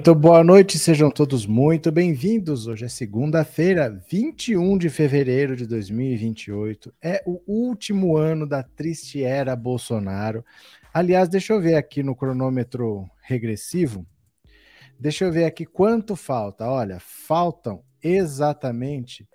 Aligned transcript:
Muito 0.00 0.14
boa 0.14 0.42
noite, 0.42 0.78
sejam 0.78 1.10
todos 1.10 1.44
muito 1.44 1.92
bem-vindos. 1.92 2.66
Hoje 2.66 2.86
é 2.86 2.88
segunda-feira, 2.88 4.02
21 4.10 4.78
de 4.78 4.88
fevereiro 4.88 5.54
de 5.54 5.66
2028. 5.66 6.90
É 7.02 7.22
o 7.26 7.42
último 7.46 8.16
ano 8.16 8.48
da 8.48 8.62
triste 8.62 9.22
era 9.22 9.54
Bolsonaro. 9.54 10.42
Aliás, 10.94 11.28
deixa 11.28 11.52
eu 11.52 11.60
ver 11.60 11.74
aqui 11.74 12.02
no 12.02 12.16
cronômetro 12.16 13.06
regressivo. 13.20 14.06
Deixa 14.98 15.26
eu 15.26 15.32
ver 15.32 15.44
aqui 15.44 15.66
quanto 15.66 16.16
falta. 16.16 16.66
Olha, 16.66 16.96
faltam 16.98 17.82
exatamente 18.02 19.28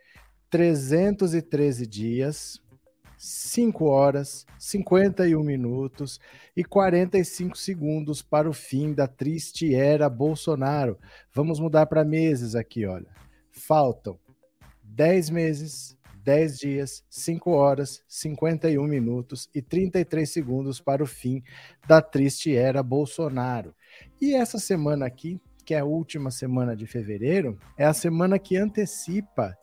313 0.49 1.85
dias 1.85 2.59
5 3.25 3.85
horas, 3.85 4.45
51 4.59 5.41
minutos 5.43 6.19
e 6.55 6.63
45 6.63 7.57
segundos 7.57 8.21
para 8.21 8.47
o 8.47 8.53
fim 8.53 8.93
da 8.93 9.07
triste 9.07 9.73
era 9.73 10.07
Bolsonaro. 10.07 10.99
Vamos 11.33 11.59
mudar 11.59 11.87
para 11.87 12.05
meses 12.05 12.53
aqui, 12.53 12.85
olha. 12.85 13.07
Faltam 13.51 14.19
10 14.83 15.31
meses, 15.31 15.97
10 16.23 16.59
dias, 16.59 17.03
5 17.09 17.49
horas, 17.49 18.03
51 18.07 18.83
minutos 18.83 19.49
e 19.55 19.61
33 19.61 20.29
segundos 20.29 20.79
para 20.79 21.03
o 21.03 21.07
fim 21.07 21.43
da 21.87 22.03
triste 22.03 22.55
era 22.55 22.83
Bolsonaro. 22.83 23.73
E 24.21 24.35
essa 24.35 24.59
semana 24.59 25.07
aqui, 25.07 25.41
que 25.65 25.73
é 25.73 25.79
a 25.79 25.85
última 25.85 26.29
semana 26.29 26.75
de 26.75 26.85
fevereiro, 26.85 27.57
é 27.75 27.85
a 27.85 27.93
semana 27.93 28.37
que 28.37 28.55
antecipa 28.55 29.57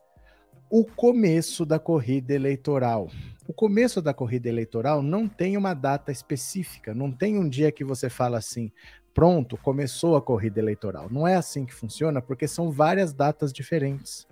o 0.74 0.86
começo 0.86 1.66
da 1.66 1.78
corrida 1.78 2.32
eleitoral. 2.32 3.10
O 3.46 3.52
começo 3.52 4.00
da 4.00 4.14
corrida 4.14 4.48
eleitoral 4.48 5.02
não 5.02 5.28
tem 5.28 5.54
uma 5.54 5.74
data 5.74 6.10
específica, 6.10 6.94
não 6.94 7.12
tem 7.12 7.36
um 7.36 7.46
dia 7.46 7.70
que 7.70 7.84
você 7.84 8.08
fala 8.08 8.38
assim, 8.38 8.72
pronto, 9.12 9.58
começou 9.58 10.16
a 10.16 10.22
corrida 10.22 10.60
eleitoral. 10.60 11.10
Não 11.10 11.28
é 11.28 11.34
assim 11.34 11.66
que 11.66 11.74
funciona, 11.74 12.22
porque 12.22 12.48
são 12.48 12.72
várias 12.72 13.12
datas 13.12 13.52
diferentes. 13.52 14.26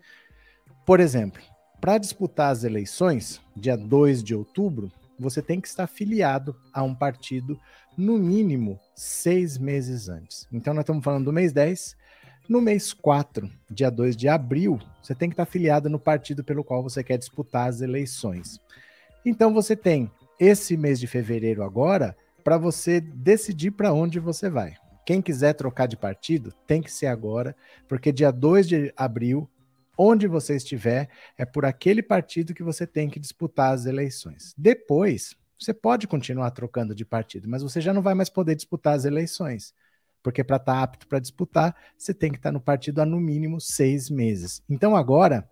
Por 0.86 0.98
exemplo, 0.98 1.42
para 1.78 1.98
disputar 1.98 2.50
as 2.52 2.64
eleições, 2.64 3.38
dia 3.54 3.76
2 3.76 4.24
de 4.24 4.34
outubro, 4.34 4.90
você 5.18 5.42
tem 5.42 5.60
que 5.60 5.68
estar 5.68 5.86
filiado 5.86 6.56
a 6.72 6.82
um 6.82 6.94
partido 6.94 7.60
no 7.98 8.16
mínimo 8.16 8.80
seis 8.94 9.58
meses 9.58 10.08
antes. 10.08 10.48
Então, 10.50 10.72
nós 10.72 10.84
estamos 10.84 11.04
falando 11.04 11.26
do 11.26 11.34
mês 11.34 11.52
10, 11.52 11.94
no 12.50 12.60
mês 12.60 12.92
4, 12.92 13.48
dia 13.70 13.88
2 13.88 14.16
de 14.16 14.26
abril, 14.26 14.80
você 15.00 15.14
tem 15.14 15.28
que 15.28 15.34
estar 15.34 15.44
afiliado 15.44 15.88
no 15.88 16.00
partido 16.00 16.42
pelo 16.42 16.64
qual 16.64 16.82
você 16.82 17.04
quer 17.04 17.16
disputar 17.16 17.68
as 17.68 17.80
eleições. 17.80 18.58
Então 19.24 19.54
você 19.54 19.76
tem 19.76 20.10
esse 20.36 20.76
mês 20.76 20.98
de 20.98 21.06
fevereiro 21.06 21.62
agora 21.62 22.16
para 22.42 22.58
você 22.58 23.00
decidir 23.00 23.70
para 23.70 23.92
onde 23.92 24.18
você 24.18 24.50
vai. 24.50 24.74
Quem 25.06 25.22
quiser 25.22 25.52
trocar 25.52 25.86
de 25.86 25.96
partido, 25.96 26.52
tem 26.66 26.82
que 26.82 26.90
ser 26.90 27.06
agora, 27.06 27.54
porque 27.86 28.10
dia 28.10 28.32
2 28.32 28.66
de 28.66 28.92
abril, 28.96 29.48
onde 29.96 30.26
você 30.26 30.56
estiver, 30.56 31.08
é 31.38 31.44
por 31.44 31.64
aquele 31.64 32.02
partido 32.02 32.52
que 32.52 32.64
você 32.64 32.84
tem 32.84 33.08
que 33.08 33.20
disputar 33.20 33.72
as 33.72 33.86
eleições. 33.86 34.54
Depois, 34.58 35.36
você 35.56 35.72
pode 35.72 36.08
continuar 36.08 36.50
trocando 36.50 36.96
de 36.96 37.04
partido, 37.04 37.48
mas 37.48 37.62
você 37.62 37.80
já 37.80 37.94
não 37.94 38.02
vai 38.02 38.14
mais 38.14 38.28
poder 38.28 38.56
disputar 38.56 38.96
as 38.96 39.04
eleições 39.04 39.72
porque 40.22 40.44
para 40.44 40.56
estar 40.56 40.74
tá 40.74 40.82
apto 40.82 41.06
para 41.06 41.18
disputar, 41.18 41.74
você 41.96 42.12
tem 42.12 42.30
que 42.30 42.38
estar 42.38 42.50
tá 42.50 42.52
no 42.52 42.60
partido 42.60 43.00
há 43.00 43.06
no 43.06 43.20
mínimo 43.20 43.60
seis 43.60 44.10
meses. 44.10 44.62
Então 44.68 44.94
agora, 44.94 45.48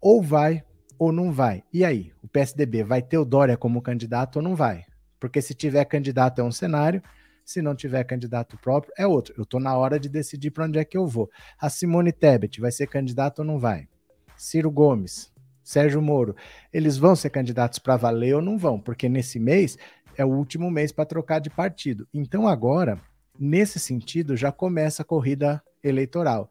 ou 0.00 0.22
vai 0.22 0.62
ou 0.98 1.12
não 1.12 1.32
vai. 1.32 1.62
E 1.72 1.84
aí, 1.84 2.12
o 2.22 2.28
PSDB 2.28 2.82
vai 2.82 3.02
ter 3.02 3.18
o 3.18 3.24
Dória 3.24 3.56
como 3.56 3.82
candidato 3.82 4.36
ou 4.36 4.42
não 4.42 4.54
vai? 4.54 4.84
Porque 5.20 5.42
se 5.42 5.54
tiver 5.54 5.84
candidato 5.84 6.40
é 6.40 6.44
um 6.44 6.52
cenário, 6.52 7.02
se 7.44 7.62
não 7.62 7.74
tiver 7.74 8.02
candidato 8.04 8.58
próprio 8.58 8.92
é 8.98 9.06
outro. 9.06 9.34
Eu 9.36 9.44
estou 9.44 9.60
na 9.60 9.76
hora 9.76 10.00
de 10.00 10.08
decidir 10.08 10.50
para 10.50 10.64
onde 10.64 10.78
é 10.78 10.84
que 10.84 10.96
eu 10.96 11.06
vou. 11.06 11.30
A 11.60 11.70
Simone 11.70 12.12
Tebet 12.12 12.60
vai 12.60 12.72
ser 12.72 12.86
candidato 12.88 13.40
ou 13.40 13.44
não 13.44 13.58
vai? 13.58 13.88
Ciro 14.36 14.70
Gomes, 14.70 15.32
Sérgio 15.62 16.02
Moro, 16.02 16.34
eles 16.72 16.96
vão 16.96 17.14
ser 17.14 17.30
candidatos 17.30 17.78
para 17.78 17.96
valer 17.96 18.34
ou 18.34 18.42
não 18.42 18.58
vão? 18.58 18.80
Porque 18.80 19.08
nesse 19.08 19.38
mês 19.38 19.78
é 20.16 20.24
o 20.24 20.28
último 20.28 20.70
mês 20.70 20.92
para 20.92 21.06
trocar 21.06 21.38
de 21.38 21.48
partido. 21.48 22.06
Então 22.12 22.48
agora 22.48 23.00
Nesse 23.38 23.78
sentido, 23.78 24.36
já 24.36 24.50
começa 24.50 25.02
a 25.02 25.04
corrida 25.04 25.62
eleitoral. 25.82 26.50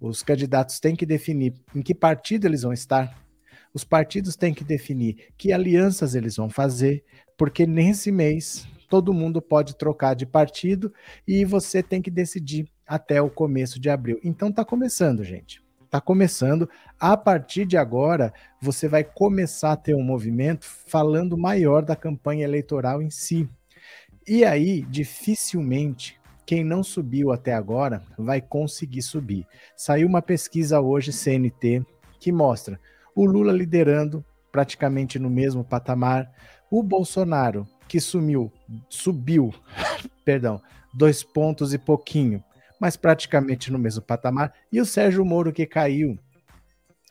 Os 0.00 0.22
candidatos 0.22 0.80
têm 0.80 0.96
que 0.96 1.04
definir 1.04 1.54
em 1.74 1.82
que 1.82 1.94
partido 1.94 2.46
eles 2.46 2.62
vão 2.62 2.72
estar, 2.72 3.20
os 3.72 3.84
partidos 3.84 4.34
têm 4.34 4.52
que 4.52 4.64
definir 4.64 5.28
que 5.36 5.52
alianças 5.52 6.14
eles 6.14 6.36
vão 6.36 6.48
fazer, 6.48 7.04
porque 7.36 7.66
nesse 7.66 8.10
mês 8.10 8.66
todo 8.88 9.14
mundo 9.14 9.40
pode 9.40 9.76
trocar 9.76 10.14
de 10.14 10.26
partido 10.26 10.92
e 11.26 11.44
você 11.44 11.82
tem 11.82 12.02
que 12.02 12.10
decidir 12.10 12.66
até 12.86 13.22
o 13.22 13.30
começo 13.30 13.78
de 13.78 13.88
abril. 13.88 14.18
Então 14.24 14.48
está 14.48 14.64
começando, 14.64 15.22
gente. 15.22 15.62
Está 15.84 16.00
começando. 16.00 16.68
A 16.98 17.16
partir 17.16 17.64
de 17.64 17.76
agora, 17.76 18.32
você 18.60 18.88
vai 18.88 19.04
começar 19.04 19.72
a 19.72 19.76
ter 19.76 19.94
um 19.94 20.02
movimento 20.02 20.64
falando 20.64 21.36
maior 21.36 21.84
da 21.84 21.96
campanha 21.96 22.44
eleitoral 22.44 23.00
em 23.00 23.10
si. 23.10 23.48
E 24.26 24.44
aí, 24.44 24.82
dificilmente 24.82 26.19
quem 26.46 26.64
não 26.64 26.82
subiu 26.82 27.32
até 27.32 27.54
agora 27.54 28.02
vai 28.18 28.40
conseguir 28.40 29.02
subir. 29.02 29.46
Saiu 29.76 30.08
uma 30.08 30.22
pesquisa 30.22 30.80
hoje, 30.80 31.12
CNT, 31.12 31.84
que 32.18 32.32
mostra 32.32 32.78
o 33.14 33.24
Lula 33.24 33.52
liderando 33.52 34.24
praticamente 34.50 35.18
no 35.18 35.30
mesmo 35.30 35.64
patamar, 35.64 36.30
o 36.70 36.82
Bolsonaro, 36.82 37.66
que 37.88 38.00
sumiu, 38.00 38.52
subiu, 38.88 39.52
perdão, 40.24 40.60
dois 40.92 41.22
pontos 41.22 41.72
e 41.72 41.78
pouquinho, 41.78 42.42
mas 42.80 42.96
praticamente 42.96 43.70
no 43.70 43.78
mesmo 43.78 44.02
patamar, 44.02 44.52
e 44.72 44.80
o 44.80 44.86
Sérgio 44.86 45.24
Moro 45.24 45.52
que 45.52 45.66
caiu. 45.66 46.18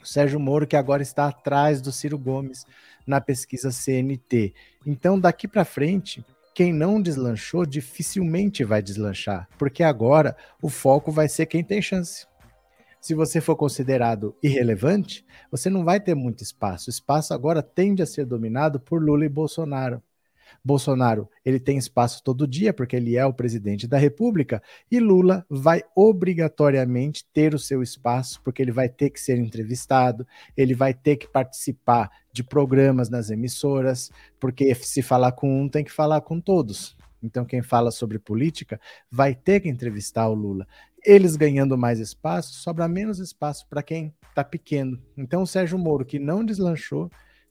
O 0.01 0.05
Sérgio 0.07 0.39
Moro 0.39 0.65
que 0.65 0.77
agora 0.77 1.01
está 1.01 1.27
atrás 1.27 1.81
do 1.81 1.91
Ciro 1.91 2.17
Gomes 2.17 2.65
na 3.05 3.19
pesquisa 3.19 3.71
CNT. 3.71 4.53
Então, 4.85 5.19
daqui 5.19 5.47
para 5.47 5.65
frente, 5.65 6.23
quem 6.59 6.73
não 6.73 7.01
deslanchou 7.01 7.65
dificilmente 7.65 8.65
vai 8.65 8.81
deslanchar, 8.81 9.47
porque 9.57 9.81
agora 9.81 10.35
o 10.61 10.67
foco 10.67 11.09
vai 11.09 11.29
ser 11.29 11.45
quem 11.45 11.63
tem 11.63 11.81
chance. 11.81 12.27
Se 12.99 13.13
você 13.13 13.39
for 13.39 13.55
considerado 13.55 14.35
irrelevante, 14.43 15.25
você 15.49 15.69
não 15.69 15.85
vai 15.85 16.01
ter 16.01 16.15
muito 16.15 16.43
espaço. 16.43 16.89
O 16.89 16.91
espaço 16.91 17.33
agora 17.33 17.63
tende 17.63 18.01
a 18.01 18.05
ser 18.05 18.25
dominado 18.25 18.77
por 18.77 19.01
Lula 19.01 19.23
e 19.23 19.29
Bolsonaro. 19.29 20.03
Bolsonaro, 20.63 21.29
ele 21.43 21.59
tem 21.59 21.77
espaço 21.77 22.23
todo 22.23 22.47
dia 22.47 22.73
porque 22.73 22.95
ele 22.95 23.15
é 23.15 23.25
o 23.25 23.33
presidente 23.33 23.87
da 23.87 23.97
República 23.97 24.61
e 24.91 24.99
Lula 24.99 25.45
vai 25.49 25.83
obrigatoriamente 25.95 27.25
ter 27.33 27.53
o 27.53 27.59
seu 27.59 27.81
espaço 27.81 28.41
porque 28.43 28.61
ele 28.61 28.71
vai 28.71 28.89
ter 28.89 29.09
que 29.09 29.19
ser 29.19 29.37
entrevistado, 29.37 30.25
ele 30.55 30.73
vai 30.73 30.93
ter 30.93 31.17
que 31.17 31.27
participar 31.27 32.09
de 32.31 32.43
programas 32.43 33.09
nas 33.09 33.29
emissoras, 33.29 34.11
porque 34.39 34.73
se 34.75 35.01
falar 35.01 35.31
com 35.31 35.61
um 35.61 35.67
tem 35.67 35.83
que 35.83 35.91
falar 35.91 36.21
com 36.21 36.39
todos. 36.39 36.95
Então 37.21 37.45
quem 37.45 37.61
fala 37.61 37.91
sobre 37.91 38.17
política 38.17 38.79
vai 39.11 39.35
ter 39.35 39.59
que 39.59 39.69
entrevistar 39.69 40.27
o 40.27 40.33
Lula. 40.33 40.67
Eles 41.05 41.35
ganhando 41.35 41.77
mais 41.77 41.99
espaço, 41.99 42.53
sobra 42.53 42.87
menos 42.87 43.19
espaço 43.19 43.67
para 43.69 43.83
quem 43.83 44.13
está 44.29 44.43
pequeno. 44.43 45.01
Então 45.17 45.43
o 45.43 45.47
Sérgio 45.47 45.77
Moro, 45.77 46.05
que 46.05 46.19
não 46.19 46.43
deslanchou, 46.43 47.09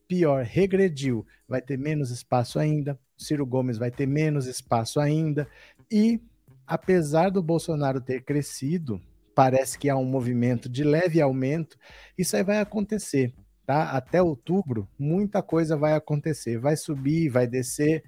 pior, 0.09 0.43
regrediu, 0.43 1.25
vai 1.47 1.61
ter 1.61 1.77
menos 1.77 2.11
espaço 2.11 2.59
ainda. 2.59 2.99
Ciro 3.17 3.45
Gomes 3.45 3.77
vai 3.77 3.91
ter 3.91 4.07
menos 4.07 4.47
espaço 4.47 4.99
ainda. 4.99 5.47
E, 5.91 6.21
apesar 6.67 7.31
do 7.31 7.43
Bolsonaro 7.43 8.01
ter 8.01 8.23
crescido, 8.23 9.01
parece 9.35 9.79
que 9.79 9.91
há 9.91 9.97
um 9.97 10.05
movimento 10.05 10.69
de 10.69 10.83
leve 10.83 11.21
aumento. 11.21 11.79
Isso 12.17 12.35
aí 12.37 12.43
vai 12.43 12.59
acontecer, 12.59 13.35
tá? 13.67 13.91
Até 13.91 14.23
outubro, 14.23 14.89
muita 14.99 15.43
coisa 15.43 15.77
vai 15.77 15.93
acontecer. 15.93 16.59
Vai 16.59 16.77
subir, 16.77 17.29
vai 17.29 17.47
descer. 17.47 18.03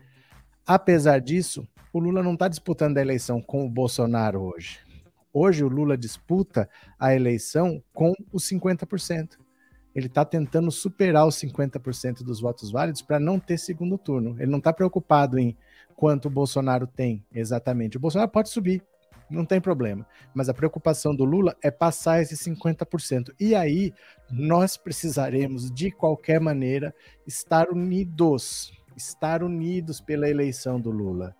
Apesar 0.66 1.20
disso, 1.20 1.68
o 1.92 1.98
Lula 1.98 2.22
não 2.22 2.34
está 2.34 2.48
disputando 2.48 2.96
a 2.96 3.02
eleição 3.02 3.42
com 3.42 3.66
o 3.66 3.70
Bolsonaro 3.70 4.40
hoje. 4.40 4.78
Hoje, 5.32 5.62
o 5.62 5.68
Lula 5.68 5.96
disputa 5.96 6.68
a 6.98 7.14
eleição 7.14 7.82
com 7.92 8.12
os 8.32 8.48
50% 8.48 9.39
ele 9.94 10.06
está 10.06 10.24
tentando 10.24 10.70
superar 10.70 11.26
os 11.26 11.36
50% 11.36 12.22
dos 12.22 12.40
votos 12.40 12.70
válidos 12.70 13.02
para 13.02 13.18
não 13.18 13.38
ter 13.38 13.58
segundo 13.58 13.98
turno. 13.98 14.36
Ele 14.38 14.50
não 14.50 14.58
está 14.58 14.72
preocupado 14.72 15.38
em 15.38 15.56
quanto 15.96 16.26
o 16.26 16.30
Bolsonaro 16.30 16.86
tem 16.86 17.24
exatamente. 17.32 17.96
O 17.96 18.00
Bolsonaro 18.00 18.30
pode 18.30 18.48
subir, 18.48 18.82
não 19.28 19.44
tem 19.44 19.60
problema. 19.60 20.06
Mas 20.34 20.48
a 20.48 20.54
preocupação 20.54 21.14
do 21.14 21.24
Lula 21.24 21.56
é 21.62 21.70
passar 21.70 22.22
esses 22.22 22.40
50%. 22.40 23.34
E 23.38 23.54
aí 23.54 23.92
nós 24.30 24.76
precisaremos, 24.76 25.70
de 25.70 25.90
qualquer 25.90 26.40
maneira, 26.40 26.94
estar 27.26 27.68
unidos 27.70 28.72
estar 28.96 29.42
unidos 29.42 30.00
pela 30.00 30.28
eleição 30.28 30.80
do 30.80 30.90
Lula 30.90 31.34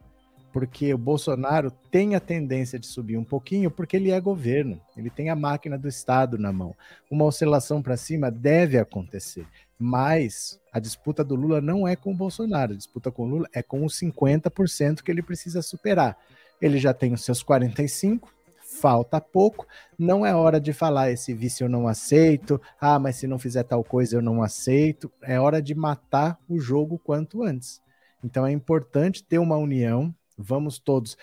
porque 0.53 0.93
o 0.93 0.99
Bolsonaro 0.99 1.71
tem 1.91 2.15
a 2.15 2.21
tendência 2.21 2.79
de 2.79 2.87
subir 2.87 3.17
um 3.17 3.25
pouquinho 3.25 3.71
porque 3.71 3.97
ele 3.97 4.11
é 4.11 4.21
governo, 4.21 4.81
ele 4.97 5.11
tem 5.11 5.31
a 5.31 5.37
máquina 5.37 5.79
do 5.79 5.89
Estado 5.89 6.39
na 6.39 6.53
mão. 6.53 6.75
Uma 7.11 7.25
oscilação 7.25 7.83
para 7.83 7.97
cima 7.97 8.31
deve 8.31 8.79
acontecer, 8.79 9.47
mas 9.79 10.61
a 10.73 10.79
disputa 10.79 11.25
do 11.25 11.35
Lula 11.35 11.61
não 11.61 11.87
é 11.87 11.97
com 11.97 12.13
o 12.13 12.17
Bolsonaro, 12.17 12.73
a 12.73 12.77
disputa 12.77 13.11
com 13.11 13.25
o 13.25 13.29
Lula 13.29 13.49
é 13.53 13.63
com 13.63 13.85
os 13.85 13.99
50% 13.99 15.03
que 15.03 15.11
ele 15.11 15.23
precisa 15.23 15.63
superar. 15.63 16.17
Ele 16.61 16.79
já 16.79 16.93
tem 16.93 17.13
os 17.13 17.25
seus 17.25 17.43
45, 17.43 18.33
falta 18.63 19.21
pouco, 19.21 19.67
não 19.99 20.25
é 20.25 20.35
hora 20.35 20.61
de 20.61 20.73
falar 20.73 21.11
esse 21.11 21.35
vício 21.35 21.65
eu 21.65 21.69
não 21.69 21.89
aceito, 21.89 22.61
ah, 22.81 22.99
mas 22.99 23.17
se 23.17 23.27
não 23.27 23.39
fizer 23.39 23.65
tal 23.65 23.83
coisa 23.83 24.17
eu 24.17 24.23
não 24.23 24.43
aceito. 24.43 25.11
É 25.23 25.41
hora 25.41 25.61
de 25.61 25.75
matar 25.75 26.39
o 26.49 26.61
jogo 26.61 26.99
quanto 26.99 27.43
antes. 27.43 27.81
Então 28.23 28.47
é 28.47 28.53
importante 28.53 29.25
ter 29.25 29.39
uma 29.39 29.57
união, 29.57 30.15
vamos 30.41 30.79
todos 30.79 31.17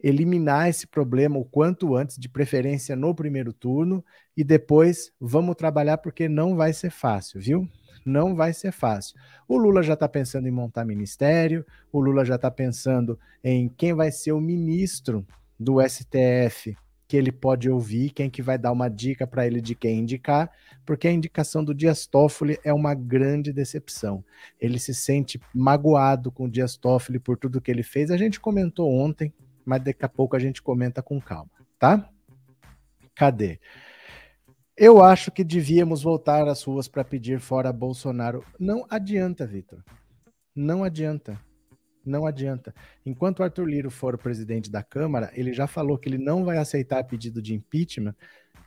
eliminar 0.00 0.68
esse 0.68 0.86
problema 0.86 1.38
o 1.38 1.44
quanto 1.44 1.96
antes, 1.96 2.18
de 2.18 2.28
preferência 2.28 2.94
no 2.94 3.14
primeiro 3.14 3.52
turno, 3.52 4.04
e 4.36 4.44
depois 4.44 5.12
vamos 5.20 5.56
trabalhar 5.56 5.98
porque 5.98 6.28
não 6.28 6.54
vai 6.54 6.72
ser 6.72 6.90
fácil, 6.90 7.40
viu? 7.40 7.68
Não 8.06 8.34
vai 8.34 8.52
ser 8.52 8.70
fácil. 8.70 9.16
O 9.48 9.58
Lula 9.58 9.82
já 9.82 9.94
está 9.94 10.08
pensando 10.08 10.46
em 10.46 10.52
montar 10.52 10.84
ministério, 10.84 11.66
o 11.92 12.00
Lula 12.00 12.24
já 12.24 12.36
está 12.36 12.50
pensando 12.50 13.18
em 13.42 13.68
quem 13.68 13.92
vai 13.92 14.12
ser 14.12 14.32
o 14.32 14.40
ministro 14.40 15.26
do 15.58 15.78
STF 15.82 16.76
que 17.08 17.16
ele 17.16 17.32
pode 17.32 17.70
ouvir, 17.70 18.10
quem 18.10 18.28
que 18.28 18.42
vai 18.42 18.58
dar 18.58 18.70
uma 18.70 18.90
dica 18.90 19.26
para 19.26 19.46
ele 19.46 19.62
de 19.62 19.74
quem 19.74 20.00
indicar, 20.00 20.52
porque 20.84 21.08
a 21.08 21.12
indicação 21.12 21.64
do 21.64 21.74
Dias 21.74 22.06
Toffoli 22.06 22.60
é 22.62 22.72
uma 22.72 22.94
grande 22.94 23.50
decepção. 23.50 24.22
Ele 24.60 24.78
se 24.78 24.94
sente 24.94 25.40
magoado 25.54 26.30
com 26.30 26.44
o 26.44 26.50
Dias 26.50 26.76
Toffoli 26.76 27.18
por 27.18 27.38
tudo 27.38 27.62
que 27.62 27.70
ele 27.70 27.82
fez. 27.82 28.10
A 28.10 28.16
gente 28.18 28.38
comentou 28.38 28.92
ontem, 28.92 29.32
mas 29.64 29.82
daqui 29.82 30.04
a 30.04 30.08
pouco 30.08 30.36
a 30.36 30.38
gente 30.38 30.60
comenta 30.60 31.02
com 31.02 31.18
calma, 31.18 31.50
tá? 31.78 32.10
Cadê? 33.14 33.58
Eu 34.76 35.02
acho 35.02 35.32
que 35.32 35.42
devíamos 35.42 36.02
voltar 36.02 36.46
às 36.46 36.62
ruas 36.62 36.86
para 36.86 37.02
pedir 37.02 37.40
fora 37.40 37.72
Bolsonaro. 37.72 38.44
Não 38.60 38.86
adianta, 38.88 39.46
Vitor. 39.46 39.82
Não 40.54 40.84
adianta. 40.84 41.40
Não 42.08 42.26
adianta. 42.26 42.74
Enquanto 43.04 43.42
Arthur 43.42 43.66
Liro 43.66 43.90
for 43.90 44.14
o 44.14 44.18
presidente 44.18 44.70
da 44.70 44.82
Câmara, 44.82 45.30
ele 45.34 45.52
já 45.52 45.66
falou 45.66 45.98
que 45.98 46.08
ele 46.08 46.18
não 46.18 46.44
vai 46.44 46.58
aceitar 46.58 47.04
pedido 47.04 47.42
de 47.42 47.54
impeachment, 47.54 48.14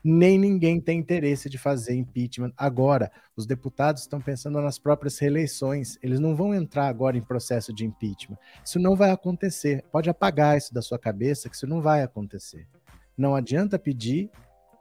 nem 0.04 0.38
ninguém 0.38 0.82
tem 0.82 1.00
interesse 1.00 1.50
de 1.50 1.58
fazer 1.58 1.96
impeachment 1.96 2.52
agora. 2.58 3.12
Os 3.36 3.46
deputados 3.46 4.02
estão 4.02 4.20
pensando 4.20 4.60
nas 4.62 4.80
próprias 4.80 5.20
reeleições. 5.20 5.98
Eles 6.02 6.20
não 6.20 6.36
vão 6.36 6.56
entrar 6.56 6.88
agora 6.88 7.18
em 7.18 7.22
processo 7.22 7.74
de 7.74 7.86
impeachment. 7.86 8.38
Isso 8.66 8.80
não 8.80 8.96
vai 8.96 9.12
acontecer. 9.12 9.84
Pode 9.92 10.10
apagar 10.10 10.58
isso 10.58 10.74
da 10.74 10.82
sua 10.82 10.98
cabeça, 10.98 11.50
que 11.50 11.56
isso 11.56 11.68
não 11.68 11.82
vai 11.82 12.02
acontecer. 12.02 12.68
Não 13.16 13.36
adianta 13.36 13.78
pedir, 13.78 14.32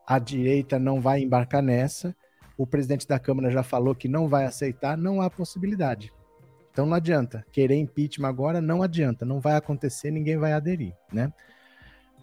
a 0.06 0.18
direita 0.18 0.78
não 0.78 1.00
vai 1.00 1.20
embarcar 1.20 1.62
nessa. 1.62 2.16
O 2.56 2.66
presidente 2.66 3.06
da 3.06 3.18
Câmara 3.18 3.50
já 3.50 3.62
falou 3.62 3.94
que 3.94 4.08
não 4.08 4.28
vai 4.28 4.46
aceitar, 4.46 4.96
não 4.96 5.20
há 5.20 5.28
possibilidade. 5.28 6.12
Então 6.80 6.88
não 6.88 6.96
adianta. 6.96 7.44
Querer 7.52 7.76
impeachment 7.76 8.26
agora 8.26 8.58
não 8.58 8.82
adianta, 8.82 9.26
não 9.26 9.38
vai 9.38 9.54
acontecer, 9.54 10.10
ninguém 10.10 10.38
vai 10.38 10.54
aderir, 10.54 10.94
né? 11.12 11.30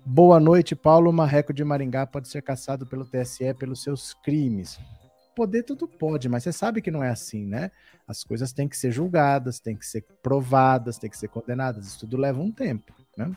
Boa 0.04 0.40
noite, 0.40 0.76
Paulo 0.76 1.14
Marreco 1.14 1.54
de 1.54 1.64
Maringá 1.64 2.08
pode 2.08 2.28
ser 2.28 2.42
caçado 2.42 2.88
pelo 2.88 3.06
TSE 3.06 3.54
pelos 3.54 3.84
seus 3.84 4.16
crimes. 4.16 4.80
Poder 5.36 5.62
tudo 5.62 5.88
pode, 5.88 6.28
mas 6.28 6.42
você 6.42 6.52
sabe 6.52 6.82
que 6.82 6.90
não 6.90 7.04
é 7.04 7.10
assim, 7.12 7.46
né? 7.46 7.70
As 8.08 8.24
coisas 8.24 8.52
têm 8.52 8.68
que 8.68 8.76
ser 8.76 8.90
julgadas, 8.90 9.60
têm 9.60 9.76
que 9.76 9.86
ser 9.86 10.04
provadas, 10.24 10.98
têm 10.98 11.12
que 11.12 11.18
ser 11.20 11.28
condenadas. 11.28 11.86
Isso 11.86 12.00
tudo 12.00 12.18
leva 12.18 12.42
um 12.42 12.52
tempo, 12.52 12.92
né? 13.16 13.32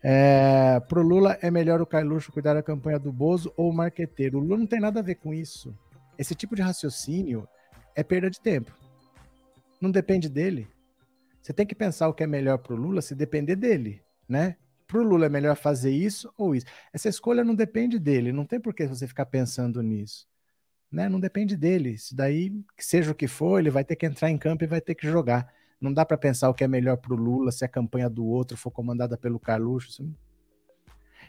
É, 0.00 0.78
pro 0.88 1.02
Lula 1.02 1.38
é 1.42 1.50
melhor 1.50 1.80
o 1.80 1.86
Cailuxo 1.86 2.30
cuidar 2.30 2.54
da 2.54 2.62
campanha 2.62 3.00
do 3.00 3.10
Bozo 3.10 3.52
ou 3.56 3.68
o 3.68 3.74
marqueteiro? 3.74 4.38
O 4.38 4.40
Lula 4.40 4.58
não 4.58 4.66
tem 4.66 4.78
nada 4.78 5.00
a 5.00 5.02
ver 5.02 5.16
com 5.16 5.34
isso. 5.34 5.76
Esse 6.16 6.36
tipo 6.36 6.54
de 6.54 6.62
raciocínio 6.62 7.48
é 7.96 8.04
perda 8.04 8.30
de 8.30 8.40
tempo 8.40 8.78
não 9.80 9.90
depende 9.90 10.28
dele. 10.28 10.68
Você 11.40 11.52
tem 11.52 11.66
que 11.66 11.74
pensar 11.74 12.08
o 12.08 12.14
que 12.14 12.22
é 12.22 12.26
melhor 12.26 12.58
para 12.58 12.74
o 12.74 12.76
Lula 12.76 13.00
se 13.00 13.14
depender 13.14 13.56
dele, 13.56 14.02
né? 14.28 14.56
Para 14.86 14.98
o 14.98 15.02
Lula 15.02 15.26
é 15.26 15.28
melhor 15.28 15.56
fazer 15.56 15.90
isso 15.90 16.32
ou 16.36 16.54
isso. 16.54 16.66
Essa 16.92 17.08
escolha 17.08 17.44
não 17.44 17.54
depende 17.54 17.98
dele, 17.98 18.32
não 18.32 18.44
tem 18.44 18.60
por 18.60 18.74
que 18.74 18.86
você 18.86 19.06
ficar 19.06 19.26
pensando 19.26 19.82
nisso. 19.82 20.28
Né? 20.90 21.08
Não 21.08 21.20
depende 21.20 21.56
dele. 21.56 21.90
Isso 21.90 22.14
daí, 22.14 22.52
seja 22.76 23.12
o 23.12 23.14
que 23.14 23.28
for, 23.28 23.60
ele 23.60 23.70
vai 23.70 23.84
ter 23.84 23.94
que 23.94 24.04
entrar 24.04 24.30
em 24.30 24.36
campo 24.36 24.64
e 24.64 24.66
vai 24.66 24.80
ter 24.80 24.96
que 24.96 25.06
jogar. 25.06 25.48
Não 25.80 25.94
dá 25.94 26.04
para 26.04 26.18
pensar 26.18 26.50
o 26.50 26.54
que 26.54 26.64
é 26.64 26.68
melhor 26.68 26.96
para 26.96 27.14
o 27.14 27.16
Lula 27.16 27.52
se 27.52 27.64
a 27.64 27.68
campanha 27.68 28.10
do 28.10 28.26
outro 28.26 28.56
for 28.56 28.70
comandada 28.70 29.16
pelo 29.16 29.38
Carluxo. 29.38 30.12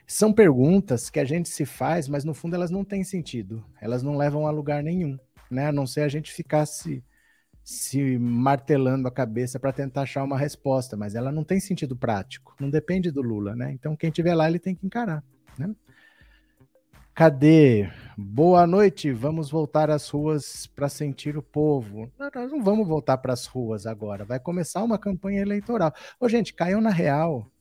São 0.08 0.34
perguntas 0.34 1.10
que 1.10 1.20
a 1.20 1.26
gente 1.26 1.48
se 1.48 1.64
faz, 1.64 2.10
mas 2.10 2.26
no 2.26 2.34
fundo 2.34 2.56
elas 2.56 2.72
não 2.72 2.84
têm 2.84 3.04
sentido. 3.04 3.64
Elas 3.80 4.02
não 4.02 4.18
levam 4.18 4.48
a 4.48 4.52
lugar 4.52 4.84
nenhum, 4.84 5.18
né? 5.50 5.68
A 5.68 5.72
não 5.72 5.86
ser 5.86 6.02
a 6.02 6.10
gente 6.10 6.34
ficar 6.34 6.66
se 6.66 7.04
se 7.64 8.18
martelando 8.18 9.08
a 9.08 9.12
cabeça 9.12 9.60
para 9.60 9.72
tentar 9.72 10.02
achar 10.02 10.24
uma 10.24 10.38
resposta, 10.38 10.98
mas 10.98 11.16
ela 11.16 11.32
não 11.32 11.44
tem 11.44 11.60
sentido 11.60 11.96
prático, 11.96 12.56
não 12.60 12.70
depende 12.70 13.12
do 13.12 13.22
Lula, 13.22 13.56
né? 13.56 13.72
Então 13.72 13.96
quem 13.96 14.10
tiver 14.10 14.34
lá 14.34 14.48
ele 14.48 14.60
tem 14.60 14.76
que 14.76 14.86
encarar, 14.86 15.24
né? 15.58 15.74
Cadê? 17.14 17.90
Boa 18.18 18.66
noite, 18.66 19.12
vamos 19.12 19.52
voltar 19.52 19.90
às 19.92 20.10
ruas 20.10 20.66
para 20.66 20.88
sentir 20.88 21.38
o 21.38 21.44
povo. 21.44 22.12
Nós 22.18 22.52
não 22.52 22.64
vamos 22.64 22.88
voltar 22.88 23.18
para 23.18 23.34
as 23.34 23.46
ruas 23.46 23.86
agora, 23.86 24.26
vai 24.26 24.40
começar 24.40 24.82
uma 24.82 24.98
campanha 24.98 25.42
eleitoral. 25.42 25.94
Ô, 26.20 26.28
gente, 26.28 26.54
caiam 26.54 26.82
na 26.82 26.90
real. 26.90 27.52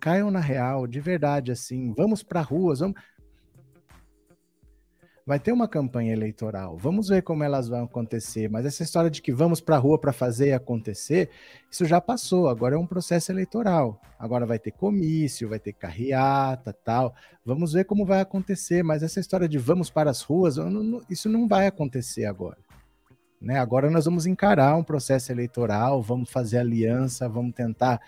Caiam 0.00 0.30
na 0.30 0.40
real, 0.40 0.86
de 0.86 1.00
verdade, 1.00 1.52
assim. 1.52 1.94
Vamos 1.96 2.22
para 2.22 2.40
ruas, 2.40 2.80
vamos 2.80 3.00
vai 5.28 5.38
ter 5.38 5.52
uma 5.52 5.68
campanha 5.68 6.14
eleitoral. 6.14 6.78
Vamos 6.78 7.10
ver 7.10 7.20
como 7.20 7.44
elas 7.44 7.68
vão 7.68 7.84
acontecer. 7.84 8.48
Mas 8.48 8.64
essa 8.64 8.82
história 8.82 9.10
de 9.10 9.20
que 9.20 9.30
vamos 9.30 9.60
para 9.60 9.76
a 9.76 9.78
rua 9.78 9.98
para 9.98 10.10
fazer 10.10 10.54
acontecer, 10.54 11.28
isso 11.70 11.84
já 11.84 12.00
passou. 12.00 12.48
Agora 12.48 12.76
é 12.76 12.78
um 12.78 12.86
processo 12.86 13.30
eleitoral. 13.30 14.00
Agora 14.18 14.46
vai 14.46 14.58
ter 14.58 14.70
comício, 14.70 15.46
vai 15.46 15.58
ter 15.58 15.74
carreata, 15.74 16.72
tal. 16.72 17.14
Vamos 17.44 17.74
ver 17.74 17.84
como 17.84 18.06
vai 18.06 18.22
acontecer. 18.22 18.82
Mas 18.82 19.02
essa 19.02 19.20
história 19.20 19.46
de 19.46 19.58
vamos 19.58 19.90
para 19.90 20.10
as 20.10 20.22
ruas, 20.22 20.56
isso 21.10 21.28
não 21.28 21.46
vai 21.46 21.66
acontecer 21.66 22.24
agora. 22.24 22.56
Né? 23.38 23.58
Agora 23.58 23.90
nós 23.90 24.06
vamos 24.06 24.24
encarar 24.24 24.76
um 24.76 24.82
processo 24.82 25.30
eleitoral, 25.30 26.00
vamos 26.00 26.30
fazer 26.30 26.56
aliança, 26.56 27.28
vamos 27.28 27.52
tentar 27.52 28.00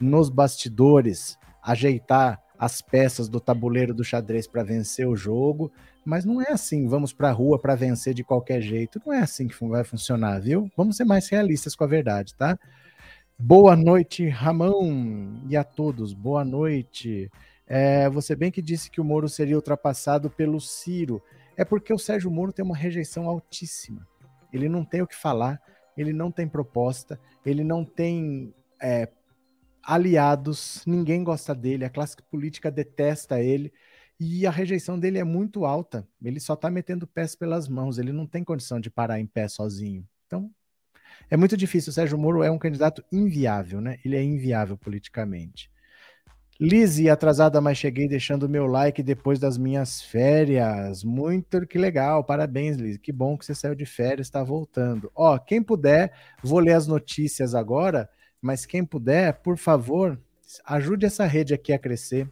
nos 0.00 0.30
bastidores 0.30 1.36
ajeitar 1.60 2.40
as 2.56 2.80
peças 2.80 3.28
do 3.28 3.40
tabuleiro 3.40 3.92
do 3.92 4.04
xadrez 4.04 4.46
para 4.46 4.62
vencer 4.62 5.08
o 5.08 5.16
jogo, 5.16 5.72
mas 6.08 6.24
não 6.24 6.40
é 6.40 6.50
assim, 6.50 6.88
vamos 6.88 7.12
para 7.12 7.28
a 7.28 7.32
rua 7.32 7.58
para 7.58 7.74
vencer 7.74 8.14
de 8.14 8.24
qualquer 8.24 8.62
jeito. 8.62 8.98
Não 9.04 9.12
é 9.12 9.20
assim 9.20 9.46
que 9.46 9.64
vai 9.66 9.84
funcionar, 9.84 10.40
viu? 10.40 10.70
Vamos 10.74 10.96
ser 10.96 11.04
mais 11.04 11.28
realistas 11.28 11.76
com 11.76 11.84
a 11.84 11.86
verdade, 11.86 12.34
tá? 12.34 12.58
Boa 13.38 13.76
noite, 13.76 14.26
Ramão, 14.26 15.42
e 15.50 15.54
a 15.54 15.62
todos. 15.62 16.14
Boa 16.14 16.46
noite. 16.46 17.30
É, 17.66 18.08
você 18.08 18.34
bem 18.34 18.50
que 18.50 18.62
disse 18.62 18.90
que 18.90 19.02
o 19.02 19.04
Moro 19.04 19.28
seria 19.28 19.54
ultrapassado 19.54 20.30
pelo 20.30 20.58
Ciro. 20.62 21.22
É 21.58 21.62
porque 21.62 21.92
o 21.92 21.98
Sérgio 21.98 22.30
Moro 22.30 22.54
tem 22.54 22.64
uma 22.64 22.74
rejeição 22.74 23.28
altíssima. 23.28 24.08
Ele 24.50 24.66
não 24.66 24.86
tem 24.86 25.02
o 25.02 25.06
que 25.06 25.14
falar, 25.14 25.60
ele 25.94 26.14
não 26.14 26.30
tem 26.30 26.48
proposta, 26.48 27.20
ele 27.44 27.62
não 27.62 27.84
tem 27.84 28.54
é, 28.80 29.10
aliados, 29.82 30.82
ninguém 30.86 31.22
gosta 31.22 31.54
dele, 31.54 31.84
a 31.84 31.90
classe 31.90 32.16
política 32.30 32.70
detesta 32.70 33.42
ele 33.42 33.70
e 34.20 34.46
a 34.46 34.50
rejeição 34.50 34.98
dele 34.98 35.18
é 35.18 35.24
muito 35.24 35.64
alta. 35.64 36.06
Ele 36.22 36.40
só 36.40 36.54
está 36.54 36.70
metendo 36.70 37.06
pés 37.06 37.34
pelas 37.36 37.68
mãos, 37.68 37.98
ele 37.98 38.12
não 38.12 38.26
tem 38.26 38.42
condição 38.42 38.80
de 38.80 38.90
parar 38.90 39.20
em 39.20 39.26
pé 39.26 39.46
sozinho. 39.46 40.06
Então, 40.26 40.50
é 41.30 41.36
muito 41.36 41.56
difícil. 41.56 41.90
O 41.90 41.94
Sérgio 41.94 42.18
Moro 42.18 42.42
é 42.42 42.50
um 42.50 42.58
candidato 42.58 43.04
inviável, 43.12 43.80
né? 43.80 43.98
Ele 44.04 44.16
é 44.16 44.22
inviável 44.22 44.76
politicamente. 44.76 45.70
Lizzie, 46.60 47.08
atrasada, 47.08 47.60
mas 47.60 47.78
cheguei 47.78 48.08
deixando 48.08 48.48
meu 48.48 48.66
like 48.66 49.00
depois 49.00 49.38
das 49.38 49.56
minhas 49.56 50.02
férias. 50.02 51.04
Muito 51.04 51.64
que 51.68 51.78
legal, 51.78 52.24
parabéns, 52.24 52.76
Lizzie. 52.76 52.98
Que 52.98 53.12
bom 53.12 53.38
que 53.38 53.46
você 53.46 53.54
saiu 53.54 53.76
de 53.76 53.86
férias, 53.86 54.26
está 54.26 54.42
voltando. 54.42 55.10
Ó, 55.14 55.38
quem 55.38 55.62
puder, 55.62 56.12
vou 56.42 56.58
ler 56.58 56.72
as 56.72 56.88
notícias 56.88 57.54
agora, 57.54 58.10
mas 58.42 58.66
quem 58.66 58.84
puder, 58.84 59.34
por 59.34 59.56
favor, 59.56 60.20
ajude 60.64 61.06
essa 61.06 61.24
rede 61.26 61.54
aqui 61.54 61.72
a 61.72 61.78
crescer 61.78 62.28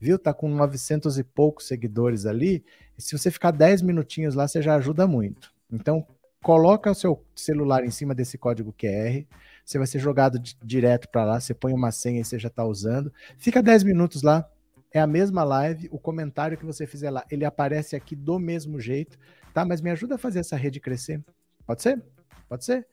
viu? 0.00 0.18
Tá 0.18 0.32
com 0.32 0.48
900 0.48 1.18
e 1.18 1.22
poucos 1.22 1.66
seguidores 1.66 2.26
ali. 2.26 2.64
Se 2.96 3.16
você 3.16 3.30
ficar 3.30 3.50
10 3.50 3.82
minutinhos 3.82 4.34
lá, 4.34 4.48
você 4.48 4.62
já 4.62 4.74
ajuda 4.74 5.06
muito. 5.06 5.52
Então, 5.70 6.06
coloca 6.42 6.90
o 6.90 6.94
seu 6.94 7.24
celular 7.34 7.84
em 7.84 7.90
cima 7.90 8.14
desse 8.14 8.38
código 8.38 8.72
QR, 8.72 9.24
você 9.64 9.78
vai 9.78 9.86
ser 9.86 9.98
jogado 9.98 10.40
direto 10.64 11.08
para 11.08 11.24
lá, 11.24 11.40
você 11.40 11.52
põe 11.52 11.72
uma 11.72 11.92
senha 11.92 12.20
e 12.20 12.24
você 12.24 12.38
já 12.38 12.48
está 12.48 12.64
usando. 12.64 13.12
Fica 13.38 13.62
10 13.62 13.84
minutos 13.84 14.22
lá, 14.22 14.48
é 14.92 14.98
a 14.98 15.06
mesma 15.06 15.44
live, 15.44 15.88
o 15.92 15.98
comentário 15.98 16.56
que 16.56 16.64
você 16.64 16.86
fizer 16.86 17.10
lá, 17.10 17.24
ele 17.30 17.44
aparece 17.44 17.94
aqui 17.94 18.16
do 18.16 18.38
mesmo 18.38 18.80
jeito, 18.80 19.18
tá? 19.52 19.64
Mas 19.64 19.80
me 19.80 19.90
ajuda 19.90 20.14
a 20.14 20.18
fazer 20.18 20.40
essa 20.40 20.56
rede 20.56 20.80
crescer. 20.80 21.22
Pode 21.66 21.82
ser? 21.82 22.02
Pode 22.48 22.64
ser? 22.64 22.86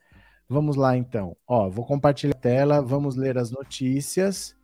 Vamos 0.47 0.75
lá 0.75 0.95
então. 0.95 1.35
Ó, 1.47 1.69
vou 1.69 1.85
compartilhar 1.85 2.35
a 2.35 2.39
tela, 2.39 2.81
vamos 2.81 3.15
ler 3.15 3.37
as 3.37 3.49
notícias 3.49 4.55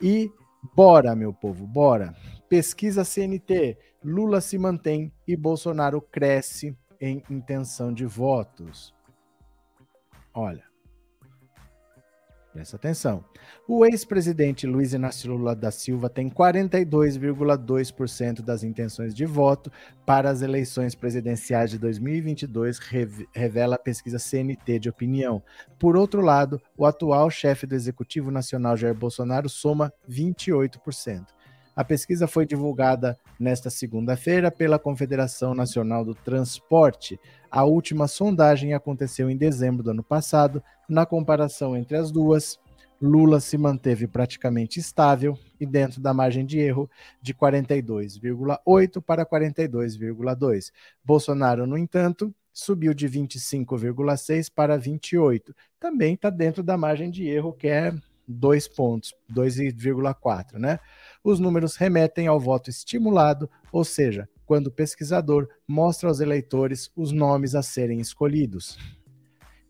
e 0.00 0.30
Bora, 0.62 1.16
meu 1.16 1.32
povo, 1.32 1.66
bora. 1.66 2.14
Pesquisa 2.48 3.04
CNT: 3.04 3.78
Lula 4.04 4.40
se 4.40 4.58
mantém 4.58 5.12
e 5.26 5.36
Bolsonaro 5.36 6.00
cresce 6.00 6.76
em 7.00 7.22
intenção 7.30 7.92
de 7.92 8.04
votos. 8.04 8.94
Olha. 10.34 10.69
Presta 12.52 12.74
atenção. 12.74 13.24
O 13.66 13.86
ex-presidente 13.86 14.66
Luiz 14.66 14.92
Inácio 14.92 15.30
Lula 15.30 15.54
da 15.54 15.70
Silva 15.70 16.10
tem 16.10 16.28
42,2% 16.28 18.42
das 18.42 18.64
intenções 18.64 19.14
de 19.14 19.24
voto 19.24 19.70
para 20.04 20.28
as 20.28 20.42
eleições 20.42 20.96
presidenciais 20.96 21.70
de 21.70 21.78
2022, 21.78 22.80
revela 23.32 23.76
a 23.76 23.78
pesquisa 23.78 24.18
CNT 24.18 24.80
de 24.80 24.88
opinião. 24.88 25.40
Por 25.78 25.96
outro 25.96 26.20
lado, 26.20 26.60
o 26.76 26.84
atual 26.84 27.30
chefe 27.30 27.68
do 27.68 27.76
Executivo 27.76 28.32
Nacional, 28.32 28.76
Jair 28.76 28.96
Bolsonaro, 28.96 29.48
soma 29.48 29.92
28%. 30.08 31.26
A 31.80 31.84
pesquisa 31.84 32.26
foi 32.26 32.44
divulgada 32.44 33.18
nesta 33.38 33.70
segunda-feira 33.70 34.50
pela 34.50 34.78
Confederação 34.78 35.54
Nacional 35.54 36.04
do 36.04 36.14
Transporte. 36.14 37.18
A 37.50 37.64
última 37.64 38.06
sondagem 38.06 38.74
aconteceu 38.74 39.30
em 39.30 39.36
dezembro 39.38 39.82
do 39.82 39.92
ano 39.92 40.02
passado. 40.02 40.62
Na 40.86 41.06
comparação 41.06 41.74
entre 41.74 41.96
as 41.96 42.10
duas, 42.10 42.60
Lula 43.00 43.40
se 43.40 43.56
manteve 43.56 44.06
praticamente 44.06 44.78
estável 44.78 45.38
e 45.58 45.64
dentro 45.64 46.02
da 46.02 46.12
margem 46.12 46.44
de 46.44 46.58
erro 46.58 46.86
de 47.22 47.32
42,8 47.32 49.00
para 49.00 49.24
42,2. 49.24 50.70
Bolsonaro, 51.02 51.66
no 51.66 51.78
entanto, 51.78 52.30
subiu 52.52 52.92
de 52.92 53.08
25,6 53.08 54.52
para 54.54 54.76
28. 54.76 55.56
Também 55.80 56.12
está 56.12 56.28
dentro 56.28 56.62
da 56.62 56.76
margem 56.76 57.10
de 57.10 57.26
erro, 57.26 57.54
que 57.54 57.68
é 57.68 57.94
2 58.28 58.68
pontos, 58.68 59.14
2,4, 59.32 60.58
né? 60.58 60.78
Os 61.22 61.38
números 61.38 61.76
remetem 61.76 62.26
ao 62.26 62.40
voto 62.40 62.70
estimulado, 62.70 63.48
ou 63.70 63.84
seja, 63.84 64.28
quando 64.46 64.68
o 64.68 64.72
pesquisador 64.72 65.48
mostra 65.68 66.08
aos 66.08 66.20
eleitores 66.20 66.90
os 66.96 67.12
nomes 67.12 67.54
a 67.54 67.62
serem 67.62 68.00
escolhidos. 68.00 68.76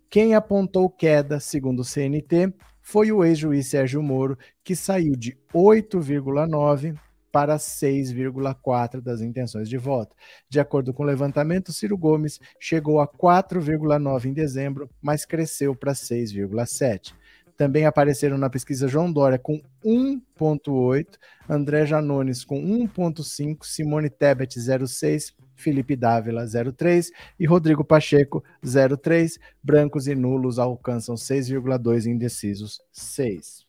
Quem 0.09 0.35
apontou 0.35 0.89
queda, 0.89 1.39
segundo 1.39 1.81
o 1.81 1.85
CNT, 1.85 2.53
foi 2.81 3.13
o 3.13 3.25
ex-juiz 3.25 3.69
Sérgio 3.69 4.03
Moro, 4.03 4.39
que 4.65 4.75
saiu 4.75 5.15
de 5.15 5.39
8,9 5.55 6.99
para 7.31 7.57
6,4 7.57 9.01
das 9.01 9.21
intenções 9.21 9.69
de 9.69 9.77
voto. 9.77 10.17
De 10.49 10.59
acordo 10.59 10.93
com 10.93 11.03
o 11.03 11.07
levantamento, 11.07 11.73
Ciro 11.73 11.97
Gomes 11.97 12.41
chegou 12.59 13.01
a 13.01 13.07
4,9 13.07 14.27
em 14.27 14.33
dezembro, 14.33 14.91
mas 15.01 15.25
cresceu 15.25 15.75
para 15.75 15.93
6,7. 15.93 17.15
Também 17.61 17.85
apareceram 17.85 18.39
na 18.39 18.49
pesquisa 18.49 18.89
João 18.89 19.13
Dória 19.13 19.39
com 19.39 19.61
1,8, 19.85 21.19
André 21.47 21.85
Janones 21.85 22.43
com 22.43 22.59
1,5, 22.59 23.67
Simone 23.67 24.09
Tebet 24.09 24.59
0,6, 24.59 25.35
Felipe 25.57 25.95
Dávila 25.95 26.45
0,3 26.45 27.09
e 27.39 27.45
Rodrigo 27.45 27.85
Pacheco 27.85 28.43
0,3. 28.65 29.39
Brancos 29.63 30.07
e 30.07 30.15
nulos 30.15 30.59
alcançam 30.59 31.17
6,2 31.17 32.07
indecisos 32.07 32.81
6. 32.93 33.67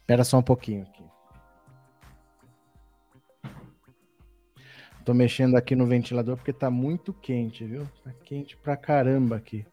Espera 0.00 0.22
só 0.22 0.36
um 0.36 0.42
pouquinho 0.42 0.82
aqui. 0.82 1.03
Tô 5.04 5.12
mexendo 5.12 5.54
aqui 5.56 5.76
no 5.76 5.84
ventilador 5.84 6.36
porque 6.36 6.52
tá 6.52 6.70
muito 6.70 7.12
quente, 7.12 7.62
viu? 7.64 7.86
Tá 8.02 8.10
quente 8.24 8.56
pra 8.56 8.74
caramba 8.74 9.36
aqui. 9.36 9.66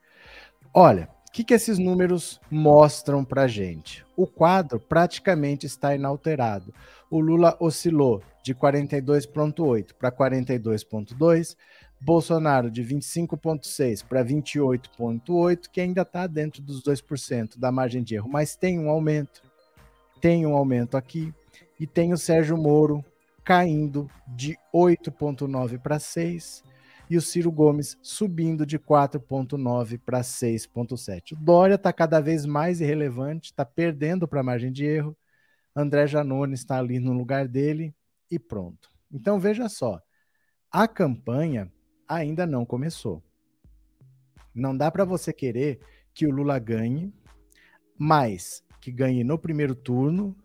Olha, 0.73 1.07
o 1.27 1.31
que, 1.31 1.45
que 1.45 1.53
esses 1.53 1.79
números 1.79 2.41
mostram 2.51 3.23
pra 3.23 3.47
gente? 3.47 4.05
O 4.17 4.27
quadro 4.27 4.77
praticamente 4.77 5.65
está 5.65 5.95
inalterado. 5.95 6.73
O 7.09 7.21
Lula 7.21 7.55
oscilou 7.61 8.21
de 8.43 8.53
42,8 8.53 9.93
para 9.97 10.11
42,2, 10.11 11.55
Bolsonaro 12.01 12.69
de 12.69 12.83
25,6 12.83 14.03
para 14.03 14.25
28,8, 14.25 15.69
que 15.71 15.79
ainda 15.79 16.01
está 16.01 16.27
dentro 16.27 16.61
dos 16.61 16.83
2% 16.83 17.57
da 17.57 17.71
margem 17.71 18.03
de 18.03 18.15
erro, 18.15 18.27
mas 18.29 18.57
tem 18.57 18.77
um 18.77 18.89
aumento. 18.89 19.41
Tem 20.19 20.45
um 20.45 20.57
aumento 20.57 20.97
aqui. 20.97 21.33
E 21.79 21.88
tem 21.88 22.11
o 22.11 22.17
Sérgio 22.17 22.57
Moro 22.57 23.03
caindo 23.43 24.10
de 24.27 24.57
8,9 24.74 25.79
para 25.79 26.00
6 26.00 26.63
e 27.10 27.17
o 27.17 27.21
Ciro 27.21 27.51
Gomes 27.51 27.98
subindo 28.01 28.65
de 28.65 28.79
4,9 28.79 30.00
para 30.00 30.21
6,7. 30.21 31.33
O 31.33 31.36
Dória 31.36 31.75
está 31.75 31.91
cada 31.91 32.21
vez 32.21 32.45
mais 32.45 32.79
irrelevante, 32.79 33.51
está 33.51 33.65
perdendo 33.65 34.27
para 34.27 34.39
a 34.39 34.43
margem 34.43 34.71
de 34.71 34.86
erro. 34.86 35.17
André 35.75 36.07
Janone 36.07 36.53
está 36.53 36.77
ali 36.77 37.00
no 37.00 37.12
lugar 37.13 37.48
dele 37.48 37.93
e 38.29 38.39
pronto. 38.39 38.89
Então 39.12 39.39
veja 39.39 39.67
só, 39.67 40.01
a 40.71 40.88
campanha 40.88 41.71
ainda 42.07 42.45
não 42.45 42.65
começou. 42.65 43.21
Não 44.55 44.75
dá 44.75 44.89
para 44.89 45.03
você 45.03 45.33
querer 45.33 45.79
que 46.13 46.25
o 46.25 46.31
Lula 46.31 46.60
ganhe, 46.60 47.13
mas 47.98 48.63
que 48.79 48.91
ganhe 48.91 49.24
no 49.24 49.38
primeiro 49.38 49.75
turno 49.75 50.36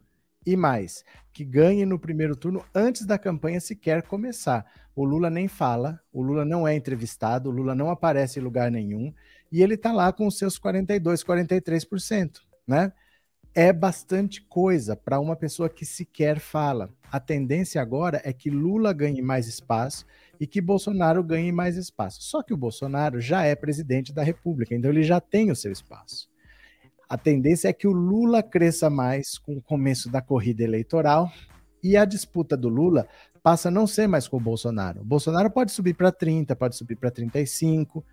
e 0.46 0.56
mais, 0.56 1.04
que 1.32 1.44
ganhe 1.44 1.84
no 1.84 1.98
primeiro 1.98 2.36
turno 2.36 2.64
antes 2.74 3.04
da 3.04 3.18
campanha 3.18 3.60
sequer 3.60 4.02
começar. 4.02 4.64
O 4.94 5.04
Lula 5.04 5.28
nem 5.28 5.48
fala, 5.48 6.00
o 6.12 6.22
Lula 6.22 6.44
não 6.44 6.66
é 6.66 6.74
entrevistado, 6.74 7.50
o 7.50 7.52
Lula 7.52 7.74
não 7.74 7.90
aparece 7.90 8.38
em 8.38 8.42
lugar 8.42 8.70
nenhum, 8.70 9.12
e 9.50 9.62
ele 9.62 9.74
está 9.74 9.92
lá 9.92 10.12
com 10.12 10.26
os 10.26 10.38
seus 10.38 10.56
42, 10.56 11.22
43%, 11.24 12.40
né? 12.66 12.92
É 13.54 13.72
bastante 13.72 14.42
coisa 14.42 14.94
para 14.94 15.18
uma 15.18 15.34
pessoa 15.34 15.68
que 15.68 15.86
sequer 15.86 16.38
fala. 16.38 16.90
A 17.10 17.18
tendência 17.18 17.80
agora 17.80 18.20
é 18.22 18.30
que 18.30 18.50
Lula 18.50 18.92
ganhe 18.92 19.22
mais 19.22 19.46
espaço 19.46 20.04
e 20.38 20.46
que 20.46 20.60
Bolsonaro 20.60 21.24
ganhe 21.24 21.50
mais 21.50 21.78
espaço. 21.78 22.22
Só 22.22 22.42
que 22.42 22.52
o 22.52 22.56
Bolsonaro 22.56 23.18
já 23.18 23.44
é 23.44 23.54
presidente 23.54 24.12
da 24.12 24.22
República, 24.22 24.74
então 24.74 24.90
ele 24.90 25.02
já 25.02 25.22
tem 25.22 25.50
o 25.50 25.56
seu 25.56 25.72
espaço. 25.72 26.28
A 27.08 27.16
tendência 27.16 27.68
é 27.68 27.72
que 27.72 27.86
o 27.86 27.92
Lula 27.92 28.42
cresça 28.42 28.90
mais 28.90 29.38
com 29.38 29.56
o 29.56 29.62
começo 29.62 30.10
da 30.10 30.20
corrida 30.20 30.64
eleitoral 30.64 31.30
e 31.82 31.96
a 31.96 32.04
disputa 32.04 32.56
do 32.56 32.68
Lula 32.68 33.06
passa 33.42 33.68
a 33.68 33.70
não 33.70 33.86
ser 33.86 34.08
mais 34.08 34.26
com 34.26 34.38
o 34.38 34.40
Bolsonaro. 34.40 35.02
O 35.02 35.04
Bolsonaro 35.04 35.48
pode 35.48 35.70
subir 35.70 35.94
para 35.94 36.10
30, 36.10 36.56
pode 36.56 36.74
subir 36.74 36.96
para 36.96 37.12
35. 37.12 38.04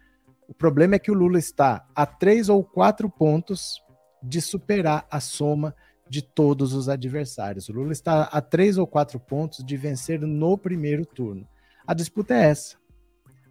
O 0.48 0.54
problema 0.54 0.96
é 0.96 1.00
que 1.00 1.10
o 1.10 1.16
Lula 1.16 1.40
está 1.40 1.84
a 1.96 2.06
três 2.06 2.50
ou 2.50 2.64
quatro 2.64 3.10
pontos 3.10 3.82
de 4.22 4.40
superar 4.40 5.08
a 5.10 5.20
soma 5.20 5.76
de 6.08 6.22
todos 6.22 6.74
os 6.74 6.88
adversários. 6.88 7.70
O 7.70 7.74
Lula 7.74 7.92
está 7.92 8.24
a 8.24 8.42
três 8.42 8.78
ou 8.78 8.86
quatro 8.86 9.20
pontos 9.20 9.66
de 9.66 9.76
vencer 9.76 10.22
no 10.22 10.56
primeiro 10.56 11.04
turno. 11.04 11.48
A 11.88 11.96
disputa 11.96 12.36
é 12.36 12.52
essa. 12.52 12.83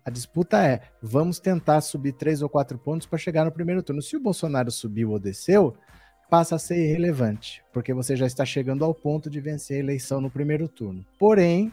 A 0.04 0.10
disputa 0.10 0.64
é: 0.64 0.82
vamos 1.00 1.38
tentar 1.38 1.80
subir 1.80 2.12
três 2.12 2.42
ou 2.42 2.48
quatro 2.48 2.78
pontos 2.78 3.06
para 3.06 3.18
chegar 3.18 3.44
no 3.44 3.52
primeiro 3.52 3.82
turno. 3.82 4.02
Se 4.02 4.16
o 4.16 4.20
Bolsonaro 4.20 4.70
subiu 4.70 5.10
ou 5.10 5.18
desceu, 5.18 5.76
passa 6.28 6.56
a 6.56 6.58
ser 6.58 6.76
irrelevante, 6.76 7.62
porque 7.72 7.92
você 7.92 8.16
já 8.16 8.26
está 8.26 8.44
chegando 8.44 8.84
ao 8.84 8.94
ponto 8.94 9.28
de 9.28 9.40
vencer 9.40 9.76
a 9.76 9.80
eleição 9.80 10.20
no 10.20 10.30
primeiro 10.30 10.66
turno. 10.66 11.04
Porém, 11.18 11.70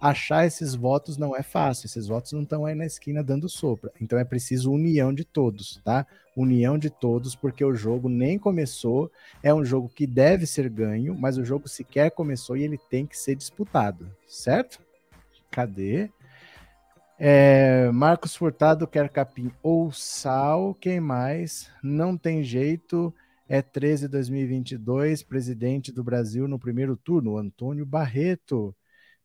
achar 0.00 0.44
esses 0.44 0.74
votos 0.74 1.16
não 1.16 1.36
é 1.36 1.42
fácil, 1.42 1.86
esses 1.86 2.06
votos 2.06 2.32
não 2.32 2.42
estão 2.42 2.66
aí 2.66 2.74
na 2.74 2.84
esquina 2.84 3.22
dando 3.22 3.48
sopra. 3.48 3.92
Então 4.00 4.18
é 4.18 4.24
preciso 4.24 4.72
união 4.72 5.14
de 5.14 5.24
todos, 5.24 5.80
tá? 5.84 6.06
União 6.36 6.76
de 6.76 6.90
todos, 6.90 7.34
porque 7.34 7.64
o 7.64 7.74
jogo 7.74 8.08
nem 8.08 8.38
começou, 8.38 9.10
é 9.42 9.54
um 9.54 9.64
jogo 9.64 9.88
que 9.88 10.06
deve 10.06 10.46
ser 10.46 10.68
ganho, 10.68 11.14
mas 11.14 11.38
o 11.38 11.44
jogo 11.44 11.68
sequer 11.68 12.10
começou 12.10 12.56
e 12.56 12.64
ele 12.64 12.78
tem 12.90 13.06
que 13.06 13.16
ser 13.16 13.36
disputado, 13.36 14.10
certo? 14.26 14.80
Cadê? 15.50 16.10
É, 17.18 17.90
Marcos 17.92 18.36
Furtado 18.36 18.86
quer 18.86 19.08
capim 19.08 19.50
ou 19.62 19.90
sal. 19.90 20.74
Quem 20.74 21.00
mais? 21.00 21.70
Não 21.82 22.16
tem 22.16 22.42
jeito. 22.42 23.14
É 23.48 23.62
13 23.62 24.08
2022, 24.08 25.22
presidente 25.22 25.92
do 25.92 26.02
Brasil 26.02 26.48
no 26.48 26.58
primeiro 26.58 26.96
turno, 26.96 27.38
Antônio 27.38 27.86
Barreto. 27.86 28.74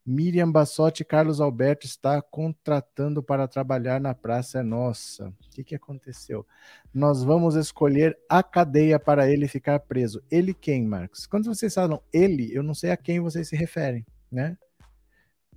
Miriam 0.05 0.51
Bassotti 0.51 1.03
Carlos 1.03 1.39
Alberto 1.39 1.85
está 1.85 2.21
contratando 2.21 3.21
para 3.21 3.47
trabalhar 3.47 3.99
na 3.99 4.15
Praça 4.15 4.63
Nossa. 4.63 5.27
O 5.27 5.49
que, 5.51 5.63
que 5.63 5.75
aconteceu? 5.75 6.45
Nós 6.93 7.23
vamos 7.23 7.55
escolher 7.55 8.17
a 8.27 8.41
cadeia 8.41 8.99
para 8.99 9.29
ele 9.29 9.47
ficar 9.47 9.79
preso. 9.79 10.23
Ele 10.29 10.53
quem, 10.53 10.85
Marcos? 10.85 11.25
Quando 11.25 11.45
vocês 11.45 11.73
falam 11.73 12.01
ele, 12.11 12.51
eu 12.55 12.63
não 12.63 12.73
sei 12.73 12.91
a 12.91 12.97
quem 12.97 13.19
vocês 13.19 13.47
se 13.47 13.55
referem, 13.55 14.05
né? 14.31 14.57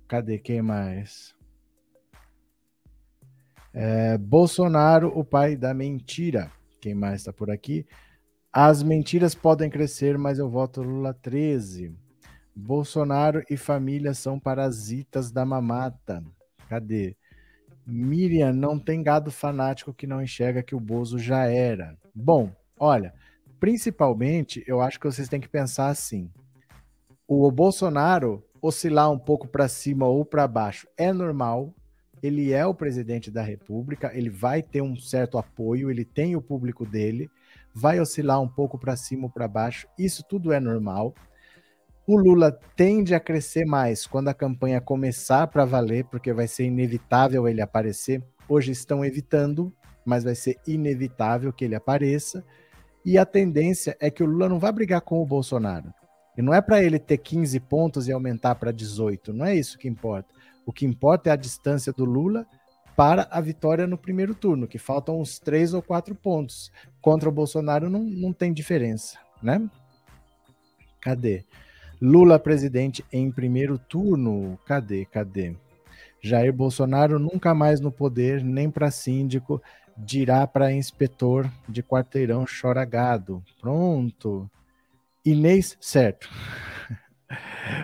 Cadê 0.07 0.37
quem 0.37 0.61
mais? 0.61 1.34
É, 3.77 4.17
Bolsonaro, 4.17 5.11
o 5.13 5.21
pai 5.21 5.57
da 5.57 5.73
mentira. 5.73 6.49
Quem 6.79 6.95
mais 6.95 7.19
está 7.19 7.33
por 7.33 7.51
aqui? 7.51 7.85
As 8.49 8.81
mentiras 8.81 9.35
podem 9.35 9.69
crescer, 9.69 10.17
mas 10.17 10.39
eu 10.39 10.49
voto 10.49 10.81
Lula 10.81 11.13
13. 11.13 11.93
Bolsonaro 12.55 13.43
e 13.49 13.57
família 13.57 14.13
são 14.13 14.39
parasitas 14.39 15.29
da 15.29 15.45
mamata. 15.45 16.23
Cadê? 16.69 17.17
Miriam, 17.85 18.53
não 18.53 18.79
tem 18.79 19.03
gado 19.03 19.29
fanático 19.29 19.93
que 19.93 20.07
não 20.07 20.23
enxerga 20.23 20.63
que 20.63 20.73
o 20.73 20.79
Bozo 20.79 21.19
já 21.19 21.45
era. 21.45 21.97
Bom, 22.15 22.49
olha, 22.79 23.13
principalmente 23.59 24.63
eu 24.65 24.79
acho 24.79 24.97
que 24.97 25.05
vocês 25.05 25.27
têm 25.27 25.41
que 25.41 25.49
pensar 25.49 25.89
assim. 25.89 26.31
O 27.27 27.51
Bolsonaro 27.51 28.41
oscilar 28.61 29.11
um 29.11 29.19
pouco 29.19 29.49
para 29.49 29.67
cima 29.67 30.07
ou 30.07 30.23
para 30.23 30.47
baixo 30.47 30.87
é 30.97 31.11
normal. 31.11 31.73
Ele 32.25 32.51
é 32.51 32.65
o 32.65 32.73
presidente 32.73 33.29
da 33.29 33.43
República, 33.43 34.11
ele 34.13 34.29
vai 34.29 34.63
ter 34.63 34.81
um 34.81 34.95
certo 34.95 35.37
apoio, 35.37 35.91
ele 35.91 36.03
tem 36.03 36.35
o 36.35 36.41
público 36.41 36.85
dele, 36.85 37.29
vai 37.73 37.99
oscilar 37.99 38.41
um 38.41 38.47
pouco 38.47 38.79
para 38.79 38.95
cima 38.95 39.25
ou 39.25 39.29
para 39.29 39.47
baixo, 39.47 39.87
isso 39.97 40.23
tudo 40.27 40.51
é 40.51 40.59
normal. 40.59 41.13
O 42.07 42.17
Lula 42.17 42.51
tende 42.75 43.13
a 43.13 43.19
crescer 43.19 43.65
mais 43.65 44.07
quando 44.07 44.29
a 44.29 44.33
campanha 44.33 44.81
começar 44.81 45.45
para 45.47 45.65
valer, 45.65 46.05
porque 46.05 46.33
vai 46.33 46.47
ser 46.47 46.65
inevitável 46.65 47.47
ele 47.47 47.61
aparecer. 47.61 48.23
Hoje 48.47 48.71
estão 48.71 49.05
evitando, 49.05 49.71
mas 50.03 50.23
vai 50.23 50.35
ser 50.35 50.57
inevitável 50.67 51.51
que 51.53 51.65
ele 51.65 51.75
apareça. 51.75 52.43
E 53.03 53.17
a 53.17 53.25
tendência 53.25 53.95
é 53.99 54.09
que 54.09 54.23
o 54.23 54.25
Lula 54.25 54.49
não 54.49 54.59
vai 54.59 54.71
brigar 54.71 55.01
com 55.01 55.21
o 55.21 55.25
Bolsonaro. 55.25 55.93
E 56.37 56.41
não 56.41 56.53
é 56.53 56.61
para 56.61 56.83
ele 56.83 56.99
ter 56.99 57.17
15 57.17 57.59
pontos 57.61 58.07
e 58.07 58.11
aumentar 58.11 58.55
para 58.55 58.71
18, 58.71 59.31
não 59.31 59.45
é 59.45 59.55
isso 59.55 59.77
que 59.77 59.87
importa. 59.87 60.34
O 60.65 60.73
que 60.73 60.85
importa 60.85 61.29
é 61.29 61.33
a 61.33 61.37
distância 61.37 61.93
do 61.93 62.05
Lula 62.05 62.45
para 62.95 63.27
a 63.29 63.41
vitória 63.41 63.85
no 63.85 63.97
primeiro 63.97 64.33
turno, 64.33 64.67
que 64.67 64.77
faltam 64.77 65.19
uns 65.19 65.37
3 65.37 65.73
ou 65.73 65.81
4 65.81 66.15
pontos. 66.15 66.71
Contra 67.01 67.27
o 67.27 67.31
Bolsonaro 67.31 67.89
não, 67.89 68.03
não 68.03 68.31
tem 68.31 68.53
diferença, 68.53 69.19
né? 69.43 69.69
Cadê? 71.01 71.43
Lula 72.01 72.39
presidente 72.39 73.05
em 73.11 73.31
primeiro 73.31 73.77
turno. 73.77 74.57
Cadê? 74.65 75.05
Cadê? 75.05 75.55
Jair 76.21 76.51
Bolsonaro 76.51 77.19
nunca 77.19 77.53
mais 77.53 77.79
no 77.79 77.91
poder, 77.91 78.43
nem 78.43 78.71
para 78.71 78.89
síndico, 78.89 79.61
dirá 79.95 80.47
para 80.47 80.73
inspetor 80.73 81.49
de 81.69 81.83
quarteirão 81.83 82.45
chora 82.45 82.83
gado. 82.83 83.43
Pronto. 83.61 84.49
Inês, 85.23 85.77
certo. 85.79 86.29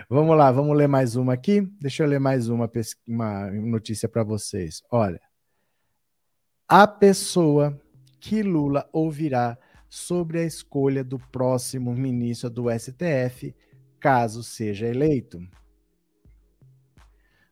vamos 0.08 0.36
lá, 0.36 0.50
vamos 0.50 0.76
ler 0.76 0.88
mais 0.88 1.16
uma 1.16 1.34
aqui. 1.34 1.60
Deixa 1.80 2.02
eu 2.02 2.08
ler 2.08 2.20
mais 2.20 2.48
uma, 2.48 2.70
uma 3.06 3.50
notícia 3.50 4.08
para 4.08 4.22
vocês. 4.22 4.82
Olha, 4.90 5.20
a 6.68 6.86
pessoa 6.86 7.80
que 8.20 8.42
Lula 8.42 8.88
ouvirá 8.92 9.58
sobre 9.88 10.40
a 10.40 10.44
escolha 10.44 11.04
do 11.04 11.18
próximo 11.18 11.94
ministro 11.94 12.48
do 12.48 12.70
STF, 12.70 13.54
caso 14.00 14.42
seja 14.42 14.86
eleito. 14.86 15.38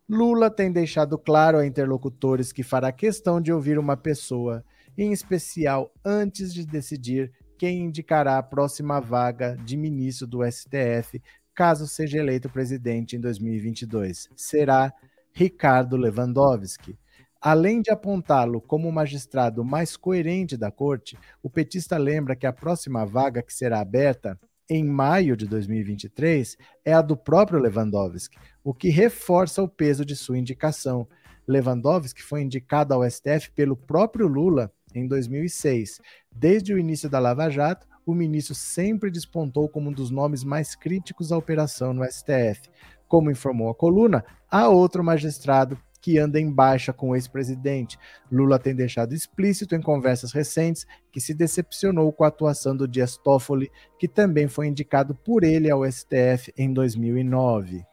Lula 0.09 0.51
tem 0.51 0.73
deixado 0.73 1.19
claro 1.19 1.59
a 1.59 1.67
interlocutores 1.67 2.53
que 2.53 2.63
fará 2.63 2.91
questão 2.91 3.41
de 3.41 3.53
ouvir 3.53 3.79
uma 3.79 3.97
pessoa, 3.97 4.65
em 4.97 5.13
especial 5.13 5.93
antes 6.05 6.53
de 6.53 6.67
decidir 6.67 7.31
quem 7.59 7.85
indicará 7.85 8.39
a 8.39 8.43
próxima 8.43 9.01
vaga 9.01 9.55
de 9.65 9.77
ministro 9.77 10.27
do 10.27 10.41
STF, 10.51 11.23
caso 11.61 11.87
seja 11.87 12.17
eleito 12.17 12.49
presidente 12.49 13.17
em 13.17 13.21
2022. 13.21 14.31
Será 14.35 14.91
Ricardo 15.31 15.95
Lewandowski. 15.95 16.99
Além 17.39 17.83
de 17.83 17.91
apontá-lo 17.91 18.63
como 18.63 18.89
o 18.89 18.93
magistrado 18.93 19.63
mais 19.63 19.95
coerente 19.95 20.57
da 20.57 20.71
corte, 20.71 21.19
o 21.43 21.51
petista 21.51 21.99
lembra 21.99 22.35
que 22.35 22.47
a 22.47 22.53
próxima 22.53 23.05
vaga 23.05 23.43
que 23.43 23.53
será 23.53 23.79
aberta 23.79 24.41
em 24.71 24.83
maio 24.83 25.37
de 25.37 25.47
2023 25.47 26.57
é 26.83 26.95
a 26.95 27.03
do 27.03 27.15
próprio 27.15 27.61
Lewandowski, 27.61 28.39
o 28.65 28.73
que 28.73 28.89
reforça 28.89 29.63
o 29.63 29.69
peso 29.69 30.03
de 30.03 30.17
sua 30.17 30.39
indicação. 30.39 31.07
Lewandowski 31.47 32.23
foi 32.23 32.41
indicado 32.41 32.95
ao 32.95 33.05
STF 33.05 33.51
pelo 33.55 33.77
próprio 33.77 34.27
Lula 34.27 34.73
em 34.95 35.07
2006. 35.07 36.01
Desde 36.33 36.73
o 36.73 36.79
início 36.79 37.11
da 37.11 37.19
Lava 37.19 37.51
Jato, 37.51 37.87
o 38.11 38.15
ministro 38.15 38.55
sempre 38.55 39.11
despontou 39.11 39.69
como 39.69 39.91
um 39.91 39.93
dos 39.93 40.11
nomes 40.11 40.45
mais 40.45 40.75
críticos 40.75 41.33
à 41.33 41.37
operação 41.37 41.93
no 41.93 42.05
STF. 42.05 42.69
Como 43.07 43.31
informou 43.31 43.71
a 43.71 43.75
coluna, 43.75 44.25
há 44.51 44.69
outro 44.69 45.03
magistrado 45.03 45.79
que 46.01 46.19
anda 46.19 46.41
em 46.41 46.51
baixa 46.51 46.93
com 46.93 47.11
o 47.11 47.15
ex-presidente. 47.15 47.99
Lula 48.31 48.59
tem 48.59 48.75
deixado 48.75 49.15
explícito 49.15 49.75
em 49.75 49.83
conversas 49.83 50.33
recentes 50.33 50.87
que 51.13 51.21
se 51.21 51.35
decepcionou 51.35 52.13
com 52.13 52.25
a 52.25 52.29
atuação 52.29 52.77
do 52.77 52.89
Dias 52.89 53.17
Toffoli, 53.17 53.71
que 53.99 54.09
também 54.09 54.49
foi 54.49 54.67
indicado 54.67 55.15
por 55.15 55.45
ele 55.45 55.71
ao 55.71 55.85
STF 55.85 56.53
em 56.57 56.73
2009. 56.73 57.85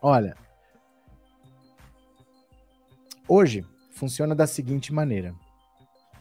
Olha, 0.00 0.36
hoje 3.28 3.64
funciona 3.92 4.34
da 4.34 4.46
seguinte 4.46 4.92
maneira: 4.92 5.34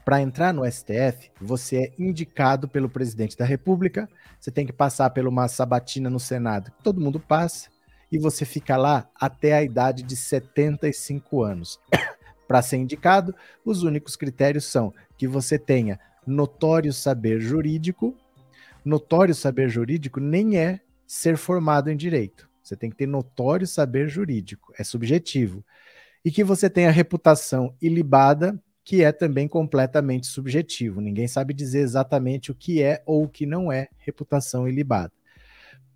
para 0.03 0.21
entrar 0.21 0.53
no 0.53 0.69
STF, 0.69 1.31
você 1.39 1.77
é 1.77 1.91
indicado 1.97 2.67
pelo 2.67 2.89
presidente 2.89 3.37
da 3.37 3.45
República, 3.45 4.09
você 4.39 4.51
tem 4.51 4.65
que 4.65 4.73
passar 4.73 5.09
por 5.09 5.27
uma 5.27 5.47
sabatina 5.47 6.09
no 6.09 6.19
Senado, 6.19 6.71
todo 6.83 7.01
mundo 7.01 7.19
passa, 7.19 7.69
e 8.11 8.17
você 8.17 8.43
fica 8.43 8.75
lá 8.75 9.09
até 9.15 9.53
a 9.53 9.63
idade 9.63 10.03
de 10.03 10.15
75 10.15 11.43
anos. 11.43 11.79
para 12.47 12.61
ser 12.61 12.77
indicado, 12.77 13.33
os 13.63 13.83
únicos 13.83 14.17
critérios 14.17 14.65
são 14.65 14.93
que 15.17 15.25
você 15.25 15.57
tenha 15.57 15.97
notório 16.27 16.91
saber 16.91 17.39
jurídico. 17.39 18.13
Notório 18.83 19.33
saber 19.33 19.69
jurídico 19.69 20.19
nem 20.19 20.57
é 20.57 20.81
ser 21.07 21.37
formado 21.37 21.89
em 21.89 21.95
direito. 21.95 22.49
Você 22.61 22.75
tem 22.75 22.89
que 22.89 22.97
ter 22.97 23.07
notório 23.07 23.65
saber 23.65 24.09
jurídico, 24.09 24.73
é 24.77 24.83
subjetivo. 24.83 25.63
E 26.23 26.29
que 26.29 26.43
você 26.43 26.69
tenha 26.69 26.91
reputação 26.91 27.73
ilibada 27.81 28.61
que 28.83 29.03
é 29.03 29.11
também 29.11 29.47
completamente 29.47 30.27
subjetivo. 30.27 31.01
Ninguém 31.01 31.27
sabe 31.27 31.53
dizer 31.53 31.79
exatamente 31.79 32.51
o 32.51 32.55
que 32.55 32.81
é 32.81 33.01
ou 33.05 33.23
o 33.23 33.29
que 33.29 33.45
não 33.45 33.71
é 33.71 33.87
reputação 33.97 34.67
ilibada. 34.67 35.11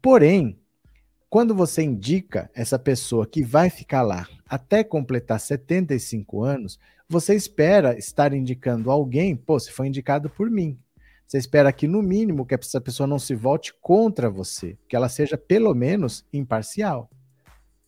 Porém, 0.01 0.59
quando 1.29 1.55
você 1.55 1.81
indica 1.81 2.49
essa 2.53 2.77
pessoa 2.77 3.25
que 3.25 3.43
vai 3.43 3.69
ficar 3.69 4.03
lá 4.03 4.27
até 4.47 4.83
completar 4.83 5.39
75 5.39 6.43
anos, 6.43 6.79
você 7.09 7.35
espera 7.35 7.97
estar 7.97 8.33
indicando 8.33 8.89
alguém, 8.89 9.35
pô, 9.35 9.59
se 9.59 9.71
foi 9.71 9.87
indicado 9.87 10.29
por 10.29 10.49
mim. 10.49 10.77
Você 11.27 11.37
espera 11.39 11.73
que, 11.73 11.87
no 11.87 12.03
mínimo, 12.03 12.45
que 12.45 12.53
essa 12.53 12.79
pessoa 12.79 13.07
não 13.07 13.17
se 13.17 13.33
volte 13.33 13.73
contra 13.81 14.29
você, 14.29 14.77
que 14.87 14.95
ela 14.95 15.09
seja 15.09 15.37
pelo 15.37 15.73
menos 15.73 16.23
imparcial. 16.31 17.09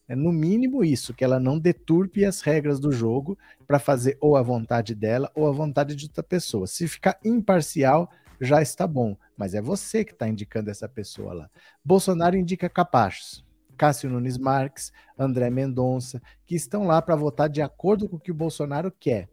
É 0.08 0.16
no 0.16 0.32
mínimo 0.32 0.86
isso, 0.86 1.14
que 1.14 1.24
ela 1.24 1.40
não 1.40 1.60
deturpe 1.60 2.24
as 2.24 2.42
regras 2.42 2.80
do 2.80 2.92
jogo 2.92 3.38
para 3.68 3.78
fazer 3.78 4.18
ou 4.22 4.38
a 4.38 4.42
vontade 4.42 4.96
dela 4.96 5.30
ou 5.36 5.48
a 5.48 5.52
vontade 5.52 5.96
de 5.96 6.06
outra 6.06 6.24
pessoa. 6.24 6.66
Se 6.66 6.88
ficar 6.88 7.20
imparcial, 7.26 8.10
já 8.40 8.62
está 8.62 8.88
bom, 8.88 9.18
mas 9.36 9.54
é 9.54 9.62
você 9.62 10.06
que 10.06 10.14
está 10.14 10.28
indicando 10.28 10.70
essa 10.70 10.88
pessoa 10.88 11.34
lá. 11.34 11.50
Bolsonaro 11.84 12.38
indica 12.38 12.70
capachos. 12.70 13.46
Cássio 13.76 14.10
Nunes 14.10 14.38
Marques, 14.38 14.92
André 15.20 15.50
Mendonça, 15.50 16.22
que 16.46 16.56
estão 16.56 16.88
lá 16.88 17.02
para 17.02 17.16
votar 17.16 17.48
de 17.48 17.62
acordo 17.62 18.10
com 18.10 18.16
o 18.16 18.20
que 18.20 18.32
o 18.32 18.36
Bolsonaro 18.36 18.92
quer. 18.92 19.30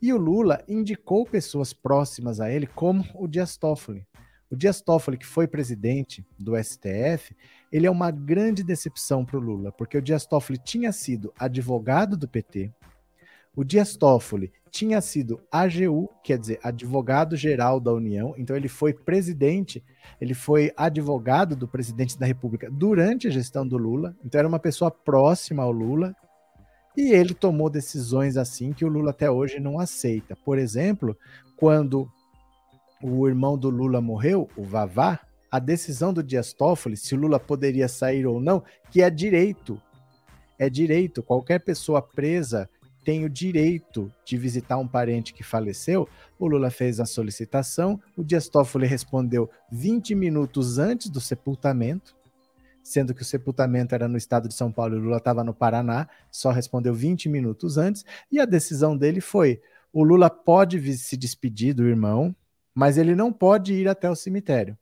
E 0.00 0.12
o 0.12 0.16
Lula 0.16 0.62
indicou 0.68 1.24
pessoas 1.26 1.72
próximas 1.72 2.40
a 2.40 2.50
ele, 2.50 2.66
como 2.66 3.04
o 3.14 3.26
Dias 3.26 3.56
Toffoli. 3.56 4.06
O 4.54 4.56
Dias 4.56 4.80
Toffoli, 4.80 5.18
que 5.18 5.26
foi 5.26 5.48
presidente 5.48 6.24
do 6.38 6.56
STF, 6.56 7.34
ele 7.72 7.88
é 7.88 7.90
uma 7.90 8.12
grande 8.12 8.62
decepção 8.62 9.24
para 9.24 9.36
o 9.36 9.40
Lula, 9.40 9.72
porque 9.72 9.98
o 9.98 10.00
Dias 10.00 10.24
Toffoli 10.26 10.58
tinha 10.58 10.92
sido 10.92 11.34
advogado 11.36 12.16
do 12.16 12.28
PT, 12.28 12.70
o 13.56 13.64
Dias 13.64 13.96
Toffoli 13.96 14.52
tinha 14.70 15.00
sido 15.00 15.40
AGU, 15.50 16.08
quer 16.22 16.38
dizer, 16.38 16.60
advogado-geral 16.62 17.80
da 17.80 17.92
União, 17.92 18.32
então 18.38 18.54
ele 18.54 18.68
foi 18.68 18.92
presidente, 18.92 19.82
ele 20.20 20.34
foi 20.34 20.72
advogado 20.76 21.56
do 21.56 21.66
presidente 21.66 22.16
da 22.16 22.24
República 22.24 22.70
durante 22.70 23.26
a 23.26 23.32
gestão 23.32 23.66
do 23.66 23.76
Lula, 23.76 24.16
então 24.24 24.38
era 24.38 24.46
uma 24.46 24.60
pessoa 24.60 24.88
próxima 24.88 25.64
ao 25.64 25.72
Lula, 25.72 26.14
e 26.96 27.10
ele 27.10 27.34
tomou 27.34 27.68
decisões 27.68 28.36
assim 28.36 28.72
que 28.72 28.84
o 28.84 28.88
Lula 28.88 29.10
até 29.10 29.28
hoje 29.28 29.58
não 29.58 29.80
aceita. 29.80 30.36
Por 30.36 30.58
exemplo, 30.58 31.18
quando 31.56 32.08
o 33.06 33.28
irmão 33.28 33.58
do 33.58 33.68
Lula 33.68 34.00
morreu, 34.00 34.48
o 34.56 34.64
Vavá, 34.64 35.20
a 35.50 35.58
decisão 35.58 36.10
do 36.10 36.22
Dias 36.22 36.54
Toffoli, 36.54 36.96
se 36.96 37.14
o 37.14 37.18
Lula 37.18 37.38
poderia 37.38 37.86
sair 37.86 38.26
ou 38.26 38.40
não, 38.40 38.64
que 38.90 39.02
é 39.02 39.10
direito. 39.10 39.80
É 40.58 40.70
direito. 40.70 41.22
Qualquer 41.22 41.60
pessoa 41.60 42.00
presa 42.00 42.68
tem 43.04 43.22
o 43.22 43.28
direito 43.28 44.10
de 44.24 44.38
visitar 44.38 44.78
um 44.78 44.88
parente 44.88 45.34
que 45.34 45.42
faleceu. 45.42 46.08
O 46.38 46.46
Lula 46.46 46.70
fez 46.70 46.98
a 46.98 47.04
solicitação, 47.04 48.00
o 48.16 48.24
Dias 48.24 48.48
Toffoli 48.48 48.86
respondeu 48.86 49.50
20 49.70 50.14
minutos 50.14 50.78
antes 50.78 51.10
do 51.10 51.20
sepultamento, 51.20 52.16
sendo 52.82 53.12
que 53.12 53.20
o 53.20 53.26
sepultamento 53.26 53.94
era 53.94 54.08
no 54.08 54.16
estado 54.16 54.48
de 54.48 54.54
São 54.54 54.72
Paulo 54.72 54.94
e 54.94 54.98
o 54.98 55.02
Lula 55.02 55.18
estava 55.18 55.44
no 55.44 55.52
Paraná, 55.52 56.08
só 56.30 56.50
respondeu 56.50 56.94
20 56.94 57.28
minutos 57.28 57.76
antes, 57.76 58.02
e 58.32 58.40
a 58.40 58.46
decisão 58.46 58.96
dele 58.96 59.20
foi: 59.20 59.60
o 59.92 60.02
Lula 60.02 60.30
pode 60.30 60.96
se 60.96 61.18
despedir 61.18 61.74
do 61.74 61.86
irmão, 61.86 62.34
mas 62.74 62.98
ele 62.98 63.14
não 63.14 63.32
pode 63.32 63.72
ir 63.74 63.88
até 63.88 64.10
o 64.10 64.16
cemitério. 64.16 64.76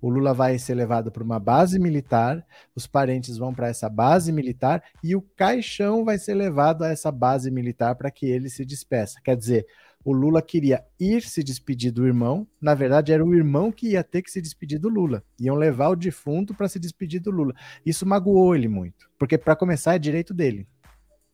O 0.00 0.08
Lula 0.08 0.32
vai 0.32 0.58
ser 0.58 0.74
levado 0.74 1.10
para 1.10 1.22
uma 1.22 1.40
base 1.40 1.78
militar, 1.78 2.46
os 2.74 2.86
parentes 2.86 3.36
vão 3.36 3.52
para 3.52 3.68
essa 3.68 3.88
base 3.88 4.32
militar 4.32 4.82
e 5.02 5.14
o 5.16 5.22
caixão 5.22 6.04
vai 6.04 6.18
ser 6.18 6.34
levado 6.34 6.82
a 6.82 6.88
essa 6.88 7.10
base 7.10 7.50
militar 7.50 7.96
para 7.96 8.10
que 8.10 8.26
ele 8.26 8.48
se 8.48 8.64
despeça. 8.64 9.20
Quer 9.22 9.36
dizer, 9.36 9.66
O 10.04 10.12
Lula 10.12 10.42
queria 10.42 10.84
ir 10.98 11.22
se 11.22 11.44
despedir 11.44 11.92
do 11.92 12.04
irmão, 12.04 12.46
na 12.60 12.74
verdade 12.74 13.12
era 13.12 13.24
o 13.24 13.34
irmão 13.34 13.70
que 13.70 13.90
ia 13.90 14.02
ter 14.02 14.22
que 14.22 14.30
se 14.32 14.42
despedir 14.42 14.80
do 14.80 14.88
Lula. 14.88 15.22
Iam 15.38 15.54
levar 15.54 15.90
o 15.90 15.96
defunto 15.96 16.52
para 16.54 16.68
se 16.68 16.80
despedir 16.80 17.20
do 17.20 17.30
Lula. 17.30 17.54
Isso 17.86 18.04
magoou 18.04 18.54
ele 18.56 18.66
muito, 18.66 19.08
porque 19.16 19.38
para 19.38 19.54
começar 19.54 19.94
é 19.94 19.98
direito 19.98 20.34
dele. 20.34 20.66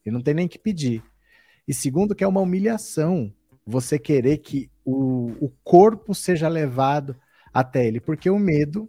Ele 0.04 0.14
não 0.14 0.22
tem 0.22 0.34
nem 0.34 0.46
que 0.46 0.58
pedir. 0.58 1.02
E 1.66 1.72
segundo, 1.72 2.14
que 2.14 2.22
é 2.22 2.28
uma 2.28 2.40
humilhação 2.40 3.32
você 3.66 3.98
querer 3.98 4.38
que 4.38 4.70
o, 4.90 5.32
o 5.38 5.52
corpo 5.62 6.14
seja 6.14 6.48
levado 6.48 7.14
até 7.52 7.86
ele, 7.86 8.00
porque 8.00 8.30
o 8.30 8.38
medo 8.38 8.88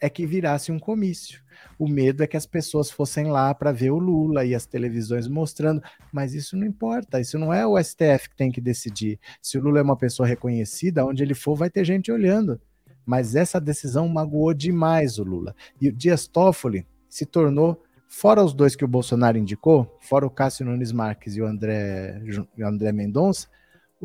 é 0.00 0.10
que 0.10 0.26
virasse 0.26 0.72
um 0.72 0.78
comício. 0.78 1.40
O 1.78 1.88
medo 1.88 2.24
é 2.24 2.26
que 2.26 2.36
as 2.36 2.46
pessoas 2.46 2.90
fossem 2.90 3.26
lá 3.26 3.54
para 3.54 3.70
ver 3.70 3.92
o 3.92 3.98
Lula 3.98 4.44
e 4.44 4.56
as 4.56 4.66
televisões 4.66 5.28
mostrando, 5.28 5.80
mas 6.12 6.34
isso 6.34 6.56
não 6.56 6.66
importa, 6.66 7.20
isso 7.20 7.38
não 7.38 7.54
é 7.54 7.64
o 7.64 7.80
STF 7.80 8.30
que 8.30 8.36
tem 8.36 8.50
que 8.50 8.60
decidir. 8.60 9.20
Se 9.40 9.56
o 9.56 9.62
Lula 9.62 9.78
é 9.78 9.82
uma 9.82 9.96
pessoa 9.96 10.26
reconhecida, 10.26 11.06
onde 11.06 11.22
ele 11.22 11.34
for 11.34 11.54
vai 11.54 11.70
ter 11.70 11.84
gente 11.84 12.10
olhando. 12.10 12.60
Mas 13.04 13.36
essa 13.36 13.60
decisão 13.60 14.08
magoou 14.08 14.52
demais 14.52 15.16
o 15.16 15.22
Lula. 15.22 15.54
E 15.80 15.88
o 15.88 15.92
Dias 15.92 16.26
Toffoli 16.26 16.84
se 17.08 17.24
tornou, 17.24 17.80
fora 18.08 18.42
os 18.42 18.52
dois 18.52 18.74
que 18.74 18.84
o 18.84 18.88
Bolsonaro 18.88 19.38
indicou, 19.38 19.96
fora 20.00 20.26
o 20.26 20.30
Cássio 20.30 20.66
Nunes 20.66 20.90
Marques 20.90 21.36
e 21.36 21.40
o 21.40 21.46
André, 21.46 22.20
o 22.58 22.64
André 22.64 22.90
Mendonça, 22.90 23.46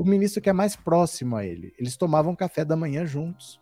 o 0.02 0.04
ministro 0.04 0.42
que 0.42 0.50
é 0.50 0.54
mais 0.54 0.76
próximo 0.76 1.36
a 1.36 1.46
ele. 1.46 1.76
Eles 1.78 1.96
tomavam 1.96 2.36
café 2.36 2.66
da 2.66 2.76
manhã 2.76 3.06
juntos. 3.06 3.60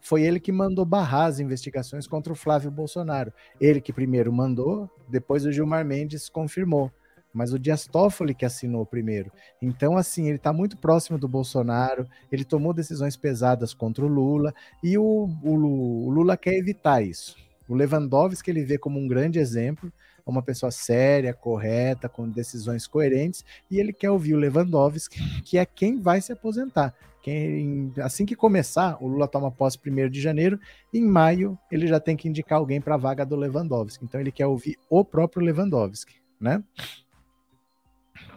Foi 0.00 0.22
ele 0.22 0.40
que 0.40 0.50
mandou 0.50 0.86
barrar 0.86 1.26
as 1.26 1.38
investigações 1.38 2.06
contra 2.06 2.32
o 2.32 2.36
Flávio 2.36 2.70
Bolsonaro. 2.70 3.30
Ele 3.60 3.78
que 3.78 3.92
primeiro 3.92 4.32
mandou, 4.32 4.88
depois 5.06 5.44
o 5.44 5.52
Gilmar 5.52 5.84
Mendes 5.84 6.30
confirmou. 6.30 6.90
Mas 7.30 7.52
o 7.52 7.58
Dias 7.58 7.86
Toffoli 7.86 8.34
que 8.34 8.46
assinou 8.46 8.86
primeiro. 8.86 9.30
Então, 9.60 9.98
assim, 9.98 10.28
ele 10.28 10.36
está 10.36 10.50
muito 10.50 10.78
próximo 10.78 11.18
do 11.18 11.28
Bolsonaro, 11.28 12.08
ele 12.30 12.44
tomou 12.44 12.72
decisões 12.72 13.14
pesadas 13.14 13.74
contra 13.74 14.02
o 14.02 14.08
Lula, 14.08 14.54
e 14.82 14.96
o, 14.96 15.28
o, 15.42 16.06
o 16.06 16.10
Lula 16.10 16.38
quer 16.38 16.54
evitar 16.54 17.02
isso. 17.02 17.36
O 17.68 17.74
Lewandowski 17.74 18.50
ele 18.50 18.64
vê 18.64 18.78
como 18.78 18.98
um 18.98 19.06
grande 19.06 19.38
exemplo, 19.38 19.92
uma 20.30 20.42
pessoa 20.42 20.70
séria, 20.70 21.34
correta, 21.34 22.08
com 22.08 22.28
decisões 22.28 22.86
coerentes, 22.86 23.44
e 23.70 23.78
ele 23.80 23.92
quer 23.92 24.10
ouvir 24.10 24.34
o 24.34 24.38
Lewandowski, 24.38 25.42
que 25.42 25.58
é 25.58 25.66
quem 25.66 26.00
vai 26.00 26.20
se 26.20 26.32
aposentar. 26.32 26.94
Quem, 27.22 27.92
assim 27.98 28.26
que 28.26 28.34
começar, 28.34 28.96
o 29.00 29.06
Lula 29.06 29.28
toma 29.28 29.50
posse 29.50 29.78
1 29.78 30.10
de 30.10 30.20
janeiro, 30.20 30.58
em 30.92 31.04
maio 31.04 31.56
ele 31.70 31.86
já 31.86 32.00
tem 32.00 32.16
que 32.16 32.28
indicar 32.28 32.58
alguém 32.58 32.80
para 32.80 32.96
a 32.96 32.98
vaga 32.98 33.24
do 33.24 33.36
Lewandowski. 33.36 34.04
Então 34.04 34.20
ele 34.20 34.32
quer 34.32 34.46
ouvir 34.46 34.76
o 34.90 35.04
próprio 35.04 35.44
Lewandowski, 35.44 36.16
né? 36.40 36.62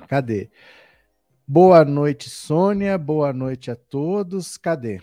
Cadê? 0.08 0.50
Boa 1.48 1.84
noite, 1.84 2.30
Sônia. 2.30 2.98
Boa 2.98 3.34
noite 3.34 3.72
a 3.72 3.76
todos. 3.76 4.58
Cadê? 4.58 5.02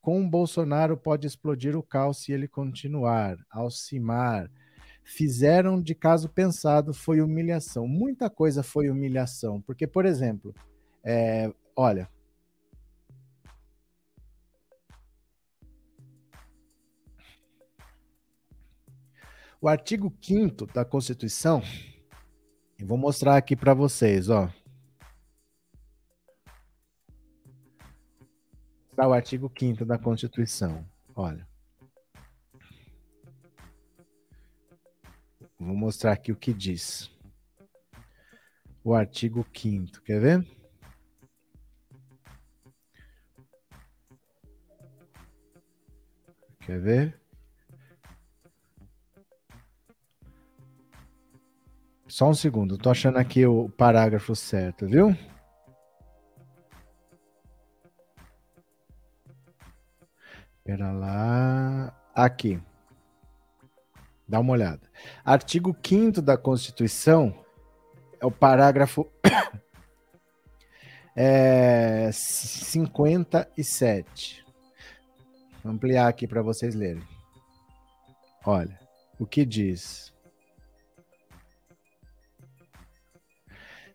Com 0.00 0.22
o 0.22 0.28
Bolsonaro 0.28 0.96
pode 0.96 1.26
explodir 1.26 1.76
o 1.76 1.82
caos 1.82 2.22
se 2.22 2.32
ele 2.32 2.48
continuar. 2.48 3.36
Alcimar. 3.50 4.50
Fizeram 5.10 5.80
de 5.80 5.94
caso 5.94 6.28
pensado, 6.28 6.92
foi 6.92 7.22
humilhação. 7.22 7.88
Muita 7.88 8.28
coisa 8.28 8.62
foi 8.62 8.90
humilhação. 8.90 9.58
Porque, 9.62 9.86
por 9.86 10.04
exemplo, 10.04 10.54
é, 11.02 11.50
olha, 11.74 12.06
O 19.60 19.66
artigo 19.66 20.14
5 20.20 20.66
da 20.66 20.84
Constituição, 20.84 21.60
eu 22.78 22.86
vou 22.86 22.96
mostrar 22.96 23.36
aqui 23.36 23.56
para 23.56 23.74
vocês, 23.74 24.28
ó. 24.28 24.48
Está 28.90 29.08
o 29.08 29.12
artigo 29.12 29.50
5 29.58 29.84
da 29.84 29.98
Constituição. 29.98 30.86
Olha. 31.12 31.44
Vou 35.68 35.76
mostrar 35.76 36.12
aqui 36.12 36.32
o 36.32 36.36
que 36.36 36.54
diz. 36.54 37.10
O 38.82 38.94
artigo 38.94 39.46
5 39.54 40.00
quer 40.00 40.18
ver? 40.18 40.46
Quer 46.60 46.80
ver? 46.80 47.20
Só 52.06 52.30
um 52.30 52.34
segundo, 52.34 52.78
tô 52.78 52.88
achando 52.88 53.18
aqui 53.18 53.44
o 53.44 53.68
parágrafo 53.68 54.34
certo, 54.34 54.86
viu? 54.86 55.14
Espera 60.60 60.92
lá. 60.92 61.94
Aqui. 62.14 62.58
Dá 64.28 64.40
uma 64.40 64.52
olhada. 64.52 64.82
Artigo 65.24 65.74
5 65.82 66.20
da 66.20 66.36
Constituição 66.36 67.34
é 68.20 68.26
o 68.26 68.30
parágrafo 68.30 69.10
é, 71.16 72.10
57. 72.12 74.44
Vou 75.64 75.72
ampliar 75.72 76.08
aqui 76.08 76.26
para 76.26 76.42
vocês 76.42 76.74
lerem. 76.74 77.02
Olha, 78.44 78.78
o 79.18 79.26
que 79.26 79.46
diz? 79.46 80.12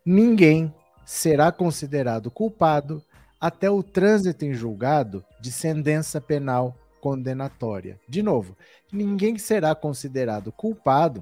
ninguém 0.06 0.74
será 1.06 1.52
considerado 1.52 2.30
culpado 2.30 3.04
até 3.39 3.69
o 3.69 3.84
trânsito 3.84 4.46
em 4.46 4.54
julgado 4.54 5.24
de 5.39 5.52
sentença 5.52 6.19
penal 6.19 6.76
condenatória. 7.04 8.00
De 8.08 8.24
novo, 8.24 8.56
ninguém 8.89 9.38
será 9.38 9.76
considerado 9.76 10.54
culpado 10.54 11.22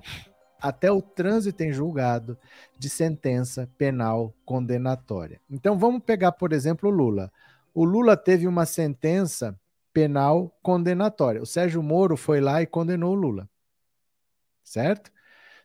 até 0.61 0.91
o 0.91 1.01
trânsito 1.01 1.63
em 1.63 1.73
julgado 1.73 2.37
de 2.77 2.87
sentença 2.87 3.67
penal 3.79 4.31
condenatória. 4.45 5.41
Então 5.49 5.79
vamos 5.79 6.03
pegar, 6.03 6.33
por 6.33 6.53
exemplo, 6.53 6.87
o 6.87 6.93
Lula. 6.93 7.33
O 7.73 7.83
Lula 7.83 8.15
teve 8.15 8.45
uma 8.45 8.63
sentença 8.63 9.59
penal 9.91 10.55
condenatória. 10.61 11.41
O 11.41 11.47
Sérgio 11.47 11.81
Moro 11.81 12.15
foi 12.15 12.39
lá 12.39 12.61
e 12.61 12.67
condenou 12.67 13.13
o 13.13 13.19
Lula. 13.19 13.49
Certo? 14.63 15.11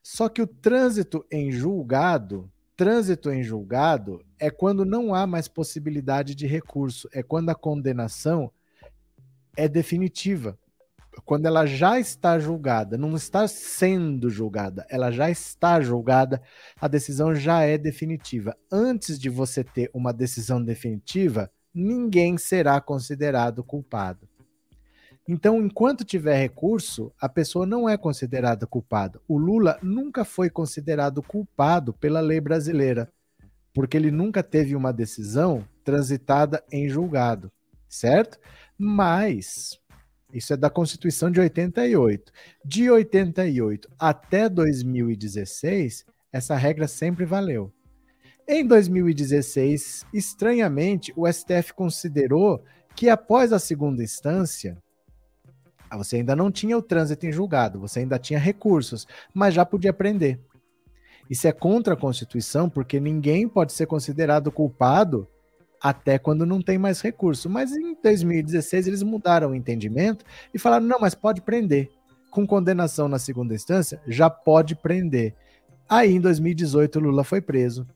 Só 0.02 0.30
que 0.30 0.40
o 0.40 0.46
trânsito 0.46 1.26
em 1.30 1.52
julgado 1.52 2.50
Trânsito 2.76 3.30
em 3.30 3.42
julgado 3.42 4.22
é 4.38 4.50
quando 4.50 4.84
não 4.84 5.14
há 5.14 5.26
mais 5.26 5.48
possibilidade 5.48 6.34
de 6.34 6.46
recurso, 6.46 7.08
é 7.10 7.22
quando 7.22 7.48
a 7.48 7.54
condenação 7.54 8.52
é 9.56 9.68
definitiva. 9.68 10.58
Quando 11.24 11.46
ela 11.46 11.64
já 11.64 11.98
está 11.98 12.38
julgada, 12.38 12.98
não 12.98 13.16
está 13.16 13.48
sendo 13.48 14.28
julgada, 14.28 14.86
ela 14.90 15.10
já 15.10 15.30
está 15.30 15.80
julgada, 15.80 16.42
a 16.78 16.86
decisão 16.86 17.34
já 17.34 17.62
é 17.62 17.78
definitiva. 17.78 18.54
Antes 18.70 19.18
de 19.18 19.30
você 19.30 19.64
ter 19.64 19.90
uma 19.94 20.12
decisão 20.12 20.62
definitiva, 20.62 21.50
ninguém 21.74 22.36
será 22.36 22.80
considerado 22.80 23.64
culpado. 23.64 24.28
Então, 25.28 25.60
enquanto 25.60 26.04
tiver 26.04 26.36
recurso, 26.36 27.12
a 27.20 27.28
pessoa 27.28 27.66
não 27.66 27.88
é 27.88 27.96
considerada 27.96 28.64
culpada. 28.64 29.20
O 29.26 29.36
Lula 29.36 29.76
nunca 29.82 30.24
foi 30.24 30.48
considerado 30.48 31.20
culpado 31.20 31.92
pela 31.92 32.20
lei 32.20 32.40
brasileira, 32.40 33.10
porque 33.74 33.96
ele 33.96 34.12
nunca 34.12 34.42
teve 34.42 34.76
uma 34.76 34.92
decisão 34.92 35.66
transitada 35.82 36.62
em 36.70 36.88
julgado, 36.88 37.50
certo? 37.88 38.38
Mas 38.78 39.78
isso 40.32 40.52
é 40.52 40.56
da 40.56 40.68
Constituição 40.68 41.30
de 41.30 41.40
88. 41.40 42.32
De 42.64 42.90
88 42.90 43.88
até 43.98 44.48
2016, 44.48 46.04
essa 46.32 46.56
regra 46.56 46.86
sempre 46.86 47.24
valeu. 47.24 47.72
Em 48.48 48.66
2016, 48.66 50.06
estranhamente, 50.12 51.12
o 51.16 51.26
STF 51.30 51.72
considerou 51.74 52.62
que 52.94 53.08
após 53.08 53.52
a 53.52 53.58
segunda 53.58 54.04
instância, 54.04 54.76
você 55.92 56.16
ainda 56.16 56.36
não 56.36 56.50
tinha 56.50 56.76
o 56.76 56.82
trânsito 56.82 57.26
em 57.26 57.32
julgado, 57.32 57.80
você 57.80 58.00
ainda 58.00 58.18
tinha 58.18 58.38
recursos, 58.38 59.06
mas 59.32 59.54
já 59.54 59.64
podia 59.64 59.92
prender. 59.92 60.40
Isso 61.28 61.48
é 61.48 61.52
contra 61.52 61.94
a 61.94 61.96
Constituição, 61.96 62.70
porque 62.70 63.00
ninguém 63.00 63.48
pode 63.48 63.72
ser 63.72 63.86
considerado 63.86 64.52
culpado 64.52 65.26
até 65.88 66.18
quando 66.18 66.44
não 66.44 66.60
tem 66.60 66.78
mais 66.78 67.00
recurso. 67.00 67.48
Mas 67.48 67.72
em 67.72 67.96
2016 68.02 68.88
eles 68.88 69.02
mudaram 69.02 69.50
o 69.50 69.54
entendimento 69.54 70.24
e 70.52 70.58
falaram: 70.58 70.84
não, 70.84 70.98
mas 70.98 71.14
pode 71.14 71.40
prender. 71.40 71.90
Com 72.30 72.46
condenação 72.46 73.08
na 73.08 73.18
segunda 73.18 73.54
instância, 73.54 74.00
já 74.06 74.28
pode 74.28 74.74
prender. 74.74 75.34
Aí 75.88 76.12
em 76.12 76.20
2018 76.20 76.98
Lula 76.98 77.22
foi 77.22 77.40
preso 77.40 77.86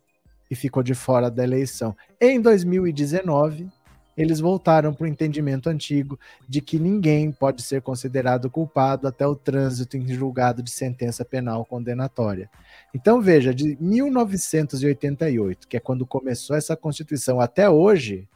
e 0.51 0.55
ficou 0.55 0.83
de 0.83 0.95
fora 0.95 1.31
da 1.31 1.43
eleição. 1.43 1.97
Em 2.21 2.41
2019, 2.41 3.69
eles 4.17 4.41
voltaram 4.41 4.93
para 4.93 5.05
o 5.05 5.09
entendimento 5.09 5.69
antigo 5.69 6.19
de 6.49 6.61
que 6.61 6.79
ninguém 6.79 7.31
pode 7.31 7.63
ser 7.63 7.83
considerado 7.83 8.51
culpado 8.51 9.07
até 9.07 9.27
o 9.27 9.37
trânsito 9.37 9.97
em 9.97 10.07
julgado 10.09 10.63
de 10.63 10.71
sentença 10.71 11.25
penal 11.25 11.65
condenatória. 11.65 12.51
Então, 12.95 13.21
veja, 13.21 13.55
de 13.55 13.77
1988, 13.81 15.69
que 15.69 15.77
é 15.77 15.81
quando 15.81 16.07
começou 16.07 16.57
essa 16.57 16.77
Constituição, 16.77 17.41
até 17.41 17.69
hoje, 17.71 18.29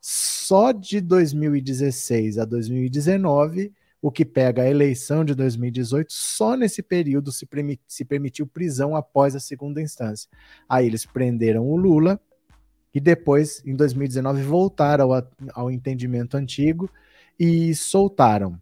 só 0.00 0.72
de 0.72 1.00
2016 1.00 2.38
a 2.38 2.44
2019, 2.44 3.72
o 4.04 4.10
que 4.10 4.22
pega 4.22 4.60
a 4.60 4.68
eleição 4.68 5.24
de 5.24 5.34
2018, 5.34 6.12
só 6.12 6.58
nesse 6.58 6.82
período 6.82 7.32
se, 7.32 8.04
permitiu 8.04 8.46
prisão 8.46 8.94
após 8.94 9.34
a 9.34 9.40
segunda 9.40 9.80
instância. 9.80 10.28
Aí 10.68 10.86
eles 10.86 11.06
prenderam 11.06 11.66
o 11.66 11.74
Lula 11.74 12.20
e 12.94 13.00
depois, 13.00 13.60
em 13.66 13.74
2019, 13.74 14.42
voltaram 14.42 15.12
ao, 15.12 15.28
ao 15.52 15.70
entendimento 15.70 16.36
antigo 16.36 16.88
e 17.38 17.74
soltaram. 17.74 18.60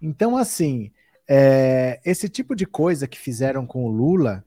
Então, 0.00 0.36
assim, 0.36 0.92
é, 1.28 2.00
esse 2.04 2.28
tipo 2.28 2.54
de 2.54 2.64
coisa 2.64 3.08
que 3.08 3.18
fizeram 3.18 3.66
com 3.66 3.84
o 3.84 3.90
Lula 3.90 4.44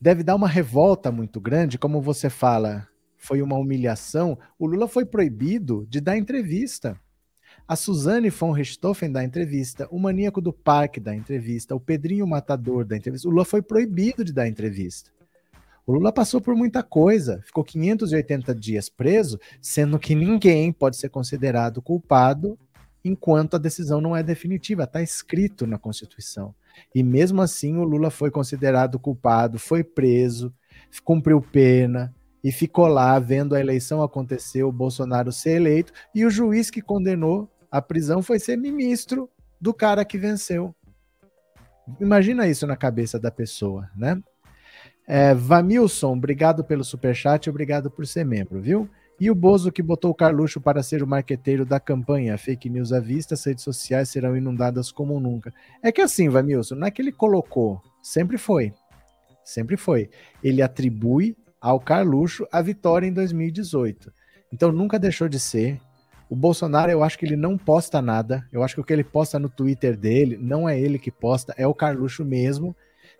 deve 0.00 0.24
dar 0.24 0.34
uma 0.34 0.48
revolta 0.48 1.12
muito 1.12 1.40
grande, 1.40 1.78
como 1.78 2.02
você 2.02 2.28
fala, 2.28 2.86
foi 3.16 3.40
uma 3.40 3.56
humilhação. 3.56 4.36
O 4.58 4.66
Lula 4.66 4.88
foi 4.88 5.06
proibido 5.06 5.86
de 5.88 6.00
dar 6.00 6.18
entrevista. 6.18 7.00
A 7.68 7.74
Suzane 7.74 8.30
von 8.30 8.52
Richthofen 8.52 9.10
dá 9.10 9.24
entrevista, 9.24 9.88
o 9.90 9.98
Maníaco 9.98 10.40
do 10.40 10.52
Parque 10.52 11.00
dá 11.00 11.14
entrevista, 11.14 11.74
o 11.74 11.80
Pedrinho 11.80 12.26
Matador 12.26 12.84
dá 12.84 12.96
entrevista. 12.96 13.26
O 13.26 13.30
Lula 13.30 13.44
foi 13.44 13.62
proibido 13.62 14.24
de 14.24 14.32
dar 14.32 14.46
entrevista. 14.46 15.15
O 15.86 15.92
Lula 15.92 16.12
passou 16.12 16.40
por 16.40 16.56
muita 16.56 16.82
coisa, 16.82 17.40
ficou 17.44 17.62
580 17.62 18.52
dias 18.54 18.88
preso, 18.88 19.38
sendo 19.62 20.00
que 20.00 20.16
ninguém 20.16 20.72
pode 20.72 20.96
ser 20.96 21.08
considerado 21.08 21.80
culpado 21.80 22.58
enquanto 23.04 23.54
a 23.54 23.58
decisão 23.58 24.00
não 24.00 24.16
é 24.16 24.20
definitiva, 24.20 24.82
está 24.82 25.00
escrito 25.00 25.64
na 25.64 25.78
Constituição. 25.78 26.52
E 26.92 27.04
mesmo 27.04 27.40
assim, 27.40 27.76
o 27.76 27.84
Lula 27.84 28.10
foi 28.10 28.32
considerado 28.32 28.98
culpado, 28.98 29.60
foi 29.60 29.84
preso, 29.84 30.52
cumpriu 31.04 31.40
pena 31.40 32.12
e 32.42 32.50
ficou 32.50 32.88
lá 32.88 33.16
vendo 33.20 33.54
a 33.54 33.60
eleição 33.60 34.02
acontecer, 34.02 34.64
o 34.64 34.72
Bolsonaro 34.72 35.30
ser 35.30 35.56
eleito, 35.56 35.92
e 36.12 36.24
o 36.24 36.30
juiz 36.30 36.68
que 36.68 36.82
condenou 36.82 37.48
a 37.70 37.80
prisão 37.80 38.22
foi 38.22 38.40
ser 38.40 38.56
ministro 38.56 39.30
do 39.60 39.72
cara 39.72 40.04
que 40.04 40.18
venceu. 40.18 40.74
Imagina 42.00 42.48
isso 42.48 42.66
na 42.66 42.76
cabeça 42.76 43.18
da 43.20 43.30
pessoa, 43.30 43.88
né? 43.96 44.20
É, 45.06 45.34
Vamilson, 45.34 46.14
obrigado 46.14 46.64
pelo 46.64 46.82
superchat, 46.82 47.48
obrigado 47.48 47.90
por 47.90 48.06
ser 48.06 48.24
membro, 48.24 48.60
viu? 48.60 48.90
E 49.18 49.30
o 49.30 49.34
Bozo 49.34 49.72
que 49.72 49.82
botou 49.82 50.10
o 50.10 50.14
Carluxo 50.14 50.60
para 50.60 50.82
ser 50.82 51.02
o 51.02 51.06
marqueteiro 51.06 51.64
da 51.64 51.80
campanha. 51.80 52.36
Fake 52.36 52.68
news 52.68 52.92
à 52.92 53.00
vista, 53.00 53.34
as 53.34 53.44
redes 53.44 53.64
sociais 53.64 54.10
serão 54.10 54.36
inundadas 54.36 54.92
como 54.92 55.18
nunca. 55.18 55.54
É 55.82 55.90
que 55.90 56.02
assim, 56.02 56.28
Vamilson, 56.28 56.74
não 56.74 56.86
é 56.86 56.90
que 56.90 57.00
ele 57.00 57.12
colocou, 57.12 57.80
sempre 58.02 58.36
foi. 58.36 58.74
Sempre 59.44 59.76
foi. 59.76 60.10
Ele 60.42 60.60
atribui 60.60 61.36
ao 61.60 61.80
Carluxo 61.80 62.46
a 62.52 62.60
vitória 62.60 63.06
em 63.06 63.12
2018. 63.12 64.12
Então 64.52 64.70
nunca 64.70 64.98
deixou 64.98 65.28
de 65.28 65.38
ser. 65.40 65.80
O 66.28 66.34
Bolsonaro, 66.34 66.90
eu 66.90 67.04
acho 67.04 67.16
que 67.16 67.24
ele 67.24 67.36
não 67.36 67.56
posta 67.56 68.02
nada. 68.02 68.46
Eu 68.52 68.62
acho 68.62 68.74
que 68.74 68.80
o 68.80 68.84
que 68.84 68.92
ele 68.92 69.04
posta 69.04 69.38
no 69.38 69.48
Twitter 69.48 69.96
dele 69.96 70.36
não 70.36 70.68
é 70.68 70.78
ele 70.78 70.98
que 70.98 71.10
posta, 71.10 71.54
é 71.56 71.66
o 71.66 71.72
Carluxo 71.72 72.24
mesmo. 72.24 72.76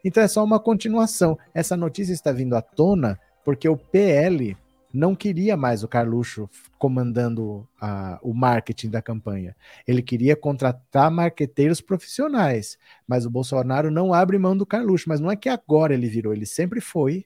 Então 0.06 0.22
é 0.22 0.28
só 0.28 0.44
uma 0.44 0.60
continuação. 0.60 1.36
Essa 1.52 1.76
notícia 1.76 2.12
está 2.12 2.30
vindo 2.30 2.54
à 2.54 2.62
tona 2.62 3.18
porque 3.44 3.68
o 3.68 3.76
PL 3.76 4.56
não 4.94 5.16
queria 5.16 5.56
mais 5.56 5.82
o 5.82 5.88
Carluxo 5.88 6.48
comandando 6.78 7.68
a, 7.80 8.16
o 8.22 8.32
marketing 8.32 8.88
da 8.88 9.02
campanha. 9.02 9.56
Ele 9.84 10.00
queria 10.00 10.36
contratar 10.36 11.10
marqueteiros 11.10 11.80
profissionais, 11.80 12.78
mas 13.04 13.26
o 13.26 13.30
Bolsonaro 13.30 13.90
não 13.90 14.14
abre 14.14 14.38
mão 14.38 14.56
do 14.56 14.64
Carluxo. 14.64 15.08
Mas 15.08 15.18
não 15.18 15.28
é 15.28 15.34
que 15.34 15.48
agora 15.48 15.92
ele 15.92 16.06
virou, 16.06 16.32
ele 16.32 16.46
sempre 16.46 16.80
foi. 16.80 17.24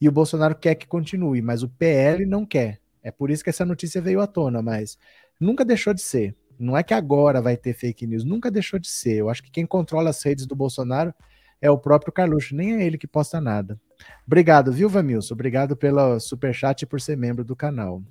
E 0.00 0.08
o 0.08 0.12
Bolsonaro 0.12 0.54
quer 0.54 0.74
que 0.74 0.86
continue, 0.86 1.42
mas 1.42 1.62
o 1.62 1.68
PL 1.68 2.24
não 2.24 2.46
quer. 2.46 2.80
É 3.02 3.10
por 3.10 3.30
isso 3.30 3.44
que 3.44 3.50
essa 3.50 3.66
notícia 3.66 4.00
veio 4.00 4.22
à 4.22 4.26
tona, 4.26 4.62
mas 4.62 4.96
nunca 5.38 5.66
deixou 5.66 5.92
de 5.92 6.00
ser. 6.00 6.34
Não 6.58 6.78
é 6.78 6.82
que 6.82 6.94
agora 6.94 7.42
vai 7.42 7.58
ter 7.58 7.74
fake 7.74 8.06
news, 8.06 8.24
nunca 8.24 8.50
deixou 8.50 8.78
de 8.80 8.88
ser. 8.88 9.16
Eu 9.16 9.28
acho 9.28 9.42
que 9.42 9.50
quem 9.50 9.66
controla 9.66 10.08
as 10.08 10.22
redes 10.22 10.46
do 10.46 10.56
Bolsonaro 10.56 11.12
é 11.60 11.70
o 11.70 11.78
próprio 11.78 12.12
Carluxo, 12.12 12.54
nem 12.54 12.74
é 12.74 12.86
ele 12.86 12.98
que 12.98 13.06
posta 13.06 13.40
nada. 13.40 13.80
Obrigado, 14.26 14.72
viu, 14.72 14.88
Vamilson? 14.88 15.34
Obrigado 15.34 15.76
pelo 15.76 16.18
superchat 16.20 16.82
e 16.82 16.86
por 16.86 17.00
ser 17.00 17.16
membro 17.16 17.44
do 17.44 17.56
canal. 17.56 18.02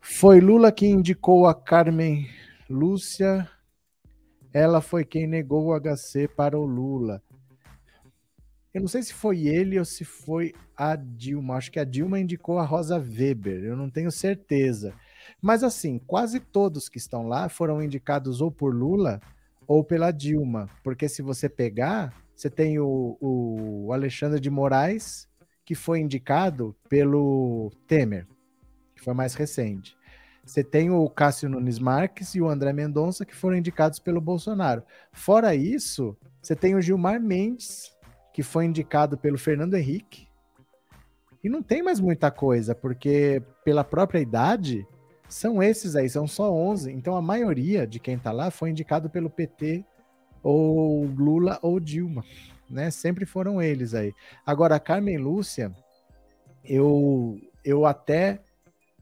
Foi 0.00 0.40
Lula 0.40 0.72
que 0.72 0.86
indicou 0.86 1.46
a 1.46 1.54
Carmen 1.54 2.28
Lúcia. 2.68 3.48
Ela 4.52 4.80
foi 4.80 5.04
quem 5.04 5.26
negou 5.26 5.68
o 5.68 5.80
HC 5.80 6.28
para 6.28 6.58
o 6.58 6.66
Lula. 6.66 7.22
Eu 8.74 8.80
não 8.80 8.88
sei 8.88 9.02
se 9.02 9.12
foi 9.12 9.46
ele 9.46 9.78
ou 9.78 9.84
se 9.84 10.04
foi 10.04 10.52
a 10.76 10.96
Dilma. 10.96 11.56
Acho 11.56 11.70
que 11.70 11.78
a 11.78 11.84
Dilma 11.84 12.18
indicou 12.18 12.58
a 12.58 12.64
Rosa 12.64 12.98
Weber. 12.98 13.62
Eu 13.62 13.76
não 13.76 13.90
tenho 13.90 14.10
certeza. 14.10 14.94
Mas 15.40 15.62
assim, 15.62 15.98
quase 15.98 16.40
todos 16.40 16.88
que 16.88 16.98
estão 16.98 17.28
lá 17.28 17.48
foram 17.48 17.82
indicados 17.82 18.40
ou 18.40 18.50
por 18.50 18.74
Lula 18.74 19.20
ou 19.72 19.82
pela 19.82 20.10
Dilma. 20.10 20.68
Porque 20.84 21.08
se 21.08 21.22
você 21.22 21.48
pegar, 21.48 22.12
você 22.36 22.50
tem 22.50 22.78
o, 22.78 23.16
o 23.18 23.90
Alexandre 23.90 24.38
de 24.38 24.50
Moraes, 24.50 25.26
que 25.64 25.74
foi 25.74 25.98
indicado 25.98 26.76
pelo 26.90 27.72
Temer, 27.86 28.26
que 28.94 29.02
foi 29.02 29.14
mais 29.14 29.32
recente. 29.32 29.96
Você 30.44 30.62
tem 30.62 30.90
o 30.90 31.08
Cássio 31.08 31.48
Nunes 31.48 31.78
Marques 31.78 32.34
e 32.34 32.40
o 32.42 32.50
André 32.50 32.70
Mendonça, 32.74 33.24
que 33.24 33.34
foram 33.34 33.56
indicados 33.56 33.98
pelo 33.98 34.20
Bolsonaro. 34.20 34.82
Fora 35.10 35.54
isso, 35.54 36.14
você 36.42 36.54
tem 36.54 36.74
o 36.74 36.80
Gilmar 36.82 37.18
Mendes, 37.18 37.96
que 38.34 38.42
foi 38.42 38.66
indicado 38.66 39.16
pelo 39.16 39.38
Fernando 39.38 39.72
Henrique. 39.72 40.28
E 41.42 41.48
não 41.48 41.62
tem 41.62 41.82
mais 41.82 41.98
muita 41.98 42.30
coisa, 42.30 42.74
porque 42.74 43.42
pela 43.64 43.82
própria 43.82 44.20
idade, 44.20 44.86
são 45.32 45.62
esses 45.62 45.96
aí, 45.96 46.08
são 46.10 46.26
só 46.26 46.52
11. 46.52 46.92
Então 46.92 47.16
a 47.16 47.22
maioria 47.22 47.86
de 47.86 47.98
quem 47.98 48.16
está 48.16 48.30
lá 48.30 48.50
foi 48.50 48.70
indicado 48.70 49.08
pelo 49.08 49.30
PT 49.30 49.84
ou 50.42 51.06
Lula 51.06 51.58
ou 51.62 51.80
Dilma, 51.80 52.22
né? 52.68 52.90
Sempre 52.90 53.24
foram 53.24 53.60
eles 53.60 53.94
aí. 53.94 54.12
Agora 54.44 54.76
a 54.76 54.80
Carmen 54.80 55.16
Lúcia, 55.16 55.72
eu 56.62 57.40
eu 57.64 57.86
até 57.86 58.40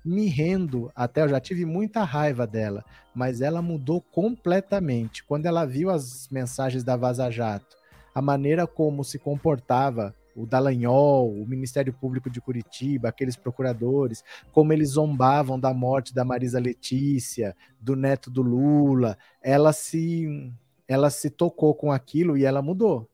me 0.05 0.27
rendo, 0.27 0.91
até 0.95 1.23
eu 1.23 1.29
já 1.29 1.41
tive 1.41 1.65
muita 1.65 2.05
raiva 2.05 2.47
dela, 2.47 2.85
mas 3.15 3.41
ela 3.41 3.61
mudou 3.61 4.01
completamente 4.01 5.25
quando 5.25 5.47
ela 5.47 5.67
viu 5.67 5.91
as 5.91 6.29
mensagens 6.31 6.85
da 6.85 6.97
Vaza 6.97 7.31
Jato, 7.31 7.77
a 8.15 8.23
maneira 8.23 8.67
como 8.67 9.03
se 9.03 9.19
comportava 9.19 10.15
o 10.41 10.47
Dallagnol, 10.47 11.33
o 11.33 11.47
Ministério 11.47 11.93
Público 11.93 12.31
de 12.31 12.41
Curitiba, 12.41 13.09
aqueles 13.09 13.37
procuradores, 13.37 14.25
como 14.53 14.73
eles 14.73 14.91
zombavam 14.91 15.59
da 15.59 15.75
morte 15.75 16.15
da 16.15 16.25
Marisa 16.25 16.59
Letícia, 16.59 17.57
do 17.81 17.95
neto 17.95 18.31
do 18.31 18.43
Lula, 18.43 19.17
ela 19.43 19.73
se 19.73 20.53
ela 20.89 21.09
se 21.09 21.31
tocou 21.31 21.73
com 21.73 21.93
aquilo 21.93 22.37
e 22.37 22.45
ela 22.45 22.61
mudou. 22.61 23.09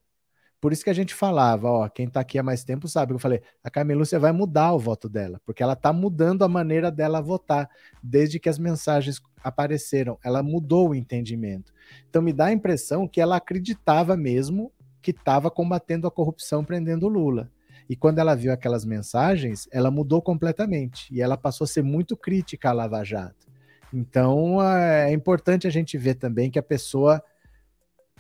Por 0.59 0.73
isso 0.73 0.83
que 0.83 0.91
a 0.91 0.95
gente 0.95 1.15
falava, 1.15 1.71
ó, 1.71 1.89
quem 1.89 2.09
tá 2.09 2.21
aqui 2.21 2.39
há 2.39 2.43
mais 2.43 2.65
tempo 2.65 2.89
sabe, 2.89 3.13
eu 3.13 3.19
falei, 3.19 3.43
a 3.63 3.71
Carmen 3.71 3.97
Lúcia 3.97 4.19
vai 4.19 4.33
mudar 4.33 4.73
o 4.73 4.79
voto 4.79 5.09
dela, 5.09 5.41
porque 5.45 5.63
ela 5.63 5.77
tá 5.77 5.93
mudando 5.93 6.43
a 6.43 6.49
maneira 6.49 6.91
dela 6.91 7.21
votar, 7.21 7.69
desde 8.03 8.41
que 8.41 8.49
as 8.49 8.59
mensagens 8.59 9.21
apareceram, 9.45 10.19
ela 10.25 10.43
mudou 10.43 10.89
o 10.89 10.95
entendimento. 10.95 11.73
Então 12.09 12.23
me 12.23 12.33
dá 12.33 12.47
a 12.47 12.53
impressão 12.53 13.07
que 13.07 13.21
ela 13.21 13.37
acreditava 13.37 14.17
mesmo 14.17 14.73
que 15.07 15.13
estava 15.13 15.49
combatendo 15.53 16.09
a 16.09 16.11
corrupção 16.11 16.65
prendendo 16.65 17.07
Lula. 17.07 17.49
E 17.89 17.95
quando 17.95 18.19
ela 18.19 18.35
viu 18.35 18.53
aquelas 18.53 18.85
mensagens, 18.85 19.69
ela 19.71 19.89
mudou 19.89 20.21
completamente 20.21 21.15
e 21.15 21.23
ela 21.23 21.37
passou 21.37 21.65
a 21.65 21.69
ser 21.69 21.83
muito 21.83 22.17
crítica 22.17 22.71
à 22.71 22.73
Lava 22.73 23.05
Jato. 23.05 23.47
Então 23.95 24.61
é 24.61 25.13
importante 25.13 25.65
a 25.65 25.71
gente 25.71 25.97
ver 25.97 26.17
também 26.17 26.51
que 26.51 26.59
a 26.59 26.63
pessoa 26.63 27.23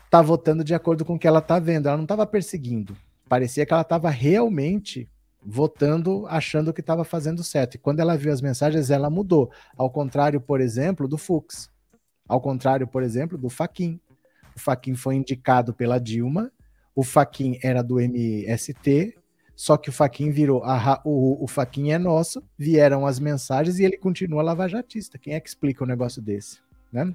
está 0.05 0.23
votando 0.23 0.63
de 0.63 0.77
acordo 0.77 1.05
com 1.05 1.17
o 1.17 1.19
que 1.19 1.27
ela 1.27 1.41
está 1.41 1.59
vendo. 1.59 1.89
Ela 1.89 1.97
não 1.97 2.05
estava 2.05 2.25
perseguindo. 2.25 2.97
Parecia 3.29 3.67
que 3.67 3.73
ela 3.73 3.83
estava 3.83 4.09
realmente 4.09 5.11
votando, 5.45 6.25
achando 6.29 6.73
que 6.73 6.81
estava 6.81 7.03
fazendo 7.03 7.43
certo. 7.43 7.75
E 7.75 7.79
quando 7.79 7.99
ela 7.99 8.17
viu 8.17 8.33
as 8.33 8.41
mensagens, 8.41 8.91
ela 8.91 9.11
mudou. 9.11 9.51
Ao 9.77 9.91
contrário, 9.91 10.41
por 10.41 10.61
exemplo, 10.61 11.09
do 11.09 11.19
Fux. 11.19 11.69
Ao 12.29 12.41
contrário, 12.41 12.87
por 12.87 13.03
exemplo, 13.03 13.37
do 13.37 13.49
Faquin. 13.49 13.99
O 14.55 14.61
Faquin 14.61 14.95
foi 14.95 15.17
indicado 15.17 15.75
pela 15.75 15.99
Dilma 15.99 16.53
o 16.97 17.05
Faquin 17.05 17.59
era 17.63 17.83
do 17.83 18.01
MST, 18.01 19.15
só 19.55 19.77
que 19.77 19.91
o 19.91 19.93
Faquin 19.93 20.31
virou, 20.31 20.65
a, 20.65 21.01
o, 21.05 21.45
o 21.45 21.47
Faquin 21.47 21.91
é 21.91 21.99
nosso, 21.99 22.43
vieram 22.59 23.07
as 23.07 23.21
mensagens 23.21 23.79
e 23.79 23.85
ele 23.85 23.99
continua 23.99 24.43
lavajatista. 24.43 25.19
Quem 25.19 25.35
é 25.35 25.41
que 25.41 25.49
explica 25.49 25.85
um 25.85 25.87
negócio 25.87 26.23
desse? 26.23 26.59
Né? 26.91 27.15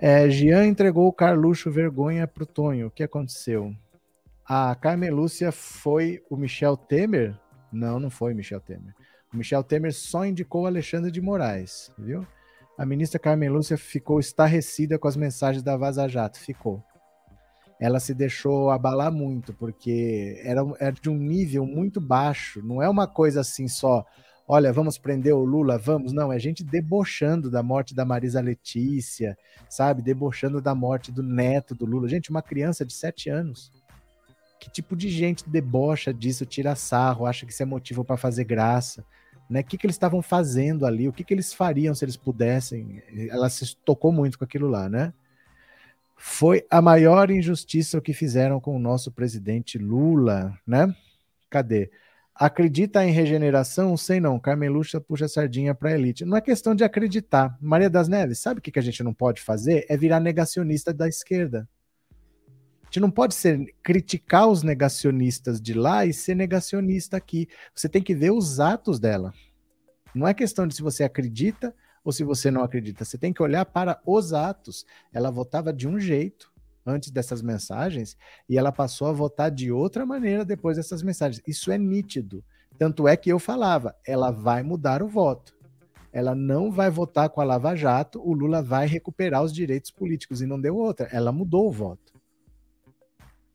É, 0.00 0.28
Jean 0.30 0.66
entregou 0.66 1.06
o 1.06 1.12
Carluxo 1.12 1.70
vergonha 1.70 2.26
pro 2.26 2.46
Tonho. 2.46 2.86
O 2.86 2.90
que 2.90 3.02
aconteceu? 3.02 3.74
A 4.44 4.74
Carmen 4.74 5.10
Lúcia 5.10 5.52
foi 5.52 6.22
o 6.30 6.36
Michel 6.36 6.76
Temer? 6.76 7.38
Não, 7.70 8.00
não 8.00 8.10
foi 8.10 8.34
Michel 8.34 8.60
Temer. 8.60 8.94
Michel 9.32 9.62
Temer 9.62 9.92
só 9.92 10.24
indicou 10.26 10.66
Alexandre 10.66 11.10
de 11.10 11.20
Moraes, 11.20 11.90
viu? 11.98 12.26
A 12.76 12.84
ministra 12.84 13.18
Carmen 13.18 13.50
Lúcia 13.50 13.76
ficou 13.76 14.18
estarrecida 14.18 14.98
com 14.98 15.08
as 15.08 15.16
mensagens 15.16 15.62
da 15.62 15.76
Vaza 15.76 16.08
Jato. 16.08 16.38
Ficou. 16.38 16.82
Ela 17.82 17.98
se 17.98 18.14
deixou 18.14 18.70
abalar 18.70 19.10
muito, 19.10 19.52
porque 19.52 20.40
era, 20.44 20.60
era 20.78 20.92
de 20.92 21.10
um 21.10 21.16
nível 21.16 21.66
muito 21.66 22.00
baixo. 22.00 22.62
Não 22.62 22.80
é 22.80 22.88
uma 22.88 23.08
coisa 23.08 23.40
assim 23.40 23.66
só, 23.66 24.06
olha, 24.46 24.72
vamos 24.72 24.98
prender 24.98 25.34
o 25.34 25.44
Lula, 25.44 25.78
vamos. 25.78 26.12
Não, 26.12 26.32
é 26.32 26.38
gente 26.38 26.62
debochando 26.62 27.50
da 27.50 27.60
morte 27.60 27.92
da 27.92 28.04
Marisa 28.04 28.40
Letícia, 28.40 29.36
sabe? 29.68 30.00
Debochando 30.00 30.60
da 30.60 30.76
morte 30.76 31.10
do 31.10 31.24
neto 31.24 31.74
do 31.74 31.84
Lula. 31.84 32.08
Gente, 32.08 32.30
uma 32.30 32.40
criança 32.40 32.84
de 32.84 32.92
sete 32.92 33.28
anos. 33.28 33.72
Que 34.60 34.70
tipo 34.70 34.94
de 34.94 35.08
gente 35.08 35.50
debocha 35.50 36.14
disso, 36.14 36.46
tira 36.46 36.76
sarro, 36.76 37.26
acha 37.26 37.44
que 37.44 37.52
isso 37.52 37.64
é 37.64 37.66
motivo 37.66 38.04
para 38.04 38.16
fazer 38.16 38.44
graça? 38.44 39.04
Né? 39.50 39.58
O 39.58 39.64
que, 39.64 39.76
que 39.76 39.84
eles 39.84 39.96
estavam 39.96 40.22
fazendo 40.22 40.86
ali? 40.86 41.08
O 41.08 41.12
que, 41.12 41.24
que 41.24 41.34
eles 41.34 41.52
fariam 41.52 41.96
se 41.96 42.04
eles 42.04 42.16
pudessem? 42.16 43.02
Ela 43.28 43.50
se 43.50 43.76
tocou 43.78 44.12
muito 44.12 44.38
com 44.38 44.44
aquilo 44.44 44.68
lá, 44.68 44.88
né? 44.88 45.12
Foi 46.16 46.64
a 46.70 46.80
maior 46.80 47.30
injustiça 47.30 47.98
o 47.98 48.02
que 48.02 48.12
fizeram 48.12 48.60
com 48.60 48.76
o 48.76 48.78
nosso 48.78 49.10
presidente 49.10 49.78
Lula, 49.78 50.56
né? 50.66 50.94
Cadê? 51.50 51.90
Acredita 52.34 53.04
em 53.04 53.12
regeneração? 53.12 53.96
Sei 53.96 54.18
não. 54.18 54.38
Carmen 54.38 54.70
Lucha 54.70 55.00
puxa 55.00 55.28
sardinha 55.28 55.74
para 55.74 55.92
elite. 55.92 56.24
Não 56.24 56.36
é 56.36 56.40
questão 56.40 56.74
de 56.74 56.82
acreditar. 56.82 57.56
Maria 57.60 57.90
das 57.90 58.08
Neves, 58.08 58.38
sabe 58.38 58.58
o 58.58 58.62
que, 58.62 58.70
que 58.70 58.78
a 58.78 58.82
gente 58.82 59.02
não 59.02 59.12
pode 59.12 59.42
fazer? 59.42 59.84
É 59.88 59.96
virar 59.96 60.18
negacionista 60.18 60.94
da 60.94 61.06
esquerda. 61.06 61.68
A 62.82 62.84
gente 62.86 63.00
não 63.00 63.10
pode 63.10 63.34
ser 63.34 63.74
criticar 63.82 64.48
os 64.48 64.62
negacionistas 64.62 65.60
de 65.60 65.74
lá 65.74 66.06
e 66.06 66.12
ser 66.12 66.34
negacionista 66.34 67.16
aqui. 67.16 67.48
Você 67.74 67.88
tem 67.88 68.02
que 68.02 68.14
ver 68.14 68.30
os 68.32 68.60
atos 68.60 68.98
dela. 68.98 69.32
Não 70.14 70.26
é 70.26 70.34
questão 70.34 70.66
de 70.66 70.74
se 70.74 70.82
você 70.82 71.04
acredita 71.04 71.74
ou 72.04 72.12
se 72.12 72.24
você 72.24 72.50
não 72.50 72.62
acredita. 72.62 73.04
Você 73.04 73.16
tem 73.16 73.32
que 73.32 73.42
olhar 73.42 73.64
para 73.64 74.00
os 74.06 74.32
atos. 74.32 74.84
Ela 75.12 75.30
votava 75.30 75.72
de 75.72 75.86
um 75.86 75.98
jeito, 75.98 76.52
antes 76.86 77.10
dessas 77.10 77.40
mensagens 77.42 78.16
e 78.48 78.58
ela 78.58 78.72
passou 78.72 79.06
a 79.06 79.12
votar 79.12 79.50
de 79.50 79.70
outra 79.70 80.04
maneira 80.04 80.44
depois 80.44 80.76
dessas 80.76 81.02
mensagens. 81.02 81.42
Isso 81.46 81.70
é 81.70 81.78
nítido. 81.78 82.44
Tanto 82.78 83.06
é 83.06 83.16
que 83.16 83.30
eu 83.30 83.38
falava, 83.38 83.94
ela 84.06 84.30
vai 84.30 84.62
mudar 84.62 85.02
o 85.02 85.08
voto. 85.08 85.56
Ela 86.12 86.34
não 86.34 86.70
vai 86.70 86.90
votar 86.90 87.30
com 87.30 87.40
a 87.40 87.44
Lava 87.44 87.74
Jato, 87.74 88.20
o 88.20 88.34
Lula 88.34 88.62
vai 88.62 88.86
recuperar 88.86 89.42
os 89.42 89.52
direitos 89.52 89.90
políticos 89.90 90.42
e 90.42 90.46
não 90.46 90.60
deu 90.60 90.76
outra. 90.76 91.08
Ela 91.10 91.32
mudou 91.32 91.68
o 91.68 91.72
voto. 91.72 92.11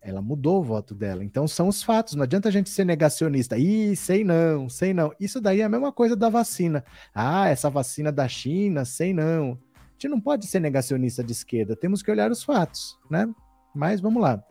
Ela 0.01 0.21
mudou 0.21 0.60
o 0.60 0.63
voto 0.63 0.95
dela. 0.95 1.23
Então 1.23 1.47
são 1.47 1.67
os 1.67 1.83
fatos. 1.83 2.15
Não 2.15 2.23
adianta 2.23 2.49
a 2.49 2.51
gente 2.51 2.69
ser 2.69 2.86
negacionista. 2.86 3.57
Ih, 3.57 3.95
sei 3.95 4.23
não, 4.23 4.69
sei 4.69 4.93
não. 4.93 5.12
Isso 5.19 5.41
daí 5.41 5.62
é 5.62 5.63
a 5.63 5.69
mesma 5.69 5.91
coisa 5.91 6.15
da 6.15 6.29
vacina. 6.29 6.83
Ah, 7.13 7.49
essa 7.49 7.69
vacina 7.69 8.12
da 8.12 8.27
China, 8.27 8.86
sei 8.86 9.13
não 9.13 9.60
gente 9.97 10.07
não 10.10 10.21
pode 10.21 10.45
ser 10.45 10.60
negacionista 10.60 11.23
de 11.23 11.31
esquerda, 11.31 11.75
temos 11.75 12.03
que 12.03 12.12
olhar 12.12 12.31
os 12.31 12.43
fatos, 12.43 12.97
né? 13.10 13.27
Mas 13.75 13.99
vamos 13.99 14.21
lá. 14.21 14.43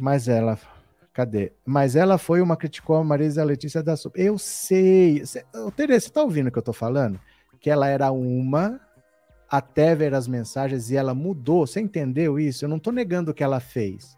Mas 0.00 0.26
ela, 0.26 0.58
cadê? 1.12 1.52
Mas 1.64 1.94
ela 1.94 2.16
foi 2.16 2.40
uma 2.40 2.56
criticou 2.56 2.96
a 2.96 3.04
Marisa 3.04 3.44
Letícia 3.44 3.82
da 3.82 3.96
Souza. 3.96 4.16
Eu 4.16 4.38
sei. 4.38 5.22
Tereza, 5.76 6.06
você 6.06 6.10
tá 6.10 6.22
ouvindo 6.22 6.48
o 6.48 6.52
que 6.52 6.58
eu 6.58 6.62
tô 6.62 6.72
falando? 6.72 7.20
Que 7.60 7.68
ela 7.68 7.86
era 7.88 8.10
uma 8.10 8.80
até 9.48 9.94
ver 9.94 10.14
as 10.14 10.26
mensagens 10.26 10.90
e 10.90 10.96
ela 10.96 11.14
mudou. 11.14 11.66
Você 11.66 11.80
entendeu 11.80 12.38
isso? 12.38 12.64
Eu 12.64 12.68
não 12.68 12.78
tô 12.78 12.90
negando 12.90 13.30
o 13.30 13.34
que 13.34 13.44
ela 13.44 13.60
fez. 13.60 14.16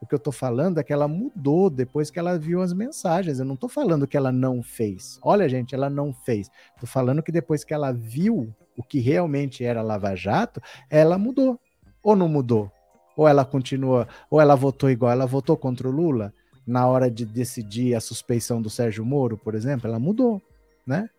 O 0.00 0.06
que 0.06 0.14
eu 0.14 0.18
tô 0.18 0.32
falando 0.32 0.78
é 0.78 0.82
que 0.82 0.92
ela 0.92 1.06
mudou 1.06 1.68
depois 1.68 2.10
que 2.10 2.18
ela 2.18 2.38
viu 2.38 2.62
as 2.62 2.72
mensagens. 2.72 3.38
Eu 3.38 3.44
não 3.44 3.54
tô 3.54 3.68
falando 3.68 4.06
que 4.06 4.16
ela 4.16 4.32
não 4.32 4.62
fez. 4.62 5.18
Olha, 5.22 5.48
gente, 5.48 5.74
ela 5.74 5.90
não 5.90 6.12
fez. 6.12 6.50
Tô 6.80 6.86
falando 6.86 7.22
que 7.22 7.30
depois 7.30 7.64
que 7.64 7.74
ela 7.74 7.92
viu 7.92 8.54
o 8.76 8.82
que 8.82 8.98
realmente 8.98 9.62
era 9.62 9.82
Lava 9.82 10.14
Jato, 10.14 10.60
ela 10.88 11.18
mudou. 11.18 11.60
Ou 12.02 12.16
não 12.16 12.28
mudou? 12.28 12.72
Ou 13.14 13.28
ela 13.28 13.44
continua, 13.44 14.08
ou 14.30 14.40
ela 14.40 14.54
votou 14.54 14.88
igual, 14.88 15.12
ela 15.12 15.26
votou 15.26 15.54
contra 15.56 15.86
o 15.86 15.90
Lula 15.90 16.32
na 16.66 16.86
hora 16.86 17.10
de 17.10 17.26
decidir 17.26 17.94
a 17.94 18.00
suspeição 18.00 18.62
do 18.62 18.70
Sérgio 18.70 19.04
Moro, 19.04 19.36
por 19.36 19.54
exemplo, 19.54 19.88
ela 19.88 19.98
mudou, 19.98 20.40
né? 20.86 21.10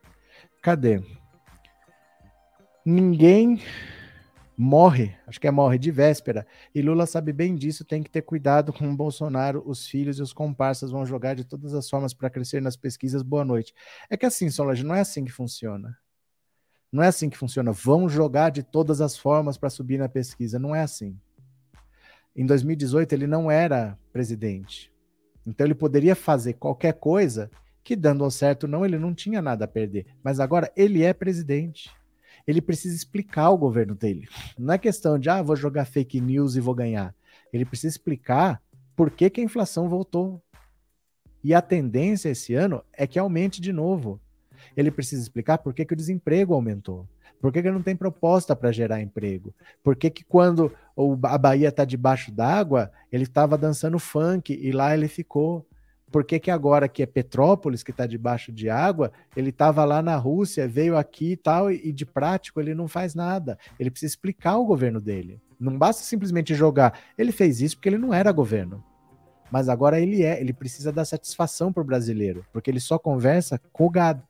Cadê? 0.62 1.04
Ninguém 2.84 3.62
morre, 4.62 5.16
acho 5.26 5.42
que 5.42 5.48
é 5.48 5.52
morre 5.52 5.80
de 5.80 5.90
véspera, 5.90 6.46
e 6.74 6.84
Lula 6.84 7.08
sabe 7.08 7.34
bem 7.34 7.56
disso, 7.56 7.84
tem 7.84 8.04
que 8.04 8.12
ter 8.12 8.22
cuidado 8.22 8.72
com 8.72 8.88
o 8.88 8.96
Bolsonaro, 8.96 9.64
os 9.66 9.88
filhos 9.88 10.20
e 10.20 10.22
os 10.22 10.32
comparsas 10.32 10.92
vão 10.92 11.04
jogar 11.04 11.34
de 11.34 11.44
todas 11.44 11.74
as 11.74 11.90
formas 11.90 12.14
para 12.14 12.30
crescer 12.30 12.62
nas 12.62 12.76
pesquisas, 12.76 13.24
boa 13.24 13.44
noite. 13.44 13.74
É 14.08 14.16
que 14.16 14.24
assim, 14.24 14.52
Solange, 14.52 14.84
não 14.84 14.94
é 14.94 15.00
assim 15.00 15.26
que 15.26 15.32
funciona. 15.32 15.98
Não 16.92 17.02
é 17.02 17.08
assim 17.08 17.28
que 17.28 17.38
funciona. 17.38 17.72
Vão 17.72 18.08
jogar 18.08 18.52
de 18.52 18.62
todas 18.62 19.02
as 19.02 19.18
formas 19.18 19.58
para 19.58 19.70
subir 19.70 19.98
na 19.98 20.08
pesquisa. 20.08 20.60
Não 20.60 20.76
é 20.76 20.82
assim. 20.82 21.18
Em 22.36 22.46
2018, 22.46 23.14
ele 23.14 23.26
não 23.26 23.50
era 23.50 23.98
presidente. 24.14 24.94
Então, 25.48 25.66
ele 25.66 25.74
poderia 25.74 26.16
fazer 26.16 26.54
qualquer 26.54 26.94
coisa 26.94 27.50
que, 27.84 27.96
dando 27.96 28.24
ao 28.24 28.30
certo 28.30 28.68
não, 28.68 28.86
ele 28.86 29.00
não 29.00 29.16
tinha 29.16 29.42
nada 29.42 29.66
a 29.66 29.68
perder. 29.68 30.06
Mas 30.22 30.40
agora, 30.40 30.72
ele 30.76 31.02
é 31.02 31.14
presidente. 31.14 31.90
Ele 32.48 32.62
precisa 32.62 32.96
explicar 32.96 33.50
o 33.50 33.58
governo 33.58 33.96
dele. 33.96 34.28
Não 34.58 34.74
é 34.74 34.78
questão 34.78 35.18
de, 35.20 35.30
ah, 35.30 35.42
vou 35.42 35.56
jogar 35.56 35.86
fake 35.86 36.20
news 36.20 36.56
e 36.56 36.60
vou 36.60 36.76
ganhar. 36.76 37.16
Ele 37.52 37.66
precisa 37.66 37.94
explicar 37.94 38.62
por 38.96 39.12
que, 39.12 39.30
que 39.30 39.42
a 39.42 39.44
inflação 39.44 39.90
voltou. 39.90 40.42
E 41.44 41.54
a 41.54 41.62
tendência 41.62 42.30
esse 42.30 42.54
ano 42.54 42.84
é 42.94 43.08
que 43.08 43.18
aumente 43.18 43.60
de 43.60 43.74
novo 43.74 44.20
ele 44.78 44.92
precisa 44.92 45.22
explicar 45.22 45.58
por 45.58 45.74
que, 45.74 45.86
que 45.86 45.94
o 45.94 45.98
desemprego 45.98 46.54
aumentou. 46.54 47.08
Por 47.42 47.52
que, 47.52 47.64
que 47.64 47.72
não 47.72 47.82
tem 47.82 47.96
proposta 47.96 48.56
para 48.56 48.72
gerar 48.72 49.02
emprego? 49.02 49.54
Por 49.84 49.96
que, 49.96 50.12
que 50.12 50.24
quando 50.24 50.72
a 51.24 51.38
Bahia 51.38 51.70
está 51.70 51.84
debaixo 51.84 52.32
d'água, 52.32 52.92
ele 53.12 53.24
estava 53.24 53.58
dançando 53.58 53.98
funk 53.98 54.54
e 54.54 54.72
lá 54.72 54.94
ele 54.94 55.08
ficou? 55.08 55.66
Por 56.12 56.24
que, 56.26 56.40
que 56.40 56.52
agora 56.52 56.90
que 56.90 57.02
é 57.02 57.06
Petrópolis, 57.06 57.84
que 57.84 57.92
está 57.92 58.06
debaixo 58.06 58.52
de 58.52 58.70
água, 58.70 59.12
ele 59.36 59.50
estava 59.50 59.86
lá 59.86 60.02
na 60.02 60.16
Rússia, 60.16 60.68
veio 60.68 60.98
aqui 60.98 61.32
e 61.32 61.38
tal, 61.38 61.72
e 61.72 61.92
de 61.92 62.06
prático 62.06 62.60
ele 62.60 62.76
não 62.76 62.88
faz 62.88 63.16
nada. 63.16 63.58
Ele 63.80 63.90
precisa 63.90 64.12
explicar 64.12 64.58
o 64.58 64.66
governo 64.66 65.00
dele. 65.00 65.40
Não 65.60 65.78
basta 65.78 66.04
simplesmente 66.04 66.54
jogar. 66.54 67.00
Ele 67.18 67.32
fez 67.32 67.62
isso 67.62 67.78
porque 67.78 67.90
ele 67.90 67.98
não 67.98 68.14
era 68.14 68.32
governo. 68.32 68.84
Mas 69.50 69.70
agora 69.70 70.00
ele 70.00 70.24
é, 70.24 70.40
ele 70.40 70.54
precisa 70.54 70.92
dar 70.92 71.06
satisfação 71.06 71.72
para 71.72 71.82
o 71.82 71.86
brasileiro, 71.86 72.46
porque 72.52 72.70
ele 72.70 72.80
só 72.80 72.98
conversa 72.98 73.62
com 73.72 73.86
o 73.86 73.90
gado 73.90 74.24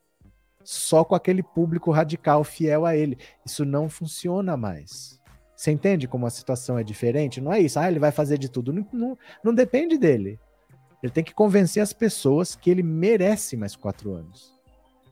só 0.63 1.03
com 1.03 1.15
aquele 1.15 1.41
público 1.41 1.91
radical 1.91 2.43
fiel 2.43 2.85
a 2.85 2.95
ele. 2.95 3.17
Isso 3.45 3.65
não 3.65 3.89
funciona 3.89 4.55
mais. 4.55 5.19
Você 5.55 5.71
entende 5.71 6.07
como 6.07 6.25
a 6.25 6.29
situação 6.29 6.77
é 6.77 6.83
diferente? 6.83 7.39
Não 7.39 7.53
é 7.53 7.59
isso, 7.59 7.79
ah, 7.79 7.87
ele 7.87 7.99
vai 7.99 8.11
fazer 8.11 8.37
de 8.37 8.49
tudo. 8.49 8.73
Não, 8.73 8.87
não, 8.91 9.17
não 9.43 9.53
depende 9.53 9.97
dele. 9.97 10.39
Ele 11.01 11.11
tem 11.11 11.23
que 11.23 11.33
convencer 11.33 11.81
as 11.81 11.93
pessoas 11.93 12.55
que 12.55 12.69
ele 12.69 12.83
merece 12.83 13.57
mais 13.57 13.75
quatro 13.75 14.13
anos. 14.13 14.53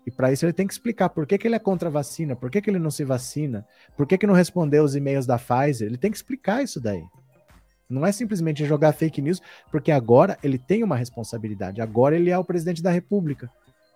E 0.05 0.11
para 0.11 0.31
isso 0.31 0.45
ele 0.45 0.53
tem 0.53 0.65
que 0.65 0.73
explicar 0.73 1.09
por 1.09 1.25
que, 1.25 1.37
que 1.37 1.47
ele 1.47 1.55
é 1.55 1.59
contra 1.59 1.89
a 1.89 1.91
vacina, 1.91 2.35
por 2.35 2.49
que, 2.49 2.61
que 2.61 2.69
ele 2.69 2.79
não 2.79 2.89
se 2.89 3.03
vacina, 3.03 3.65
por 3.95 4.07
que, 4.07 4.17
que 4.17 4.25
não 4.25 4.33
respondeu 4.33 4.83
os 4.83 4.95
e-mails 4.95 5.25
da 5.25 5.37
Pfizer. 5.37 5.87
Ele 5.87 5.97
tem 5.97 6.09
que 6.09 6.17
explicar 6.17 6.63
isso 6.63 6.79
daí. 6.79 7.03
Não 7.89 8.05
é 8.05 8.11
simplesmente 8.11 8.65
jogar 8.65 8.93
fake 8.93 9.21
news, 9.21 9.41
porque 9.71 9.91
agora 9.91 10.37
ele 10.43 10.59
tem 10.59 10.83
uma 10.83 10.95
responsabilidade. 10.95 11.81
Agora 11.81 12.15
ele 12.15 12.29
é 12.29 12.37
o 12.37 12.43
presidente 12.43 12.83
da 12.83 12.91
República. 12.91 13.51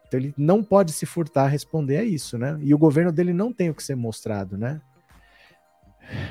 Então 0.08 0.20
ele 0.20 0.34
não 0.36 0.64
pode 0.64 0.92
se 0.92 1.06
furtar 1.06 1.46
a 1.46 1.48
responder 1.48 1.98
a 1.98 2.04
isso, 2.04 2.38
né? 2.38 2.60
E 2.62 2.74
o 2.74 2.78
governo 2.78 3.12
dele 3.12 3.34
não 3.34 3.54
tem 3.54 3.70
o 3.70 3.74
que 3.74 3.84
ser 3.84 3.96
mostrado, 3.96 4.58
né? 4.58 4.82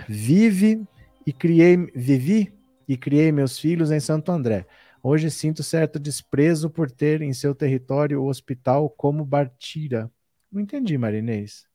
Vive 0.09 0.83
e 1.27 1.33
criei, 1.33 1.77
vivi 1.95 2.53
e 2.89 2.97
criei 2.97 3.31
meus 3.33 3.59
filhos 3.59 3.91
em 3.91 4.01
Santo 4.01 4.31
André. 4.33 4.67
Hoje 5.03 5.31
sinto 5.31 5.63
certo 5.65 5.99
desprezo 5.99 6.71
por 6.71 6.91
ter 6.91 7.23
em 7.23 7.33
seu 7.33 7.55
território 7.55 8.23
o 8.23 8.29
hospital 8.29 8.89
como 8.89 9.25
Bartira. 9.25 10.09
Não 10.51 10.61
entendi, 10.61 10.97
Marinês. 10.97 11.67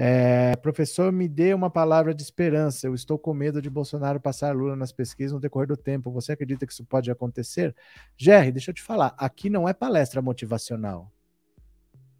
É, 0.00 0.56
professor, 0.56 1.12
me 1.12 1.28
dê 1.28 1.54
uma 1.54 1.70
palavra 1.70 2.14
de 2.14 2.22
esperança. 2.22 2.86
Eu 2.86 2.94
estou 2.94 3.18
com 3.18 3.32
medo 3.32 3.62
de 3.62 3.70
Bolsonaro 3.70 4.20
passar 4.20 4.54
Lula 4.54 4.74
nas 4.74 4.90
pesquisas 4.90 5.32
no 5.32 5.40
decorrer 5.40 5.68
do 5.68 5.76
tempo. 5.76 6.10
Você 6.10 6.32
acredita 6.32 6.66
que 6.66 6.72
isso 6.72 6.84
pode 6.84 7.10
acontecer? 7.10 7.74
Jerry, 8.16 8.50
deixa 8.50 8.70
eu 8.70 8.74
te 8.74 8.82
falar. 8.82 9.14
Aqui 9.16 9.48
não 9.48 9.68
é 9.68 9.72
palestra 9.72 10.20
motivacional. 10.20 11.12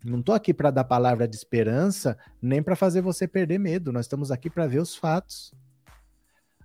Não 0.04 0.20
estou 0.20 0.34
aqui 0.34 0.54
para 0.54 0.70
dar 0.70 0.84
palavra 0.84 1.26
de 1.26 1.34
esperança, 1.34 2.16
nem 2.40 2.62
para 2.62 2.76
fazer 2.76 3.00
você 3.00 3.26
perder 3.26 3.58
medo. 3.58 3.92
Nós 3.92 4.06
estamos 4.06 4.30
aqui 4.30 4.48
para 4.48 4.66
ver 4.66 4.80
os 4.80 4.94
fatos. 4.94 5.52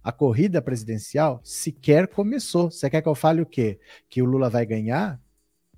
A 0.03 0.11
corrida 0.11 0.61
presidencial 0.61 1.39
sequer 1.43 2.07
começou. 2.07 2.69
Você 2.69 2.89
quer 2.89 3.01
que 3.01 3.07
eu 3.07 3.15
fale 3.15 3.41
o 3.41 3.45
quê? 3.45 3.79
Que 4.09 4.21
o 4.21 4.25
Lula 4.25 4.49
vai 4.49 4.65
ganhar? 4.65 5.19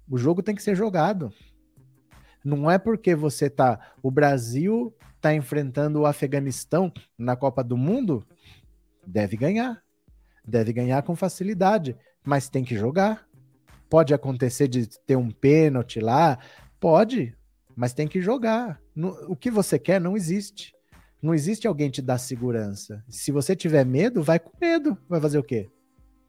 O 0.10 0.18
jogo 0.18 0.42
tem 0.42 0.56
que 0.56 0.64
ser 0.64 0.76
jogado. 0.76 1.32
Não 2.44 2.70
é 2.70 2.78
porque 2.78 3.16
você 3.16 3.50
tá. 3.50 3.94
O 4.02 4.10
Brasil 4.10 4.96
está 5.16 5.34
enfrentando 5.34 6.02
o 6.02 6.06
Afeganistão 6.06 6.92
na 7.18 7.36
Copa 7.36 7.64
do 7.64 7.78
Mundo, 7.78 8.26
deve 9.06 9.36
ganhar. 9.38 9.82
Deve 10.48 10.72
ganhar 10.72 11.02
com 11.02 11.16
facilidade, 11.16 11.98
mas 12.24 12.50
tem 12.50 12.64
que 12.64 12.76
jogar. 12.76 13.28
Pode 13.90 14.14
acontecer 14.14 14.68
de 14.68 14.88
ter 14.88 15.16
um 15.16 15.32
pênalti 15.32 16.00
lá, 16.00 16.38
Pode, 16.86 17.36
mas 17.76 17.94
tem 17.94 18.08
que 18.08 18.22
jogar. 18.22 18.80
O 19.28 19.36
que 19.36 19.50
você 19.50 19.80
quer 19.80 20.00
não 20.00 20.16
existe. 20.16 20.75
Não 21.26 21.34
existe 21.34 21.68
alguém 21.68 21.90
te 21.90 22.04
dar 22.04 22.20
segurança. 22.20 23.04
Se 23.10 23.32
você 23.32 23.56
tiver 23.56 23.84
medo, 23.84 24.22
vai 24.22 24.38
com 24.38 24.52
medo. 24.62 24.96
Vai 25.10 25.20
fazer 25.20 25.40
o 25.40 25.44
quê? 25.44 25.72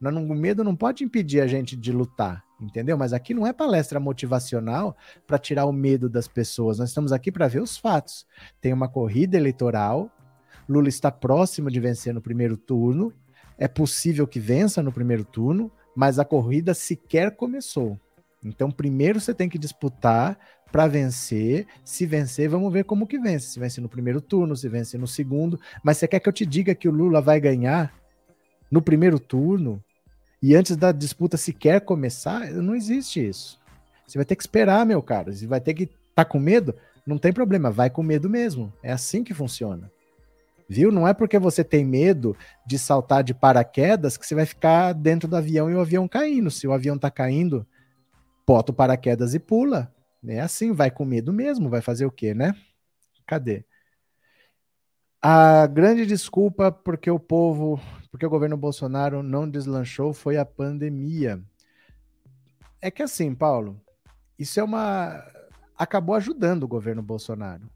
O 0.01 0.33
medo 0.33 0.63
não 0.63 0.75
pode 0.75 1.03
impedir 1.03 1.39
a 1.39 1.45
gente 1.45 1.75
de 1.75 1.91
lutar, 1.91 2.43
entendeu? 2.59 2.97
Mas 2.97 3.13
aqui 3.13 3.31
não 3.31 3.45
é 3.45 3.53
palestra 3.53 3.99
motivacional 3.99 4.97
para 5.27 5.37
tirar 5.37 5.65
o 5.65 5.71
medo 5.71 6.09
das 6.09 6.27
pessoas. 6.27 6.79
Nós 6.79 6.89
estamos 6.89 7.11
aqui 7.11 7.31
para 7.31 7.47
ver 7.47 7.61
os 7.61 7.77
fatos. 7.77 8.25
Tem 8.59 8.73
uma 8.73 8.89
corrida 8.89 9.37
eleitoral. 9.37 10.11
Lula 10.67 10.89
está 10.89 11.11
próximo 11.11 11.69
de 11.69 11.79
vencer 11.79 12.11
no 12.11 12.21
primeiro 12.21 12.57
turno. 12.57 13.13
É 13.55 13.67
possível 13.67 14.25
que 14.25 14.39
vença 14.39 14.81
no 14.81 14.91
primeiro 14.91 15.23
turno, 15.23 15.71
mas 15.95 16.17
a 16.17 16.25
corrida 16.25 16.73
sequer 16.73 17.35
começou. 17.35 17.99
Então, 18.43 18.71
primeiro 18.71 19.19
você 19.19 19.31
tem 19.31 19.47
que 19.47 19.59
disputar 19.59 20.39
para 20.71 20.87
vencer. 20.87 21.65
Se 21.83 22.05
vencer, 22.05 22.49
vamos 22.49 22.71
ver 22.71 22.83
como 22.83 23.07
que 23.07 23.19
vence. 23.19 23.47
Se 23.47 23.59
vence 23.59 23.81
no 23.81 23.89
primeiro 23.89 24.21
turno, 24.21 24.55
se 24.55 24.67
vence 24.67 24.97
no 24.97 25.07
segundo. 25.07 25.59
Mas 25.83 25.97
você 25.97 26.07
quer 26.07 26.19
que 26.19 26.29
eu 26.29 26.33
te 26.33 26.45
diga 26.45 26.75
que 26.75 26.87
o 26.87 26.91
Lula 26.91 27.21
vai 27.21 27.39
ganhar 27.39 27.93
no 28.69 28.81
primeiro 28.81 29.19
turno 29.19 29.83
e 30.41 30.55
antes 30.55 30.75
da 30.75 30.91
disputa 30.91 31.37
sequer 31.37 31.81
começar? 31.81 32.51
Não 32.51 32.75
existe 32.75 33.25
isso. 33.27 33.59
Você 34.05 34.17
vai 34.17 34.25
ter 34.25 34.35
que 34.35 34.43
esperar, 34.43 34.85
meu 34.85 35.01
caro. 35.01 35.33
Você 35.33 35.47
vai 35.47 35.59
ter 35.59 35.73
que 35.73 35.83
estar 35.83 35.97
tá 36.15 36.25
com 36.25 36.39
medo. 36.39 36.75
Não 37.05 37.17
tem 37.17 37.33
problema, 37.33 37.71
vai 37.71 37.89
com 37.89 38.03
medo 38.03 38.29
mesmo. 38.29 38.71
É 38.83 38.91
assim 38.91 39.23
que 39.23 39.33
funciona. 39.33 39.91
Viu? 40.69 40.91
Não 40.91 41.07
é 41.07 41.13
porque 41.13 41.39
você 41.39 41.63
tem 41.63 41.85
medo 41.85 42.35
de 42.65 42.77
saltar 42.77 43.23
de 43.23 43.33
paraquedas 43.33 44.17
que 44.17 44.27
você 44.27 44.35
vai 44.35 44.45
ficar 44.45 44.93
dentro 44.93 45.27
do 45.27 45.35
avião 45.37 45.71
e 45.71 45.75
o 45.75 45.79
avião 45.79 46.07
caindo. 46.07 46.51
Se 46.51 46.67
o 46.67 46.73
avião 46.73 46.97
tá 46.97 47.09
caindo, 47.09 47.65
bota 48.45 48.71
o 48.71 48.75
paraquedas 48.75 49.33
e 49.33 49.39
pula. 49.39 49.91
É 50.29 50.39
assim, 50.39 50.71
vai 50.71 50.91
com 50.91 51.05
medo 51.05 51.31
mesmo, 51.33 51.69
vai 51.69 51.81
fazer 51.81 52.05
o 52.05 52.11
quê, 52.11 52.33
né? 52.33 52.53
Cadê? 53.25 53.65
A 55.21 55.67
grande 55.67 56.05
desculpa 56.05 56.71
porque 56.71 57.09
o 57.09 57.19
povo, 57.19 57.79
porque 58.11 58.25
o 58.25 58.29
governo 58.29 58.55
Bolsonaro 58.55 59.23
não 59.23 59.49
deslanchou 59.49 60.13
foi 60.13 60.37
a 60.37 60.45
pandemia. 60.45 61.41
É 62.81 62.91
que 62.91 63.01
assim, 63.01 63.33
Paulo, 63.33 63.81
isso 64.37 64.59
é 64.59 64.63
uma 64.63 65.23
acabou 65.77 66.15
ajudando 66.15 66.63
o 66.63 66.67
governo 66.67 67.01
Bolsonaro. 67.01 67.69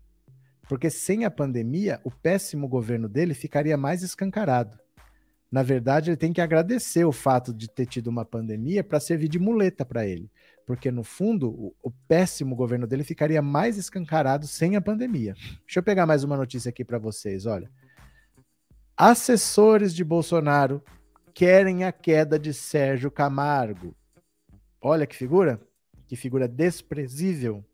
Porque 0.68 0.90
sem 0.90 1.26
a 1.26 1.32
pandemia, 1.32 2.00
o 2.04 2.10
péssimo 2.10 2.68
governo 2.68 3.10
dele 3.10 3.34
ficaria 3.34 3.76
mais 3.76 4.02
escancarado. 4.02 4.80
Na 5.52 5.64
verdade, 5.64 6.10
ele 6.10 6.18
tem 6.18 6.32
que 6.32 6.40
agradecer 6.40 7.04
o 7.04 7.12
fato 7.12 7.54
de 7.54 7.70
ter 7.70 7.86
tido 7.86 8.08
uma 8.08 8.24
pandemia 8.24 8.84
para 8.84 9.00
servir 9.00 9.28
de 9.28 9.38
muleta 9.38 9.84
para 9.84 10.08
ele. 10.08 10.32
Porque, 10.66 10.92
no 10.92 11.04
fundo, 11.04 11.50
o, 11.50 11.76
o, 11.82 11.92
péssimo 12.08 12.56
governo 12.56 12.88
dele 12.88 13.04
ficaria 13.04 13.42
mais 13.42 13.78
escancarado 13.78 14.48
sem 14.48 14.76
a 14.76 14.82
pandemia. 14.82 15.34
Deixa 15.66 15.80
eu 15.80 15.84
pegar 15.84 16.06
mais 16.06 16.24
uma 16.24 16.38
notícia 16.38 16.70
aqui 16.70 16.86
para 16.86 17.00
vocês. 17.00 17.46
Olha. 17.46 17.70
Assessores 18.96 19.94
de 19.94 20.04
Bolsonaro 20.04 20.84
querem 21.34 21.84
a 21.84 21.92
queda 21.92 22.38
de 22.38 22.54
Sérgio 22.54 23.10
Camargo. 23.10 23.96
Olha 24.82 25.08
que 25.08 25.16
figura. 25.16 25.60
Que 26.08 26.16
figura 26.16 26.48
desprezível. 26.48 27.66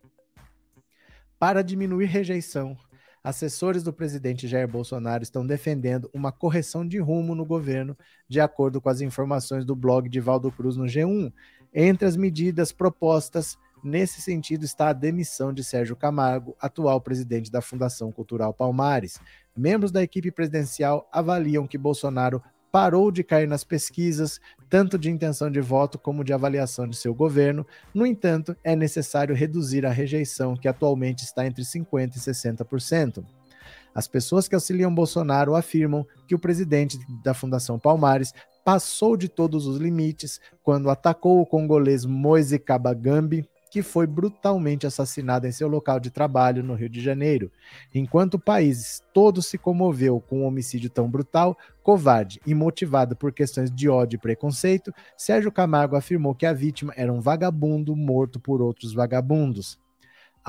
Para 1.39 1.61
diminuir 1.61 2.05
rejeição, 2.05 2.77
assessores 3.23 3.83
do 3.83 3.93
presidente 3.93 4.47
Jair 4.47 4.67
Bolsonaro 4.67 5.21
estão 5.21 5.45
defendendo 5.45 6.09
uma 6.13 6.31
correção 6.31 6.87
de 6.87 6.97
rumo 6.97 7.35
no 7.35 7.45
governo, 7.45 7.97
de 8.27 8.39
acordo 8.39 8.79
com 8.79 8.89
as 8.89 9.01
informações 9.01 9.65
do 9.65 9.75
blog 9.75 10.09
de 10.09 10.19
Valdo 10.19 10.51
Cruz 10.51 10.77
no 10.77 10.85
G1. 10.85 11.31
Entre 11.73 12.07
as 12.07 12.15
medidas 12.15 12.71
propostas 12.71 13.57
nesse 13.83 14.21
sentido 14.21 14.65
está 14.65 14.89
a 14.89 14.93
demissão 14.93 15.53
de 15.53 15.63
Sérgio 15.63 15.95
Camargo, 15.95 16.55
atual 16.59 16.99
presidente 16.99 17.51
da 17.51 17.61
Fundação 17.61 18.11
Cultural 18.11 18.53
Palmares. 18.53 19.19
Membros 19.55 19.91
da 19.91 20.03
equipe 20.03 20.31
presidencial 20.31 21.07
avaliam 21.11 21.67
que 21.67 21.77
Bolsonaro 21.77 22.41
parou 22.71 23.11
de 23.11 23.23
cair 23.23 23.47
nas 23.47 23.63
pesquisas, 23.63 24.39
tanto 24.69 24.97
de 24.99 25.09
intenção 25.09 25.49
de 25.49 25.61
voto 25.61 25.97
como 25.97 26.23
de 26.23 26.33
avaliação 26.33 26.87
de 26.87 26.95
seu 26.95 27.13
governo. 27.13 27.65
No 27.93 28.05
entanto, 28.05 28.55
é 28.63 28.75
necessário 28.75 29.33
reduzir 29.33 29.85
a 29.85 29.91
rejeição, 29.91 30.55
que 30.55 30.67
atualmente 30.67 31.23
está 31.23 31.45
entre 31.45 31.63
50% 31.63 32.15
e 32.15 32.19
60%. 32.19 33.25
As 33.95 34.07
pessoas 34.07 34.47
que 34.47 34.53
auxiliam 34.53 34.93
Bolsonaro 34.93 35.55
afirmam 35.55 36.05
que 36.27 36.35
o 36.35 36.39
presidente 36.39 36.99
da 37.23 37.33
Fundação 37.33 37.79
Palmares 37.79 38.31
passou 38.67 39.15
de 39.15 39.29
todos 39.29 39.65
os 39.65 39.77
limites 39.77 40.41
quando 40.61 40.89
atacou 40.89 41.39
o 41.39 41.45
congolês 41.45 42.03
Moise 42.03 42.59
Kabagambi, 42.59 43.47
que 43.71 43.81
foi 43.81 44.05
brutalmente 44.05 44.85
assassinado 44.85 45.47
em 45.47 45.53
seu 45.53 45.69
local 45.69 46.01
de 46.01 46.11
trabalho 46.11 46.61
no 46.61 46.73
Rio 46.73 46.89
de 46.89 46.99
Janeiro. 46.99 47.49
Enquanto 47.95 48.33
o 48.33 48.39
país 48.39 49.01
todo 49.13 49.41
se 49.41 49.57
comoveu 49.57 50.19
com 50.19 50.41
um 50.41 50.45
homicídio 50.45 50.89
tão 50.89 51.09
brutal, 51.09 51.57
covarde 51.81 52.41
e 52.45 52.53
motivado 52.53 53.15
por 53.15 53.31
questões 53.31 53.71
de 53.71 53.87
ódio 53.87 54.17
e 54.17 54.19
preconceito, 54.19 54.93
Sérgio 55.15 55.49
Camargo 55.49 55.95
afirmou 55.95 56.35
que 56.35 56.45
a 56.45 56.51
vítima 56.51 56.93
era 56.97 57.13
um 57.13 57.21
vagabundo 57.21 57.95
morto 57.95 58.37
por 58.37 58.61
outros 58.61 58.93
vagabundos. 58.93 59.79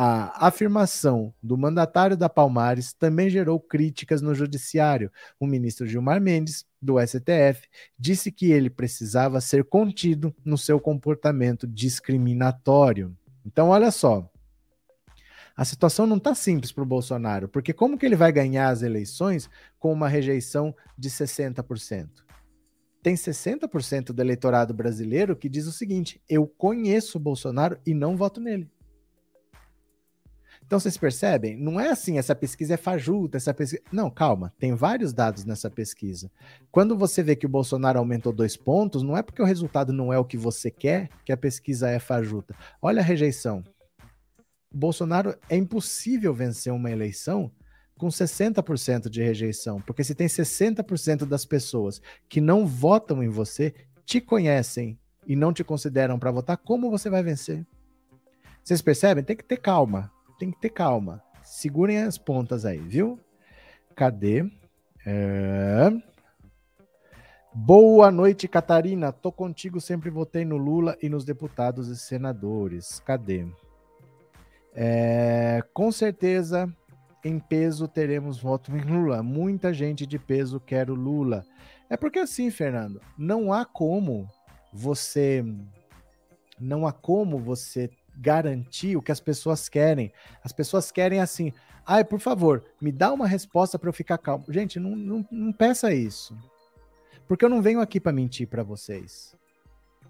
A 0.01 0.47
afirmação 0.47 1.35
do 1.43 1.59
mandatário 1.59 2.17
da 2.17 2.29
Palmares 2.29 2.93
também 2.93 3.29
gerou 3.29 3.59
críticas 3.59 4.23
no 4.23 4.33
judiciário. 4.33 5.11
O 5.41 5.47
ministro 5.47 5.89
Gilmar 5.89 6.21
Mendes, 6.21 6.65
do 6.81 6.99
STF, 7.01 7.69
disse 7.99 8.31
que 8.31 8.51
ele 8.51 8.71
precisava 8.71 9.41
ser 9.41 9.65
contido 9.65 10.35
no 10.45 10.57
seu 10.57 10.81
comportamento 10.81 11.67
discriminatório. 11.67 13.17
Então, 13.45 13.69
olha 13.69 13.91
só. 13.91 14.31
A 15.57 15.65
situação 15.65 16.07
não 16.07 16.19
está 16.19 16.37
simples 16.37 16.71
para 16.71 16.85
o 16.85 16.87
Bolsonaro, 16.87 17.49
porque 17.49 17.73
como 17.73 17.99
que 17.99 18.07
ele 18.07 18.15
vai 18.15 18.31
ganhar 18.31 18.69
as 18.69 18.83
eleições 18.83 19.51
com 19.77 19.93
uma 19.93 20.09
rejeição 20.09 20.73
de 20.97 21.11
60%? 21.11 22.09
Tem 23.03 23.15
60% 23.15 24.13
do 24.13 24.23
eleitorado 24.23 24.73
brasileiro 24.73 25.35
que 25.35 25.49
diz 25.49 25.67
o 25.67 25.73
seguinte: 25.73 26.21
eu 26.29 26.47
conheço 26.47 27.19
o 27.19 27.21
Bolsonaro 27.21 27.79
e 27.85 27.93
não 27.93 28.17
voto 28.17 28.41
nele. 28.41 28.71
Então 30.69 30.79
vocês 30.79 30.99
percebem? 30.99 31.57
Não 31.57 31.81
é 31.81 31.89
assim, 31.89 32.19
essa 32.19 32.35
pesquisa 32.35 32.75
é 32.75 32.77
fajuta, 32.77 33.39
essa 33.39 33.55
pesquisa. 33.55 33.83
Não, 33.91 34.11
calma, 34.11 34.53
tem 34.59 34.75
vários 34.75 35.15
dados 35.15 35.47
nessa 35.47 35.71
pesquisa. 35.71 36.31
Quando 36.71 36.95
você 36.95 37.23
vê 37.23 37.35
que 37.35 37.47
o 37.47 37.49
Bolsonaro 37.49 37.99
aumentou 37.99 38.35
dois 38.35 38.55
pontos, 38.55 39.03
não 39.03 39.17
é 39.17 39.23
porque 39.23 39.41
o 39.41 39.47
resultado 39.47 39.95
não 39.95 40.13
é 40.13 40.19
o 40.19 40.27
que 40.27 40.37
você 40.37 40.71
quer 40.71 41.09
que 41.25 41.33
a 41.33 41.39
pesquisa 41.39 41.89
é 41.89 41.99
fajuta. 41.99 42.55
Olha 42.83 43.01
a 43.01 43.03
rejeição. 43.03 43.65
O 44.71 44.77
Bolsonaro 44.77 45.35
é 45.49 45.57
impossível 45.57 46.35
vencer 46.35 46.71
uma 46.71 46.91
eleição 46.91 47.51
com 47.97 48.09
60% 48.09 49.09
de 49.09 49.23
rejeição, 49.23 49.81
porque 49.81 50.05
se 50.05 50.15
tem 50.15 50.27
60% 50.27 51.25
das 51.25 51.47
pessoas 51.47 52.03
que 52.29 52.43
não 52.43 52.67
votam 52.67 53.23
em 53.23 53.31
você, 53.31 53.73
te 54.05 54.21
conhecem 54.21 54.99
e 55.27 55.35
não 55.35 55.51
te 55.51 55.65
consideram 55.65 56.19
para 56.19 56.31
votar, 56.31 56.59
como 56.59 56.91
você 56.91 57.09
vai 57.09 57.23
vencer? 57.23 57.67
Vocês 58.63 58.83
percebem? 58.83 59.25
Tem 59.25 59.35
que 59.35 59.43
ter 59.43 59.57
calma 59.57 60.13
tem 60.39 60.51
que 60.51 60.61
ter 60.61 60.71
calma. 60.71 61.23
Segurem 61.43 61.99
as 61.99 62.17
pontas 62.17 62.65
aí, 62.65 62.79
viu? 62.79 63.19
Cadê? 63.95 64.49
É... 65.05 65.91
Boa 67.53 68.11
noite, 68.11 68.47
Catarina. 68.47 69.11
Tô 69.11 69.33
contigo, 69.33 69.81
sempre 69.81 70.11
votei 70.11 70.45
no 70.45 70.57
Lula 70.57 70.97
e 71.03 71.09
nos 71.09 71.25
deputados 71.25 71.89
e 71.89 71.97
senadores. 71.97 73.01
Cadê? 73.01 73.47
É... 74.75 75.63
Com 75.75 75.91
certeza, 75.91 76.73
em 77.25 77.41
peso, 77.41 77.89
teremos 77.89 78.41
voto 78.41 78.71
em 78.77 78.81
Lula. 78.81 79.23
Muita 79.23 79.73
gente 79.75 80.07
de 80.07 80.19
peso 80.19 80.61
quer 80.61 80.91
o 80.91 80.95
Lula. 80.95 81.45
É 81.91 81.97
porque 81.97 82.19
assim, 82.19 82.51
Fernando, 82.51 83.01
não 83.17 83.53
há 83.53 83.65
como 83.65 84.29
você. 84.73 85.45
Não 86.61 86.87
há 86.87 86.93
como 86.93 87.39
você 87.39 87.91
garantir 88.19 88.97
o 88.97 89.03
que 89.03 89.13
as 89.13 89.21
pessoas 89.21 89.69
querem. 89.69 90.13
As 90.43 90.53
pessoas 90.53 90.91
querem 90.91 91.21
assim, 91.21 91.53
ai, 91.87 92.05
por 92.05 92.19
favor, 92.19 92.65
me 92.81 92.91
dá 92.91 93.13
uma 93.13 93.27
resposta 93.27 93.79
para 93.79 93.89
eu 93.89 93.93
ficar 93.93 94.19
calmo. 94.19 94.45
Gente, 94.49 94.81
não, 94.81 94.97
não, 94.97 95.27
não 95.31 95.53
peça 95.53 95.95
isso. 95.95 96.37
Porque 97.27 97.45
eu 97.45 97.49
não 97.49 97.63
venho 97.63 97.81
aqui 97.81 98.01
para 98.01 98.13
mentir 98.13 98.49
para 98.49 98.63
vocês. 98.63 99.37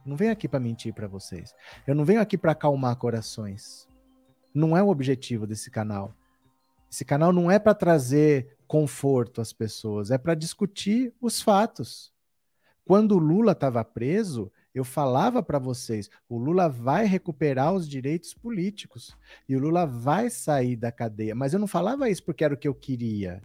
Não 0.06 0.16
venho 0.16 0.32
aqui 0.32 0.48
para 0.48 0.61
mentir 0.61 0.94
para 0.94 1.06
vocês. 1.06 1.54
Eu 1.86 1.94
não 1.94 2.04
venho 2.04 2.20
aqui 2.20 2.38
para 2.38 2.52
acalmar 2.52 2.96
corações. 2.96 3.86
Não 4.54 4.76
é 4.76 4.82
o 4.82 4.88
objetivo 4.88 5.46
desse 5.46 5.70
canal. 5.70 6.14
Esse 6.90 7.04
canal 7.04 7.32
não 7.32 7.50
é 7.50 7.59
para 7.59 7.74
trazer 7.74 8.56
conforto 8.66 9.40
às 9.40 9.52
pessoas, 9.52 10.11
é 10.11 10.16
para 10.16 10.34
discutir 10.34 11.12
os 11.20 11.42
fatos. 11.42 12.12
Quando 12.84 13.12
o 13.12 13.18
Lula 13.18 13.52
estava 13.52 13.84
preso, 13.84 14.50
eu 14.78 14.84
falava 14.84 15.42
para 15.42 15.58
vocês, 15.58 16.08
o 16.28 16.38
Lula 16.38 16.68
vai 16.68 17.04
recuperar 17.04 17.72
os 17.72 17.88
direitos 17.88 18.34
políticos 18.34 19.16
e 19.48 19.56
o 19.56 19.58
Lula 19.58 19.86
vai 19.86 20.30
sair 20.30 20.76
da 20.76 20.92
cadeia. 20.92 21.34
Mas 21.34 21.52
eu 21.52 21.58
não 21.58 21.66
falava 21.66 22.08
isso 22.08 22.24
porque 22.24 22.44
era 22.44 22.54
o 22.54 22.56
que 22.56 22.68
eu 22.68 22.74
queria. 22.74 23.42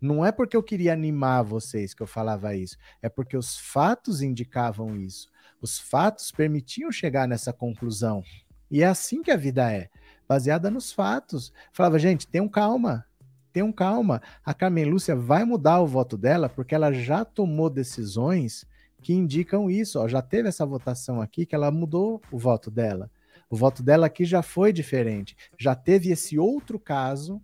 Não 0.00 0.24
é 0.24 0.30
porque 0.30 0.56
eu 0.56 0.62
queria 0.62 0.92
animar 0.92 1.42
vocês 1.42 1.94
que 1.94 2.02
eu 2.02 2.06
falava 2.06 2.54
isso, 2.54 2.76
é 3.02 3.08
porque 3.08 3.36
os 3.36 3.58
fatos 3.58 4.22
indicavam 4.22 4.96
isso. 4.96 5.28
Os 5.60 5.78
fatos 5.78 6.30
permitiam 6.30 6.92
chegar 6.92 7.26
nessa 7.26 7.52
conclusão. 7.52 8.22
E 8.70 8.82
é 8.82 8.86
assim 8.86 9.22
que 9.22 9.30
a 9.30 9.36
vida 9.36 9.72
é, 9.72 9.88
baseada 10.28 10.70
nos 10.70 10.92
fatos. 10.92 11.52
Falava, 11.72 11.98
gente, 11.98 12.26
tenham 12.26 12.48
calma, 12.48 13.06
tenham 13.52 13.72
calma. 13.72 14.20
A 14.44 14.52
Carmen 14.52 14.84
Lúcia 14.84 15.16
vai 15.16 15.44
mudar 15.44 15.80
o 15.80 15.86
voto 15.86 16.16
dela 16.16 16.48
porque 16.48 16.74
ela 16.74 16.92
já 16.92 17.24
tomou 17.24 17.70
decisões 17.70 18.66
que 19.06 19.14
indicam 19.14 19.70
isso. 19.70 20.00
Ó, 20.00 20.08
já 20.08 20.20
teve 20.20 20.48
essa 20.48 20.66
votação 20.66 21.22
aqui 21.22 21.46
que 21.46 21.54
ela 21.54 21.70
mudou 21.70 22.20
o 22.32 22.36
voto 22.36 22.72
dela. 22.72 23.08
O 23.48 23.54
voto 23.54 23.80
dela 23.80 24.06
aqui 24.06 24.24
já 24.24 24.42
foi 24.42 24.72
diferente. 24.72 25.36
Já 25.56 25.76
teve 25.76 26.10
esse 26.10 26.36
outro 26.36 26.76
caso, 26.76 27.40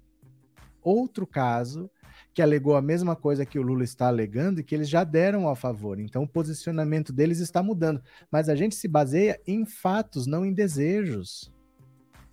outro 0.83 1.25
caso, 1.25 1.89
que 2.35 2.43
alegou 2.43 2.75
a 2.75 2.83
mesma 2.83 3.15
coisa 3.15 3.47
que 3.47 3.61
o 3.61 3.63
Lula 3.63 3.85
está 3.85 4.09
alegando 4.09 4.59
e 4.59 4.65
que 4.65 4.75
eles 4.75 4.89
já 4.89 5.05
deram 5.05 5.49
a 5.49 5.55
favor. 5.55 6.01
Então 6.01 6.25
o 6.25 6.29
posicionamento 6.29 7.13
deles 7.13 7.39
está 7.39 7.63
mudando. 7.63 8.03
Mas 8.29 8.49
a 8.49 8.57
gente 8.57 8.75
se 8.75 8.89
baseia 8.89 9.41
em 9.47 9.65
fatos, 9.65 10.27
não 10.27 10.45
em 10.45 10.53
desejos. 10.53 11.55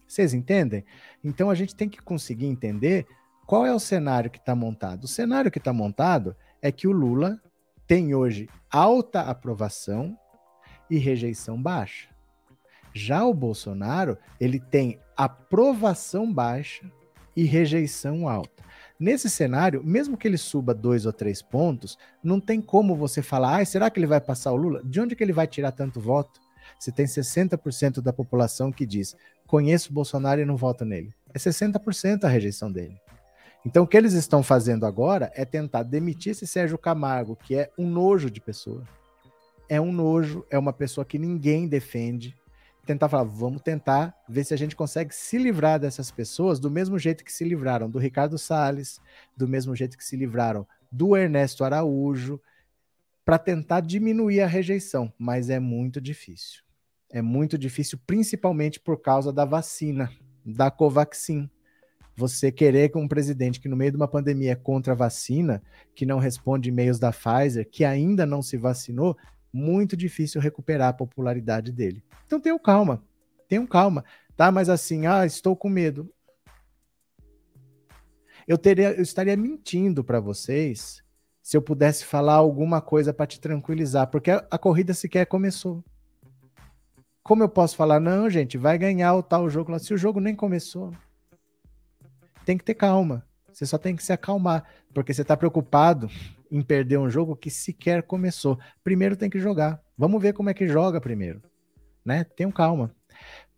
Vocês 0.08 0.34
entendem? 0.34 0.84
Então 1.24 1.52
a 1.52 1.56
gente 1.56 1.76
tem 1.76 1.88
que 1.88 2.02
conseguir 2.02 2.48
entender 2.48 3.06
qual 3.46 3.64
é 3.64 3.72
o 3.72 3.80
cenário 3.80 4.32
que 4.32 4.40
está 4.40 4.56
montado. 4.56 5.04
O 5.04 5.08
cenário 5.08 5.52
que 5.52 5.60
está 5.60 5.72
montado 5.72 6.36
é 6.64 6.72
que 6.72 6.88
o 6.88 6.92
Lula 6.92 7.40
tem 7.90 8.14
hoje 8.14 8.48
alta 8.70 9.22
aprovação 9.22 10.16
e 10.92 11.00
rejeição 11.00 11.60
baixa. 11.60 12.08
Já 12.94 13.26
o 13.26 13.34
Bolsonaro, 13.34 14.16
ele 14.40 14.60
tem 14.60 15.00
aprovação 15.18 16.32
baixa 16.32 16.88
e 17.36 17.46
rejeição 17.46 18.30
alta. 18.30 18.64
Nesse 19.00 19.28
cenário, 19.28 19.84
mesmo 19.84 20.18
que 20.18 20.28
ele 20.28 20.38
suba 20.38 20.72
dois 20.72 21.08
ou 21.08 21.14
três 21.14 21.42
pontos, 21.42 21.98
não 22.24 22.40
tem 22.40 22.62
como 22.62 22.96
você 22.96 23.24
falar, 23.24 23.60
ah, 23.60 23.66
será 23.66 23.90
que 23.90 24.00
ele 24.00 24.06
vai 24.06 24.22
passar 24.22 24.52
o 24.52 24.56
Lula? 24.56 24.84
De 24.84 25.02
onde 25.02 25.16
que 25.16 25.24
ele 25.24 25.34
vai 25.34 25.48
tirar 25.48 25.72
tanto 25.72 26.00
voto? 26.00 26.40
Se 26.80 26.92
tem 26.92 27.08
60% 27.08 28.02
da 28.02 28.14
população 28.14 28.72
que 28.72 28.86
diz, 28.86 29.16
conheço 29.48 29.90
o 29.90 29.94
Bolsonaro 29.94 30.40
e 30.40 30.46
não 30.46 30.56
voto 30.56 30.86
nele. 30.86 31.12
É 31.34 31.40
60% 31.40 32.24
a 32.24 32.28
rejeição 32.28 32.72
dele. 32.72 33.02
Então, 33.66 33.84
o 33.84 33.88
que 33.88 33.98
eles 33.98 34.14
estão 34.14 34.42
fazendo 34.42 34.86
agora 34.86 35.32
é 35.36 35.44
tentar 35.44 35.84
demitir 35.84 36.32
esse 36.32 36.48
Sérgio 36.48 36.78
Camargo, 36.78 37.36
que 37.36 37.56
é 37.56 37.70
um 37.78 37.90
nojo 37.90 38.30
de 38.30 38.40
pessoa. 38.40 38.84
É 39.68 39.80
um 39.82 39.92
nojo, 39.92 40.46
é 40.50 40.58
uma 40.58 40.72
pessoa 40.72 41.04
que 41.04 41.20
ninguém 41.20 41.68
defende. 41.68 42.36
Tentar 42.86 43.10
falar, 43.10 43.24
vamos 43.24 43.62
tentar 43.62 44.16
ver 44.28 44.46
se 44.46 44.54
a 44.54 44.58
gente 44.58 44.76
consegue 44.76 45.14
se 45.14 45.38
livrar 45.38 45.80
dessas 45.80 46.10
pessoas 46.10 46.60
do 46.60 46.72
mesmo 46.72 46.98
jeito 46.98 47.24
que 47.24 47.32
se 47.32 47.44
livraram 47.44 47.90
do 47.90 48.00
Ricardo 48.00 48.38
Salles, 48.38 49.00
do 49.36 49.48
mesmo 49.48 49.76
jeito 49.76 49.98
que 49.98 50.06
se 50.06 50.16
livraram 50.16 50.66
do 50.92 51.16
Ernesto 51.16 51.64
Araújo, 51.64 52.42
para 53.24 53.38
tentar 53.38 53.82
diminuir 53.82 54.42
a 54.42 54.48
rejeição. 54.48 55.14
Mas 55.20 55.50
é 55.50 55.60
muito 55.60 56.02
difícil. 56.02 56.64
É 57.12 57.22
muito 57.22 57.58
difícil, 57.58 58.00
principalmente 58.08 58.80
por 58.80 59.02
causa 59.02 59.34
da 59.34 59.44
vacina, 59.44 60.12
da 60.46 60.72
Covaxin 60.72 61.50
você 62.20 62.52
querer 62.52 62.90
que 62.90 62.98
um 62.98 63.08
presidente 63.08 63.60
que 63.60 63.70
no 63.70 63.78
meio 63.78 63.92
de 63.92 63.98
uma 63.98 64.08
pandemia 64.08 64.52
é 64.52 64.56
contra 64.56 64.92
a 64.92 64.96
vacina, 64.96 65.64
que 65.96 66.06
não 66.06 66.20
responde 66.20 66.70
e-mails 66.70 67.00
da 67.00 67.12
Pfizer, 67.12 67.68
que 67.70 67.86
ainda 67.86 68.26
não 68.26 68.42
se 68.42 68.58
vacinou, 68.58 69.18
muito 69.52 69.96
difícil 69.96 70.42
recuperar 70.42 70.90
a 70.90 70.94
popularidade 70.94 71.72
dele. 71.72 72.04
Então 72.26 72.40
tenham 72.40 72.60
calma, 72.60 73.04
tenham 73.48 73.66
calma, 73.66 74.04
tá? 74.36 74.52
Mas 74.52 74.68
assim, 74.70 75.08
ah, 75.08 75.26
estou 75.26 75.56
com 75.56 75.70
medo. 75.70 76.12
Eu, 78.46 78.58
teria, 78.58 78.92
eu 78.92 79.02
estaria 79.02 79.38
mentindo 79.38 80.04
para 80.04 80.20
vocês 80.20 81.02
se 81.42 81.56
eu 81.56 81.62
pudesse 81.62 82.04
falar 82.04 82.36
alguma 82.36 82.82
coisa 82.82 83.14
para 83.14 83.26
te 83.26 83.40
tranquilizar, 83.40 84.08
porque 84.08 84.30
a, 84.30 84.46
a 84.52 84.58
corrida 84.58 84.94
sequer 84.94 85.26
começou. 85.26 85.84
Como 87.24 87.44
eu 87.44 87.50
posso 87.50 87.76
falar, 87.76 88.00
não, 88.00 88.30
gente, 88.30 88.58
vai 88.58 88.78
ganhar 88.78 89.16
o 89.16 89.24
tal 89.24 89.50
jogo 89.50 89.72
lá, 89.72 89.80
se 89.80 89.94
o 89.94 89.98
jogo 89.98 90.20
nem 90.20 90.36
começou? 90.36 90.92
Tem 92.50 92.58
que 92.58 92.64
ter 92.64 92.74
calma. 92.74 93.24
Você 93.54 93.64
só 93.64 93.78
tem 93.78 93.96
que 93.96 94.04
se 94.04 94.12
acalmar, 94.12 94.66
porque 94.92 95.14
você 95.14 95.22
está 95.22 95.38
preocupado 95.38 96.10
em 96.50 96.64
perder 96.64 96.98
um 96.98 97.08
jogo 97.08 97.36
que 97.36 97.52
sequer 97.52 98.02
começou. 98.02 98.58
Primeiro 98.84 99.16
tem 99.16 99.30
que 99.30 99.40
jogar. 99.40 99.80
Vamos 99.96 100.20
ver 100.20 100.34
como 100.34 100.50
é 100.50 100.54
que 100.56 100.68
joga 100.68 101.00
primeiro, 101.00 101.44
né? 102.04 102.24
Tenham 102.24 102.52
calma. 102.52 102.92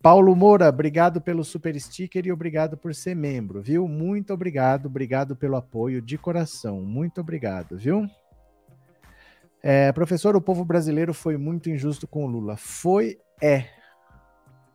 Paulo 0.02 0.36
Moura, 0.36 0.68
obrigado 0.68 1.22
pelo 1.22 1.42
super 1.42 1.74
sticker 1.80 2.26
e 2.26 2.32
obrigado 2.32 2.76
por 2.76 2.94
ser 2.94 3.16
membro, 3.16 3.62
viu? 3.62 3.88
Muito 3.88 4.34
obrigado, 4.34 4.86
obrigado 4.86 5.34
pelo 5.34 5.56
apoio 5.56 6.02
de 6.02 6.18
coração. 6.18 6.82
Muito 6.82 7.18
obrigado, 7.18 7.78
viu? 7.78 8.06
É, 9.62 9.90
professor, 9.92 10.36
o 10.36 10.40
povo 10.40 10.66
brasileiro 10.66 11.14
foi 11.14 11.38
muito 11.38 11.70
injusto 11.70 12.06
com 12.06 12.26
o 12.26 12.28
Lula. 12.28 12.58
Foi, 12.58 13.18
é. 13.40 13.64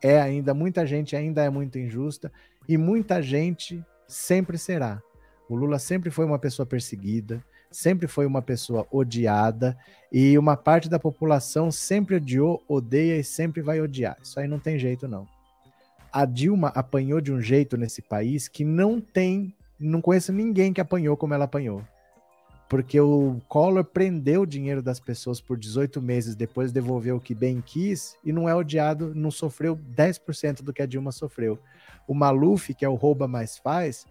É 0.02 0.20
ainda, 0.20 0.52
muita 0.54 0.84
gente 0.84 1.14
ainda 1.14 1.44
é 1.44 1.50
muito 1.50 1.78
injusta 1.78 2.32
e 2.68 2.76
muita 2.76 3.22
gente 3.22 3.84
sempre 4.08 4.56
será. 4.56 5.00
O 5.48 5.54
Lula 5.54 5.78
sempre 5.78 6.10
foi 6.10 6.24
uma 6.24 6.38
pessoa 6.38 6.66
perseguida, 6.66 7.44
sempre 7.70 8.08
foi 8.08 8.26
uma 8.26 8.42
pessoa 8.42 8.86
odiada 8.90 9.76
e 10.10 10.36
uma 10.38 10.56
parte 10.56 10.88
da 10.88 10.98
população 10.98 11.70
sempre 11.70 12.16
odiou, 12.16 12.62
odeia 12.66 13.18
e 13.18 13.24
sempre 13.24 13.60
vai 13.62 13.80
odiar. 13.80 14.16
Isso 14.22 14.40
aí 14.40 14.48
não 14.48 14.58
tem 14.58 14.78
jeito 14.78 15.06
não. 15.06 15.26
A 16.10 16.24
Dilma 16.24 16.68
apanhou 16.68 17.20
de 17.20 17.32
um 17.32 17.40
jeito 17.40 17.76
nesse 17.76 18.00
país 18.00 18.48
que 18.48 18.64
não 18.64 19.00
tem, 19.00 19.54
não 19.78 20.00
conheço 20.00 20.32
ninguém 20.32 20.72
que 20.72 20.80
apanhou 20.80 21.16
como 21.16 21.34
ela 21.34 21.44
apanhou. 21.44 21.84
Porque 22.68 23.00
o 23.00 23.40
Collor 23.48 23.82
prendeu 23.82 24.42
o 24.42 24.46
dinheiro 24.46 24.82
das 24.82 25.00
pessoas 25.00 25.40
por 25.40 25.58
18 25.58 26.02
meses, 26.02 26.36
depois 26.36 26.70
devolveu 26.70 27.16
o 27.16 27.20
que 27.20 27.34
bem 27.34 27.62
quis 27.64 28.14
e 28.22 28.30
não 28.30 28.46
é 28.46 28.54
odiado, 28.54 29.14
não 29.14 29.30
sofreu 29.30 29.74
10% 29.76 30.62
do 30.62 30.72
que 30.72 30.82
a 30.82 30.86
Dilma 30.86 31.10
sofreu. 31.10 31.58
O 32.06 32.14
Maluf, 32.14 32.74
que 32.74 32.84
é 32.84 32.88
o 32.88 32.94
rouba 32.94 33.26
mais 33.26 33.56
faz, 33.56 34.06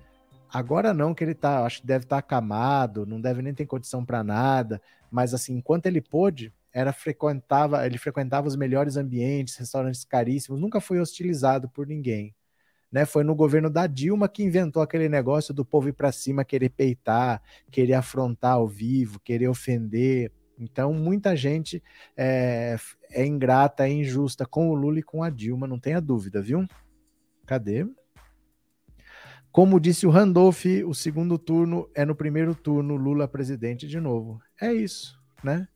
agora 0.52 0.92
não 0.92 1.14
que 1.14 1.24
ele 1.24 1.36
tá, 1.36 1.66
acho 1.66 1.82
que 1.82 1.88
deve 1.88 2.06
estar 2.06 2.16
tá 2.16 2.20
acamado, 2.20 3.06
não 3.06 3.22
deve 3.22 3.44
nem 3.44 3.54
ter 3.54 3.68
condição 3.68 4.04
para 4.04 4.24
nada, 4.24 4.82
mas 5.12 5.36
assim, 5.36 5.56
enquanto 5.56 5.86
ele 5.86 6.02
pôde, 6.02 6.52
era 6.74 6.92
frequentava, 6.92 7.86
ele 7.86 7.98
frequentava 7.98 8.48
os 8.48 8.56
melhores 8.56 8.98
ambientes, 8.98 9.56
restaurantes 9.56 10.04
caríssimos, 10.04 10.60
nunca 10.60 10.82
foi 10.82 11.00
hostilizado 11.00 11.70
por 11.70 11.86
ninguém. 11.86 12.36
Né, 12.90 13.06
foi 13.06 13.24
no 13.24 13.36
governo 13.36 13.70
da 13.70 13.86
Dilma 13.86 14.30
que 14.30 14.44
inventou 14.44 14.82
aquele 14.82 15.10
negócio 15.10 15.54
do 15.54 15.66
povo 15.66 15.90
ir 15.90 15.94
para 15.94 16.12
cima, 16.12 16.46
querer 16.46 16.70
peitar, 16.70 17.42
querer 17.70 17.96
afrontar 17.96 18.54
ao 18.54 18.68
vivo, 18.68 19.20
querer 19.20 19.50
ofender. 19.50 20.32
Então, 20.58 20.94
muita 20.94 21.36
gente 21.36 21.84
é, 22.16 22.78
é 23.12 23.26
ingrata, 23.26 23.86
é 23.86 23.92
injusta 23.92 24.46
com 24.46 24.70
o 24.70 24.74
Lula 24.76 25.00
e 25.00 25.04
com 25.04 25.22
a 25.22 25.30
Dilma, 25.30 25.68
não 25.68 25.78
tenha 25.78 26.00
dúvida, 26.00 26.42
viu? 26.42 26.66
Cadê? 27.46 27.86
Como 29.52 29.80
disse 29.80 30.06
o 30.06 30.10
Randolph, 30.10 30.66
o 30.86 30.94
segundo 30.94 31.38
turno 31.38 31.90
é 31.96 32.06
no 32.06 32.16
primeiro 32.16 32.54
turno, 32.54 32.96
Lula 32.96 33.28
presidente 33.28 33.88
de 33.88 34.00
novo. 34.00 34.40
É 34.62 34.72
isso, 34.72 35.20
né? 35.44 35.68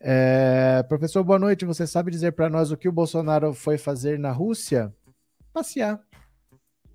É, 0.00 0.82
professor, 0.84 1.24
boa 1.24 1.38
noite. 1.38 1.64
Você 1.64 1.86
sabe 1.86 2.10
dizer 2.10 2.32
para 2.32 2.48
nós 2.48 2.70
o 2.70 2.76
que 2.76 2.88
o 2.88 2.92
Bolsonaro 2.92 3.52
foi 3.52 3.78
fazer 3.78 4.18
na 4.18 4.30
Rússia? 4.30 4.94
Passear. 5.52 6.07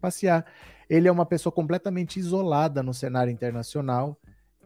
Passear. 0.04 0.46
Ele 0.90 1.08
é 1.08 1.12
uma 1.12 1.26
pessoa 1.26 1.54
completamente 1.54 2.20
isolada 2.20 2.84
no 2.84 2.94
cenário 2.94 3.32
internacional. 3.32 4.20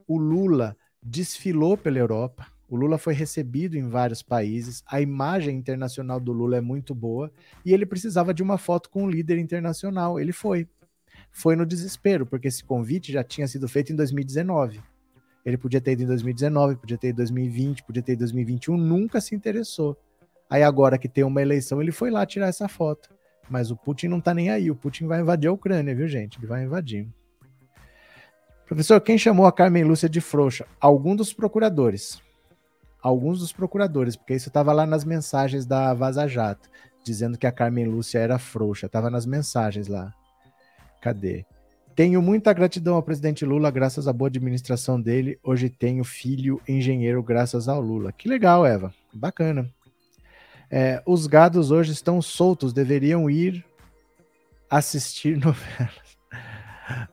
O 0.07 0.17
Lula 0.17 0.75
desfilou 1.01 1.77
pela 1.77 1.99
Europa. 1.99 2.47
O 2.67 2.75
Lula 2.75 2.97
foi 2.97 3.13
recebido 3.13 3.77
em 3.77 3.87
vários 3.87 4.23
países, 4.23 4.83
a 4.87 4.99
imagem 4.99 5.55
internacional 5.55 6.19
do 6.19 6.33
Lula 6.33 6.57
é 6.57 6.61
muito 6.61 6.93
boa 6.93 7.31
e 7.63 7.71
ele 7.71 7.85
precisava 7.85 8.33
de 8.33 8.43
uma 8.43 8.57
foto 8.57 8.89
com 8.89 9.03
um 9.03 9.09
líder 9.09 9.37
internacional. 9.37 10.19
Ele 10.19 10.33
foi. 10.33 10.67
Foi 11.31 11.55
no 11.55 11.65
desespero, 11.65 12.25
porque 12.25 12.47
esse 12.47 12.63
convite 12.63 13.11
já 13.11 13.23
tinha 13.23 13.47
sido 13.47 13.67
feito 13.67 13.93
em 13.93 13.95
2019. 13.95 14.81
Ele 15.45 15.57
podia 15.57 15.79
ter 15.79 15.91
ido 15.91 16.03
em 16.03 16.07
2019, 16.07 16.77
podia 16.77 16.97
ter 16.97 17.09
ido 17.09 17.21
em 17.21 17.25
2020, 17.25 17.83
podia 17.83 18.01
ter 18.01 18.13
ido 18.13 18.23
em 18.23 18.25
2021, 18.25 18.75
nunca 18.75 19.21
se 19.21 19.35
interessou. 19.35 19.95
Aí 20.49 20.63
agora 20.63 20.97
que 20.97 21.07
tem 21.07 21.23
uma 21.23 21.41
eleição, 21.41 21.81
ele 21.81 21.91
foi 21.91 22.09
lá 22.09 22.25
tirar 22.25 22.47
essa 22.47 22.67
foto. 22.67 23.16
Mas 23.49 23.71
o 23.71 23.75
Putin 23.75 24.07
não 24.07 24.21
tá 24.21 24.33
nem 24.33 24.49
aí. 24.49 24.69
O 24.69 24.75
Putin 24.75 25.07
vai 25.07 25.21
invadir 25.21 25.47
a 25.47 25.53
Ucrânia, 25.53 25.95
viu, 25.95 26.07
gente? 26.07 26.37
Ele 26.37 26.47
vai 26.47 26.63
invadir. 26.63 27.07
Professor, 28.65 28.99
quem 28.99 29.17
chamou 29.17 29.45
a 29.45 29.51
Carmen 29.51 29.83
Lúcia 29.83 30.09
de 30.09 30.19
frouxa? 30.19 30.65
Algum 30.79 31.15
dos 31.15 31.31
procuradores 31.31 32.21
alguns 33.07 33.39
dos 33.39 33.53
procuradores, 33.53 34.15
porque 34.15 34.35
isso 34.35 34.49
estava 34.49 34.73
lá 34.73 34.85
nas 34.85 35.05
mensagens 35.05 35.65
da 35.65 35.93
Vaza 35.93 36.27
Jato, 36.27 36.69
dizendo 37.03 37.37
que 37.37 37.47
a 37.47 37.51
Carmen 37.51 37.85
Lúcia 37.85 38.19
era 38.19 38.37
frouxa, 38.37 38.85
estava 38.85 39.09
nas 39.09 39.25
mensagens 39.25 39.87
lá. 39.87 40.13
Cadê? 41.01 41.45
Tenho 41.95 42.21
muita 42.21 42.53
gratidão 42.53 42.95
ao 42.95 43.01
presidente 43.03 43.45
Lula, 43.45 43.71
graças 43.71 44.07
à 44.07 44.13
boa 44.13 44.27
administração 44.27 45.01
dele. 45.01 45.39
Hoje 45.43 45.69
tenho 45.69 46.03
filho 46.03 46.61
engenheiro, 46.67 47.23
graças 47.23 47.67
ao 47.67 47.81
Lula. 47.81 48.11
Que 48.11 48.29
legal, 48.29 48.65
Eva. 48.65 48.93
Bacana. 49.11 49.67
É, 50.69 51.01
os 51.05 51.27
gados 51.27 51.71
hoje 51.71 51.91
estão 51.91 52.21
soltos, 52.21 52.73
deveriam 52.73 53.29
ir 53.29 53.65
assistir 54.69 55.37
novelas. 55.39 56.17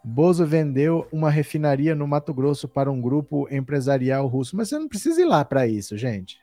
Bozo 0.05 0.47
vendeu 0.47 1.07
uma 1.11 1.31
refinaria 1.31 1.95
no 1.95 2.07
Mato 2.07 2.33
Grosso 2.33 2.69
para 2.69 2.91
um 2.91 3.01
grupo 3.01 3.49
empresarial 3.51 4.27
russo. 4.27 4.57
Mas 4.57 4.69
você 4.69 4.79
não 4.79 4.89
precisa 4.89 5.21
ir 5.21 5.25
lá 5.25 5.45
para 5.45 5.67
isso, 5.67 5.97
gente. 5.97 6.39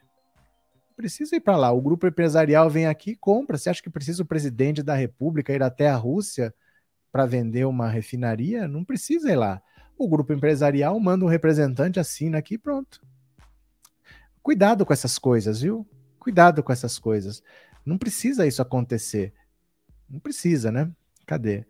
Não 0.89 0.95
precisa 0.95 1.35
ir 1.35 1.39
para 1.39 1.55
lá. 1.55 1.71
O 1.71 1.81
grupo 1.81 2.07
empresarial 2.07 2.69
vem 2.69 2.87
aqui 2.87 3.11
e 3.11 3.15
compra. 3.15 3.57
Você 3.57 3.69
acha 3.69 3.81
que 3.81 3.89
precisa 3.89 4.23
o 4.23 4.25
presidente 4.25 4.83
da 4.83 4.95
República 4.95 5.53
ir 5.53 5.63
até 5.63 5.89
a 5.89 5.95
Rússia 5.95 6.53
para 7.11 7.25
vender 7.25 7.65
uma 7.65 7.89
refinaria? 7.89 8.67
Não 8.67 8.83
precisa 8.83 9.31
ir 9.31 9.35
lá. 9.35 9.61
O 9.97 10.07
grupo 10.09 10.33
empresarial 10.33 10.99
manda 10.99 11.23
um 11.23 11.29
representante, 11.29 11.99
assina 11.99 12.37
aqui 12.39 12.55
e 12.55 12.57
pronto. 12.57 13.01
Cuidado 14.41 14.85
com 14.85 14.91
essas 14.91 15.17
coisas, 15.19 15.61
viu? 15.61 15.87
Cuidado 16.21 16.61
com 16.61 16.71
essas 16.71 16.99
coisas. 16.99 17.41
Não 17.83 17.97
precisa 17.97 18.45
isso 18.45 18.61
acontecer. 18.61 19.33
Não 20.07 20.19
precisa, 20.19 20.71
né? 20.71 20.87
Cadê? 21.25 21.65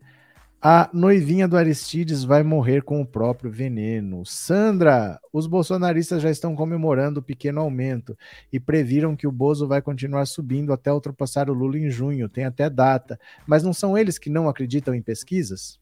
A 0.60 0.90
noivinha 0.92 1.48
do 1.48 1.56
Aristides 1.56 2.22
vai 2.22 2.42
morrer 2.42 2.82
com 2.82 3.00
o 3.00 3.06
próprio 3.06 3.50
veneno. 3.50 4.26
Sandra, 4.26 5.18
os 5.32 5.46
bolsonaristas 5.46 6.20
já 6.20 6.30
estão 6.30 6.54
comemorando 6.54 7.20
o 7.20 7.22
pequeno 7.22 7.62
aumento 7.62 8.14
e 8.52 8.60
previram 8.60 9.16
que 9.16 9.26
o 9.26 9.32
Bozo 9.32 9.66
vai 9.66 9.80
continuar 9.80 10.26
subindo 10.26 10.70
até 10.70 10.92
ultrapassar 10.92 11.48
o 11.48 11.54
Lula 11.54 11.78
em 11.78 11.88
junho. 11.88 12.28
Tem 12.28 12.44
até 12.44 12.68
data. 12.68 13.18
Mas 13.46 13.62
não 13.62 13.72
são 13.72 13.96
eles 13.96 14.18
que 14.18 14.28
não 14.28 14.50
acreditam 14.50 14.94
em 14.94 15.00
pesquisas? 15.00 15.80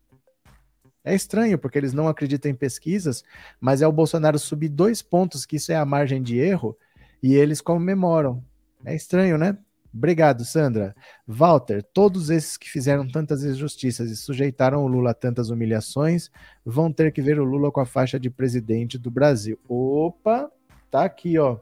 É 1.02 1.12
estranho, 1.12 1.58
porque 1.58 1.76
eles 1.76 1.92
não 1.92 2.06
acreditam 2.06 2.48
em 2.48 2.54
pesquisas, 2.54 3.24
mas 3.60 3.82
é 3.82 3.86
o 3.88 3.92
Bolsonaro 3.92 4.38
subir 4.38 4.68
dois 4.68 5.02
pontos, 5.02 5.44
que 5.44 5.56
isso 5.56 5.72
é 5.72 5.76
a 5.76 5.84
margem 5.84 6.22
de 6.22 6.38
erro, 6.38 6.78
e 7.20 7.34
eles 7.34 7.60
comemoram. 7.60 8.44
É 8.84 8.94
estranho, 8.94 9.36
né? 9.36 9.56
Obrigado, 9.92 10.44
Sandra. 10.44 10.94
Walter, 11.26 11.82
todos 11.82 12.30
esses 12.30 12.56
que 12.56 12.70
fizeram 12.70 13.06
tantas 13.08 13.44
injustiças 13.44 14.10
e 14.10 14.16
sujeitaram 14.16 14.84
o 14.84 14.86
Lula 14.86 15.10
a 15.10 15.14
tantas 15.14 15.50
humilhações 15.50 16.30
vão 16.64 16.92
ter 16.92 17.12
que 17.12 17.20
ver 17.20 17.40
o 17.40 17.44
Lula 17.44 17.72
com 17.72 17.80
a 17.80 17.86
faixa 17.86 18.18
de 18.18 18.30
presidente 18.30 18.96
do 18.96 19.10
Brasil. 19.10 19.58
Opa, 19.68 20.48
tá 20.90 21.04
aqui, 21.04 21.38
ó. 21.38 21.58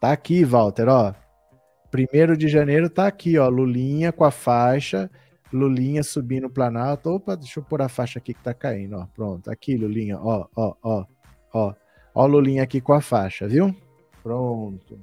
Tá 0.00 0.12
aqui, 0.12 0.42
Walter, 0.42 0.88
ó. 0.88 1.14
Primeiro 1.90 2.36
de 2.36 2.48
janeiro 2.48 2.88
tá 2.88 3.06
aqui, 3.06 3.38
ó. 3.38 3.48
Lulinha 3.48 4.10
com 4.10 4.24
a 4.24 4.30
faixa, 4.30 5.10
Lulinha 5.52 6.02
subindo 6.02 6.46
o 6.46 6.50
Planalto. 6.50 7.10
Opa, 7.10 7.36
deixa 7.36 7.60
eu 7.60 7.64
pôr 7.64 7.82
a 7.82 7.88
faixa 7.90 8.18
aqui 8.18 8.32
que 8.32 8.42
tá 8.42 8.54
caindo, 8.54 8.96
ó. 8.96 9.06
Pronto, 9.14 9.50
aqui, 9.50 9.76
Lulinha, 9.76 10.18
ó, 10.18 10.46
ó, 10.56 10.74
ó, 10.82 11.04
ó. 11.52 11.74
Ó, 12.14 12.26
Lulinha 12.26 12.62
aqui 12.62 12.80
com 12.80 12.92
a 12.92 13.00
faixa, 13.00 13.46
viu? 13.46 13.74
Pronto. 14.22 14.98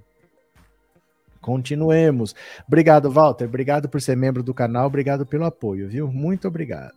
Continuemos. 1.42 2.36
Obrigado, 2.68 3.10
Walter. 3.12 3.46
Obrigado 3.46 3.89
por 3.89 4.02
ser 4.02 4.16
membro 4.16 4.44
do 4.44 4.54
canal. 4.54 4.88
Obrigado 4.88 5.26
pelo 5.26 5.46
apoio, 5.46 5.89
viu? 5.89 6.12
Muito 6.12 6.48
obrigado. 6.48 6.94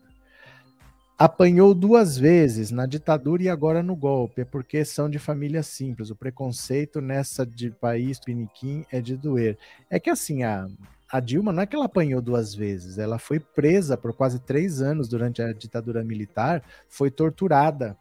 Apanhou 1.16 1.72
duas 1.72 2.18
vezes 2.18 2.72
na 2.72 2.86
ditadura 2.86 3.42
e 3.42 3.48
agora 3.48 3.82
no 3.82 3.94
golpe. 3.94 4.42
É 4.42 4.44
porque 4.44 4.84
são 4.84 5.08
de 5.08 5.18
família 5.18 5.62
simples. 5.62 6.10
O 6.10 6.16
preconceito 6.16 7.00
nessa 7.00 7.46
de 7.46 7.70
país 7.70 8.18
piniquim 8.18 8.84
é 8.90 9.00
de 9.00 9.16
doer. 9.16 9.56
É 9.88 10.00
que 10.00 10.10
assim, 10.10 10.42
a, 10.42 10.66
a 11.10 11.20
Dilma 11.20 11.52
não 11.52 11.62
é 11.62 11.66
que 11.66 11.76
ela 11.76 11.84
apanhou 11.84 12.20
duas 12.20 12.54
vezes. 12.54 12.98
Ela 12.98 13.18
foi 13.18 13.38
presa 13.38 13.96
por 13.96 14.12
quase 14.12 14.40
três 14.40 14.82
anos 14.82 15.08
durante 15.08 15.40
a 15.40 15.52
ditadura 15.52 16.02
militar. 16.02 16.62
Foi 16.88 17.10
torturada. 17.10 17.96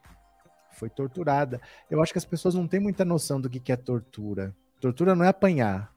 Foi 0.72 0.90
torturada. 0.90 1.62
Eu 1.90 2.02
acho 2.02 2.12
que 2.12 2.18
as 2.18 2.26
pessoas 2.26 2.56
não 2.56 2.68
têm 2.68 2.80
muita 2.80 3.06
noção 3.06 3.40
do 3.40 3.50
que, 3.50 3.72
é 3.72 3.76
tortura. 3.76 4.56
Tortura 4.82 5.14
não 5.16 5.24
é 5.24 5.28
apanhar. 5.28 5.94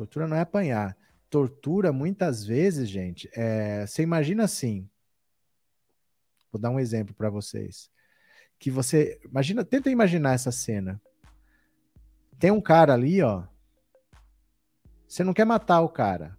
Tortura 0.00 0.26
não 0.26 0.36
é 0.36 0.40
apanhar. 0.40 0.96
Tortura, 1.28 1.92
muitas 1.92 2.42
vezes, 2.42 2.88
gente, 2.88 3.28
é... 3.34 3.86
você 3.86 4.02
imagina 4.02 4.44
assim. 4.44 4.88
Vou 6.50 6.58
dar 6.58 6.70
um 6.70 6.80
exemplo 6.80 7.14
para 7.14 7.28
vocês. 7.28 7.90
Que 8.58 8.70
você. 8.70 9.20
Imagina, 9.22 9.62
tenta 9.62 9.90
imaginar 9.90 10.32
essa 10.32 10.50
cena. 10.50 11.00
Tem 12.38 12.50
um 12.50 12.62
cara 12.62 12.94
ali, 12.94 13.20
ó. 13.20 13.44
Você 15.06 15.22
não 15.22 15.34
quer 15.34 15.44
matar 15.44 15.82
o 15.82 15.88
cara. 15.88 16.34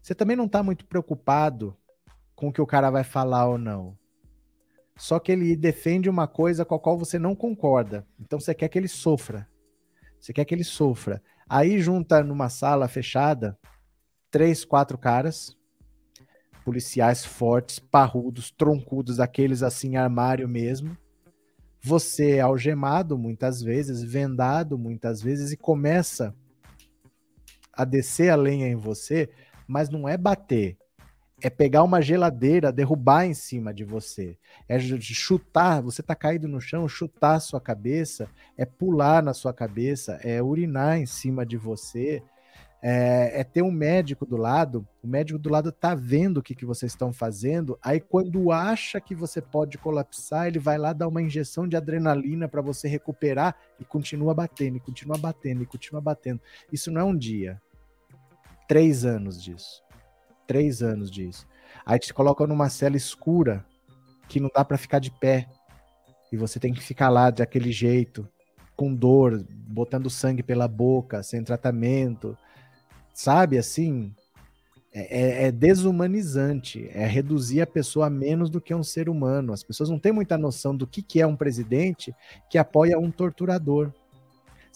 Você 0.00 0.14
também 0.14 0.36
não 0.36 0.48
tá 0.48 0.62
muito 0.62 0.86
preocupado 0.86 1.76
com 2.34 2.48
o 2.48 2.52
que 2.52 2.62
o 2.62 2.66
cara 2.66 2.90
vai 2.90 3.04
falar 3.04 3.46
ou 3.46 3.58
não. 3.58 3.98
Só 4.96 5.18
que 5.18 5.32
ele 5.32 5.54
defende 5.54 6.08
uma 6.08 6.26
coisa 6.26 6.64
com 6.64 6.74
a 6.74 6.80
qual 6.80 6.96
você 6.96 7.18
não 7.18 7.34
concorda. 7.34 8.06
Então 8.18 8.40
você 8.40 8.54
quer 8.54 8.70
que 8.70 8.78
ele 8.78 8.88
sofra. 8.88 9.46
Você 10.20 10.32
quer 10.32 10.44
que 10.44 10.54
ele 10.54 10.64
sofra. 10.64 11.22
Aí 11.48 11.80
junta 11.80 12.22
numa 12.22 12.48
sala 12.48 12.88
fechada 12.88 13.58
três, 14.30 14.64
quatro 14.64 14.98
caras, 14.98 15.56
policiais 16.64 17.24
fortes, 17.24 17.78
parrudos, 17.78 18.50
troncudos, 18.50 19.20
aqueles 19.20 19.62
assim, 19.62 19.96
armário 19.96 20.48
mesmo. 20.48 20.96
Você 21.80 22.32
é 22.32 22.40
algemado 22.40 23.16
muitas 23.16 23.62
vezes, 23.62 24.02
vendado 24.02 24.76
muitas 24.76 25.22
vezes 25.22 25.52
e 25.52 25.56
começa 25.56 26.34
a 27.72 27.84
descer 27.84 28.30
a 28.30 28.36
lenha 28.36 28.66
em 28.66 28.74
você, 28.74 29.30
mas 29.68 29.88
não 29.88 30.08
é 30.08 30.16
bater, 30.16 30.76
é 31.42 31.50
pegar 31.50 31.82
uma 31.82 32.00
geladeira, 32.00 32.72
derrubar 32.72 33.26
em 33.26 33.34
cima 33.34 33.72
de 33.72 33.84
você, 33.84 34.36
é 34.68 34.78
chutar, 34.78 35.82
você 35.82 36.02
tá 36.02 36.14
caído 36.14 36.48
no 36.48 36.60
chão, 36.60 36.88
chutar 36.88 37.34
a 37.34 37.40
sua 37.40 37.60
cabeça, 37.60 38.28
é 38.56 38.64
pular 38.64 39.22
na 39.22 39.34
sua 39.34 39.52
cabeça, 39.52 40.18
é 40.22 40.42
urinar 40.42 40.98
em 40.98 41.04
cima 41.04 41.44
de 41.44 41.58
você, 41.58 42.22
é, 42.82 43.40
é, 43.40 43.44
ter 43.44 43.62
um 43.62 43.70
médico 43.70 44.24
do 44.24 44.36
lado, 44.36 44.86
o 45.02 45.06
médico 45.06 45.38
do 45.38 45.50
lado 45.50 45.70
tá 45.70 45.94
vendo 45.94 46.38
o 46.38 46.42
que, 46.42 46.54
que 46.54 46.64
vocês 46.64 46.92
estão 46.92 47.12
fazendo, 47.12 47.78
aí 47.82 48.00
quando 48.00 48.50
acha 48.50 48.98
que 48.98 49.14
você 49.14 49.42
pode 49.42 49.76
colapsar, 49.76 50.46
ele 50.46 50.58
vai 50.58 50.78
lá 50.78 50.94
dar 50.94 51.08
uma 51.08 51.20
injeção 51.20 51.68
de 51.68 51.76
adrenalina 51.76 52.48
para 52.48 52.62
você 52.62 52.88
recuperar 52.88 53.56
e 53.78 53.84
continua 53.84 54.32
batendo, 54.32 54.76
e 54.76 54.80
continua 54.80 55.18
batendo, 55.18 55.62
e 55.62 55.66
continua 55.66 56.00
batendo. 56.00 56.40
Isso 56.72 56.90
não 56.90 57.00
é 57.00 57.04
um 57.04 57.16
dia. 57.16 57.60
Três 58.68 59.04
anos 59.04 59.42
disso 59.42 59.85
três 60.46 60.82
anos 60.82 61.10
disso. 61.10 61.46
Aí 61.84 61.98
te 61.98 62.12
colocam 62.12 62.46
numa 62.46 62.68
cela 62.68 62.96
escura 62.96 63.64
que 64.28 64.40
não 64.40 64.50
dá 64.54 64.64
para 64.64 64.78
ficar 64.78 64.98
de 64.98 65.10
pé. 65.10 65.48
E 66.32 66.36
você 66.36 66.58
tem 66.58 66.72
que 66.72 66.82
ficar 66.82 67.08
lá 67.08 67.30
daquele 67.30 67.70
jeito, 67.70 68.28
com 68.76 68.94
dor, 68.94 69.44
botando 69.50 70.10
sangue 70.10 70.42
pela 70.42 70.66
boca, 70.66 71.22
sem 71.22 71.42
tratamento. 71.42 72.36
Sabe 73.14 73.56
assim? 73.56 74.12
É, 74.92 75.20
é, 75.20 75.46
é, 75.46 75.52
desumanizante, 75.52 76.88
é 76.90 77.06
reduzir 77.06 77.60
a 77.60 77.66
pessoa 77.66 78.06
a 78.06 78.10
menos 78.10 78.48
do 78.48 78.62
que 78.62 78.74
um 78.74 78.82
ser 78.82 79.10
humano. 79.10 79.52
As 79.52 79.62
pessoas 79.62 79.90
não 79.90 79.98
têm 79.98 80.10
muita 80.10 80.38
noção 80.38 80.74
do 80.74 80.86
que, 80.86 81.02
que 81.02 81.20
é 81.20 81.26
um 81.26 81.36
presidente 81.36 82.14
que 82.48 82.56
apoia 82.56 82.98
um 82.98 83.10
torturador. 83.10 83.92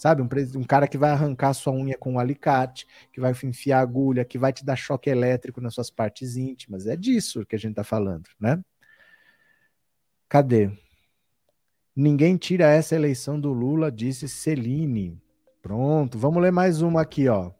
Sabe? 0.01 0.23
Um, 0.23 0.27
um 0.55 0.63
cara 0.63 0.87
que 0.87 0.97
vai 0.97 1.11
arrancar 1.11 1.53
sua 1.53 1.71
unha 1.71 1.95
com 1.95 2.13
um 2.13 2.19
alicate, 2.19 2.87
que 3.13 3.21
vai 3.21 3.35
enfiar 3.43 3.81
agulha, 3.81 4.25
que 4.25 4.35
vai 4.35 4.51
te 4.51 4.65
dar 4.65 4.75
choque 4.75 5.11
elétrico 5.11 5.61
nas 5.61 5.75
suas 5.75 5.91
partes 5.91 6.35
íntimas. 6.35 6.87
É 6.87 6.95
disso 6.95 7.45
que 7.45 7.55
a 7.55 7.59
gente 7.59 7.75
tá 7.75 7.83
falando, 7.83 8.27
né? 8.39 8.59
Cadê? 10.27 10.71
Ninguém 11.95 12.35
tira 12.35 12.67
essa 12.67 12.95
eleição 12.95 13.39
do 13.39 13.53
Lula, 13.53 13.91
disse 13.91 14.27
Celine. 14.27 15.21
Pronto, 15.61 16.17
vamos 16.17 16.41
ler 16.41 16.51
mais 16.51 16.81
uma 16.81 17.03
aqui, 17.03 17.27
ó. 17.27 17.51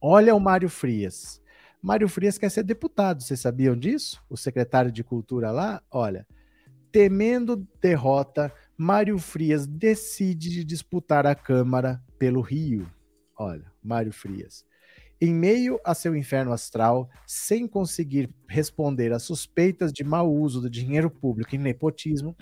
Olha 0.00 0.32
o 0.32 0.38
Mário 0.38 0.68
Frias. 0.68 1.42
Mário 1.82 2.08
Frias 2.08 2.38
quer 2.38 2.52
ser 2.52 2.62
deputado, 2.62 3.20
vocês 3.20 3.40
sabiam 3.40 3.76
disso? 3.76 4.22
O 4.30 4.36
secretário 4.36 4.92
de 4.92 5.02
Cultura 5.02 5.50
lá, 5.50 5.82
olha, 5.90 6.24
temendo 6.92 7.66
derrota 7.80 8.52
Mário 8.78 9.18
Frias 9.18 9.66
decide 9.66 10.62
disputar 10.62 11.26
a 11.26 11.34
Câmara 11.34 12.02
pelo 12.18 12.42
Rio. 12.42 12.86
Olha, 13.34 13.72
Mário 13.82 14.12
Frias. 14.12 14.66
Em 15.18 15.32
meio 15.32 15.80
a 15.82 15.94
seu 15.94 16.14
inferno 16.14 16.52
astral, 16.52 17.08
sem 17.26 17.66
conseguir 17.66 18.28
responder 18.46 19.14
às 19.14 19.22
suspeitas 19.22 19.90
de 19.90 20.04
mau 20.04 20.30
uso 20.30 20.60
do 20.60 20.68
dinheiro 20.68 21.08
público 21.08 21.54
e 21.54 21.58
nepotismo, 21.58 22.36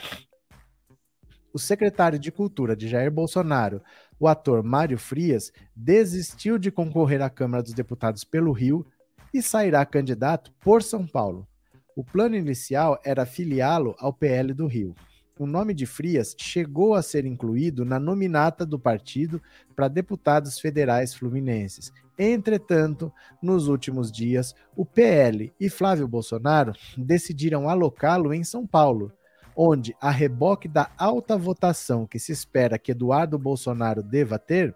o 1.53 1.59
secretário 1.59 2.19
de 2.19 2.33
Cultura 2.33 2.75
de 2.75 2.89
Jair 2.89 3.13
Bolsonaro, 3.13 3.81
o 4.19 4.27
ator 4.27 4.61
Mário 4.65 4.99
Frias, 4.99 5.53
desistiu 5.77 6.59
de 6.59 6.73
concorrer 6.73 7.23
à 7.23 7.31
Câmara 7.31 7.63
dos 7.63 7.75
Deputados 7.75 8.25
pelo 8.25 8.51
Rio 8.51 8.85
e 9.33 9.41
sairá 9.41 9.87
candidato 9.87 10.53
por 10.61 10.83
São 10.83 11.07
Paulo. 11.07 11.47
O 11.95 12.03
plano 12.03 12.35
inicial 12.35 13.01
era 13.05 13.25
filiá-lo 13.25 13.95
ao 14.01 14.13
PL 14.13 14.53
do 14.53 14.67
Rio 14.67 14.97
o 15.39 15.47
nome 15.47 15.75
de 15.75 15.85
Frias 15.85 16.37
chegou 16.39 16.95
a 16.95 17.03
ser 17.03 17.27
incluído 17.27 17.85
na 17.85 17.99
nominata 17.99 18.65
do 18.65 18.79
partido 18.79 19.43
para 19.75 19.89
deputados 19.89 20.61
federais 20.61 21.13
fluminenses. 21.13 21.93
Entretanto, 22.17 23.13
nos 23.43 23.67
últimos 23.67 24.13
dias, 24.13 24.55
o 24.77 24.87
PL 24.87 25.53
e 25.59 25.69
Flávio 25.69 26.07
Bolsonaro 26.07 26.73
decidiram 26.97 27.69
alocá-lo 27.69 28.33
em 28.33 28.45
São 28.45 28.65
Paulo, 28.65 29.13
onde, 29.57 29.97
a 30.01 30.11
reboque 30.11 30.69
da 30.69 30.91
alta 30.97 31.37
votação 31.37 32.07
que 32.07 32.21
se 32.21 32.31
espera 32.31 32.79
que 32.79 32.93
Eduardo 32.93 33.37
Bolsonaro 33.37 34.03
deva 34.03 34.39
ter, 34.39 34.75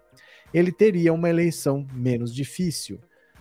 ele 0.53 0.71
teria 0.71 1.13
uma 1.13 1.29
eleição 1.29 1.87
menos 1.93 2.33
difícil. 2.33 2.99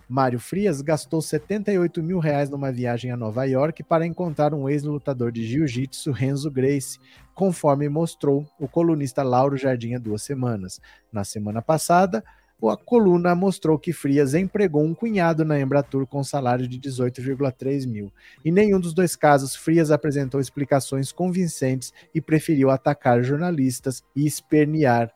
Mário 0.09 0.41
Frias 0.41 0.81
gastou 0.81 1.21
78 1.21 2.03
mil 2.03 2.19
reais 2.19 2.49
numa 2.49 2.73
viagem 2.73 3.11
a 3.11 3.17
Nova 3.17 3.45
York 3.45 3.83
para 3.83 4.07
encontrar 4.07 4.55
um 4.55 4.67
ex-lutador 4.67 5.31
de 5.31 5.47
jiu-jitsu, 5.47 6.11
Renzo 6.13 6.51
Grace, 6.51 6.99
conforme 7.35 7.91
mostrou 7.91 8.47
o 8.59 8.67
colunista 8.67 9.23
Lauro 9.23 9.59
Jardim 9.59 9.95
há 9.95 9.99
duas 9.99 10.23
semanas. 10.23 10.81
Na 11.13 11.25
semana 11.25 11.61
passada, 11.61 12.25
a 12.67 12.77
coluna 12.77 13.35
mostrou 13.35 13.79
que 13.79 13.93
Frias 13.93 14.33
empregou 14.33 14.83
um 14.83 14.95
cunhado 14.95 15.45
na 15.45 15.61
Embratur 15.61 16.07
com 16.07 16.25
salário 16.25 16.67
de 16.67 16.81
18,3 16.81 17.87
mil. 17.87 18.11
Em 18.43 18.51
nenhum 18.51 18.81
dos 18.81 18.95
dois 18.95 19.15
casos, 19.15 19.55
Frias 19.55 19.91
apresentou 19.91 20.41
explicações 20.41 21.13
convincentes 21.13 21.93
e 22.15 22.21
preferiu 22.21 22.71
atacar 22.71 23.23
jornalistas 23.23 24.03
e 24.17 24.27
espernear 24.27 25.13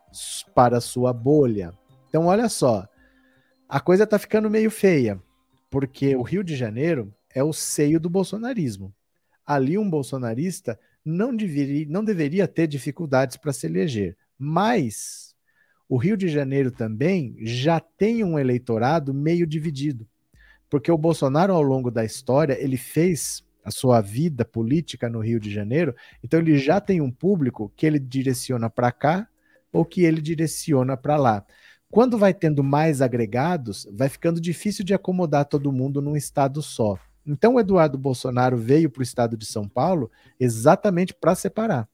para 0.54 0.82
sua 0.82 1.14
bolha. 1.14 1.72
Então, 2.08 2.26
olha 2.26 2.48
só, 2.48 2.86
a 3.72 3.80
coisa 3.80 4.04
está 4.04 4.18
ficando 4.18 4.50
meio 4.50 4.70
feia, 4.70 5.18
porque 5.70 6.14
o 6.14 6.20
Rio 6.20 6.44
de 6.44 6.54
Janeiro 6.54 7.10
é 7.34 7.42
o 7.42 7.54
seio 7.54 7.98
do 7.98 8.10
bolsonarismo. 8.10 8.94
Ali, 9.46 9.78
um 9.78 9.88
bolsonarista 9.88 10.78
não 11.02 11.34
deveria, 11.34 11.86
não 11.88 12.04
deveria 12.04 12.46
ter 12.46 12.66
dificuldades 12.66 13.38
para 13.38 13.50
se 13.50 13.64
eleger, 13.64 14.14
mas 14.38 15.34
o 15.88 15.96
Rio 15.96 16.18
de 16.18 16.28
Janeiro 16.28 16.70
também 16.70 17.34
já 17.40 17.80
tem 17.80 18.22
um 18.22 18.38
eleitorado 18.38 19.14
meio 19.14 19.46
dividido, 19.46 20.06
porque 20.68 20.92
o 20.92 20.98
Bolsonaro, 20.98 21.54
ao 21.54 21.62
longo 21.62 21.90
da 21.90 22.04
história, 22.04 22.62
ele 22.62 22.76
fez 22.76 23.42
a 23.64 23.70
sua 23.70 24.02
vida 24.02 24.44
política 24.44 25.08
no 25.08 25.20
Rio 25.20 25.40
de 25.40 25.50
Janeiro, 25.50 25.96
então 26.22 26.40
ele 26.40 26.58
já 26.58 26.78
tem 26.78 27.00
um 27.00 27.10
público 27.10 27.72
que 27.74 27.86
ele 27.86 27.98
direciona 27.98 28.68
para 28.68 28.92
cá 28.92 29.26
ou 29.72 29.82
que 29.82 30.02
ele 30.02 30.20
direciona 30.20 30.94
para 30.94 31.16
lá. 31.16 31.46
Quando 31.92 32.16
vai 32.16 32.32
tendo 32.32 32.64
mais 32.64 33.02
agregados, 33.02 33.86
vai 33.92 34.08
ficando 34.08 34.40
difícil 34.40 34.82
de 34.82 34.94
acomodar 34.94 35.44
todo 35.44 35.70
mundo 35.70 36.00
num 36.00 36.16
estado 36.16 36.62
só. 36.62 36.98
Então 37.26 37.56
o 37.56 37.60
Eduardo 37.60 37.98
Bolsonaro 37.98 38.56
veio 38.56 38.88
para 38.88 39.00
o 39.00 39.02
estado 39.02 39.36
de 39.36 39.44
São 39.44 39.68
Paulo 39.68 40.10
exatamente 40.40 41.12
para 41.12 41.34
separar. 41.34 41.86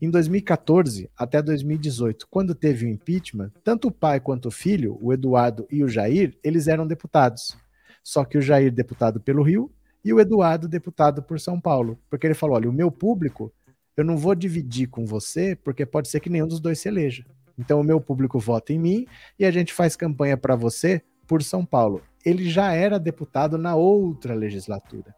Em 0.00 0.08
2014 0.08 1.10
até 1.14 1.42
2018, 1.42 2.26
quando 2.30 2.54
teve 2.54 2.86
o 2.86 2.88
impeachment, 2.88 3.52
tanto 3.62 3.88
o 3.88 3.92
pai 3.92 4.18
quanto 4.18 4.48
o 4.48 4.50
filho, 4.50 4.96
o 4.98 5.12
Eduardo 5.12 5.66
e 5.70 5.84
o 5.84 5.88
Jair, 5.88 6.34
eles 6.42 6.66
eram 6.66 6.86
deputados. 6.86 7.54
Só 8.02 8.24
que 8.24 8.38
o 8.38 8.42
Jair 8.42 8.72
deputado 8.72 9.20
pelo 9.20 9.42
Rio 9.42 9.70
e 10.02 10.10
o 10.10 10.20
Eduardo 10.20 10.66
deputado 10.66 11.22
por 11.22 11.38
São 11.38 11.60
Paulo, 11.60 11.98
porque 12.08 12.26
ele 12.26 12.32
falou: 12.32 12.56
"Olha, 12.56 12.70
o 12.70 12.72
meu 12.72 12.90
público, 12.90 13.52
eu 13.94 14.06
não 14.06 14.16
vou 14.16 14.34
dividir 14.34 14.88
com 14.88 15.04
você, 15.04 15.54
porque 15.54 15.84
pode 15.84 16.08
ser 16.08 16.20
que 16.20 16.30
nenhum 16.30 16.48
dos 16.48 16.60
dois 16.60 16.78
se 16.78 16.88
eleja. 16.88 17.26
Então 17.58 17.80
o 17.80 17.84
meu 17.84 18.00
público 18.00 18.38
vota 18.38 18.72
em 18.72 18.78
mim 18.78 19.06
e 19.38 19.44
a 19.44 19.50
gente 19.50 19.72
faz 19.72 19.96
campanha 19.96 20.36
para 20.36 20.56
você 20.56 21.02
por 21.26 21.42
São 21.42 21.64
Paulo." 21.64 22.02
Ele 22.24 22.48
já 22.48 22.72
era 22.72 22.98
deputado 22.98 23.58
na 23.58 23.74
outra 23.74 24.34
legislatura 24.34 25.14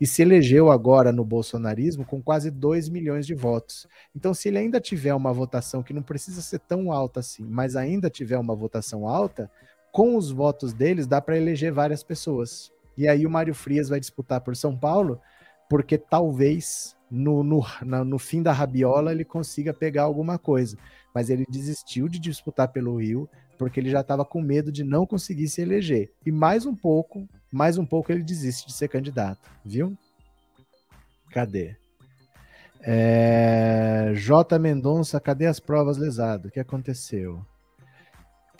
e 0.00 0.06
se 0.06 0.22
elegeu 0.22 0.70
agora 0.70 1.12
no 1.12 1.24
bolsonarismo 1.24 2.04
com 2.04 2.22
quase 2.22 2.50
2 2.50 2.88
milhões 2.88 3.26
de 3.26 3.34
votos. 3.34 3.86
Então, 4.14 4.34
se 4.34 4.48
ele 4.48 4.58
ainda 4.58 4.80
tiver 4.80 5.14
uma 5.14 5.32
votação 5.32 5.82
que 5.82 5.92
não 5.92 6.02
precisa 6.02 6.42
ser 6.42 6.60
tão 6.60 6.92
alta 6.92 7.20
assim, 7.20 7.44
mas 7.44 7.76
ainda 7.76 8.10
tiver 8.10 8.38
uma 8.38 8.54
votação 8.54 9.06
alta, 9.06 9.50
com 9.92 10.16
os 10.16 10.30
votos 10.30 10.72
deles 10.72 11.06
dá 11.06 11.20
para 11.20 11.36
eleger 11.36 11.72
várias 11.72 12.02
pessoas. 12.02 12.72
E 12.96 13.08
aí 13.08 13.26
o 13.26 13.30
Mário 13.30 13.54
Frias 13.54 13.88
vai 13.88 13.98
disputar 13.98 14.40
por 14.40 14.54
São 14.56 14.76
Paulo, 14.76 15.20
porque 15.68 15.96
talvez 15.98 16.96
no, 17.10 17.42
no, 17.42 17.64
na, 17.84 18.04
no 18.04 18.18
fim 18.18 18.42
da 18.42 18.52
rabiola 18.52 19.12
ele 19.12 19.24
consiga 19.24 19.72
pegar 19.72 20.04
alguma 20.04 20.38
coisa. 20.38 20.76
Mas 21.14 21.30
ele 21.30 21.44
desistiu 21.48 22.08
de 22.08 22.18
disputar 22.18 22.68
pelo 22.68 22.96
Rio, 22.96 23.28
porque 23.58 23.78
ele 23.80 23.90
já 23.90 24.00
estava 24.00 24.24
com 24.24 24.40
medo 24.40 24.70
de 24.70 24.84
não 24.84 25.06
conseguir 25.06 25.48
se 25.48 25.60
eleger. 25.60 26.10
E 26.24 26.32
mais 26.32 26.66
um 26.66 26.74
pouco, 26.74 27.28
mais 27.52 27.78
um 27.78 27.84
pouco 27.84 28.10
ele 28.12 28.22
desiste 28.22 28.66
de 28.66 28.72
ser 28.72 28.88
candidato, 28.88 29.50
viu? 29.64 29.96
Cadê? 31.30 31.76
É... 32.82 34.12
J. 34.14 34.58
Mendonça, 34.58 35.20
cadê 35.20 35.46
as 35.46 35.60
provas 35.60 35.98
lesado? 35.98 36.48
O 36.48 36.50
que 36.50 36.60
aconteceu? 36.60 37.44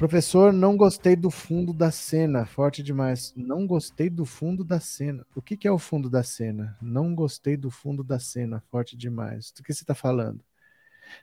Professor, 0.01 0.51
não 0.51 0.78
gostei 0.78 1.14
do 1.14 1.30
fundo 1.30 1.74
da 1.74 1.90
cena. 1.90 2.46
Forte 2.46 2.82
demais. 2.82 3.34
Não 3.36 3.66
gostei 3.66 4.09
do 4.09 4.24
fundo 4.24 4.64
da 4.64 4.80
cena. 4.80 5.26
O 5.36 5.42
que, 5.42 5.59
que 5.59 5.68
é 5.68 5.70
o 5.70 5.78
fundo 5.78 6.09
da 6.09 6.22
cena? 6.22 6.74
Não 6.80 7.14
gostei 7.14 7.55
do 7.55 7.70
fundo 7.70 8.03
da 8.03 8.18
cena. 8.18 8.62
Forte 8.70 8.96
demais. 8.96 9.53
Do 9.53 9.62
que 9.62 9.74
você 9.74 9.82
está 9.82 9.94
falando? 9.94 10.42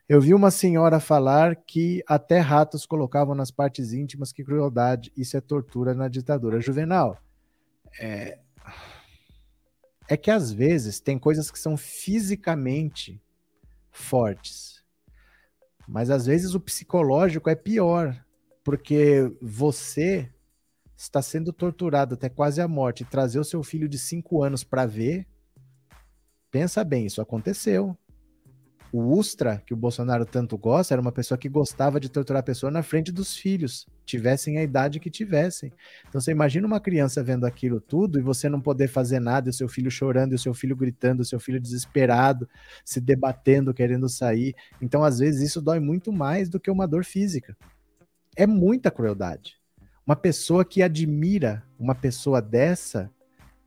Eu 0.07 0.21
vi 0.21 0.33
uma 0.33 0.51
senhora 0.51 0.99
falar 0.99 1.55
que 1.55 2.03
até 2.07 2.39
ratos 2.39 2.85
colocavam 2.85 3.35
nas 3.35 3.51
partes 3.51 3.93
íntimas, 3.93 4.31
que 4.31 4.43
crueldade, 4.43 5.11
isso 5.15 5.35
é 5.35 5.41
tortura 5.41 5.93
na 5.93 6.07
ditadura. 6.07 6.61
Juvenal, 6.61 7.17
é, 7.99 8.39
é 10.07 10.17
que 10.17 10.31
às 10.31 10.51
vezes 10.51 10.99
tem 10.99 11.17
coisas 11.19 11.51
que 11.51 11.59
são 11.59 11.75
fisicamente 11.75 13.21
fortes, 13.91 14.83
mas 15.87 16.09
às 16.09 16.25
vezes 16.25 16.53
o 16.53 16.59
psicológico 16.59 17.49
é 17.49 17.55
pior, 17.55 18.15
porque 18.63 19.31
você 19.41 20.31
está 20.95 21.21
sendo 21.21 21.53
torturado 21.53 22.15
até 22.15 22.27
quase 22.27 22.59
a 22.59 22.67
morte. 22.67 23.05
Trazer 23.05 23.39
o 23.39 23.43
seu 23.43 23.63
filho 23.63 23.87
de 23.87 23.99
cinco 23.99 24.43
anos 24.43 24.63
para 24.63 24.85
ver, 24.85 25.27
pensa 26.51 26.83
bem, 26.83 27.05
isso 27.05 27.21
aconteceu. 27.21 27.97
O 28.91 29.17
Ustra, 29.17 29.61
que 29.65 29.73
o 29.73 29.77
Bolsonaro 29.77 30.25
tanto 30.25 30.57
gosta, 30.57 30.93
era 30.93 31.01
uma 31.01 31.11
pessoa 31.11 31.37
que 31.37 31.49
gostava 31.49 31.99
de 31.99 32.09
torturar 32.09 32.39
a 32.39 32.43
pessoa 32.43 32.71
na 32.71 32.81
frente 32.81 33.11
dos 33.11 33.35
filhos, 33.35 33.85
tivessem 34.05 34.57
a 34.57 34.63
idade 34.63 34.99
que 34.99 35.09
tivessem. 35.09 35.73
Então 36.07 36.21
você 36.21 36.31
imagina 36.31 36.65
uma 36.65 36.79
criança 36.79 37.21
vendo 37.21 37.45
aquilo 37.45 37.81
tudo 37.81 38.17
e 38.17 38.21
você 38.21 38.47
não 38.47 38.61
poder 38.61 38.87
fazer 38.87 39.19
nada, 39.19 39.49
e 39.49 39.51
o 39.51 39.53
seu 39.53 39.67
filho 39.67 39.91
chorando, 39.91 40.31
e 40.31 40.35
o 40.35 40.39
seu 40.39 40.53
filho 40.53 40.75
gritando, 40.75 41.21
o 41.21 41.25
seu 41.25 41.39
filho 41.39 41.59
desesperado, 41.59 42.47
se 42.85 43.01
debatendo, 43.01 43.73
querendo 43.73 44.07
sair. 44.07 44.55
Então, 44.81 45.03
às 45.03 45.19
vezes, 45.19 45.41
isso 45.41 45.61
dói 45.61 45.79
muito 45.79 46.11
mais 46.13 46.47
do 46.47 46.59
que 46.59 46.71
uma 46.71 46.87
dor 46.87 47.03
física. 47.03 47.57
É 48.35 48.47
muita 48.47 48.89
crueldade. 48.89 49.57
Uma 50.05 50.15
pessoa 50.15 50.63
que 50.63 50.81
admira 50.81 51.61
uma 51.77 51.93
pessoa 51.93 52.41
dessa 52.41 53.11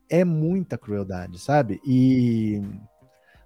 é 0.09 0.25
muita 0.25 0.77
crueldade, 0.77 1.39
sabe? 1.39 1.79
E 1.85 2.61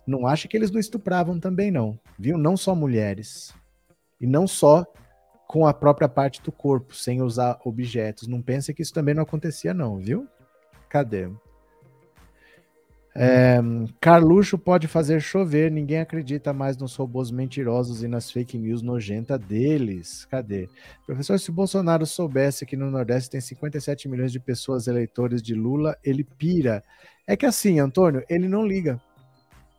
não 0.06 0.28
acha 0.28 0.48
que 0.48 0.56
eles 0.56 0.72
não 0.72 0.80
estupravam 0.80 1.40
também, 1.40 1.72
não, 1.72 2.00
viu? 2.18 2.38
Não 2.38 2.56
só 2.56 2.76
mulheres. 2.76 3.54
E 4.20 4.28
não 4.28 4.48
só 4.48 4.86
com 5.48 5.66
a 5.66 5.74
própria 5.74 6.08
parte 6.10 6.42
do 6.42 6.52
corpo, 6.52 6.96
sem 6.96 7.22
usar 7.22 7.60
objetos. 7.64 8.28
Não 8.28 8.42
pense 8.42 8.74
que 8.74 8.82
isso 8.82 8.94
também 8.94 9.14
não 9.14 9.24
acontecia, 9.24 9.74
não, 9.74 9.98
viu? 9.98 10.28
Cadê? 10.90 11.30
É, 13.18 13.60
Carluxo 14.02 14.58
pode 14.58 14.90
fazer 14.90 15.22
chover, 15.22 15.72
ninguém 15.72 16.00
acredita 16.00 16.52
mais 16.52 16.76
nos 16.76 16.94
robôs 16.98 17.32
mentirosos 17.32 18.04
e 18.04 18.10
nas 18.10 18.30
fake 18.30 18.58
news 18.58 18.82
nojenta 18.82 19.40
deles. 19.40 20.26
Cadê? 20.26 20.68
Professor, 21.06 21.40
se 21.40 21.50
o 21.50 21.54
Bolsonaro 21.54 22.06
soubesse 22.06 22.66
que 22.66 22.76
no 22.76 22.92
Nordeste 22.92 23.30
tem 23.30 23.40
57 23.40 24.10
milhões 24.10 24.34
de 24.34 24.40
pessoas 24.40 24.88
eleitores 24.88 25.42
de 25.42 25.56
Lula, 25.56 25.98
ele 26.04 26.26
pira. 26.26 26.84
É 27.26 27.38
que 27.38 27.46
assim, 27.46 27.80
Antônio, 27.80 28.24
ele 28.30 28.50
não 28.50 28.68
liga 28.68 29.02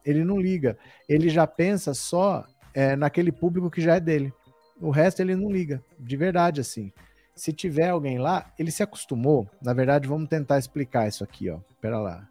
ele 0.06 0.24
não 0.24 0.40
liga. 0.40 0.78
Ele 1.08 1.28
já 1.28 1.46
pensa 1.46 1.92
só 1.92 2.46
é, 2.72 2.94
naquele 2.94 3.32
público 3.32 3.70
que 3.70 3.82
já 3.82 3.96
é 3.96 4.00
dele. 4.00 4.32
O 4.80 4.90
resto 4.90 5.20
ele 5.20 5.34
não 5.34 5.50
liga, 5.50 5.82
de 5.98 6.16
verdade, 6.16 6.60
assim. 6.60 6.92
Se 7.34 7.52
tiver 7.52 7.88
alguém 7.88 8.18
lá, 8.18 8.52
ele 8.58 8.70
se 8.70 8.82
acostumou. 8.82 9.50
Na 9.60 9.74
verdade, 9.74 10.08
vamos 10.08 10.28
tentar 10.28 10.58
explicar 10.58 11.08
isso 11.08 11.24
aqui, 11.24 11.50
ó. 11.50 11.58
Pera 11.80 11.98
lá. 11.98 12.28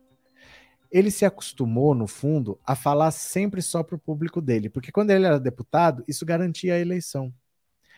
Ele 0.92 1.12
se 1.12 1.26
acostumou, 1.26 1.94
no 1.94 2.08
fundo, 2.08 2.58
a 2.66 2.76
falar 2.76 3.12
sempre 3.12 3.62
só 3.62 3.84
para 3.84 3.96
o 3.96 4.00
público 4.00 4.40
dele, 4.42 4.70
porque 4.70 4.92
quando 4.92 5.12
ele 5.12 5.26
era 5.26 5.40
deputado, 5.40 6.04
isso 6.08 6.26
garantia 6.26 6.76
a 6.76 6.80
eleição. 6.80 7.34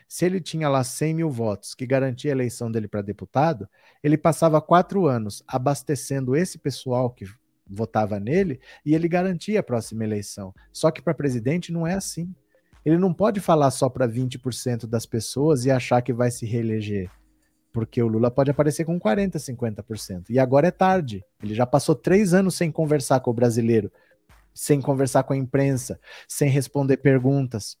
Se 0.08 0.24
ele 0.24 0.40
tinha 0.40 0.68
lá 0.68 0.82
100 0.82 1.14
mil 1.14 1.30
votos, 1.30 1.74
que 1.74 1.86
garantia 1.86 2.32
a 2.32 2.34
eleição 2.34 2.72
dele 2.72 2.88
para 2.88 3.02
deputado, 3.02 3.68
ele 4.02 4.16
passava 4.16 4.60
quatro 4.60 5.06
anos 5.06 5.44
abastecendo 5.46 6.34
esse 6.34 6.58
pessoal 6.58 7.10
que 7.10 7.26
votava 7.68 8.18
nele 8.18 8.60
e 8.84 8.94
ele 8.94 9.08
garantia 9.08 9.60
a 9.60 9.62
próxima 9.62 10.04
eleição. 10.04 10.54
Só 10.72 10.90
que 10.90 11.02
para 11.02 11.14
presidente 11.14 11.72
não 11.72 11.86
é 11.86 11.94
assim. 11.94 12.34
Ele 12.84 12.96
não 12.96 13.12
pode 13.12 13.40
falar 13.40 13.70
só 13.70 13.88
para 13.88 14.08
20% 14.08 14.86
das 14.86 15.04
pessoas 15.04 15.64
e 15.64 15.70
achar 15.70 16.00
que 16.00 16.12
vai 16.12 16.30
se 16.30 16.46
reeleger. 16.46 17.10
Porque 17.72 18.02
o 18.02 18.08
Lula 18.08 18.30
pode 18.30 18.50
aparecer 18.50 18.84
com 18.84 18.98
40%, 18.98 19.34
50%. 19.36 20.30
E 20.30 20.38
agora 20.38 20.68
é 20.68 20.70
tarde. 20.70 21.22
Ele 21.42 21.54
já 21.54 21.66
passou 21.66 21.94
três 21.94 22.32
anos 22.32 22.54
sem 22.54 22.72
conversar 22.72 23.20
com 23.20 23.30
o 23.30 23.34
brasileiro, 23.34 23.92
sem 24.54 24.80
conversar 24.80 25.22
com 25.24 25.32
a 25.32 25.36
imprensa, 25.36 26.00
sem 26.26 26.48
responder 26.48 26.96
perguntas. 26.96 27.76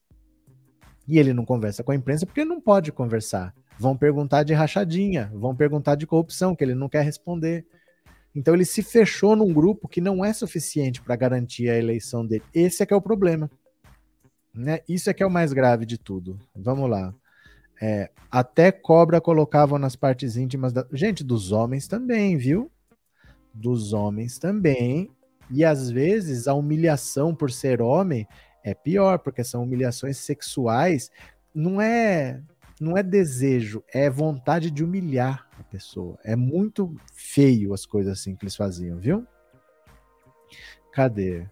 E 1.06 1.18
ele 1.18 1.32
não 1.32 1.44
conversa 1.44 1.82
com 1.82 1.90
a 1.90 1.96
imprensa 1.96 2.26
porque 2.26 2.44
não 2.44 2.60
pode 2.60 2.92
conversar. 2.92 3.54
Vão 3.78 3.96
perguntar 3.96 4.42
de 4.42 4.52
rachadinha, 4.52 5.30
vão 5.32 5.56
perguntar 5.56 5.94
de 5.94 6.06
corrupção, 6.06 6.54
que 6.54 6.62
ele 6.62 6.74
não 6.74 6.88
quer 6.88 7.02
responder. 7.02 7.64
Então 8.38 8.54
ele 8.54 8.64
se 8.64 8.84
fechou 8.84 9.34
num 9.34 9.52
grupo 9.52 9.88
que 9.88 10.00
não 10.00 10.24
é 10.24 10.32
suficiente 10.32 11.02
para 11.02 11.16
garantir 11.16 11.68
a 11.68 11.76
eleição 11.76 12.24
dele. 12.24 12.44
Esse 12.54 12.84
é 12.84 12.86
que 12.86 12.94
é 12.94 12.96
o 12.96 13.02
problema. 13.02 13.50
Né? 14.54 14.78
Isso 14.88 15.10
é 15.10 15.12
que 15.12 15.24
é 15.24 15.26
o 15.26 15.30
mais 15.30 15.52
grave 15.52 15.84
de 15.84 15.98
tudo. 15.98 16.38
Vamos 16.54 16.88
lá. 16.88 17.12
É, 17.82 18.08
até 18.30 18.70
cobra 18.70 19.20
colocavam 19.20 19.76
nas 19.76 19.96
partes 19.96 20.36
íntimas 20.36 20.72
da. 20.72 20.86
Gente, 20.92 21.24
dos 21.24 21.50
homens 21.50 21.88
também, 21.88 22.36
viu? 22.36 22.70
Dos 23.52 23.92
homens 23.92 24.38
também. 24.38 25.10
E 25.50 25.64
às 25.64 25.90
vezes 25.90 26.46
a 26.46 26.54
humilhação 26.54 27.34
por 27.34 27.50
ser 27.50 27.82
homem 27.82 28.24
é 28.62 28.72
pior, 28.72 29.18
porque 29.18 29.42
são 29.42 29.64
humilhações 29.64 30.16
sexuais. 30.16 31.10
Não 31.52 31.80
é, 31.80 32.40
não 32.80 32.96
é 32.96 33.02
desejo, 33.02 33.82
é 33.92 34.08
vontade 34.08 34.70
de 34.70 34.84
humilhar 34.84 35.46
a 35.58 35.62
pessoa. 35.62 36.18
É 36.24 36.36
muito 36.36 36.94
feio 37.12 37.72
as 37.72 37.84
coisas 37.84 38.18
assim 38.18 38.34
que 38.34 38.44
eles 38.44 38.56
faziam, 38.56 38.98
viu? 38.98 39.26
Cadê? 40.92 41.46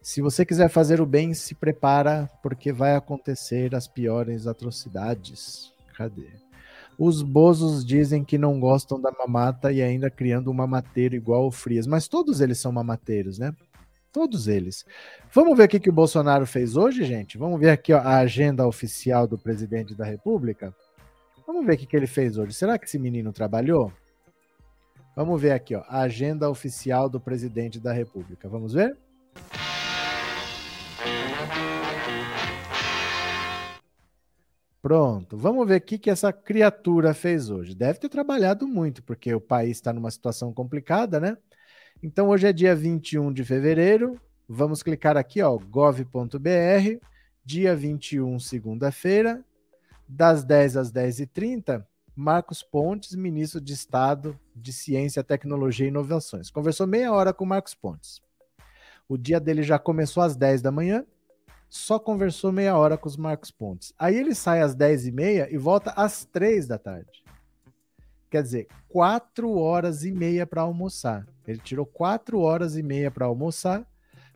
Se 0.00 0.20
você 0.20 0.44
quiser 0.44 0.68
fazer 0.68 1.00
o 1.00 1.06
bem, 1.06 1.34
se 1.34 1.54
prepara, 1.54 2.30
porque 2.42 2.72
vai 2.72 2.94
acontecer 2.94 3.74
as 3.74 3.86
piores 3.86 4.46
atrocidades. 4.46 5.72
Cadê? 5.96 6.28
Os 6.98 7.22
bozos 7.22 7.84
dizem 7.84 8.24
que 8.24 8.38
não 8.38 8.58
gostam 8.58 9.00
da 9.00 9.10
mamata 9.10 9.70
e 9.70 9.82
ainda 9.82 10.10
criando 10.10 10.50
um 10.50 10.54
mamateiro 10.54 11.14
igual 11.14 11.46
o 11.46 11.50
Frias. 11.50 11.86
Mas 11.86 12.08
todos 12.08 12.40
eles 12.40 12.58
são 12.58 12.72
mamateiros, 12.72 13.38
né? 13.38 13.54
Todos 14.16 14.48
eles. 14.48 14.86
Vamos 15.30 15.58
ver 15.58 15.64
o 15.64 15.68
que, 15.68 15.90
o 15.90 15.92
Bolsonaro 15.92 16.46
fez 16.46 16.74
hoje, 16.74 17.04
gente? 17.04 17.36
Vamos 17.36 17.60
ver 17.60 17.68
aqui 17.68 17.92
ó, 17.92 17.98
a 17.98 18.16
agenda 18.16 18.66
oficial 18.66 19.26
do 19.26 19.36
presidente 19.36 19.94
da 19.94 20.06
República? 20.06 20.74
Vamos 21.46 21.66
ver 21.66 21.74
o 21.74 21.76
que, 21.76 21.84
que 21.84 21.94
ele 21.94 22.06
fez 22.06 22.38
hoje. 22.38 22.54
Será 22.54 22.78
que 22.78 22.86
esse 22.86 22.98
menino 22.98 23.30
trabalhou? 23.30 23.92
Vamos 25.14 25.38
ver 25.38 25.50
aqui, 25.50 25.74
ó, 25.74 25.82
a 25.86 26.00
agenda 26.00 26.48
oficial 26.48 27.10
do 27.10 27.20
presidente 27.20 27.78
da 27.78 27.92
República. 27.92 28.48
Vamos 28.48 28.72
ver? 28.72 28.96
Pronto, 34.80 35.36
vamos 35.36 35.68
ver 35.68 35.76
o 35.76 35.82
que, 35.82 35.98
que 35.98 36.08
essa 36.08 36.32
criatura 36.32 37.12
fez 37.12 37.50
hoje. 37.50 37.74
Deve 37.74 37.98
ter 37.98 38.08
trabalhado 38.08 38.66
muito, 38.66 39.02
porque 39.02 39.34
o 39.34 39.40
país 39.42 39.72
está 39.72 39.92
numa 39.92 40.10
situação 40.10 40.54
complicada, 40.54 41.20
né? 41.20 41.36
Então, 42.02 42.28
hoje 42.28 42.46
é 42.46 42.52
dia 42.52 42.74
21 42.74 43.32
de 43.32 43.42
fevereiro. 43.42 44.20
Vamos 44.48 44.82
clicar 44.82 45.16
aqui, 45.16 45.42
ó, 45.42 45.56
gov.br, 45.56 47.00
dia 47.44 47.74
21, 47.74 48.38
segunda-feira, 48.38 49.42
das 50.06 50.44
10 50.44 50.76
às 50.76 50.92
10h30. 50.92 51.84
Marcos 52.14 52.62
Pontes, 52.62 53.14
ministro 53.14 53.60
de 53.60 53.72
Estado 53.72 54.38
de 54.54 54.72
Ciência, 54.72 55.24
Tecnologia 55.24 55.86
e 55.86 55.88
Inovações. 55.88 56.50
Conversou 56.50 56.86
meia 56.86 57.12
hora 57.12 57.32
com 57.32 57.44
Marcos 57.44 57.74
Pontes. 57.74 58.22
O 59.08 59.16
dia 59.16 59.40
dele 59.40 59.62
já 59.62 59.78
começou 59.78 60.22
às 60.22 60.36
10 60.36 60.62
da 60.62 60.70
manhã, 60.70 61.04
só 61.68 61.98
conversou 61.98 62.52
meia 62.52 62.76
hora 62.76 62.96
com 62.96 63.08
os 63.08 63.16
Marcos 63.16 63.50
Pontes. 63.50 63.92
Aí 63.98 64.16
ele 64.16 64.34
sai 64.34 64.60
às 64.62 64.74
10 64.74 65.06
e 65.06 65.12
meia 65.12 65.48
e 65.50 65.56
volta 65.56 65.92
às 65.96 66.24
3 66.24 66.66
da 66.66 66.78
tarde. 66.78 67.25
Quer 68.36 68.42
dizer, 68.42 68.68
4 68.90 69.50
horas 69.56 70.04
e 70.04 70.12
meia 70.12 70.46
para 70.46 70.60
almoçar. 70.60 71.26
Ele 71.48 71.58
tirou 71.58 71.86
4 71.86 72.38
horas 72.38 72.76
e 72.76 72.82
meia 72.82 73.10
para 73.10 73.24
almoçar, 73.24 73.82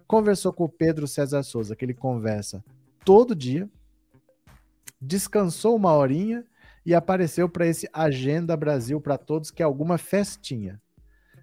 conversou 0.06 0.54
com 0.54 0.64
o 0.64 0.68
Pedro 0.70 1.06
César 1.06 1.42
Souza, 1.42 1.76
que 1.76 1.84
ele 1.84 1.92
conversa 1.92 2.64
todo 3.04 3.34
dia, 3.34 3.68
descansou 4.98 5.76
uma 5.76 5.92
horinha 5.92 6.46
e 6.86 6.94
apareceu 6.94 7.46
para 7.46 7.66
esse 7.66 7.86
Agenda 7.92 8.56
Brasil 8.56 8.98
para 9.02 9.18
Todos, 9.18 9.50
que 9.50 9.62
é 9.62 9.66
alguma 9.66 9.98
festinha. 9.98 10.80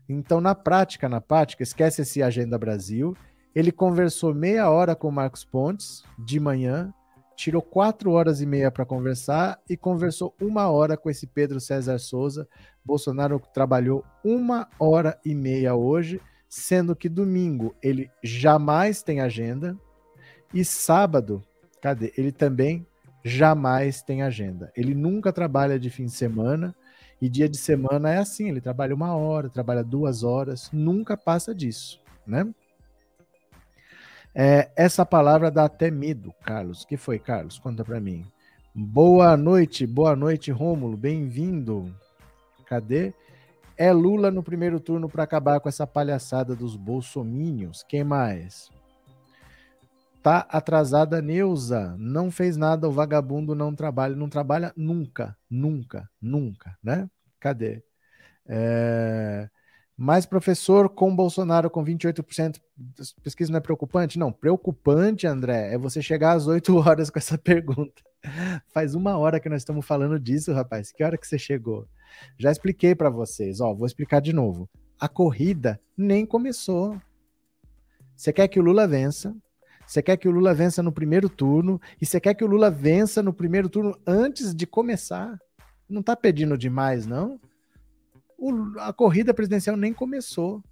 Então, 0.10 0.42
na 0.42 0.56
prática, 0.56 1.08
na 1.08 1.22
prática, 1.22 1.62
esquece 1.62 2.02
esse 2.02 2.24
Agenda 2.24 2.58
Brasil 2.58 3.16
ele 3.54 3.72
conversou 3.72 4.34
meia 4.34 4.68
hora 4.68 4.96
com 4.96 5.10
o 5.10 5.12
Marcos 5.12 5.46
Pontes 5.46 6.04
de 6.18 6.40
manhã, 6.40 6.92
tirou 7.38 7.62
quatro 7.62 8.12
horas 8.12 8.42
e 8.42 8.48
meia 8.48 8.72
para 8.72 8.84
conversar 8.84 9.62
e 9.70 9.78
conversou 9.78 10.36
uma 10.42 10.68
hora 10.70 10.98
com 10.98 11.08
esse 11.08 11.28
Pedro 11.28 11.62
César 11.62 12.00
Souza. 12.00 12.50
Bolsonaro 12.84 13.40
trabalhou 13.54 14.04
uma 14.24 14.68
hora 14.80 15.18
e 15.24 15.36
meia 15.36 15.76
hoje, 15.76 16.20
sendo 16.50 16.96
que 16.96 17.08
domingo 17.08 17.76
ele 17.82 18.10
jamais 18.24 19.04
tem 19.04 19.22
agenda 19.22 19.78
e 20.52 20.66
sábado, 20.66 21.44
cadê? 21.80 22.12
Ele 22.18 22.32
também 22.32 22.88
jamais 23.24 24.02
tem 24.02 24.24
agenda. 24.24 24.72
Ele 24.76 24.96
nunca 24.96 25.32
trabalha 25.32 25.80
de 25.80 25.92
fim 25.92 26.06
de 26.06 26.14
semana 26.14 26.76
e 27.22 27.30
dia 27.30 27.48
de 27.48 27.58
semana 27.58 28.12
é 28.12 28.18
assim: 28.18 28.50
ele 28.50 28.62
trabalha 28.62 28.96
uma 28.96 29.16
hora, 29.16 29.48
trabalha 29.48 29.84
duas 29.84 30.24
horas, 30.24 30.72
nunca 30.74 31.16
passa 31.16 31.54
disso, 31.54 32.02
né? 32.26 32.48
É, 34.40 34.70
essa 34.76 35.04
palavra 35.04 35.50
dá 35.50 35.66
até 35.66 35.90
medo, 35.90 36.32
Carlos. 36.46 36.86
que 36.86 36.96
foi, 36.96 37.18
Carlos? 37.18 37.58
Conta 37.58 37.84
para 37.84 38.00
mim. 38.00 38.24
Boa 38.72 39.36
noite, 39.36 39.88
boa 39.88 40.16
noite, 40.16 40.52
Rômulo. 40.52 40.96
Bem-vindo. 40.96 41.92
Cadê? 42.68 43.16
É 43.76 43.92
Lula 43.92 44.30
no 44.30 44.44
primeiro 44.44 44.80
turno 44.80 45.10
para 45.10 45.24
acabar 45.24 45.60
com 45.60 45.68
essa 45.68 45.88
palhaçada 45.88 46.56
dos 46.56 46.76
bolsomínios. 46.76 47.82
Quem 47.90 48.04
mais? 48.04 48.70
Tá 50.22 50.46
atrasada 50.52 51.20
Neuza. 51.20 51.96
Não 51.98 52.30
fez 52.30 52.58
nada, 52.58 52.88
o 52.88 52.92
vagabundo 52.92 53.56
não 53.56 53.74
trabalha. 53.74 54.16
Não 54.16 54.30
trabalha 54.30 54.72
nunca, 54.78 55.36
nunca, 55.50 56.08
nunca, 56.22 56.78
né? 56.84 57.10
Cadê? 57.40 57.82
É... 58.48 59.50
Mais 59.98 60.28
professor 60.28 60.88
com 60.90 61.16
Bolsonaro 61.16 61.72
com 61.72 61.84
28%. 61.84 62.62
Pesquisa 63.24 63.52
não 63.52 63.58
é 63.58 63.62
preocupante? 63.62 64.20
Não, 64.20 64.32
preocupante, 64.32 65.26
André, 65.26 65.74
é 65.74 65.78
você 65.78 66.04
chegar 66.04 66.34
às 66.34 66.46
8 66.46 66.76
horas 66.78 67.10
com 67.10 67.18
essa 67.18 67.36
pergunta. 67.36 68.04
Faz 68.70 68.94
uma 68.94 69.18
hora 69.18 69.40
que 69.40 69.50
nós 69.50 69.62
estamos 69.62 69.86
falando 69.86 70.20
disso, 70.20 70.54
rapaz. 70.54 70.92
Que 70.92 71.04
hora 71.04 71.18
que 71.18 71.26
você 71.26 71.40
chegou? 71.40 71.88
Já 72.38 72.52
expliquei 72.52 72.94
para 72.94 73.10
vocês, 73.10 73.60
ó, 73.60 73.74
vou 73.74 73.88
explicar 73.88 74.22
de 74.22 74.34
novo. 74.34 74.70
A 75.00 75.10
corrida 75.10 75.80
nem 75.98 76.26
começou. 76.26 77.00
Você 78.16 78.32
quer 78.32 78.48
que 78.48 78.60
o 78.60 78.64
Lula 78.64 78.88
vença? 78.88 79.36
Você 79.86 80.02
quer 80.04 80.18
que 80.18 80.28
o 80.28 80.32
Lula 80.32 80.54
vença 80.54 80.84
no 80.84 80.92
primeiro 80.92 81.30
turno? 81.30 81.82
E 82.00 82.06
você 82.06 82.20
quer 82.20 82.34
que 82.34 82.44
o 82.44 82.48
Lula 82.48 82.70
vença 82.70 83.24
no 83.24 83.34
primeiro 83.34 83.70
turno 83.70 83.98
antes 84.06 84.54
de 84.54 84.68
começar? 84.68 85.40
Não 85.90 86.04
tá 86.04 86.16
pedindo 86.16 86.58
demais, 86.58 87.08
não? 87.08 87.40
O, 88.38 88.80
a 88.80 88.94
corrida 88.94 89.34
presidencial 89.34 89.76
nem 89.76 89.94
começou. 89.94 90.64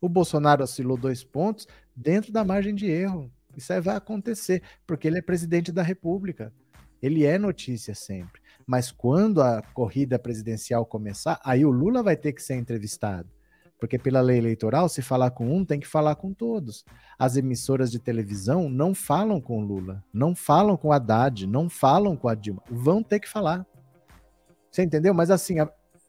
O 0.00 0.08
Bolsonaro 0.08 0.62
oscilou 0.62 0.96
dois 0.96 1.24
pontos 1.24 1.66
dentro 1.96 2.32
da 2.32 2.44
margem 2.44 2.74
de 2.74 2.86
erro. 2.86 3.30
Isso 3.56 3.72
aí 3.72 3.80
vai 3.80 3.96
acontecer, 3.96 4.62
porque 4.86 5.06
ele 5.06 5.18
é 5.18 5.22
presidente 5.22 5.70
da 5.70 5.82
República. 5.82 6.52
Ele 7.00 7.24
é 7.24 7.38
notícia 7.38 7.94
sempre. 7.94 8.40
Mas 8.66 8.90
quando 8.90 9.42
a 9.42 9.62
corrida 9.74 10.18
presidencial 10.18 10.86
começar, 10.86 11.40
aí 11.44 11.64
o 11.64 11.70
Lula 11.70 12.02
vai 12.02 12.16
ter 12.16 12.32
que 12.32 12.42
ser 12.42 12.54
entrevistado. 12.54 13.28
Porque 13.78 13.98
pela 13.98 14.20
lei 14.20 14.38
eleitoral, 14.38 14.88
se 14.88 15.02
falar 15.02 15.32
com 15.32 15.52
um, 15.52 15.64
tem 15.64 15.80
que 15.80 15.88
falar 15.88 16.14
com 16.14 16.32
todos. 16.32 16.84
As 17.18 17.36
emissoras 17.36 17.90
de 17.90 17.98
televisão 17.98 18.68
não 18.68 18.94
falam 18.94 19.40
com 19.40 19.60
Lula, 19.60 20.04
não 20.12 20.36
falam 20.36 20.76
com 20.76 20.92
Haddad, 20.92 21.48
não 21.48 21.68
falam 21.68 22.16
com 22.16 22.28
a 22.28 22.34
Dilma. 22.36 22.62
Vão 22.70 23.02
ter 23.02 23.18
que 23.18 23.28
falar. 23.28 23.66
Você 24.70 24.84
entendeu? 24.84 25.12
Mas 25.12 25.30
assim, 25.32 25.56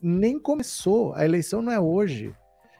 nem 0.03 0.37
começou. 0.37 1.13
A 1.13 1.23
eleição 1.23 1.61
não 1.61 1.71
é 1.71 1.79
hoje. 1.79 2.35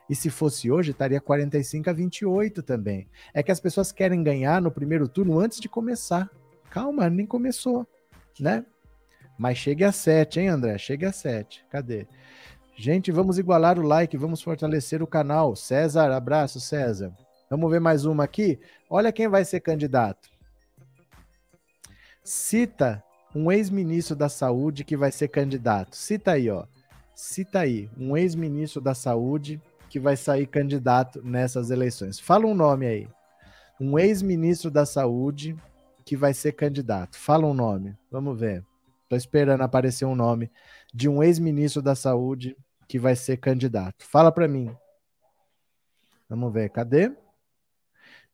E 0.10 0.16
se 0.16 0.30
fosse 0.30 0.70
hoje, 0.70 0.92
estaria 0.92 1.22
45 1.22 1.90
a 1.90 1.94
28 1.94 2.62
também. 2.62 3.08
É 3.34 3.42
que 3.42 3.52
as 3.52 3.60
pessoas 3.60 3.92
querem 3.92 4.22
ganhar 4.22 4.62
no 4.62 4.70
primeiro 4.70 5.08
turno 5.08 5.40
antes 5.40 5.60
de 5.60 5.70
começar. 5.70 6.30
Calma, 6.70 7.10
nem 7.10 7.26
começou, 7.26 7.88
né? 8.40 8.66
Mas 9.38 9.58
chegue 9.58 9.84
a 9.84 9.92
7, 9.92 10.42
hein, 10.42 10.50
André? 10.50 10.78
Chegue 10.78 11.06
a 11.06 11.12
7. 11.12 11.66
Cadê? 11.70 12.06
Gente, 12.76 13.12
vamos 13.12 13.38
igualar 13.38 13.80
o 13.80 13.84
like, 13.84 14.18
vamos 14.18 14.42
fortalecer 14.42 15.02
o 15.02 15.08
canal. 15.08 15.56
César, 15.56 16.12
abraço, 16.12 16.60
César. 16.60 17.14
Vamos 17.50 17.72
ver 17.72 17.80
mais 17.80 18.04
uma 18.06 18.24
aqui. 18.24 18.60
Olha 18.90 19.12
quem 19.12 19.28
vai 19.28 19.46
ser 19.46 19.60
candidato. 19.60 20.30
Cita 22.24 23.04
um 23.36 23.52
ex-ministro 23.52 24.16
da 24.16 24.30
Saúde 24.30 24.84
que 24.84 24.98
vai 24.98 25.12
ser 25.12 25.28
candidato. 25.28 25.96
Cita 25.96 26.32
aí, 26.32 26.50
ó. 26.50 26.66
Cita 27.16 27.60
aí 27.60 27.90
um 27.98 28.18
ex-ministro 28.18 28.82
da 28.82 28.96
Saúde 28.96 29.62
que 29.90 30.00
vai 30.00 30.18
sair 30.18 30.48
candidato 30.48 31.22
nessas 31.24 31.70
eleições. 31.70 32.20
Fala 32.20 32.48
um 32.48 32.56
nome 32.56 32.88
aí. 32.88 33.08
Um 33.80 34.00
ex-ministro 34.00 34.72
da 34.72 34.86
Saúde 34.86 35.56
que 36.04 36.18
vai 36.18 36.34
ser 36.34 36.54
candidato. 36.54 37.18
Fala 37.18 37.46
um 37.46 37.54
nome. 37.54 37.96
Vamos 38.10 38.40
ver. 38.40 38.66
Estou 39.04 39.18
esperando 39.18 39.62
aparecer 39.62 40.06
um 40.06 40.16
nome 40.16 40.52
de 40.92 41.08
um 41.08 41.22
ex-ministro 41.22 41.82
da 41.82 41.94
Saúde 41.94 42.58
que 42.88 42.98
vai 42.98 43.16
ser 43.16 43.38
candidato. 43.38 44.04
Fala 44.06 44.32
para 44.32 44.48
mim. 44.48 44.76
Vamos 46.28 46.52
ver. 46.52 46.70
Cadê? 46.70 47.12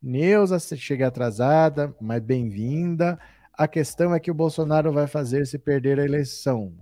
Neuza, 0.01 0.57
chega 0.77 1.07
atrasada, 1.07 1.93
mas 1.99 2.21
bem-vinda. 2.21 3.19
A 3.53 3.67
questão 3.67 4.15
é 4.15 4.19
que 4.21 4.31
o 4.31 4.33
Bolsonaro 4.33 4.93
vai 4.93 5.07
fazer 5.07 5.45
se 5.45 5.59
perder 5.59 5.99
a 5.99 6.05
eleição 6.05 6.73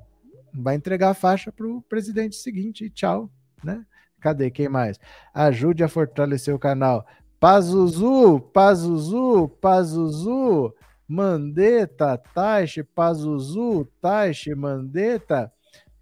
vai 0.54 0.76
entregar 0.76 1.10
a 1.10 1.14
faixa 1.14 1.52
para 1.52 1.68
o 1.68 1.82
presidente 1.82 2.36
seguinte 2.36 2.86
e 2.86 2.89
tchau, 2.89 3.30
né? 3.64 3.86
Cadê? 4.20 4.50
Quem 4.50 4.68
mais? 4.68 5.00
Ajude 5.34 5.84
a 5.84 5.88
fortalecer 5.88 6.54
o 6.54 6.60
canal. 6.60 7.06
Pazuzu, 7.39 8.39
Pazuzu, 8.52 9.48
Pazuzu. 9.62 10.74
Mandeta, 11.08 12.18
Taixe, 12.18 12.84
Pazuzu, 12.84 13.86
Taixe, 14.02 14.54
Mandeta, 14.54 15.52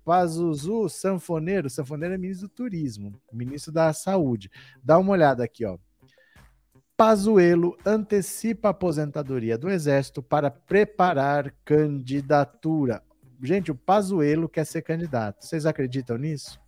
Pazuzu, 0.04 0.89
Sanfoneiro. 0.89 1.70
Sanfoneiro 1.70 2.16
é 2.16 2.18
ministro 2.18 2.48
do 2.48 2.54
Turismo, 2.54 3.22
ministro 3.32 3.72
da 3.72 3.93
Saúde. 3.93 4.50
Dá 4.84 4.98
uma 4.98 5.12
olhada 5.12 5.43
aqui, 5.43 5.64
ó. 5.64 5.78
Pazuello 6.98 7.78
antecipa 7.86 8.70
a 8.70 8.72
aposentadoria 8.72 9.58
do 9.58 9.70
Exército 9.70 10.24
para 10.24 10.50
preparar 10.50 11.54
candidatura. 11.64 13.04
Gente, 13.42 13.72
o 13.72 13.76
Pazuello 13.76 14.48
quer 14.48 14.66
ser 14.66 14.82
candidato. 14.82 15.46
Vocês 15.46 15.66
acreditam 15.66 16.18
nisso? 16.18 16.60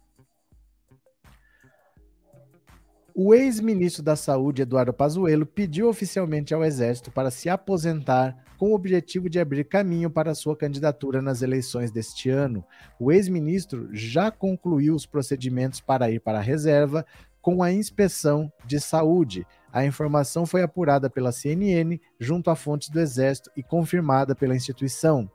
O 3.20 3.34
ex-ministro 3.34 4.04
da 4.04 4.16
Saúde, 4.16 4.62
Eduardo 4.62 4.94
Pazuello, 4.94 5.44
pediu 5.44 5.90
oficialmente 5.90 6.54
ao 6.54 6.64
Exército 6.64 7.10
para 7.10 7.32
se 7.32 7.50
aposentar 7.50 8.38
com 8.60 8.72
o 8.72 8.76
objetivo 8.76 9.28
de 9.28 9.40
abrir 9.40 9.64
caminho 9.64 10.08
para 10.08 10.36
sua 10.36 10.56
candidatura 10.56 11.20
nas 11.20 11.42
eleições 11.42 11.90
deste 11.90 12.30
ano. 12.30 12.64
O 13.00 13.12
ex-ministro 13.12 13.90
já 13.92 14.30
concluiu 14.30 14.94
os 14.94 15.08
procedimentos 15.08 15.82
para 15.82 16.12
ir 16.12 16.20
para 16.20 16.38
a 16.38 16.44
reserva 16.44 17.04
com 17.42 17.64
a 17.64 17.72
inspeção 17.72 18.52
de 18.66 18.80
saúde. 18.80 19.48
A 19.74 19.84
informação 19.84 20.46
foi 20.46 20.62
apurada 20.62 21.10
pela 21.10 21.32
CNN 21.32 22.00
junto 22.20 22.52
a 22.52 22.56
fontes 22.56 22.90
do 22.90 23.00
Exército 23.00 23.50
e 23.56 23.64
confirmada 23.64 24.36
pela 24.36 24.56
instituição. 24.56 25.28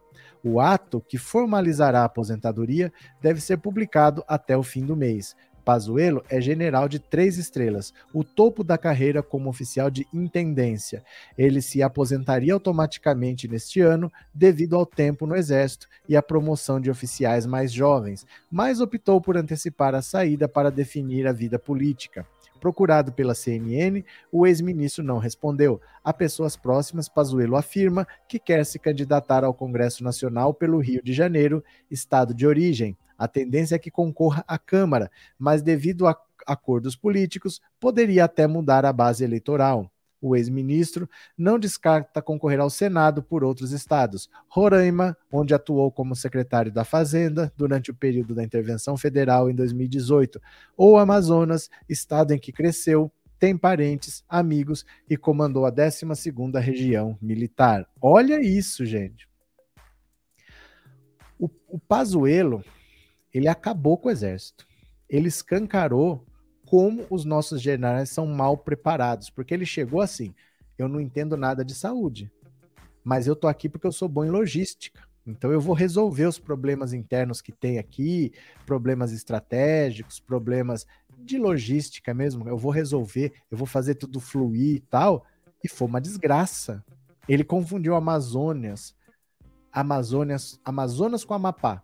O 0.45 0.61
ato 0.61 1.01
que 1.01 1.19
formalizará 1.19 2.01
a 2.01 2.05
aposentadoria 2.05 2.93
deve 3.21 3.41
ser 3.41 3.59
publicado 3.59 4.25
até 4.27 4.57
o 4.57 4.63
fim 4.63 4.85
do 4.85 4.97
mês. 4.97 5.37
Pazuello 5.65 6.25
é 6.29 6.41
general 6.41 6.89
de 6.89 6.99
três 6.99 7.39
estrelas, 7.39 7.95
o 8.13 8.25
topo 8.25 8.65
da 8.65 8.77
carreira 8.77 9.23
como 9.23 9.49
oficial 9.49 9.91
de 9.91 10.07
intendência. 10.13 11.05
Ele 11.39 11.63
se 11.63 11.83
aposentaria 11.83 12.53
automaticamente 12.53 13.47
neste 13.47 13.81
ano 13.81 14.11
devido 14.35 14.75
ao 14.75 14.85
tempo 14.85 15.27
no 15.27 15.37
exército 15.37 15.87
e 16.09 16.17
à 16.17 16.23
promoção 16.23 16.81
de 16.81 16.91
oficiais 16.91 17.47
mais 17.47 17.73
jovens, 17.73 18.27
mas 18.51 18.81
optou 18.81 19.21
por 19.21 19.37
antecipar 19.37 19.95
a 19.95 20.03
saída 20.03 20.49
para 20.49 20.71
definir 20.71 21.27
a 21.27 21.33
vida 21.33 21.59
política. 21.59 22.27
Procurado 22.63 23.11
pela 23.11 23.35
CNN, 23.35 24.05
o 24.31 24.47
ex-ministro 24.47 25.03
não 25.03 25.19
respondeu. 25.19 25.81
A 26.05 26.13
pessoas 26.13 26.57
próximas, 26.57 27.09
Pazuello 27.09 27.57
afirma 27.57 28.07
que 28.29 28.39
quer 28.39 28.65
se 28.65 28.79
candidatar 28.79 29.43
ao 29.43 29.53
Congresso 29.53 30.05
Nacional 30.05 30.55
pelo 30.55 30.79
Rio 30.79 31.03
de 31.03 31.13
Janeiro, 31.13 31.65
estado 31.91 32.33
de 32.33 32.47
origem. 32.47 32.97
A 33.19 33.27
tendência 33.27 33.75
é 33.75 33.81
que 33.81 33.91
concorra 33.91 34.45
à 34.47 34.57
Câmara, 34.59 35.11
mas 35.37 35.61
devido 35.61 36.07
a 36.07 36.17
acordos 36.47 36.95
políticos, 36.95 37.61
poderia 37.81 38.27
até 38.27 38.47
mudar 38.47 38.87
a 38.87 38.93
base 38.93 39.25
eleitoral. 39.25 39.92
O 40.23 40.37
ex-ministro 40.37 41.11
não 41.37 41.59
descarta 41.59 42.23
concorrer 42.23 42.61
ao 42.61 42.71
Senado 42.71 43.25
por 43.25 43.43
outros 43.43 43.73
estados. 43.73 44.31
Roraima, 44.49 45.17
onde 45.33 45.53
atuou 45.53 45.91
como 45.91 46.15
secretário 46.15 46.71
da 46.71 46.85
Fazenda 46.85 47.53
durante 47.57 47.91
o 47.91 47.95
período 47.95 48.33
da 48.33 48.45
intervenção 48.45 48.97
federal 48.97 49.51
em 49.51 49.55
2018, 49.55 50.41
ou 50.77 50.97
Amazonas, 50.97 51.69
estado 51.89 52.33
em 52.33 52.39
que 52.39 52.53
cresceu, 52.53 53.11
tem 53.43 53.59
parentes, 53.59 54.25
amigos 54.29 54.87
e 55.11 55.17
comandou 55.17 55.67
a 55.67 55.73
12ª 55.73 56.61
região 56.61 57.19
militar. 57.21 57.89
Olha 58.01 58.41
isso, 58.41 58.87
gente. 58.87 59.29
O, 61.37 61.51
o 61.67 61.77
Pazuello, 61.77 62.65
ele 63.35 63.49
acabou 63.49 63.99
com 63.99 64.09
o 64.09 64.13
exército. 64.13 64.65
Ele 65.11 65.27
escancarou 65.27 66.25
como 66.73 67.05
os 67.11 67.27
nossos 67.27 67.61
generais 67.61 68.09
são 68.09 68.25
mal 68.25 68.57
preparados, 68.57 69.29
porque 69.29 69.53
ele 69.53 69.67
chegou 69.67 70.01
assim: 70.01 70.35
eu 70.79 70.89
não 70.89 71.03
entendo 71.03 71.37
nada 71.37 71.63
de 71.63 71.75
saúde, 71.75 72.33
mas 73.05 73.27
eu 73.27 73.37
tô 73.37 73.47
aqui 73.47 73.69
porque 73.69 73.87
eu 73.87 73.93
sou 73.93 74.09
bom 74.09 74.25
em 74.25 74.31
logística. 74.31 75.07
Então 75.27 75.53
eu 75.53 75.61
vou 75.61 75.75
resolver 75.75 76.25
os 76.25 76.39
problemas 76.39 76.95
internos 76.95 77.43
que 77.43 77.53
tem 77.53 77.79
aqui, 77.79 78.33
problemas 78.65 79.13
estratégicos, 79.13 80.19
problemas 80.19 80.87
de 81.19 81.37
logística 81.37 82.15
mesmo. 82.15 82.49
Eu 82.49 82.57
vou 82.57 82.73
resolver, 82.73 83.35
eu 83.51 83.59
vou 83.59 83.67
fazer 83.67 83.97
tudo 83.97 84.19
fluir 84.19 84.77
e 84.77 84.81
tal. 84.81 85.27
E 85.63 85.69
foi 85.69 85.87
uma 85.87 86.01
desgraça. 86.01 86.83
Ele 87.29 87.45
confundiu 87.45 87.95
Amazônias, 87.95 88.97
Amazônias, 89.71 90.59
Amazonas 90.65 91.23
com 91.23 91.35
Amapá. 91.35 91.83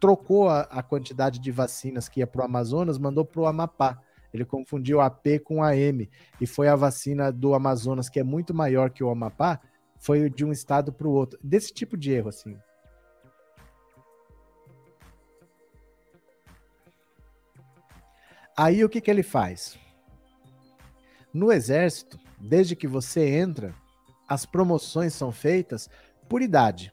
Trocou 0.00 0.48
a, 0.48 0.62
a 0.62 0.82
quantidade 0.82 1.38
de 1.38 1.52
vacinas 1.52 2.08
que 2.08 2.18
ia 2.18 2.26
para 2.26 2.42
o 2.42 2.44
Amazonas, 2.44 2.98
mandou 2.98 3.24
para 3.24 3.40
o 3.40 3.46
Amapá. 3.46 4.02
Ele 4.32 4.44
confundiu 4.44 5.00
AP 5.00 5.40
com 5.44 5.62
AM 5.62 6.08
e 6.40 6.46
foi 6.46 6.68
a 6.68 6.76
vacina 6.76 7.32
do 7.32 7.54
Amazonas, 7.54 8.08
que 8.08 8.20
é 8.20 8.24
muito 8.24 8.52
maior 8.52 8.90
que 8.90 9.02
o 9.02 9.10
Amapá, 9.10 9.60
foi 9.98 10.28
de 10.28 10.44
um 10.44 10.52
estado 10.52 10.92
para 10.92 11.06
o 11.06 11.12
outro. 11.12 11.38
Desse 11.42 11.72
tipo 11.72 11.96
de 11.96 12.12
erro, 12.12 12.28
assim. 12.28 12.56
Aí 18.56 18.82
o 18.84 18.88
que, 18.88 19.00
que 19.00 19.10
ele 19.10 19.22
faz? 19.22 19.78
No 21.32 21.52
exército, 21.52 22.18
desde 22.40 22.74
que 22.74 22.86
você 22.86 23.28
entra, 23.28 23.74
as 24.26 24.46
promoções 24.46 25.12
são 25.12 25.30
feitas 25.30 25.90
por 26.28 26.40
idade. 26.40 26.92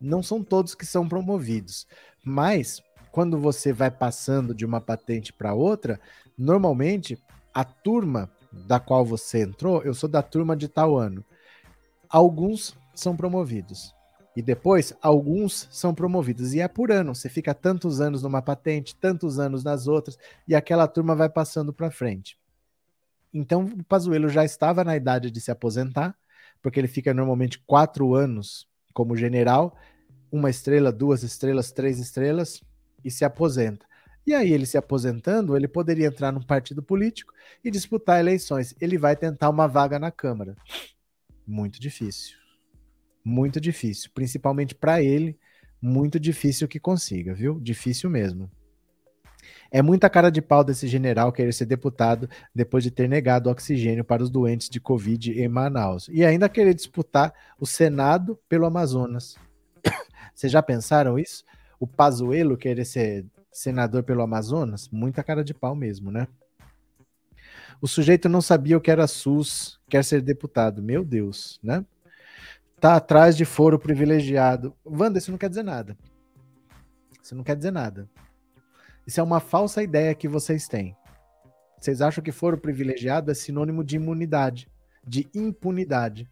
Não 0.00 0.22
são 0.22 0.42
todos 0.44 0.74
que 0.74 0.84
são 0.84 1.08
promovidos, 1.08 1.86
mas 2.22 2.82
quando 3.10 3.38
você 3.38 3.72
vai 3.72 3.90
passando 3.90 4.54
de 4.54 4.64
uma 4.64 4.80
patente 4.80 5.32
para 5.32 5.54
outra, 5.54 6.00
normalmente 6.36 7.18
a 7.52 7.64
turma 7.64 8.30
da 8.52 8.80
qual 8.80 9.04
você 9.04 9.42
entrou, 9.42 9.82
eu 9.82 9.94
sou 9.94 10.08
da 10.08 10.22
turma 10.22 10.56
de 10.56 10.68
tal 10.68 10.96
ano. 10.96 11.24
Alguns 12.08 12.76
são 12.94 13.16
promovidos. 13.16 13.94
E 14.36 14.42
depois, 14.42 14.94
alguns 15.02 15.68
são 15.70 15.94
promovidos. 15.94 16.54
E 16.54 16.60
é 16.60 16.68
por 16.68 16.90
ano. 16.90 17.14
Você 17.14 17.28
fica 17.28 17.52
tantos 17.52 18.00
anos 18.00 18.22
numa 18.22 18.40
patente, 18.40 18.94
tantos 18.96 19.38
anos 19.38 19.64
nas 19.64 19.86
outras, 19.86 20.18
e 20.46 20.54
aquela 20.54 20.86
turma 20.86 21.14
vai 21.14 21.28
passando 21.28 21.72
para 21.72 21.90
frente. 21.90 22.38
Então, 23.32 23.64
o 23.64 23.84
Pazuello 23.84 24.28
já 24.28 24.44
estava 24.44 24.82
na 24.82 24.96
idade 24.96 25.30
de 25.30 25.40
se 25.40 25.50
aposentar, 25.50 26.16
porque 26.62 26.78
ele 26.80 26.88
fica 26.88 27.14
normalmente 27.14 27.58
quatro 27.66 28.14
anos 28.14 28.68
como 28.92 29.16
general, 29.16 29.76
uma 30.32 30.50
estrela, 30.50 30.92
duas 30.92 31.22
estrelas, 31.22 31.72
três 31.72 31.98
estrelas, 31.98 32.60
e 33.04 33.10
se 33.10 33.24
aposenta. 33.24 33.86
E 34.26 34.34
aí, 34.34 34.52
ele 34.52 34.66
se 34.66 34.76
aposentando, 34.76 35.56
ele 35.56 35.66
poderia 35.66 36.06
entrar 36.06 36.30
num 36.30 36.42
partido 36.42 36.82
político 36.82 37.32
e 37.64 37.70
disputar 37.70 38.20
eleições. 38.20 38.74
Ele 38.80 38.98
vai 38.98 39.16
tentar 39.16 39.48
uma 39.48 39.66
vaga 39.66 39.98
na 39.98 40.10
Câmara. 40.10 40.54
Muito 41.46 41.80
difícil. 41.80 42.38
Muito 43.24 43.60
difícil. 43.60 44.10
Principalmente 44.14 44.74
para 44.74 45.02
ele, 45.02 45.38
muito 45.80 46.20
difícil 46.20 46.68
que 46.68 46.78
consiga, 46.78 47.34
viu? 47.34 47.58
Difícil 47.58 48.10
mesmo. 48.10 48.50
É 49.70 49.80
muita 49.80 50.10
cara 50.10 50.30
de 50.30 50.42
pau 50.42 50.64
desse 50.64 50.86
general 50.88 51.32
querer 51.32 51.52
ser 51.52 51.64
deputado 51.64 52.28
depois 52.54 52.82
de 52.82 52.90
ter 52.90 53.08
negado 53.08 53.48
oxigênio 53.48 54.04
para 54.04 54.22
os 54.22 54.28
doentes 54.28 54.68
de 54.68 54.80
Covid 54.80 55.32
em 55.32 55.48
Manaus. 55.48 56.08
E 56.10 56.24
ainda 56.24 56.48
querer 56.48 56.74
disputar 56.74 57.32
o 57.58 57.64
Senado 57.64 58.38
pelo 58.48 58.66
Amazonas. 58.66 59.36
Vocês 60.34 60.52
já 60.52 60.62
pensaram 60.62 61.18
isso? 61.18 61.44
O 61.80 61.86
Pazuello 61.86 62.56
querer 62.56 62.84
ser 62.84 63.26
senador 63.50 64.04
pelo 64.04 64.22
Amazonas, 64.22 64.88
muita 64.90 65.24
cara 65.24 65.42
de 65.42 65.52
pau 65.52 65.74
mesmo, 65.74 66.12
né? 66.12 66.28
O 67.82 67.88
sujeito 67.88 68.28
não 68.28 68.42
sabia 68.42 68.76
o 68.76 68.80
que 68.80 68.90
era 68.90 69.06
SUS, 69.06 69.80
quer 69.88 70.04
ser 70.04 70.20
deputado. 70.20 70.82
Meu 70.82 71.02
Deus, 71.02 71.58
né? 71.62 71.84
Tá 72.78 72.96
atrás 72.96 73.36
de 73.36 73.44
foro 73.44 73.78
privilegiado. 73.78 74.76
Wanda, 74.84 75.18
isso 75.18 75.30
não 75.30 75.38
quer 75.38 75.48
dizer 75.48 75.62
nada. 75.62 75.96
Isso 77.22 77.34
não 77.34 77.42
quer 77.42 77.56
dizer 77.56 77.70
nada. 77.70 78.08
Isso 79.06 79.18
é 79.18 79.22
uma 79.22 79.40
falsa 79.40 79.82
ideia 79.82 80.14
que 80.14 80.28
vocês 80.28 80.68
têm. 80.68 80.94
Vocês 81.80 82.02
acham 82.02 82.22
que 82.22 82.30
foro 82.30 82.58
privilegiado 82.58 83.30
é 83.30 83.34
sinônimo 83.34 83.82
de 83.82 83.96
imunidade, 83.96 84.68
de 85.02 85.26
impunidade. 85.34 86.28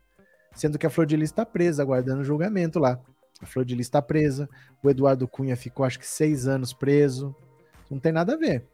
Sendo 0.54 0.78
que 0.78 0.86
a 0.86 0.90
Flor 0.90 1.06
de 1.06 1.16
Lis 1.16 1.30
está 1.30 1.46
presa, 1.46 1.82
aguardando 1.82 2.24
julgamento 2.24 2.78
lá. 2.78 3.00
A 3.40 3.46
Flor 3.46 3.64
de 3.64 3.74
Lis 3.74 3.86
está 3.86 4.02
presa. 4.02 4.48
O 4.82 4.90
Eduardo 4.90 5.28
Cunha 5.28 5.56
ficou, 5.56 5.84
acho 5.84 5.98
que, 5.98 6.06
seis 6.06 6.46
anos 6.46 6.72
preso. 6.72 7.34
Não 7.90 7.98
tem 7.98 8.12
nada 8.12 8.34
a 8.34 8.36
ver. 8.36 8.64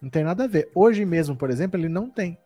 Não 0.00 0.10
tem 0.10 0.24
nada 0.24 0.44
a 0.44 0.46
ver. 0.48 0.70
Hoje 0.74 1.04
mesmo, 1.04 1.36
por 1.36 1.50
exemplo, 1.50 1.78
ele 1.78 1.88
não 1.88 2.08
tem. 2.08 2.38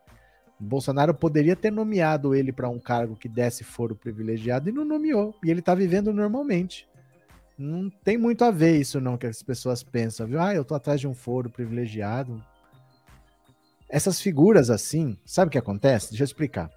O 0.59 0.63
Bolsonaro 0.63 1.13
poderia 1.13 1.55
ter 1.55 1.71
nomeado 1.71 2.33
ele 2.33 2.51
para 2.51 2.69
um 2.69 2.79
cargo 2.79 3.15
que 3.15 3.29
desse 3.29 3.63
foro 3.63 3.95
privilegiado 3.95 4.69
e 4.69 4.71
não 4.71 4.83
nomeou. 4.83 5.35
E 5.43 5.51
ele 5.51 5.59
está 5.59 5.75
vivendo 5.75 6.11
normalmente. 6.11 6.87
Não 7.57 7.89
tem 7.89 8.17
muito 8.17 8.43
a 8.43 8.51
ver 8.51 8.79
isso, 8.79 9.01
não, 9.01 9.17
que 9.17 9.25
as 9.25 9.41
pessoas 9.41 9.81
pensam, 9.83 10.27
viu? 10.27 10.39
Ah, 10.39 10.53
eu 10.53 10.63
tô 10.63 10.75
atrás 10.75 10.99
de 10.99 11.07
um 11.07 11.13
foro 11.13 11.49
privilegiado. 11.49 12.43
Essas 13.89 14.21
figuras 14.21 14.69
assim, 14.69 15.17
sabe 15.25 15.49
o 15.49 15.51
que 15.51 15.57
acontece? 15.57 16.09
Deixa 16.09 16.23
eu 16.23 16.25
explicar. 16.25 16.69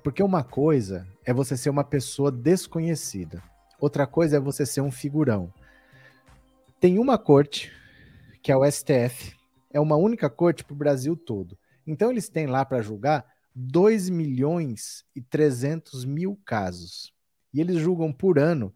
É 0.00 0.02
porque 0.02 0.22
uma 0.22 0.42
coisa 0.42 1.06
é 1.26 1.30
você 1.34 1.58
ser 1.58 1.68
uma 1.68 1.84
pessoa 1.84 2.32
desconhecida. 2.32 3.42
Outra 3.78 4.06
coisa 4.06 4.38
é 4.38 4.40
você 4.40 4.64
ser 4.64 4.80
um 4.80 4.90
figurão. 4.90 5.52
Tem 6.80 6.98
uma 6.98 7.18
corte, 7.18 7.70
que 8.42 8.50
é 8.50 8.56
o 8.56 8.64
STF, 8.64 9.36
é 9.70 9.78
uma 9.78 9.96
única 9.96 10.30
corte 10.30 10.64
para 10.64 10.72
o 10.72 10.78
Brasil 10.78 11.14
todo. 11.14 11.58
Então 11.86 12.10
eles 12.10 12.30
têm 12.30 12.46
lá 12.46 12.64
para 12.64 12.80
julgar 12.80 13.26
2 13.54 14.08
milhões 14.08 15.04
e 15.14 15.20
300 15.20 16.06
mil 16.06 16.40
casos. 16.46 17.12
E 17.52 17.60
eles 17.60 17.76
julgam 17.76 18.10
por 18.10 18.38
ano 18.38 18.74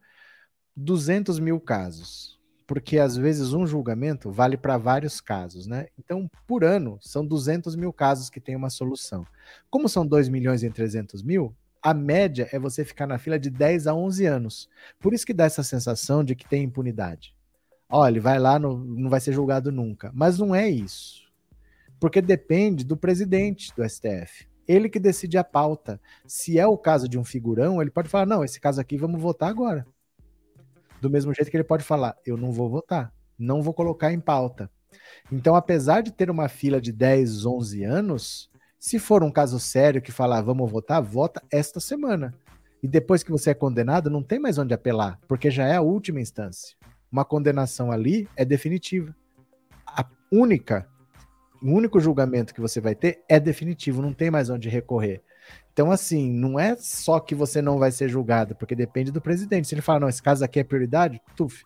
200 0.76 1.40
mil 1.40 1.58
casos. 1.58 2.33
Porque 2.66 2.98
às 2.98 3.16
vezes 3.16 3.52
um 3.52 3.66
julgamento 3.66 4.30
vale 4.30 4.56
para 4.56 4.78
vários 4.78 5.20
casos, 5.20 5.66
né? 5.66 5.86
Então, 5.98 6.30
por 6.46 6.64
ano, 6.64 6.98
são 7.00 7.24
200 7.26 7.76
mil 7.76 7.92
casos 7.92 8.30
que 8.30 8.40
tem 8.40 8.56
uma 8.56 8.70
solução. 8.70 9.26
Como 9.70 9.88
são 9.88 10.06
2 10.06 10.28
milhões 10.28 10.62
e 10.62 10.70
300 10.70 11.22
mil, 11.22 11.54
a 11.82 11.92
média 11.92 12.48
é 12.50 12.58
você 12.58 12.82
ficar 12.82 13.06
na 13.06 13.18
fila 13.18 13.38
de 13.38 13.50
10 13.50 13.86
a 13.86 13.94
11 13.94 14.24
anos. 14.24 14.70
Por 14.98 15.12
isso 15.12 15.26
que 15.26 15.34
dá 15.34 15.44
essa 15.44 15.62
sensação 15.62 16.24
de 16.24 16.34
que 16.34 16.48
tem 16.48 16.62
impunidade. 16.62 17.34
Olha, 17.90 18.12
ele 18.12 18.20
vai 18.20 18.38
lá, 18.38 18.58
não 18.58 19.10
vai 19.10 19.20
ser 19.20 19.32
julgado 19.32 19.70
nunca. 19.70 20.10
Mas 20.14 20.38
não 20.38 20.54
é 20.54 20.68
isso. 20.68 21.30
Porque 22.00 22.22
depende 22.22 22.84
do 22.84 22.96
presidente 22.96 23.70
do 23.76 23.86
STF. 23.86 24.48
Ele 24.66 24.88
que 24.88 24.98
decide 24.98 25.36
a 25.36 25.44
pauta. 25.44 26.00
Se 26.26 26.58
é 26.58 26.66
o 26.66 26.78
caso 26.78 27.06
de 27.06 27.18
um 27.18 27.24
figurão, 27.24 27.82
ele 27.82 27.90
pode 27.90 28.08
falar: 28.08 28.24
não, 28.26 28.42
esse 28.42 28.58
caso 28.58 28.80
aqui 28.80 28.96
vamos 28.96 29.20
votar 29.20 29.50
agora. 29.50 29.86
Do 31.04 31.10
mesmo 31.10 31.34
jeito 31.34 31.50
que 31.50 31.56
ele 31.58 31.62
pode 31.62 31.84
falar: 31.84 32.16
eu 32.24 32.34
não 32.34 32.50
vou 32.50 32.66
votar, 32.70 33.12
não 33.38 33.60
vou 33.60 33.74
colocar 33.74 34.10
em 34.10 34.18
pauta. 34.18 34.70
Então, 35.30 35.54
apesar 35.54 36.00
de 36.00 36.10
ter 36.10 36.30
uma 36.30 36.48
fila 36.48 36.80
de 36.80 36.92
10, 36.92 37.44
11 37.44 37.84
anos, 37.84 38.50
se 38.80 38.98
for 38.98 39.22
um 39.22 39.30
caso 39.30 39.60
sério 39.60 40.00
que 40.00 40.10
falar 40.10 40.40
vamos 40.40 40.70
votar, 40.70 41.02
vota 41.02 41.42
esta 41.52 41.78
semana. 41.78 42.34
E 42.82 42.88
depois 42.88 43.22
que 43.22 43.30
você 43.30 43.50
é 43.50 43.54
condenado, 43.54 44.08
não 44.08 44.22
tem 44.22 44.38
mais 44.38 44.56
onde 44.56 44.72
apelar, 44.72 45.20
porque 45.28 45.50
já 45.50 45.66
é 45.66 45.76
a 45.76 45.82
última 45.82 46.22
instância. 46.22 46.74
Uma 47.12 47.24
condenação 47.24 47.92
ali 47.92 48.26
é 48.34 48.42
definitiva. 48.42 49.14
A 49.86 50.06
única, 50.32 50.88
o 51.62 51.70
único 51.70 52.00
julgamento 52.00 52.54
que 52.54 52.62
você 52.62 52.80
vai 52.80 52.94
ter 52.94 53.22
é 53.28 53.38
definitivo, 53.38 54.00
não 54.00 54.14
tem 54.14 54.30
mais 54.30 54.48
onde 54.48 54.70
recorrer. 54.70 55.22
Então, 55.72 55.90
assim, 55.90 56.30
não 56.30 56.58
é 56.58 56.76
só 56.76 57.18
que 57.18 57.34
você 57.34 57.60
não 57.60 57.78
vai 57.78 57.90
ser 57.90 58.08
julgado, 58.08 58.54
porque 58.54 58.74
depende 58.74 59.10
do 59.10 59.20
presidente. 59.20 59.66
Se 59.66 59.74
ele 59.74 59.82
falar, 59.82 60.00
não, 60.00 60.08
esse 60.08 60.22
caso 60.22 60.44
aqui 60.44 60.60
é 60.60 60.64
prioridade, 60.64 61.20
tuf, 61.36 61.64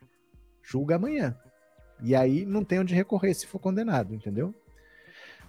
julga 0.62 0.97
amanhã. 0.97 1.37
E 2.01 2.14
aí 2.14 2.47
não 2.47 2.64
tem 2.64 2.79
onde 2.79 2.95
recorrer 2.95 3.35
se 3.35 3.47
for 3.47 3.59
condenado, 3.59 4.14
entendeu? 4.14 4.55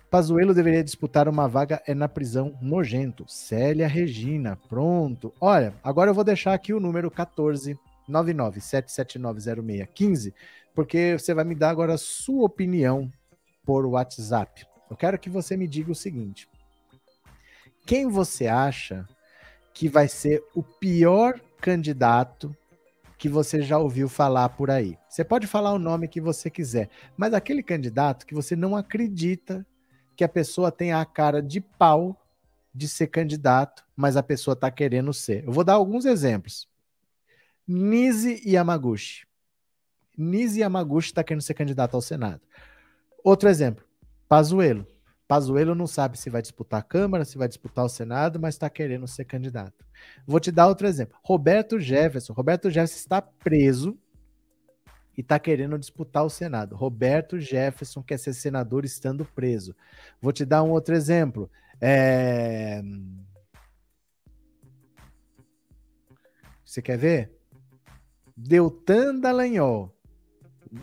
Pazuello 0.09 0.55
deveria 0.55 0.83
disputar 0.83 1.29
uma 1.29 1.47
vaga 1.47 1.81
é 1.85 1.93
na 1.93 2.09
prisão 2.09 2.57
nojento. 2.61 3.25
Célia 3.27 3.87
Regina, 3.87 4.57
pronto. 4.67 5.31
Olha, 5.39 5.73
agora 5.83 6.09
eu 6.09 6.15
vou 6.15 6.23
deixar 6.23 6.53
aqui 6.53 6.73
o 6.73 6.79
número 6.79 7.11
14 7.11 7.77
997790615, 8.09 10.33
porque 10.73 11.17
você 11.17 11.33
vai 11.33 11.45
me 11.45 11.55
dar 11.55 11.69
agora 11.69 11.93
a 11.93 11.97
sua 11.97 12.45
opinião 12.45 13.09
por 13.63 13.85
WhatsApp. 13.85 14.65
Eu 14.89 14.97
quero 14.97 15.17
que 15.19 15.29
você 15.29 15.55
me 15.55 15.67
diga 15.67 15.91
o 15.91 15.95
seguinte: 15.95 16.49
quem 17.89 18.07
você 18.07 18.45
acha 18.45 19.03
que 19.73 19.89
vai 19.89 20.07
ser 20.07 20.43
o 20.53 20.61
pior 20.61 21.41
candidato 21.59 22.55
que 23.17 23.27
você 23.27 23.63
já 23.63 23.79
ouviu 23.79 24.07
falar 24.07 24.49
por 24.49 24.69
aí? 24.69 24.95
Você 25.09 25.23
pode 25.23 25.47
falar 25.47 25.73
o 25.73 25.79
nome 25.79 26.07
que 26.07 26.21
você 26.21 26.51
quiser, 26.51 26.87
mas 27.17 27.33
aquele 27.33 27.63
candidato 27.63 28.27
que 28.27 28.35
você 28.35 28.55
não 28.55 28.75
acredita 28.75 29.65
que 30.15 30.23
a 30.23 30.29
pessoa 30.29 30.71
tenha 30.71 31.01
a 31.01 31.05
cara 31.05 31.41
de 31.41 31.59
pau 31.59 32.15
de 32.75 32.87
ser 32.87 33.07
candidato, 33.07 33.83
mas 33.95 34.15
a 34.15 34.21
pessoa 34.21 34.53
está 34.53 34.69
querendo 34.69 35.11
ser. 35.11 35.43
Eu 35.43 35.51
vou 35.51 35.63
dar 35.63 35.73
alguns 35.73 36.05
exemplos. 36.05 36.69
Nise 37.67 38.39
Yamaguchi. 38.45 39.25
Nise 40.15 40.59
Yamaguchi 40.59 41.07
está 41.07 41.23
querendo 41.23 41.41
ser 41.41 41.55
candidato 41.55 41.95
ao 41.95 42.01
Senado. 42.01 42.41
Outro 43.23 43.49
exemplo, 43.49 43.83
Pazuello. 44.27 44.85
Pazuello 45.29 45.75
não 45.75 45.85
sabe 45.85 46.17
se 46.17 46.27
vai 46.27 46.41
disputar 46.41 46.79
a 46.79 46.83
Câmara, 46.83 47.23
se 47.23 47.37
vai 47.37 47.47
disputar 47.47 47.85
o 47.85 47.89
Senado, 47.89 48.39
mas 48.39 48.55
está 48.55 48.67
querendo 48.67 49.07
ser 49.07 49.25
candidato. 49.25 49.85
Vou 50.25 50.39
te 50.39 50.51
dar 50.51 50.67
outro 50.67 50.87
exemplo. 50.87 51.15
Roberto 51.23 51.79
Jefferson. 51.79 52.33
Roberto 52.33 52.67
Jefferson 52.71 52.97
está 52.97 53.21
preso 53.21 53.95
e 55.15 55.21
está 55.21 55.37
querendo 55.37 55.77
disputar 55.77 56.25
o 56.25 56.31
Senado. 56.31 56.75
Roberto 56.75 57.39
Jefferson 57.39 58.01
quer 58.01 58.17
ser 58.17 58.33
senador 58.33 58.83
estando 58.83 59.23
preso. 59.23 59.75
Vou 60.19 60.33
te 60.33 60.43
dar 60.43 60.63
um 60.63 60.71
outro 60.71 60.95
exemplo. 60.95 61.47
É... 61.79 62.81
Você 66.65 66.81
quer 66.81 66.97
ver? 66.97 67.37
Deltan 68.35 69.19
Dallagnol. 69.19 69.95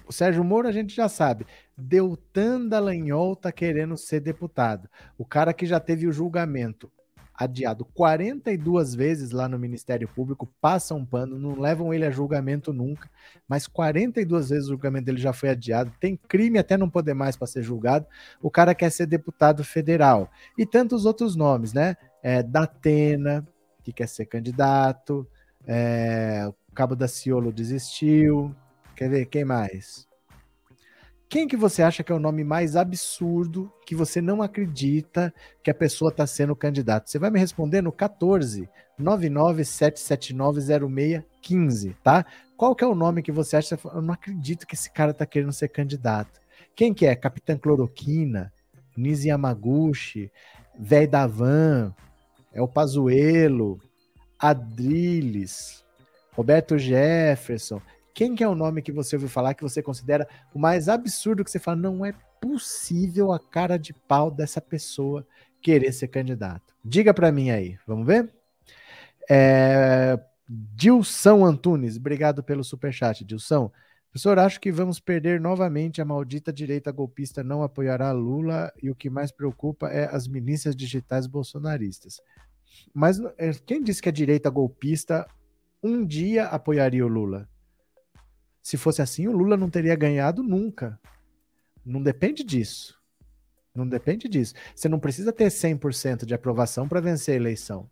O 0.07 0.13
Sérgio 0.13 0.43
Moro 0.43 0.69
a 0.69 0.73
gente 0.73 0.95
já 0.95 1.09
sabe. 1.09 1.47
Deltan 1.77 2.67
Dallagnol 2.67 3.35
está 3.35 3.53
querendo 3.53 3.97
ser 3.97 4.21
deputado. 4.21 4.89
O 5.17 5.25
cara 5.25 5.53
que 5.53 5.67
já 5.67 5.79
teve 5.79 6.07
o 6.07 6.13
julgamento 6.13 6.91
adiado 7.37 7.85
42 7.85 8.95
vezes 8.95 9.31
lá 9.31 9.49
no 9.49 9.59
Ministério 9.59 10.09
Público, 10.09 10.49
passam 10.61 10.99
um 10.99 11.05
pano, 11.05 11.39
não 11.39 11.61
levam 11.61 11.93
ele 11.93 12.07
a 12.07 12.11
julgamento 12.11 12.73
nunca, 12.73 13.11
mas 13.47 13.67
42 13.67 14.49
vezes 14.49 14.67
o 14.67 14.71
julgamento 14.71 15.05
dele 15.05 15.19
já 15.19 15.33
foi 15.33 15.51
adiado, 15.51 15.93
tem 16.01 16.17
crime 16.17 16.59
até 16.59 16.77
não 16.77 16.89
poder 16.89 17.15
mais 17.15 17.37
para 17.37 17.47
ser 17.47 17.63
julgado, 17.63 18.07
o 18.41 18.51
cara 18.51 18.75
quer 18.75 18.91
ser 18.91 19.07
deputado 19.07 19.63
federal. 19.63 20.31
E 20.57 20.65
tantos 20.65 21.05
outros 21.05 21.37
nomes, 21.37 21.73
né? 21.73 21.97
É, 22.23 22.43
Datena, 22.43 23.47
que 23.85 23.93
quer 23.93 24.09
ser 24.09 24.27
candidato, 24.27 25.27
é, 25.67 26.47
o 26.49 26.75
Cabo 26.75 26.97
da 26.97 27.07
Ciolo 27.07 27.53
desistiu, 27.53 28.55
quer 28.97 29.09
ver, 29.09 29.27
quem 29.27 29.45
mais? 29.45 30.09
Quem 31.29 31.47
que 31.47 31.57
você 31.57 31.83
acha 31.83 32.03
que 32.03 32.11
é 32.11 32.15
o 32.15 32.21
nome 32.21 32.43
mais 32.45 32.77
absurdo 32.77 33.71
que 33.85 33.95
você 33.95 34.21
não 34.21 34.43
acredita 34.43 35.33
que 35.63 35.71
a 35.71 35.75
pessoa 35.75 36.11
está 36.11 36.27
sendo 36.27 36.57
candidato? 36.57 37.11
Você 37.11 37.19
vai 37.19 37.31
me 37.31 37.39
responder 37.39 37.83
no 37.83 37.93
14 37.93 38.69
997790615, 39.01 41.95
tá? 42.03 42.27
Qual 42.57 42.75
que 42.75 42.83
é 42.83 42.87
o 42.87 42.95
nome 42.95 43.23
que 43.23 43.31
você 43.31 43.59
acha? 43.59 43.79
Eu 43.93 44.01
não 44.01 44.15
acredito 44.15 44.67
que 44.67 44.75
esse 44.75 44.91
cara 44.91 45.11
está 45.11 45.27
querendo 45.27 45.53
ser 45.53 45.69
candidato. 45.69 46.41
Quem 46.75 46.95
que 46.95 47.05
é? 47.05 47.15
Capitã 47.15 47.59
Cloroquina, 47.59 48.51
Nisi 48.97 49.29
Yamaguchi, 49.29 50.33
Véi 50.79 51.07
da 51.07 51.27
Van, 51.27 51.95
é 52.53 52.61
o 52.63 52.69
Pazuelo, 52.69 53.79
Adriles, 54.39 55.85
Roberto 56.33 56.79
Jefferson. 56.79 57.83
Quem 58.17 58.35
que 58.35 58.43
é 58.43 58.49
o 58.49 58.55
nome 58.55 58.81
que 58.81 58.91
você 58.91 59.15
ouviu 59.15 59.29
falar 59.29 59.53
que 59.53 59.63
você 59.63 59.83
considera 59.83 60.27
o 60.55 60.59
mais 60.59 60.89
absurdo 60.89 61.45
que 61.45 61.51
você 61.51 61.59
fala, 61.59 61.77
não 61.77 62.03
é 62.03 62.15
possível 62.41 63.31
a 63.31 63.39
cara 63.39 63.77
de 63.77 63.93
pau 63.93 64.31
dessa 64.31 64.59
pessoa 64.59 65.27
querer 65.61 65.93
ser 65.93 66.09
candidato? 66.09 66.75
Diga 66.83 67.13
para 67.13 67.31
mim 67.31 67.51
aí, 67.51 67.77
vamos 67.87 68.07
ver? 68.07 68.33
É... 69.29 70.19
Dilson 70.49 71.45
Antunes, 71.45 71.99
obrigado 71.99 72.43
pelo 72.43 72.65
superchat, 72.65 73.23
Dilson. 73.23 73.71
Professor, 74.11 74.39
acho 74.39 74.63
que 74.63 74.73
vamos 74.73 74.99
perder 74.99 75.39
novamente. 75.39 76.01
A 76.01 76.05
maldita 76.07 76.51
direita 76.51 76.91
golpista 76.91 77.45
não 77.45 77.63
apoiará 77.63 78.13
Lula 78.13 78.73
e 78.83 78.89
o 78.89 78.95
que 78.95 79.11
mais 79.11 79.31
preocupa 79.31 79.89
é 79.89 80.07
as 80.07 80.27
milícias 80.27 80.75
digitais 80.75 81.27
bolsonaristas. 81.27 82.23
Mas 82.95 83.21
é, 83.37 83.53
quem 83.67 83.83
disse 83.83 84.01
que 84.01 84.09
a 84.09 84.13
direita 84.13 84.49
golpista 84.49 85.29
um 85.83 86.03
dia 86.03 86.47
apoiaria 86.47 87.05
o 87.05 87.09
Lula? 87.09 87.47
Se 88.67 88.77
fosse 88.77 89.01
assim, 89.01 89.29
o 89.29 89.31
Lula 89.31 89.57
não 89.57 89.71
teria 89.71 89.95
ganhado 89.95 90.43
nunca. 90.43 90.99
Não 91.85 92.03
depende 92.03 92.43
disso. 92.43 93.01
Não 93.73 93.87
depende 93.87 94.29
disso. 94.29 94.55
Você 94.75 94.89
não 94.89 94.99
precisa 94.99 95.33
ter 95.33 95.47
100% 95.47 96.25
de 96.25 96.35
aprovação 96.35 96.89
para 96.89 97.01
vencer 97.01 97.35
a 97.35 97.37
eleição. 97.37 97.89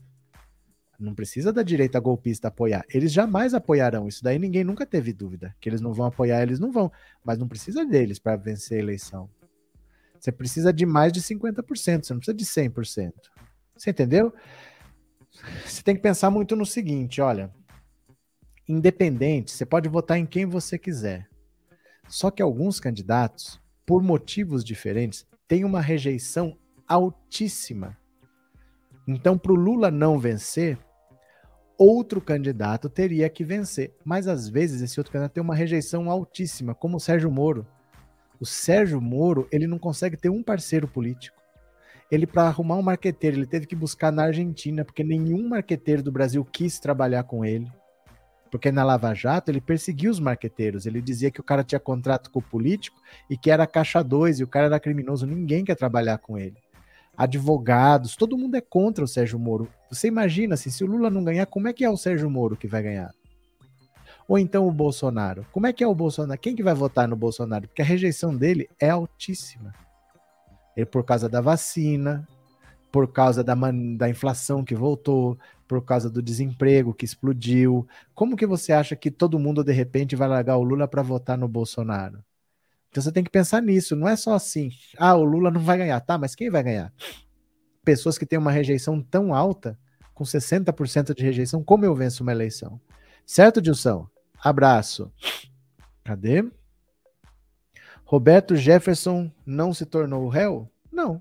Não 0.98 1.14
precisa 1.14 1.52
da 1.52 1.62
direita 1.62 2.00
golpista 2.00 2.48
apoiar. 2.48 2.84
Eles 2.92 3.12
jamais 3.12 3.54
apoiarão. 3.54 4.08
Isso 4.08 4.24
daí 4.24 4.36
ninguém 4.36 4.64
nunca 4.64 4.84
teve 4.84 5.12
dúvida. 5.12 5.54
Que 5.60 5.68
eles 5.68 5.80
não 5.80 5.92
vão 5.92 6.06
apoiar, 6.06 6.42
eles 6.42 6.58
não 6.58 6.72
vão. 6.72 6.90
Mas 7.24 7.38
não 7.38 7.46
precisa 7.46 7.84
deles 7.86 8.18
para 8.18 8.34
vencer 8.34 8.78
a 8.78 8.82
eleição. 8.82 9.30
Você 10.18 10.32
precisa 10.32 10.72
de 10.72 10.84
mais 10.84 11.12
de 11.12 11.22
50%, 11.22 12.02
você 12.02 12.12
não 12.12 12.18
precisa 12.18 12.36
de 12.36 12.44
100%. 12.44 13.12
Você 13.76 13.90
entendeu? 13.90 14.34
Você 15.64 15.84
tem 15.84 15.94
que 15.94 16.02
pensar 16.02 16.30
muito 16.30 16.56
no 16.56 16.66
seguinte, 16.66 17.20
olha, 17.20 17.54
independente, 18.68 19.50
você 19.50 19.66
pode 19.66 19.88
votar 19.88 20.18
em 20.18 20.26
quem 20.26 20.46
você 20.46 20.78
quiser. 20.78 21.28
Só 22.08 22.30
que 22.30 22.42
alguns 22.42 22.80
candidatos, 22.80 23.60
por 23.86 24.02
motivos 24.02 24.64
diferentes, 24.64 25.26
têm 25.46 25.64
uma 25.64 25.80
rejeição 25.80 26.56
altíssima. 26.86 27.96
Então, 29.06 29.36
para 29.36 29.52
o 29.52 29.56
Lula 29.56 29.90
não 29.90 30.18
vencer, 30.18 30.78
outro 31.76 32.20
candidato 32.20 32.88
teria 32.88 33.28
que 33.28 33.44
vencer. 33.44 33.94
Mas 34.04 34.26
às 34.26 34.48
vezes 34.48 34.80
esse 34.80 34.98
outro 34.98 35.12
candidato 35.12 35.32
tem 35.32 35.42
uma 35.42 35.54
rejeição 35.54 36.10
altíssima, 36.10 36.74
como 36.74 36.96
o 36.96 37.00
Sérgio 37.00 37.30
Moro. 37.30 37.66
O 38.40 38.46
Sérgio 38.46 39.00
Moro, 39.00 39.48
ele 39.52 39.66
não 39.66 39.78
consegue 39.78 40.16
ter 40.16 40.28
um 40.28 40.42
parceiro 40.42 40.88
político. 40.88 41.40
Ele, 42.10 42.26
para 42.26 42.44
arrumar 42.44 42.76
um 42.76 42.82
marqueteiro, 42.82 43.36
ele 43.36 43.46
teve 43.46 43.66
que 43.66 43.74
buscar 43.74 44.12
na 44.12 44.24
Argentina, 44.24 44.84
porque 44.84 45.02
nenhum 45.02 45.48
marqueteiro 45.48 46.02
do 46.02 46.12
Brasil 46.12 46.44
quis 46.44 46.78
trabalhar 46.78 47.24
com 47.24 47.44
ele. 47.44 47.70
Porque 48.54 48.70
na 48.70 48.84
Lava 48.84 49.12
Jato 49.14 49.50
ele 49.50 49.60
perseguia 49.60 50.08
os 50.08 50.20
marqueteiros, 50.20 50.86
ele 50.86 51.02
dizia 51.02 51.28
que 51.28 51.40
o 51.40 51.42
cara 51.42 51.64
tinha 51.64 51.80
contrato 51.80 52.30
com 52.30 52.38
o 52.38 52.42
político 52.42 52.96
e 53.28 53.36
que 53.36 53.50
era 53.50 53.66
caixa 53.66 54.00
2 54.00 54.38
e 54.38 54.44
o 54.44 54.46
cara 54.46 54.66
era 54.66 54.78
criminoso, 54.78 55.26
ninguém 55.26 55.64
quer 55.64 55.74
trabalhar 55.74 56.18
com 56.18 56.38
ele. 56.38 56.54
advogados, 57.16 58.14
todo 58.14 58.38
mundo 58.38 58.54
é 58.54 58.60
contra 58.60 59.02
o 59.02 59.08
Sérgio 59.08 59.40
Moro. 59.40 59.68
Você 59.90 60.06
imagina 60.06 60.54
assim, 60.54 60.70
se 60.70 60.84
o 60.84 60.86
Lula 60.86 61.10
não 61.10 61.24
ganhar, 61.24 61.46
como 61.46 61.66
é 61.66 61.72
que 61.72 61.84
é 61.84 61.90
o 61.90 61.96
Sérgio 61.96 62.30
Moro 62.30 62.56
que 62.56 62.68
vai 62.68 62.80
ganhar? 62.80 63.12
Ou 64.28 64.38
então 64.38 64.68
o 64.68 64.72
Bolsonaro? 64.72 65.44
Como 65.50 65.66
é 65.66 65.72
que 65.72 65.82
é 65.82 65.88
o 65.88 65.94
Bolsonaro? 65.94 66.38
Quem 66.40 66.54
que 66.54 66.62
vai 66.62 66.74
votar 66.74 67.08
no 67.08 67.16
Bolsonaro? 67.16 67.66
Porque 67.66 67.82
a 67.82 67.84
rejeição 67.84 68.36
dele 68.36 68.70
é 68.78 68.88
altíssima. 68.88 69.74
Ele 70.76 70.86
por 70.86 71.02
causa 71.02 71.28
da 71.28 71.40
vacina, 71.40 72.24
por 72.94 73.10
causa 73.10 73.42
da, 73.42 73.56
da 73.96 74.08
inflação 74.08 74.62
que 74.62 74.72
voltou, 74.72 75.36
por 75.66 75.84
causa 75.84 76.08
do 76.08 76.22
desemprego 76.22 76.94
que 76.94 77.04
explodiu. 77.04 77.88
Como 78.14 78.36
que 78.36 78.46
você 78.46 78.72
acha 78.72 78.94
que 78.94 79.10
todo 79.10 79.36
mundo 79.36 79.64
de 79.64 79.72
repente 79.72 80.14
vai 80.14 80.28
largar 80.28 80.58
o 80.58 80.62
Lula 80.62 80.86
para 80.86 81.02
votar 81.02 81.36
no 81.36 81.48
Bolsonaro? 81.48 82.24
Então 82.88 83.02
você 83.02 83.10
tem 83.10 83.24
que 83.24 83.32
pensar 83.32 83.60
nisso, 83.60 83.96
não 83.96 84.08
é 84.08 84.14
só 84.14 84.32
assim, 84.32 84.70
ah, 84.96 85.16
o 85.16 85.24
Lula 85.24 85.50
não 85.50 85.60
vai 85.60 85.76
ganhar, 85.76 85.98
tá, 86.02 86.16
mas 86.16 86.36
quem 86.36 86.48
vai 86.48 86.62
ganhar? 86.62 86.92
Pessoas 87.84 88.16
que 88.16 88.24
têm 88.24 88.38
uma 88.38 88.52
rejeição 88.52 89.02
tão 89.02 89.34
alta, 89.34 89.76
com 90.14 90.22
60% 90.22 91.16
de 91.16 91.24
rejeição, 91.24 91.64
como 91.64 91.84
eu 91.84 91.96
venço 91.96 92.22
uma 92.22 92.30
eleição? 92.30 92.80
Certo, 93.26 93.60
Dilson? 93.60 94.06
Abraço. 94.40 95.12
Cadê? 96.04 96.48
Roberto 98.04 98.54
Jefferson 98.54 99.32
não 99.44 99.74
se 99.74 99.84
tornou 99.84 100.28
réu? 100.28 100.70
Não, 100.92 101.20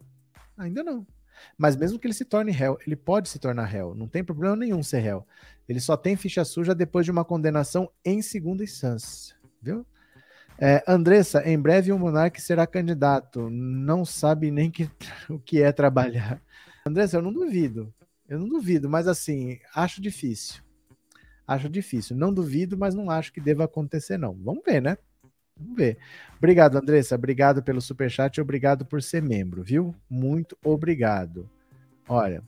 ainda 0.56 0.84
não. 0.84 1.04
Mas 1.57 1.76
mesmo 1.76 1.99
que 1.99 2.07
ele 2.07 2.14
se 2.14 2.26
torne 2.26 2.52
réu, 2.52 2.78
ele 2.86 2.95
pode 2.95 3.30
se 3.30 3.40
tornar 3.40 3.65
réu, 3.65 3.94
não 3.95 4.07
tem 4.07 4.24
problema 4.24 4.56
nenhum 4.56 4.84
ser 4.84 4.99
réu. 4.99 5.26
Ele 5.68 5.80
só 5.80 5.95
tem 5.95 6.15
ficha 6.15 6.44
suja 6.44 6.76
depois 6.76 7.06
de 7.06 7.11
uma 7.11 7.24
condenação 7.24 7.90
em 8.03 8.22
segunda 8.22 8.64
instância, 8.64 9.36
viu? 9.61 9.86
É, 10.60 10.84
Andressa, 10.88 11.48
em 11.48 11.60
breve 11.60 11.91
o 11.91 11.99
Monarque 11.99 12.41
será 12.41 12.68
candidato. 12.68 13.49
Não 13.49 14.06
sabe 14.06 14.52
nem 14.52 14.70
que, 14.70 14.90
o 15.30 15.40
que 15.40 15.61
é 15.61 15.72
trabalhar. 15.72 16.41
Andressa, 16.86 17.18
eu 17.18 17.22
não 17.22 17.34
duvido. 17.34 17.94
Eu 18.28 18.40
não 18.40 18.48
duvido, 18.48 18.90
mas 18.90 19.07
assim, 19.07 19.60
acho 19.74 20.02
difícil. 20.02 20.61
Acho 21.48 21.70
difícil. 21.70 22.15
Não 22.15 22.34
duvido, 22.34 22.78
mas 22.78 22.95
não 22.95 23.10
acho 23.10 23.34
que 23.34 23.41
deva 23.41 23.65
acontecer, 23.65 24.18
não. 24.18 24.34
Vamos 24.41 24.64
ver, 24.65 24.82
né? 24.82 24.98
Vamos 25.58 25.76
ver. 25.76 25.98
Obrigado, 26.38 26.78
Andressa. 26.78 27.16
Obrigado 27.16 27.64
pelo 27.64 27.82
superchat 27.82 28.38
e 28.38 28.42
obrigado 28.42 28.86
por 28.86 29.02
ser 29.02 29.22
membro, 29.22 29.64
viu? 29.64 29.96
Muito 30.10 30.58
obrigado. 30.64 31.50
Olha, 32.08 32.44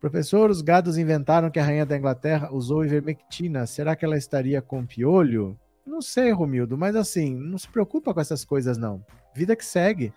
professor, 0.00 0.50
os 0.50 0.60
gados 0.60 0.98
inventaram 0.98 1.50
que 1.50 1.58
a 1.58 1.64
rainha 1.64 1.86
da 1.86 1.96
Inglaterra 1.96 2.50
usou 2.52 2.84
ivermectina. 2.84 3.66
Será 3.66 3.96
que 3.96 4.04
ela 4.04 4.18
estaria 4.18 4.60
com 4.60 4.84
piolho? 4.84 5.58
Não 5.86 6.00
sei, 6.00 6.30
Romildo, 6.30 6.78
mas 6.78 6.94
assim, 6.94 7.34
não 7.34 7.58
se 7.58 7.68
preocupa 7.68 8.12
com 8.14 8.20
essas 8.20 8.44
coisas, 8.44 8.76
não. 8.76 9.04
Vida 9.34 9.56
que 9.56 9.64
segue. 9.64 10.12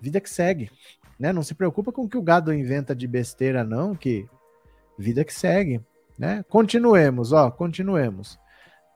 Vida 0.00 0.20
que 0.20 0.30
segue. 0.30 0.70
Né? 1.18 1.32
Não 1.32 1.42
se 1.42 1.54
preocupa 1.54 1.90
com 1.90 2.02
o 2.02 2.08
que 2.08 2.16
o 2.16 2.22
gado 2.22 2.52
inventa 2.52 2.94
de 2.94 3.06
besteira, 3.06 3.64
não, 3.64 3.94
que 3.94 4.26
vida 4.96 5.24
que 5.24 5.34
segue. 5.34 5.80
Né? 6.18 6.44
Continuemos, 6.48 7.32
ó, 7.32 7.50
continuemos. 7.50 8.38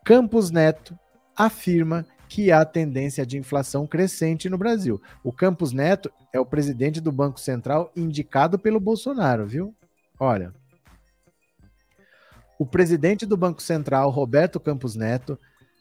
Campos 0.05 0.51
Neto 0.51 0.99
afirma 1.37 2.07
que 2.33 2.51
há 2.51 2.65
tendência 2.65 3.27
de 3.27 3.37
inflação 3.37 3.87
crescente 3.87 4.49
no 4.49 4.57
Brasil. 4.57 4.99
O 5.23 5.31
Campos 5.31 5.71
Neto 5.71 6.11
é 6.33 6.41
o 6.41 6.47
presidente 6.47 6.99
do 6.99 7.13
Banco 7.13 7.39
Central 7.39 7.93
indicado 7.95 8.59
pelo 8.59 8.81
Bolsonaro, 8.81 9.47
viu? 9.47 9.75
Olha. 10.19 10.55
O 12.59 12.65
presidente 12.65 13.27
do 13.27 13.37
Banco 13.37 13.61
Central, 13.61 14.09
Roberto 14.09 14.59
Campos 14.59 14.97
Neto, 14.97 15.39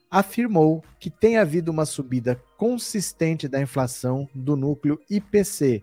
afirmou 0.09 0.83
que 0.99 1.09
tem 1.09 1.37
havido 1.37 1.71
uma 1.71 1.85
subida 1.85 2.37
consistente 2.57 3.47
da 3.47 3.61
inflação 3.61 4.27
do 4.35 4.57
núcleo 4.57 4.99
IPC, 5.09 5.81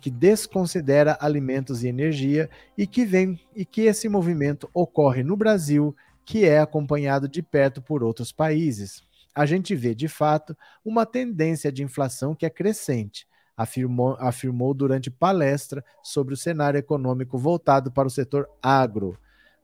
que 0.00 0.10
desconsidera 0.10 1.16
alimentos 1.20 1.84
e 1.84 1.86
energia 1.86 2.50
e 2.76 2.88
que 2.88 3.04
vem 3.04 3.38
e 3.54 3.64
que 3.64 3.82
esse 3.82 4.08
movimento 4.08 4.68
ocorre 4.74 5.22
no 5.22 5.36
Brasil, 5.36 5.94
que 6.24 6.44
é 6.44 6.58
acompanhado 6.58 7.28
de 7.28 7.40
perto 7.40 7.80
por 7.80 8.02
outros 8.02 8.32
países. 8.32 9.06
A 9.34 9.46
gente 9.46 9.74
vê, 9.74 9.94
de 9.94 10.08
fato, 10.08 10.56
uma 10.84 11.06
tendência 11.06 11.70
de 11.70 11.82
inflação 11.82 12.34
que 12.34 12.46
é 12.46 12.50
crescente, 12.50 13.26
afirmou, 13.56 14.16
afirmou 14.18 14.74
durante 14.74 15.10
palestra 15.10 15.84
sobre 16.02 16.34
o 16.34 16.36
cenário 16.36 16.78
econômico 16.78 17.38
voltado 17.38 17.90
para 17.90 18.08
o 18.08 18.10
setor 18.10 18.48
agro. 18.62 19.18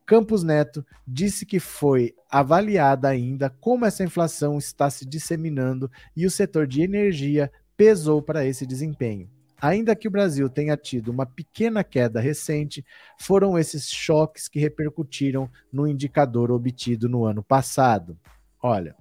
Campos 0.07 0.43
Neto 0.43 0.85
disse 1.07 1.47
que 1.47 1.59
foi 1.59 2.15
avaliada 2.31 3.09
ainda 3.09 3.49
como 3.49 3.87
essa 3.87 4.05
inflação 4.05 4.59
está 4.59 4.91
se 4.91 5.07
disseminando 5.07 5.91
e 6.15 6.27
o 6.27 6.31
setor 6.31 6.67
de 6.67 6.83
energia 6.83 7.51
pesou 7.77 8.21
para 8.21 8.45
esse 8.45 8.67
desempenho. 8.67 9.31
Ainda 9.61 9.97
que 9.97 10.07
o 10.07 10.11
Brasil 10.11 10.49
tenha 10.51 10.77
tido 10.77 11.09
uma 11.09 11.25
pequena 11.25 11.83
queda 11.83 12.21
recente, 12.21 12.85
foram 13.19 13.59
esses 13.59 13.89
choques 13.89 14.47
que 14.47 14.61
repercutiram 14.61 15.51
no 15.73 15.87
indicador 15.89 16.51
obtido 16.51 17.09
no 17.09 17.25
ano 17.25 17.43
passado. 17.43 18.19
Olha, 18.63 18.95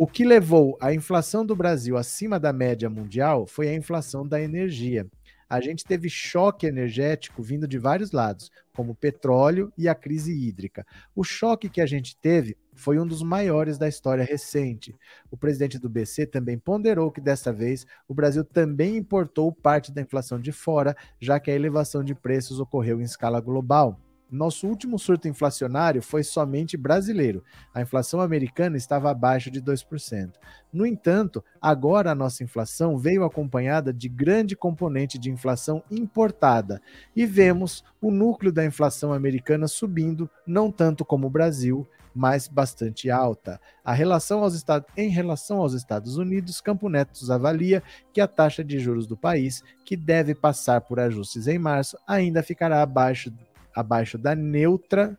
o 0.00 0.06
que 0.06 0.24
levou 0.24 0.78
a 0.80 0.94
inflação 0.94 1.44
do 1.44 1.54
Brasil 1.54 1.94
acima 1.94 2.40
da 2.40 2.54
média 2.54 2.88
mundial 2.88 3.46
foi 3.46 3.68
a 3.68 3.74
inflação 3.74 4.26
da 4.26 4.40
energia 4.40 5.06
a 5.50 5.60
gente 5.60 5.84
teve 5.84 6.08
choque 6.08 6.64
energético 6.64 7.42
vindo 7.42 7.66
de 7.66 7.76
vários 7.76 8.12
lados, 8.12 8.52
como 8.72 8.94
petróleo 8.94 9.72
e 9.76 9.88
a 9.88 9.96
crise 9.96 10.32
hídrica. 10.32 10.86
O 11.12 11.24
choque 11.24 11.68
que 11.68 11.80
a 11.80 11.86
gente 11.86 12.16
teve 12.16 12.56
foi 12.72 13.00
um 13.00 13.06
dos 13.06 13.20
maiores 13.20 13.76
da 13.76 13.88
história 13.88 14.22
recente. 14.22 14.96
O 15.28 15.36
presidente 15.36 15.76
do 15.76 15.88
BC 15.90 16.26
também 16.26 16.56
ponderou 16.56 17.10
que 17.10 17.20
dessa 17.20 17.52
vez 17.52 17.84
o 18.06 18.14
Brasil 18.14 18.44
também 18.44 18.96
importou 18.96 19.52
parte 19.52 19.90
da 19.90 20.00
inflação 20.00 20.40
de 20.40 20.52
fora, 20.52 20.96
já 21.18 21.40
que 21.40 21.50
a 21.50 21.54
elevação 21.54 22.04
de 22.04 22.14
preços 22.14 22.60
ocorreu 22.60 23.00
em 23.00 23.04
escala 23.04 23.40
global. 23.40 23.98
Nosso 24.30 24.68
último 24.68 24.98
surto 24.98 25.26
inflacionário 25.26 26.00
foi 26.00 26.22
somente 26.22 26.76
brasileiro. 26.76 27.42
A 27.74 27.82
inflação 27.82 28.20
americana 28.20 28.76
estava 28.76 29.10
abaixo 29.10 29.50
de 29.50 29.60
2%. 29.60 30.34
No 30.72 30.86
entanto, 30.86 31.44
agora 31.60 32.12
a 32.12 32.14
nossa 32.14 32.44
inflação 32.44 32.96
veio 32.96 33.24
acompanhada 33.24 33.92
de 33.92 34.08
grande 34.08 34.54
componente 34.54 35.18
de 35.18 35.30
inflação 35.30 35.82
importada 35.90 36.80
e 37.14 37.26
vemos 37.26 37.82
o 38.00 38.10
núcleo 38.10 38.52
da 38.52 38.64
inflação 38.64 39.12
americana 39.12 39.66
subindo, 39.66 40.30
não 40.46 40.70
tanto 40.70 41.04
como 41.04 41.26
o 41.26 41.30
Brasil, 41.30 41.88
mas 42.14 42.48
bastante 42.48 43.10
alta. 43.10 43.60
A 43.84 43.92
relação 43.92 44.42
aos 44.42 44.54
Estados, 44.54 44.88
em 44.96 45.08
relação 45.08 45.58
aos 45.58 45.74
Estados 45.74 46.16
Unidos, 46.16 46.60
Campo 46.60 46.88
Neto 46.88 47.10
avalia 47.32 47.82
que 48.12 48.20
a 48.20 48.28
taxa 48.28 48.64
de 48.64 48.78
juros 48.78 49.06
do 49.06 49.16
país, 49.16 49.62
que 49.84 49.96
deve 49.96 50.34
passar 50.34 50.80
por 50.80 51.00
ajustes 51.00 51.46
em 51.46 51.58
março, 51.58 51.96
ainda 52.06 52.42
ficará 52.42 52.82
abaixo 52.82 53.32
abaixo 53.80 54.16
da 54.16 54.34
neutra 54.34 55.18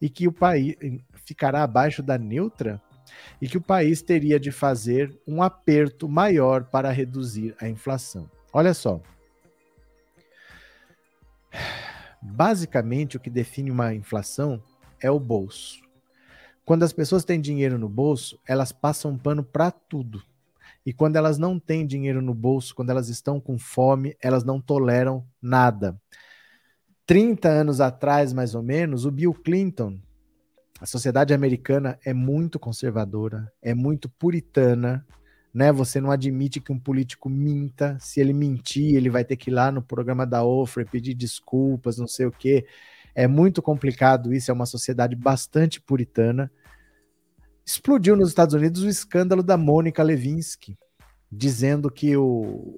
e 0.00 0.08
que 0.08 0.28
o 0.28 0.32
país 0.32 0.76
ficará 1.24 1.62
abaixo 1.62 2.02
da 2.02 2.16
neutra 2.16 2.80
e 3.40 3.48
que 3.48 3.58
o 3.58 3.62
país 3.62 4.02
teria 4.02 4.38
de 4.38 4.50
fazer 4.50 5.16
um 5.26 5.42
aperto 5.42 6.08
maior 6.08 6.64
para 6.64 6.90
reduzir 6.90 7.54
a 7.60 7.68
inflação. 7.68 8.30
Olha 8.52 8.74
só. 8.74 9.00
Basicamente, 12.20 13.16
o 13.16 13.20
que 13.20 13.30
define 13.30 13.70
uma 13.70 13.94
inflação 13.94 14.62
é 15.00 15.10
o 15.10 15.18
bolso. 15.18 15.82
Quando 16.64 16.84
as 16.84 16.92
pessoas 16.92 17.24
têm 17.24 17.40
dinheiro 17.40 17.76
no 17.76 17.88
bolso, 17.88 18.38
elas 18.46 18.70
passam 18.70 19.18
pano 19.18 19.42
para 19.42 19.70
tudo. 19.70 20.22
E 20.86 20.92
quando 20.92 21.16
elas 21.16 21.38
não 21.38 21.58
têm 21.58 21.86
dinheiro 21.86 22.22
no 22.22 22.34
bolso, 22.34 22.74
quando 22.74 22.90
elas 22.90 23.08
estão 23.08 23.40
com 23.40 23.58
fome, 23.58 24.16
elas 24.20 24.44
não 24.44 24.60
toleram 24.60 25.26
nada. 25.40 26.00
30 27.06 27.48
anos 27.48 27.80
atrás, 27.80 28.32
mais 28.32 28.54
ou 28.54 28.62
menos, 28.62 29.04
o 29.04 29.10
Bill 29.10 29.34
Clinton, 29.34 29.98
a 30.80 30.86
sociedade 30.86 31.32
americana 31.32 31.98
é 32.04 32.12
muito 32.12 32.58
conservadora, 32.58 33.52
é 33.62 33.74
muito 33.74 34.08
puritana, 34.08 35.06
né? 35.54 35.70
Você 35.70 36.00
não 36.00 36.10
admite 36.10 36.60
que 36.60 36.72
um 36.72 36.78
político 36.78 37.28
minta. 37.28 37.96
Se 38.00 38.20
ele 38.20 38.32
mentir, 38.32 38.96
ele 38.96 39.10
vai 39.10 39.24
ter 39.24 39.36
que 39.36 39.50
ir 39.50 39.52
lá 39.52 39.70
no 39.70 39.82
programa 39.82 40.26
da 40.26 40.42
Ofra 40.42 40.84
pedir 40.84 41.14
desculpas, 41.14 41.98
não 41.98 42.08
sei 42.08 42.26
o 42.26 42.32
quê. 42.32 42.66
É 43.14 43.26
muito 43.28 43.60
complicado 43.60 44.32
isso, 44.32 44.50
é 44.50 44.54
uma 44.54 44.66
sociedade 44.66 45.14
bastante 45.14 45.80
puritana. 45.80 46.50
Explodiu 47.64 48.16
nos 48.16 48.30
Estados 48.30 48.54
Unidos 48.54 48.82
o 48.82 48.88
escândalo 48.88 49.42
da 49.42 49.56
Mônica 49.56 50.02
Levinsky, 50.02 50.76
dizendo 51.34 51.90
que 51.90 52.14
o, 52.14 52.22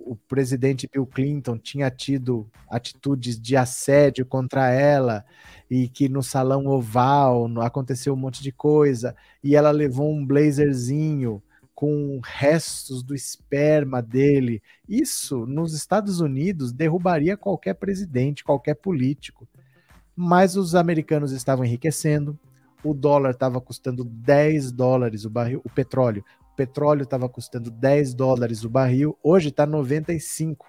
o, 0.06 0.16
presidente 0.28 0.88
Bill 0.90 1.04
Clinton 1.04 1.58
tinha 1.58 1.90
tido 1.90 2.48
atitudes 2.70 3.38
de 3.38 3.56
assédio 3.56 4.24
contra 4.24 4.70
ela 4.70 5.24
e 5.68 5.88
que 5.88 6.08
no 6.08 6.22
salão 6.22 6.64
oval 6.66 7.46
aconteceu 7.60 8.14
um 8.14 8.16
monte 8.16 8.40
de 8.44 8.52
coisa 8.52 9.16
e 9.42 9.56
ela 9.56 9.72
levou 9.72 10.08
um 10.14 10.24
blazerzinho 10.24 11.42
com 11.74 12.20
restos 12.22 13.02
do 13.02 13.12
esperma 13.12 14.00
dele. 14.00 14.62
Isso 14.88 15.44
nos 15.46 15.74
Estados 15.74 16.20
Unidos 16.20 16.72
derrubaria 16.72 17.36
qualquer 17.36 17.74
presidente, 17.74 18.44
qualquer 18.44 18.74
político. 18.74 19.48
Mas 20.14 20.54
os 20.54 20.76
americanos 20.76 21.32
estavam 21.32 21.64
enriquecendo, 21.64 22.38
o 22.84 22.94
dólar 22.94 23.30
estava 23.30 23.60
custando 23.60 24.04
10 24.04 24.70
dólares 24.70 25.24
o 25.24 25.30
barril, 25.30 25.60
o 25.64 25.70
petróleo, 25.70 26.24
petróleo 26.56 27.02
estava 27.02 27.28
custando 27.28 27.70
10 27.70 28.14
dólares 28.14 28.64
o 28.64 28.70
barril, 28.70 29.18
hoje 29.22 29.48
está 29.48 29.66
95. 29.66 30.66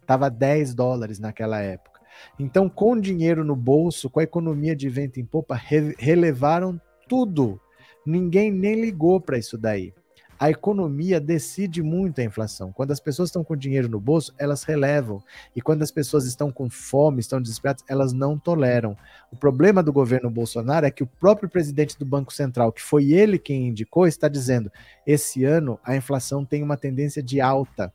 Estava 0.00 0.30
10 0.30 0.74
dólares 0.74 1.18
naquela 1.18 1.60
época. 1.60 2.00
Então, 2.38 2.68
com 2.68 2.98
dinheiro 2.98 3.44
no 3.44 3.56
bolso, 3.56 4.08
com 4.08 4.20
a 4.20 4.24
economia 4.24 4.76
de 4.76 4.88
vento 4.88 5.18
em 5.18 5.24
popa, 5.24 5.54
re 5.54 5.94
relevaram 5.98 6.80
tudo. 7.08 7.60
Ninguém 8.06 8.52
nem 8.52 8.80
ligou 8.80 9.20
para 9.20 9.38
isso 9.38 9.56
daí 9.58 9.92
a 10.44 10.50
economia 10.50 11.18
decide 11.18 11.82
muito 11.82 12.20
a 12.20 12.24
inflação. 12.24 12.70
Quando 12.70 12.90
as 12.90 13.00
pessoas 13.00 13.30
estão 13.30 13.42
com 13.42 13.56
dinheiro 13.56 13.88
no 13.88 13.98
bolso, 13.98 14.34
elas 14.36 14.62
relevam. 14.62 15.24
E 15.56 15.62
quando 15.62 15.82
as 15.82 15.90
pessoas 15.90 16.26
estão 16.26 16.52
com 16.52 16.68
fome, 16.68 17.20
estão 17.20 17.40
desesperadas, 17.40 17.82
elas 17.88 18.12
não 18.12 18.38
toleram. 18.38 18.94
O 19.32 19.36
problema 19.36 19.82
do 19.82 19.90
governo 19.90 20.28
Bolsonaro 20.28 20.84
é 20.84 20.90
que 20.90 21.02
o 21.02 21.06
próprio 21.06 21.48
presidente 21.48 21.98
do 21.98 22.04
Banco 22.04 22.30
Central, 22.30 22.72
que 22.72 22.82
foi 22.82 23.10
ele 23.14 23.38
quem 23.38 23.68
indicou, 23.68 24.06
está 24.06 24.28
dizendo: 24.28 24.70
esse 25.06 25.46
ano 25.46 25.80
a 25.82 25.96
inflação 25.96 26.44
tem 26.44 26.62
uma 26.62 26.76
tendência 26.76 27.22
de 27.22 27.40
alta. 27.40 27.90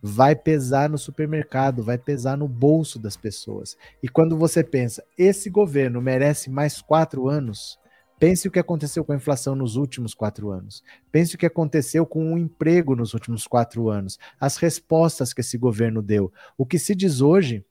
Vai 0.00 0.36
pesar 0.36 0.88
no 0.88 0.96
supermercado, 0.96 1.82
vai 1.82 1.98
pesar 1.98 2.36
no 2.36 2.46
bolso 2.46 3.00
das 3.00 3.16
pessoas. 3.16 3.76
E 4.00 4.08
quando 4.08 4.36
você 4.36 4.62
pensa, 4.62 5.02
esse 5.18 5.50
governo 5.50 6.00
merece 6.00 6.50
mais 6.50 6.80
quatro 6.80 7.28
anos, 7.28 7.80
Pense 8.18 8.48
o 8.48 8.50
que 8.50 8.58
aconteceu 8.58 9.04
com 9.04 9.12
a 9.12 9.16
inflação 9.16 9.54
nos 9.54 9.76
últimos 9.76 10.12
quatro 10.12 10.50
anos. 10.50 10.82
Pense 11.12 11.34
o 11.34 11.38
que 11.38 11.46
aconteceu 11.46 12.04
com 12.04 12.34
o 12.34 12.38
emprego 12.38 12.96
nos 12.96 13.14
últimos 13.14 13.46
quatro 13.46 13.88
anos. 13.88 14.18
As 14.40 14.56
respostas 14.56 15.32
que 15.32 15.40
esse 15.40 15.56
governo 15.56 16.02
deu. 16.02 16.32
O 16.56 16.66
que 16.66 16.78
se 16.78 16.94
diz 16.94 17.20
hoje 17.20 17.64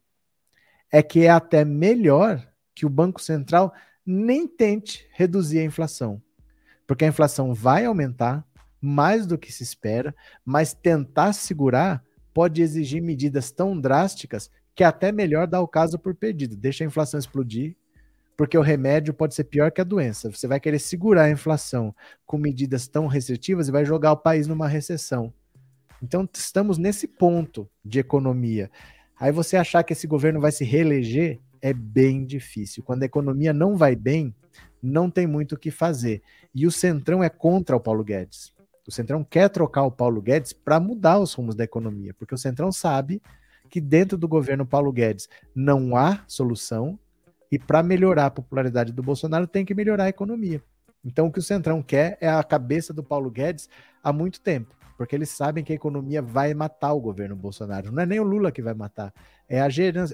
é 0.91 1.03
que 1.03 1.25
é 1.25 1.29
até 1.29 1.65
melhor 1.65 2.47
que 2.73 2.85
o 2.85 2.89
Banco 2.89 3.21
Central 3.21 3.73
nem 4.05 4.47
tente 4.47 5.05
reduzir 5.11 5.59
a 5.59 5.65
inflação. 5.65 6.21
Porque 6.85 7.03
a 7.03 7.09
inflação 7.09 7.53
vai 7.53 7.83
aumentar 7.83 8.47
mais 8.79 9.25
do 9.25 9.37
que 9.37 9.51
se 9.51 9.63
espera, 9.63 10.15
mas 10.45 10.73
tentar 10.73 11.33
segurar 11.33 12.01
pode 12.33 12.61
exigir 12.61 13.01
medidas 13.01 13.51
tão 13.51 13.77
drásticas 13.77 14.49
que 14.73 14.83
é 14.83 14.87
até 14.87 15.11
melhor 15.11 15.47
dar 15.47 15.59
o 15.59 15.67
caso 15.67 15.99
por 15.99 16.15
perdido. 16.15 16.55
Deixa 16.55 16.83
a 16.83 16.87
inflação 16.87 17.19
explodir 17.19 17.75
porque 18.37 18.55
o 18.55 18.61
remédio 18.61 19.15
pode 19.15 19.33
ser 19.33 19.45
pior 19.45 19.71
que 19.71 19.81
a 19.81 19.83
doença. 19.83 20.29
Você 20.29 20.47
vai 20.47 20.59
querer 20.59 20.77
segurar 20.77 21.23
a 21.23 21.31
inflação 21.31 21.93
com 22.23 22.37
medidas 22.37 22.87
tão 22.87 23.07
restritivas 23.07 23.67
e 23.67 23.71
vai 23.71 23.83
jogar 23.83 24.11
o 24.11 24.17
país 24.17 24.45
numa 24.45 24.67
recessão. 24.67 25.33
Então, 26.01 26.29
estamos 26.31 26.77
nesse 26.77 27.07
ponto 27.07 27.67
de 27.83 27.97
economia. 27.97 28.69
Aí 29.19 29.31
você 29.31 29.57
achar 29.57 29.83
que 29.83 29.93
esse 29.93 30.05
governo 30.05 30.39
vai 30.39 30.51
se 30.51 30.63
reeleger 30.63 31.39
é 31.59 31.73
bem 31.73 32.23
difícil. 32.23 32.83
Quando 32.83 33.01
a 33.01 33.07
economia 33.07 33.51
não 33.51 33.75
vai 33.75 33.95
bem, 33.95 34.35
não 34.81 35.09
tem 35.09 35.25
muito 35.25 35.55
o 35.55 35.57
que 35.57 35.71
fazer. 35.71 36.21
E 36.53 36.67
o 36.67 36.71
Centrão 36.71 37.23
é 37.23 37.29
contra 37.29 37.75
o 37.75 37.79
Paulo 37.79 38.03
Guedes. 38.03 38.53
O 38.87 38.91
Centrão 38.91 39.23
quer 39.23 39.49
trocar 39.49 39.83
o 39.83 39.91
Paulo 39.91 40.21
Guedes 40.21 40.53
para 40.53 40.79
mudar 40.79 41.19
os 41.19 41.33
rumos 41.33 41.55
da 41.55 41.63
economia, 41.63 42.13
porque 42.13 42.35
o 42.35 42.37
Centrão 42.37 42.71
sabe 42.71 43.19
que 43.69 43.81
dentro 43.81 44.15
do 44.15 44.27
governo 44.27 44.65
Paulo 44.65 44.93
Guedes 44.93 45.27
não 45.53 45.97
há 45.97 46.23
solução, 46.27 46.97
e 47.51 47.57
para 47.57 47.83
melhorar 47.83 48.27
a 48.27 48.31
popularidade 48.31 48.91
do 48.91 49.03
Bolsonaro, 49.03 49.47
tem 49.47 49.65
que 49.65 49.73
melhorar 49.73 50.05
a 50.05 50.09
economia. 50.09 50.61
Então, 51.03 51.27
o 51.27 51.31
que 51.31 51.39
o 51.39 51.43
Centrão 51.43 51.81
quer 51.81 52.17
é 52.19 52.27
a 52.27 52.43
cabeça 52.43 52.93
do 52.93 53.03
Paulo 53.03 53.31
Guedes 53.31 53.69
há 54.03 54.11
muito 54.11 54.41
tempo, 54.41 54.75
porque 54.97 55.15
eles 55.15 55.29
sabem 55.29 55.63
que 55.63 55.71
a 55.71 55.75
economia 55.75 56.21
vai 56.21 56.53
matar 56.53 56.93
o 56.93 56.99
governo 56.99 57.35
Bolsonaro. 57.35 57.91
Não 57.91 58.03
é 58.03 58.05
nem 58.05 58.19
o 58.19 58.23
Lula 58.23 58.51
que 58.51 58.61
vai 58.61 58.73
matar, 58.73 59.13
é 59.47 59.61
a, 59.61 59.67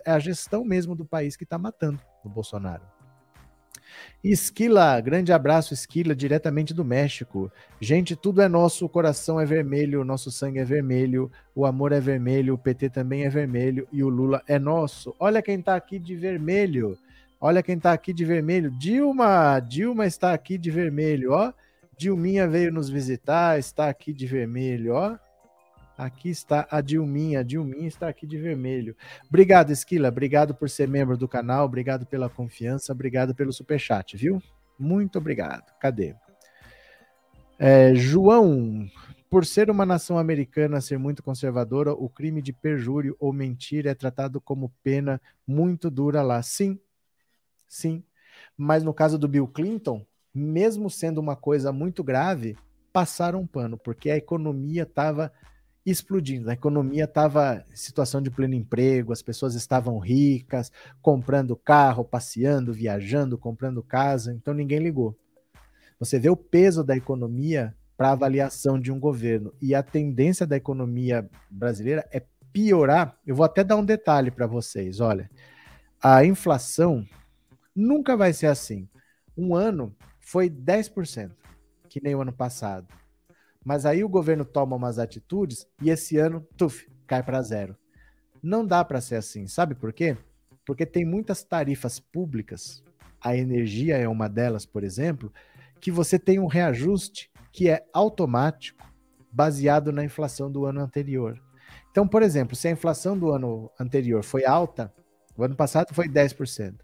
é 0.05 0.11
a 0.11 0.19
gestão 0.19 0.63
mesmo 0.63 0.95
do 0.95 1.05
país 1.05 1.35
que 1.35 1.43
está 1.43 1.57
matando 1.57 1.99
o 2.23 2.29
Bolsonaro. 2.29 2.83
Esquila, 4.23 4.99
grande 5.01 5.33
abraço, 5.33 5.73
Esquila, 5.73 6.15
diretamente 6.15 6.73
do 6.73 6.85
México. 6.85 7.51
Gente, 7.79 8.15
tudo 8.15 8.41
é 8.41 8.47
nosso, 8.47 8.85
o 8.85 8.89
coração 8.89 9.39
é 9.39 9.45
vermelho, 9.45 10.01
o 10.01 10.05
nosso 10.05 10.31
sangue 10.31 10.59
é 10.59 10.63
vermelho, 10.63 11.31
o 11.53 11.65
amor 11.65 11.91
é 11.91 11.99
vermelho, 11.99 12.53
o 12.53 12.57
PT 12.57 12.89
também 12.89 13.25
é 13.25 13.29
vermelho 13.29 13.87
e 13.91 14.03
o 14.03 14.09
Lula 14.09 14.41
é 14.47 14.57
nosso. 14.57 15.15
Olha 15.19 15.41
quem 15.41 15.59
está 15.59 15.75
aqui 15.75 15.99
de 15.99 16.15
vermelho. 16.15 16.97
Olha 17.45 17.61
quem 17.61 17.75
está 17.75 17.91
aqui 17.91 18.13
de 18.13 18.23
vermelho. 18.23 18.71
Dilma, 18.71 19.59
Dilma 19.59 20.05
está 20.05 20.31
aqui 20.31 20.57
de 20.57 20.71
vermelho, 20.71 21.33
ó. 21.33 21.51
Dilminha 21.97 22.47
veio 22.47 22.71
nos 22.71 22.89
visitar, 22.89 23.59
está 23.59 23.89
aqui 23.89 24.13
de 24.13 24.25
vermelho, 24.25 24.93
ó. 24.93 25.17
Aqui 25.97 26.29
está 26.29 26.65
a 26.71 26.79
Dilminha, 26.79 27.41
a 27.41 27.43
Dilminha 27.43 27.85
está 27.85 28.07
aqui 28.07 28.25
de 28.25 28.37
vermelho. 28.37 28.95
Obrigado, 29.27 29.71
Esquila, 29.71 30.07
obrigado 30.07 30.55
por 30.55 30.69
ser 30.69 30.87
membro 30.87 31.17
do 31.17 31.27
canal, 31.27 31.65
obrigado 31.65 32.05
pela 32.05 32.29
confiança, 32.29 32.93
obrigado 32.93 33.35
pelo 33.35 33.51
superchat, 33.51 34.15
viu? 34.15 34.41
Muito 34.79 35.17
obrigado. 35.17 35.65
Cadê? 35.81 36.15
É, 37.59 37.93
João, 37.93 38.87
por 39.29 39.45
ser 39.45 39.69
uma 39.69 39.85
nação 39.85 40.17
americana 40.17 40.79
ser 40.79 40.97
muito 40.97 41.21
conservadora, 41.21 41.91
o 41.91 42.07
crime 42.07 42.41
de 42.41 42.53
perjúrio 42.53 43.17
ou 43.19 43.33
mentira 43.33 43.91
é 43.91 43.93
tratado 43.93 44.39
como 44.39 44.71
pena 44.81 45.21
muito 45.45 45.91
dura 45.91 46.21
lá. 46.21 46.41
Sim, 46.41 46.79
Sim. 47.73 48.03
Mas 48.55 48.83
no 48.83 48.93
caso 48.93 49.17
do 49.17 49.27
Bill 49.27 49.47
Clinton, 49.47 50.05
mesmo 50.33 50.91
sendo 50.91 51.17
uma 51.17 51.35
coisa 51.35 51.73
muito 51.73 52.03
grave, 52.03 52.55
passaram 52.93 53.41
um 53.41 53.47
pano, 53.47 53.79
porque 53.79 54.11
a 54.11 54.15
economia 54.15 54.83
estava 54.83 55.33
explodindo. 55.83 56.51
A 56.51 56.53
economia 56.53 57.05
estava 57.05 57.65
em 57.71 57.75
situação 57.75 58.21
de 58.21 58.29
pleno 58.29 58.53
emprego, 58.53 59.11
as 59.11 59.23
pessoas 59.23 59.55
estavam 59.55 59.97
ricas, 59.97 60.71
comprando 61.01 61.55
carro, 61.55 62.05
passeando, 62.05 62.71
viajando, 62.71 63.39
comprando 63.39 63.81
casa, 63.81 64.31
então 64.31 64.53
ninguém 64.53 64.77
ligou. 64.77 65.17
Você 65.99 66.19
vê 66.19 66.29
o 66.29 66.37
peso 66.37 66.83
da 66.83 66.95
economia 66.95 67.75
para 67.97 68.11
avaliação 68.11 68.79
de 68.79 68.91
um 68.91 68.99
governo 68.99 69.51
e 69.59 69.73
a 69.73 69.81
tendência 69.81 70.45
da 70.45 70.55
economia 70.55 71.27
brasileira 71.49 72.07
é 72.11 72.21
piorar. 72.51 73.17
Eu 73.25 73.35
vou 73.35 73.45
até 73.45 73.63
dar 73.63 73.77
um 73.77 73.85
detalhe 73.85 74.29
para 74.29 74.45
vocês. 74.45 74.99
Olha, 74.99 75.27
a 75.99 76.23
inflação 76.23 77.03
Nunca 77.75 78.15
vai 78.15 78.33
ser 78.33 78.47
assim. 78.47 78.87
Um 79.35 79.55
ano 79.55 79.95
foi 80.19 80.49
10%, 80.49 81.31
que 81.89 82.01
nem 82.01 82.13
o 82.15 82.21
ano 82.21 82.33
passado. 82.33 82.87
Mas 83.65 83.85
aí 83.85 84.03
o 84.03 84.09
governo 84.09 84.45
toma 84.45 84.75
umas 84.75 84.99
atitudes 84.99 85.65
e 85.81 85.89
esse 85.89 86.17
ano, 86.17 86.45
tuf, 86.55 86.87
cai 87.07 87.23
para 87.23 87.41
zero. 87.41 87.75
Não 88.41 88.65
dá 88.65 88.83
para 88.83 89.01
ser 89.01 89.15
assim. 89.15 89.47
Sabe 89.47 89.73
por 89.73 89.91
quê? 89.91 90.17
Porque 90.65 90.85
tem 90.85 91.05
muitas 91.05 91.43
tarifas 91.43 91.99
públicas, 91.99 92.83
a 93.19 93.35
energia 93.35 93.97
é 93.97 94.07
uma 94.07 94.27
delas, 94.27 94.65
por 94.65 94.83
exemplo, 94.83 95.33
que 95.79 95.89
você 95.89 96.19
tem 96.19 96.39
um 96.39 96.47
reajuste 96.47 97.31
que 97.51 97.69
é 97.69 97.85
automático, 97.93 98.83
baseado 99.31 99.91
na 99.91 100.03
inflação 100.03 100.51
do 100.51 100.65
ano 100.65 100.81
anterior. 100.81 101.41
Então, 101.89 102.07
por 102.07 102.21
exemplo, 102.21 102.55
se 102.55 102.67
a 102.67 102.71
inflação 102.71 103.17
do 103.17 103.31
ano 103.31 103.71
anterior 103.79 104.23
foi 104.23 104.45
alta, 104.45 104.93
o 105.35 105.43
ano 105.43 105.55
passado 105.55 105.93
foi 105.93 106.07
10% 106.07 106.75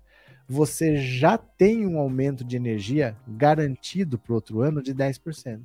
você 0.50 0.98
já 0.98 1.38
tem 1.38 1.86
um 1.86 2.00
aumento 2.00 2.44
de 2.44 2.56
energia 2.56 3.16
garantido 3.28 4.18
para 4.18 4.32
o 4.32 4.36
outro 4.36 4.62
ano 4.62 4.82
de 4.82 4.96
10%. 4.96 5.62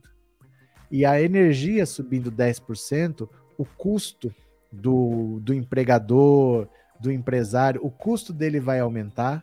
E 0.90 1.06
a 1.06 1.18
energia 1.20 1.86
subindo 1.86 2.30
10%, 2.30 3.26
o 3.56 3.64
custo 3.64 4.32
do, 4.70 5.40
do 5.40 5.54
empregador, 5.54 6.68
do 7.00 7.10
empresário, 7.10 7.80
o 7.82 7.90
custo 7.90 8.30
dele 8.30 8.60
vai 8.60 8.78
aumentar. 8.78 9.42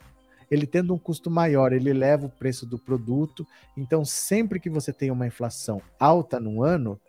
Ele 0.49 0.68
tendo 0.68 0.93
um 0.93 0.99
custo 0.99 1.31
maior, 1.31 1.73
ele 1.73 1.91
leva 1.91 2.27
o 2.27 2.30
preço 2.30 2.63
do 2.68 2.77
produto. 2.77 3.47
Então, 3.76 4.05
sempre 4.05 4.59
que 4.59 4.69
você 4.69 4.93
tem 4.93 5.09
uma 5.09 5.26
inflação 5.26 5.81
alta 5.99 6.39
no 6.39 6.61
ano, 6.61 6.99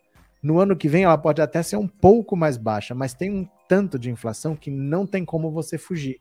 no 0.42 0.58
ano 0.58 0.74
que 0.74 0.88
vem 0.88 1.04
ela 1.04 1.18
pode 1.18 1.42
até 1.42 1.62
ser 1.62 1.76
um 1.76 1.86
pouco 1.86 2.34
mais 2.34 2.56
baixa, 2.56 2.94
mas 2.94 3.12
tem 3.12 3.30
um 3.30 3.46
tanto 3.68 3.98
de 3.98 4.10
inflação 4.10 4.56
que 4.56 4.70
não 4.70 5.06
tem 5.06 5.22
como 5.22 5.50
você 5.50 5.76
fugir 5.76 6.18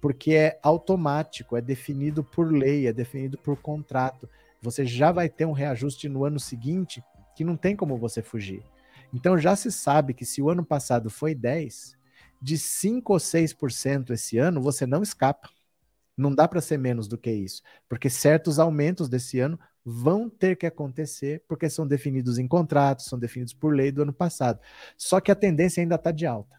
porque 0.00 0.32
é 0.34 0.58
automático, 0.62 1.56
é 1.56 1.60
definido 1.60 2.22
por 2.22 2.52
lei, 2.52 2.86
é 2.86 2.92
definido 2.92 3.36
por 3.38 3.56
contrato. 3.56 4.28
Você 4.62 4.84
já 4.84 5.12
vai 5.12 5.28
ter 5.28 5.44
um 5.44 5.52
reajuste 5.52 6.08
no 6.08 6.24
ano 6.24 6.38
seguinte 6.38 7.02
que 7.36 7.44
não 7.44 7.56
tem 7.56 7.76
como 7.76 7.96
você 7.96 8.22
fugir. 8.22 8.62
Então 9.12 9.38
já 9.38 9.56
se 9.56 9.70
sabe 9.72 10.14
que 10.14 10.24
se 10.24 10.42
o 10.42 10.50
ano 10.50 10.64
passado 10.64 11.08
foi 11.08 11.34
10, 11.34 11.96
de 12.40 12.58
5 12.58 13.12
ou 13.12 13.18
6% 13.18 14.10
esse 14.10 14.38
ano 14.38 14.60
você 14.60 14.86
não 14.86 15.02
escapa. 15.02 15.48
Não 16.16 16.34
dá 16.34 16.48
para 16.48 16.60
ser 16.60 16.78
menos 16.78 17.06
do 17.06 17.16
que 17.16 17.30
isso, 17.30 17.62
porque 17.88 18.10
certos 18.10 18.58
aumentos 18.58 19.08
desse 19.08 19.38
ano 19.38 19.58
vão 19.84 20.28
ter 20.28 20.56
que 20.56 20.66
acontecer, 20.66 21.44
porque 21.46 21.70
são 21.70 21.86
definidos 21.86 22.38
em 22.38 22.48
contratos, 22.48 23.06
são 23.06 23.18
definidos 23.18 23.54
por 23.54 23.72
lei 23.72 23.92
do 23.92 24.02
ano 24.02 24.12
passado. 24.12 24.60
Só 24.96 25.20
que 25.20 25.30
a 25.30 25.36
tendência 25.36 25.80
ainda 25.80 25.94
está 25.94 26.10
de 26.10 26.26
alta 26.26 26.57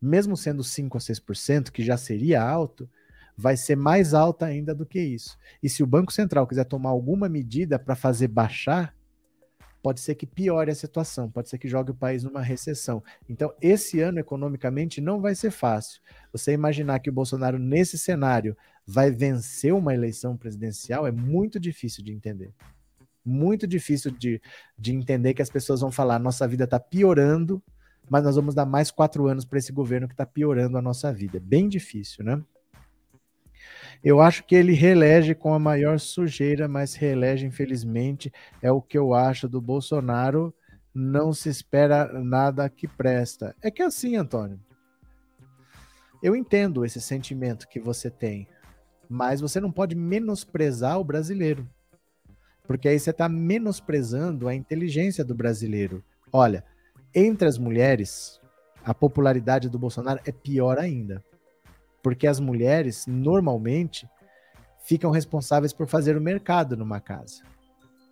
mesmo 0.00 0.36
sendo 0.36 0.62
5 0.62 0.96
a 0.96 1.00
6%, 1.00 1.70
que 1.70 1.82
já 1.82 1.96
seria 1.96 2.42
alto, 2.42 2.88
vai 3.36 3.56
ser 3.56 3.76
mais 3.76 4.14
alta 4.14 4.46
ainda 4.46 4.74
do 4.74 4.84
que 4.84 5.00
isso. 5.00 5.38
E 5.62 5.68
se 5.68 5.82
o 5.82 5.86
Banco 5.86 6.12
Central 6.12 6.46
quiser 6.46 6.64
tomar 6.64 6.90
alguma 6.90 7.28
medida 7.28 7.78
para 7.78 7.94
fazer 7.94 8.28
baixar, 8.28 8.94
pode 9.80 10.00
ser 10.00 10.16
que 10.16 10.26
piore 10.26 10.70
a 10.70 10.74
situação, 10.74 11.30
pode 11.30 11.48
ser 11.48 11.58
que 11.58 11.68
jogue 11.68 11.92
o 11.92 11.94
país 11.94 12.24
numa 12.24 12.42
recessão. 12.42 13.02
Então, 13.28 13.54
esse 13.60 14.00
ano 14.00 14.18
economicamente 14.18 15.00
não 15.00 15.20
vai 15.20 15.34
ser 15.34 15.52
fácil. 15.52 16.00
Você 16.32 16.52
imaginar 16.52 16.98
que 16.98 17.10
o 17.10 17.12
Bolsonaro, 17.12 17.58
nesse 17.58 17.96
cenário, 17.96 18.56
vai 18.84 19.10
vencer 19.10 19.72
uma 19.72 19.94
eleição 19.94 20.36
presidencial 20.36 21.06
é 21.06 21.12
muito 21.12 21.60
difícil 21.60 22.02
de 22.02 22.12
entender. 22.12 22.52
Muito 23.24 23.66
difícil 23.66 24.10
de, 24.10 24.40
de 24.76 24.92
entender 24.92 25.34
que 25.34 25.42
as 25.42 25.50
pessoas 25.50 25.80
vão 25.80 25.92
falar: 25.92 26.18
nossa 26.18 26.48
vida 26.48 26.64
está 26.64 26.80
piorando 26.80 27.62
mas 28.08 28.24
nós 28.24 28.36
vamos 28.36 28.54
dar 28.54 28.66
mais 28.66 28.90
quatro 28.90 29.26
anos 29.26 29.44
para 29.44 29.58
esse 29.58 29.72
governo 29.72 30.08
que 30.08 30.14
está 30.14 30.26
piorando 30.26 30.78
a 30.78 30.82
nossa 30.82 31.12
vida. 31.12 31.40
Bem 31.40 31.68
difícil, 31.68 32.24
né? 32.24 32.42
Eu 34.02 34.20
acho 34.20 34.44
que 34.44 34.54
ele 34.54 34.72
reelege 34.72 35.34
com 35.34 35.52
a 35.52 35.58
maior 35.58 35.98
sujeira, 35.98 36.68
mas 36.68 36.94
reelege, 36.94 37.46
infelizmente, 37.46 38.32
é 38.62 38.70
o 38.70 38.80
que 38.80 38.96
eu 38.96 39.12
acho 39.12 39.48
do 39.48 39.60
Bolsonaro. 39.60 40.54
Não 40.94 41.32
se 41.32 41.48
espera 41.48 42.12
nada 42.22 42.68
que 42.68 42.86
presta. 42.86 43.54
É 43.60 43.70
que 43.70 43.82
é 43.82 43.86
assim, 43.86 44.16
Antônio. 44.16 44.60
Eu 46.22 46.34
entendo 46.34 46.84
esse 46.84 47.00
sentimento 47.00 47.68
que 47.68 47.78
você 47.78 48.10
tem, 48.10 48.48
mas 49.08 49.40
você 49.40 49.60
não 49.60 49.70
pode 49.70 49.94
menosprezar 49.94 50.98
o 50.98 51.04
brasileiro. 51.04 51.68
Porque 52.66 52.88
aí 52.88 52.98
você 52.98 53.10
está 53.10 53.28
menosprezando 53.28 54.46
a 54.46 54.54
inteligência 54.54 55.24
do 55.24 55.34
brasileiro. 55.34 56.04
Olha, 56.32 56.64
entre 57.14 57.48
as 57.48 57.58
mulheres, 57.58 58.40
a 58.84 58.94
popularidade 58.94 59.68
do 59.68 59.78
Bolsonaro 59.78 60.20
é 60.24 60.32
pior 60.32 60.78
ainda. 60.78 61.22
Porque 62.02 62.26
as 62.26 62.40
mulheres, 62.40 63.04
normalmente, 63.06 64.08
ficam 64.84 65.10
responsáveis 65.10 65.72
por 65.72 65.86
fazer 65.86 66.16
o 66.16 66.20
mercado 66.20 66.76
numa 66.76 67.00
casa. 67.00 67.42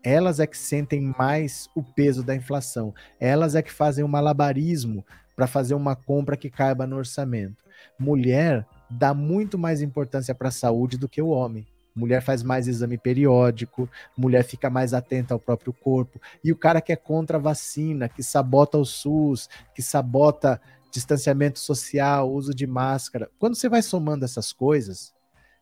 Elas 0.05 0.39
é 0.39 0.47
que 0.47 0.57
sentem 0.57 1.15
mais 1.19 1.69
o 1.75 1.83
peso 1.83 2.23
da 2.23 2.35
inflação. 2.35 2.95
Elas 3.19 3.55
é 3.55 3.63
que 3.63 3.73
fazem 3.73 4.05
o 4.05 4.09
malabarismo 4.09 5.05
para 5.35 5.47
fazer 5.47 5.75
uma 5.75 5.97
compra 5.97 6.37
que 6.37 6.51
caiba 6.51 6.87
no 6.87 6.97
orçamento. 6.97 7.57
Mulher 7.99 8.67
dá 8.91 9.13
muito 9.13 9.59
mais 9.59 9.83
importância 9.83 10.35
para 10.35 10.49
a 10.49 10.53
saúde 10.53 10.97
do 10.97 11.09
que 11.09 11.21
o 11.21 11.29
homem. 11.29 11.67
Mulher 11.97 12.23
faz 12.23 12.43
mais 12.43 12.69
exame 12.69 12.99
periódico, 12.99 13.89
mulher 14.17 14.45
fica 14.45 14.69
mais 14.69 14.93
atenta 14.93 15.33
ao 15.33 15.41
próprio 15.41 15.73
corpo. 15.73 16.21
E 16.45 16.53
o 16.53 16.57
cara 16.57 16.83
que 16.83 16.93
é 16.93 16.97
contra 16.97 17.39
a 17.39 17.41
vacina, 17.41 18.09
que 18.09 18.23
sabota 18.23 18.77
o 18.77 18.85
SUS, 18.85 19.49
que 19.75 19.81
sabota 19.81 20.61
distanciamento 20.91 21.59
social, 21.59 22.31
uso 22.31 22.55
de 22.55 22.67
máscara. 22.67 23.31
Quando 23.39 23.55
você 23.55 23.69
vai 23.69 23.83
somando 23.83 24.25
essas 24.25 24.53
coisas, 24.53 25.15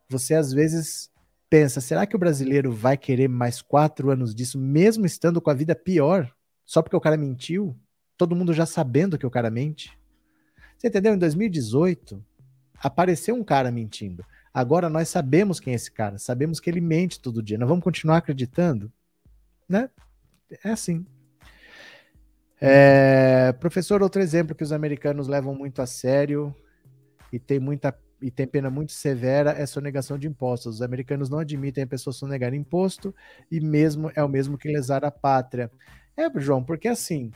você 0.08 0.34
às 0.34 0.52
vezes 0.52 1.10
pensa: 1.48 1.80
será 1.80 2.06
que 2.06 2.16
o 2.16 2.18
brasileiro 2.18 2.72
vai 2.72 2.96
querer 2.96 3.28
mais 3.28 3.62
quatro 3.62 4.10
anos 4.10 4.34
disso, 4.34 4.58
mesmo 4.58 5.06
estando 5.06 5.40
com 5.40 5.50
a 5.50 5.54
vida 5.54 5.74
pior, 5.74 6.30
só 6.64 6.82
porque 6.82 6.96
o 6.96 7.00
cara 7.00 7.16
mentiu? 7.16 7.76
Todo 8.16 8.36
mundo 8.36 8.52
já 8.52 8.66
sabendo 8.66 9.18
que 9.18 9.26
o 9.26 9.30
cara 9.30 9.50
mente? 9.50 9.96
Você 10.76 10.88
entendeu? 10.88 11.14
Em 11.14 11.18
2018, 11.18 12.22
apareceu 12.78 13.34
um 13.34 13.44
cara 13.44 13.70
mentindo. 13.70 14.24
Agora 14.54 14.88
nós 14.88 15.08
sabemos 15.08 15.58
quem 15.58 15.72
é 15.72 15.76
esse 15.76 15.90
cara, 15.90 16.16
sabemos 16.16 16.60
que 16.60 16.70
ele 16.70 16.80
mente 16.80 17.20
todo 17.20 17.42
dia. 17.42 17.58
Nós 17.58 17.68
vamos 17.68 17.82
continuar 17.82 18.18
acreditando? 18.18 18.90
Né? 19.68 19.90
É 20.64 20.70
assim. 20.70 21.04
É, 22.60 23.52
professor, 23.54 24.00
outro 24.00 24.22
exemplo 24.22 24.54
que 24.54 24.62
os 24.62 24.70
americanos 24.72 25.26
levam 25.26 25.56
muito 25.56 25.82
a 25.82 25.86
sério 25.86 26.54
e 27.32 27.38
tem 27.38 27.58
muita 27.58 27.92
e 28.22 28.30
tem 28.30 28.46
pena 28.46 28.70
muito 28.70 28.92
severa 28.92 29.50
é 29.50 29.66
sonegação 29.66 30.16
de 30.16 30.26
impostos. 30.26 30.76
Os 30.76 30.82
americanos 30.82 31.28
não 31.28 31.40
admitem 31.40 31.84
a 31.84 31.86
pessoa 31.86 32.14
sonegar 32.14 32.54
imposto 32.54 33.14
e 33.50 33.60
mesmo 33.60 34.10
é 34.14 34.22
o 34.22 34.28
mesmo 34.28 34.56
que 34.56 34.68
lesar 34.68 35.04
a 35.04 35.10
pátria. 35.10 35.70
É, 36.16 36.30
João, 36.40 36.64
porque 36.64 36.88
assim 36.88 37.32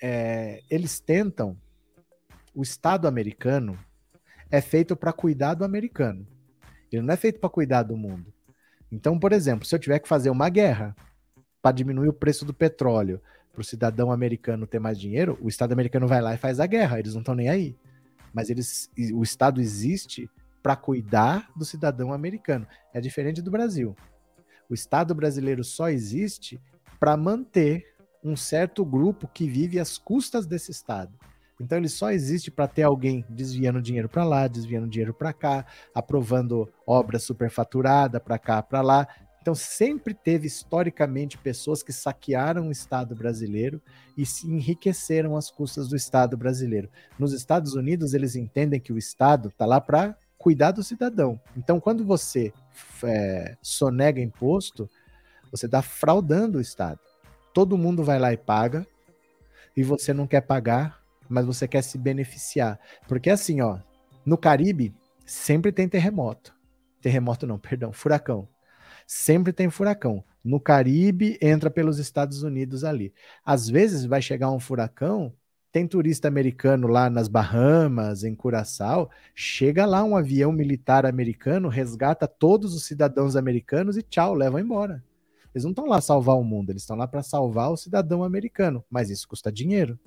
é, 0.00 0.62
eles 0.70 1.00
tentam. 1.00 1.56
O 2.54 2.62
Estado 2.62 3.08
americano 3.08 3.78
é 4.50 4.60
feito 4.60 4.94
para 4.94 5.12
cuidar 5.12 5.54
do 5.54 5.64
americano. 5.64 6.26
Ele 6.96 7.06
não 7.06 7.14
é 7.14 7.16
feito 7.16 7.40
para 7.40 7.50
cuidar 7.50 7.82
do 7.82 7.96
mundo. 7.96 8.32
Então, 8.90 9.18
por 9.18 9.32
exemplo, 9.32 9.66
se 9.66 9.74
eu 9.74 9.78
tiver 9.78 9.98
que 9.98 10.08
fazer 10.08 10.30
uma 10.30 10.48
guerra 10.48 10.94
para 11.62 11.72
diminuir 11.72 12.08
o 12.08 12.12
preço 12.12 12.44
do 12.44 12.52
petróleo, 12.52 13.20
para 13.52 13.60
o 13.60 13.64
cidadão 13.64 14.10
americano 14.10 14.66
ter 14.66 14.78
mais 14.78 14.98
dinheiro, 14.98 15.38
o 15.40 15.48
Estado 15.48 15.72
americano 15.72 16.08
vai 16.08 16.20
lá 16.20 16.34
e 16.34 16.38
faz 16.38 16.58
a 16.58 16.66
guerra, 16.66 16.98
eles 16.98 17.12
não 17.12 17.20
estão 17.20 17.34
nem 17.34 17.48
aí. 17.48 17.76
Mas 18.32 18.48
eles, 18.48 18.90
o 19.12 19.22
Estado 19.22 19.60
existe 19.60 20.28
para 20.62 20.74
cuidar 20.74 21.50
do 21.54 21.64
cidadão 21.64 22.12
americano. 22.12 22.66
É 22.94 23.00
diferente 23.00 23.42
do 23.42 23.50
Brasil. 23.50 23.94
O 24.70 24.74
Estado 24.74 25.14
brasileiro 25.14 25.62
só 25.62 25.90
existe 25.90 26.60
para 26.98 27.16
manter 27.16 27.94
um 28.24 28.36
certo 28.36 28.84
grupo 28.84 29.28
que 29.28 29.46
vive 29.48 29.78
às 29.78 29.98
custas 29.98 30.46
desse 30.46 30.70
Estado. 30.70 31.12
Então 31.62 31.78
ele 31.78 31.88
só 31.88 32.10
existe 32.10 32.50
para 32.50 32.66
ter 32.66 32.82
alguém 32.82 33.24
desviando 33.28 33.80
dinheiro 33.80 34.08
para 34.08 34.24
lá, 34.24 34.48
desviando 34.48 34.88
dinheiro 34.88 35.14
para 35.14 35.32
cá, 35.32 35.64
aprovando 35.94 36.68
obra 36.86 37.18
superfaturada 37.18 38.18
para 38.18 38.38
cá, 38.38 38.62
para 38.62 38.82
lá. 38.82 39.06
Então, 39.40 39.56
sempre 39.56 40.14
teve 40.14 40.46
historicamente 40.46 41.36
pessoas 41.36 41.82
que 41.82 41.92
saquearam 41.92 42.68
o 42.68 42.70
Estado 42.70 43.12
brasileiro 43.16 43.82
e 44.16 44.24
se 44.24 44.46
enriqueceram 44.46 45.36
às 45.36 45.50
custas 45.50 45.88
do 45.88 45.96
Estado 45.96 46.36
brasileiro. 46.36 46.88
Nos 47.18 47.32
Estados 47.32 47.74
Unidos, 47.74 48.14
eles 48.14 48.36
entendem 48.36 48.78
que 48.78 48.92
o 48.92 48.98
Estado 48.98 49.48
está 49.48 49.66
lá 49.66 49.80
para 49.80 50.16
cuidar 50.38 50.70
do 50.70 50.84
cidadão. 50.84 51.40
Então, 51.56 51.80
quando 51.80 52.04
você 52.04 52.52
é, 53.02 53.56
sonega 53.60 54.20
imposto, 54.20 54.88
você 55.50 55.66
está 55.66 55.82
fraudando 55.82 56.58
o 56.58 56.60
Estado. 56.60 57.00
Todo 57.52 57.76
mundo 57.76 58.04
vai 58.04 58.20
lá 58.20 58.32
e 58.32 58.36
paga, 58.36 58.86
e 59.76 59.82
você 59.82 60.14
não 60.14 60.26
quer 60.26 60.42
pagar, 60.42 61.01
mas 61.28 61.46
você 61.46 61.66
quer 61.66 61.82
se 61.82 61.98
beneficiar. 61.98 62.78
Porque 63.08 63.30
assim, 63.30 63.60
ó, 63.60 63.78
no 64.24 64.36
Caribe 64.36 64.94
sempre 65.24 65.72
tem 65.72 65.88
terremoto. 65.88 66.54
Terremoto 67.00 67.46
não, 67.46 67.58
perdão, 67.60 67.92
furacão 67.92 68.48
sempre 69.06 69.52
tem 69.52 69.68
furacão. 69.68 70.24
No 70.42 70.58
Caribe, 70.58 71.38
entra 71.40 71.70
pelos 71.70 71.98
Estados 71.98 72.42
Unidos 72.42 72.82
ali. 72.82 73.12
Às 73.44 73.68
vezes 73.68 74.04
vai 74.04 74.20
chegar 74.20 74.50
um 74.50 74.58
furacão, 74.58 75.32
tem 75.70 75.86
turista 75.86 76.28
americano 76.28 76.86
lá 76.88 77.08
nas 77.08 77.28
Bahamas, 77.28 78.24
em 78.24 78.34
Curaçao, 78.34 79.10
chega 79.34 79.86
lá 79.86 80.02
um 80.02 80.16
avião 80.16 80.52
militar 80.52 81.06
americano, 81.06 81.68
resgata 81.68 82.26
todos 82.26 82.74
os 82.74 82.84
cidadãos 82.84 83.36
americanos 83.36 83.96
e 83.96 84.02
tchau, 84.02 84.34
leva 84.34 84.60
embora. 84.60 85.02
Eles 85.54 85.64
não 85.64 85.70
estão 85.70 85.86
lá 85.86 86.00
salvar 86.00 86.36
o 86.36 86.44
mundo, 86.44 86.70
eles 86.70 86.82
estão 86.82 86.96
lá 86.96 87.06
para 87.06 87.22
salvar 87.22 87.70
o 87.70 87.76
cidadão 87.76 88.24
americano, 88.24 88.84
mas 88.90 89.10
isso 89.10 89.28
custa 89.28 89.52
dinheiro. 89.52 89.98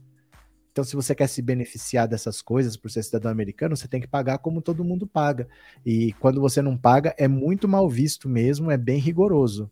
Então, 0.75 0.83
se 0.83 0.93
você 0.93 1.15
quer 1.15 1.27
se 1.27 1.41
beneficiar 1.41 2.05
dessas 2.05 2.41
coisas 2.41 2.75
por 2.75 2.91
ser 2.91 3.01
cidadão 3.01 3.31
americano, 3.31 3.77
você 3.77 3.87
tem 3.87 4.01
que 4.01 4.07
pagar 4.09 4.39
como 4.39 4.61
todo 4.61 4.83
mundo 4.83 5.07
paga. 5.07 5.47
E 5.85 6.11
quando 6.19 6.41
você 6.41 6.61
não 6.61 6.75
paga, 6.75 7.15
é 7.17 7.29
muito 7.29 7.65
mal 7.65 7.89
visto 7.89 8.27
mesmo, 8.27 8.69
é 8.69 8.75
bem 8.75 8.99
rigoroso. 8.99 9.71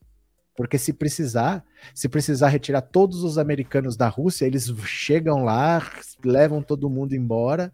Porque 0.56 0.78
se 0.78 0.94
precisar, 0.94 1.62
se 1.94 2.08
precisar 2.08 2.48
retirar 2.48 2.84
todos 2.84 3.22
os 3.22 3.38
americanos 3.38 3.98
da 3.98 4.08
Rússia, 4.08 4.46
eles 4.46 4.74
chegam 4.86 5.44
lá, 5.44 5.86
levam 6.24 6.64
todo 6.64 6.90
mundo 6.90 7.14
embora 7.14 7.70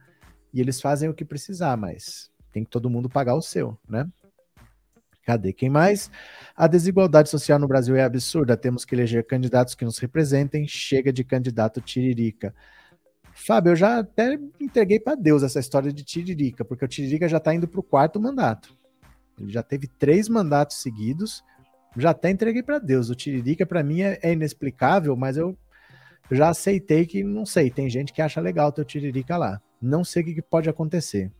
e 0.51 0.59
eles 0.59 0.81
fazem 0.81 1.07
o 1.07 1.13
que 1.13 1.23
precisar, 1.23 1.77
mas 1.77 2.31
tem 2.51 2.63
que 2.63 2.71
todo 2.71 2.89
mundo 2.89 3.07
pagar 3.07 3.35
o 3.35 3.43
seu, 3.43 3.77
né? 3.87 4.09
Cadê 5.23 5.53
quem 5.53 5.69
mais? 5.69 6.09
A 6.57 6.65
desigualdade 6.65 7.29
social 7.29 7.59
no 7.59 7.67
Brasil 7.67 7.95
é 7.95 8.03
absurda. 8.03 8.57
Temos 8.57 8.85
que 8.85 8.95
eleger 8.95 9.23
candidatos 9.23 9.75
que 9.75 9.85
nos 9.85 9.99
representem. 9.99 10.67
Chega 10.67 11.13
de 11.13 11.23
candidato 11.23 11.79
tiririca. 11.79 12.55
Fábio, 13.45 13.71
eu 13.71 13.75
já 13.75 13.99
até 13.99 14.37
entreguei 14.59 14.99
para 14.99 15.15
Deus 15.15 15.43
essa 15.43 15.59
história 15.59 15.93
de 15.93 16.03
Tiririca, 16.03 16.65
porque 16.65 16.83
o 16.83 16.87
Tiririca 16.87 17.27
já 17.27 17.37
está 17.37 17.53
indo 17.53 17.67
para 17.67 17.79
o 17.79 17.83
quarto 17.83 18.19
mandato. 18.19 18.77
Ele 19.39 19.51
já 19.51 19.63
teve 19.63 19.87
três 19.87 20.27
mandatos 20.27 20.81
seguidos, 20.81 21.43
já 21.97 22.09
até 22.09 22.29
entreguei 22.29 22.61
para 22.61 22.79
Deus. 22.79 23.09
O 23.09 23.15
Tiririca, 23.15 23.65
para 23.65 23.81
mim, 23.81 24.01
é, 24.01 24.19
é, 24.21 24.33
inexplicável, 24.33 25.15
mas 25.15 25.37
eu 25.37 25.57
já 26.29 26.49
aceitei 26.49 27.05
que, 27.05 27.23
não 27.23 27.45
sei, 27.45 27.71
tem 27.71 27.89
gente 27.89 28.11
que 28.11 28.21
acha 28.21 28.41
legal 28.41 28.71
ter 28.71 28.81
o 28.81 28.85
Tiririca 28.85 29.37
lá. 29.37 29.61
Não 29.81 30.03
sei 30.03 30.21
o 30.21 30.25
que, 30.25 30.35
que 30.35 30.41
pode 30.41 30.69
acontecer. 30.69 31.31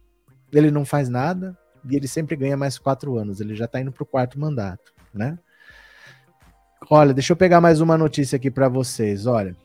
Ele 0.53 0.71
não 0.71 0.85
faz 0.85 1.09
nada 1.09 1.55
e 1.88 1.95
ele 1.95 2.07
sempre 2.07 2.35
ganha 2.35 2.55
mais 2.55 2.80
quatro 2.80 3.17
anos. 3.17 3.41
Ele 3.41 3.55
já 3.55 3.65
está 3.65 3.81
indo 3.81 3.91
para 3.91 4.03
o 4.03 4.07
quarto 4.07 4.39
mandato, 4.39 4.93
né? 5.13 5.38
Olha, 6.89 7.13
deixa 7.13 7.34
eu 7.34 7.38
pegar 7.38 7.59
mais 7.59 7.81
uma 7.81 7.97
notícia 7.97 8.38
aqui 8.38 8.49
para 8.49 8.69
vocês. 8.69 9.26
Olha, 9.26 9.55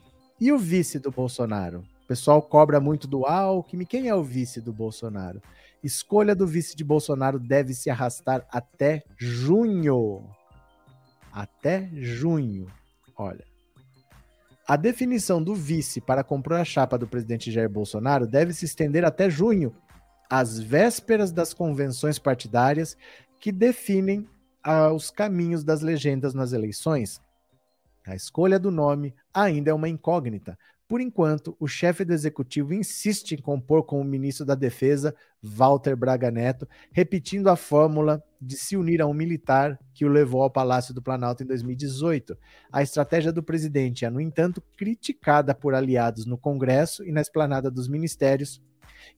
e 0.40 0.50
o 0.50 0.58
vice 0.58 0.98
do 0.98 1.12
Bolsonaro? 1.12 1.84
O 2.04 2.06
pessoal 2.06 2.42
cobra 2.42 2.78
muito 2.78 3.08
do 3.08 3.24
Alckmin. 3.24 3.86
Quem 3.86 4.08
é 4.08 4.14
o 4.14 4.22
vice 4.22 4.60
do 4.60 4.74
Bolsonaro? 4.74 5.40
Escolha 5.82 6.34
do 6.34 6.46
vice 6.46 6.76
de 6.76 6.84
Bolsonaro 6.84 7.38
deve 7.38 7.72
se 7.72 7.88
arrastar 7.88 8.46
até 8.52 9.02
junho. 9.16 10.22
Até 11.32 11.88
junho. 11.94 12.66
Olha. 13.16 13.44
A 14.68 14.76
definição 14.76 15.42
do 15.42 15.54
vice 15.54 15.98
para 15.98 16.22
comprar 16.22 16.60
a 16.60 16.64
chapa 16.64 16.98
do 16.98 17.06
presidente 17.06 17.50
Jair 17.50 17.70
Bolsonaro 17.70 18.26
deve 18.26 18.52
se 18.52 18.66
estender 18.66 19.04
até 19.04 19.30
junho, 19.30 19.74
às 20.28 20.58
vésperas 20.58 21.32
das 21.32 21.54
convenções 21.54 22.18
partidárias 22.18 22.98
que 23.40 23.50
definem 23.50 24.28
ah, 24.62 24.92
os 24.92 25.10
caminhos 25.10 25.64
das 25.64 25.80
legendas 25.80 26.34
nas 26.34 26.52
eleições. 26.52 27.18
A 28.06 28.14
escolha 28.14 28.58
do 28.58 28.70
nome 28.70 29.14
ainda 29.32 29.70
é 29.70 29.74
uma 29.74 29.88
incógnita. 29.88 30.58
Por 30.94 31.00
enquanto, 31.00 31.56
o 31.58 31.66
chefe 31.66 32.04
do 32.04 32.12
executivo 32.12 32.72
insiste 32.72 33.32
em 33.32 33.42
compor 33.42 33.82
com 33.82 34.00
o 34.00 34.04
ministro 34.04 34.46
da 34.46 34.54
Defesa, 34.54 35.12
Walter 35.42 35.96
Braga 35.96 36.30
Neto, 36.30 36.68
repetindo 36.92 37.48
a 37.48 37.56
fórmula 37.56 38.22
de 38.40 38.56
se 38.56 38.76
unir 38.76 39.02
a 39.02 39.06
um 39.08 39.12
militar 39.12 39.76
que 39.92 40.04
o 40.04 40.08
levou 40.08 40.44
ao 40.44 40.52
Palácio 40.52 40.94
do 40.94 41.02
Planalto 41.02 41.42
em 41.42 41.46
2018. 41.46 42.38
A 42.70 42.80
estratégia 42.80 43.32
do 43.32 43.42
presidente 43.42 44.04
é, 44.04 44.08
no 44.08 44.20
entanto, 44.20 44.62
criticada 44.76 45.52
por 45.52 45.74
aliados 45.74 46.26
no 46.26 46.38
Congresso 46.38 47.04
e 47.04 47.10
na 47.10 47.20
esplanada 47.20 47.72
dos 47.72 47.88
ministérios, 47.88 48.62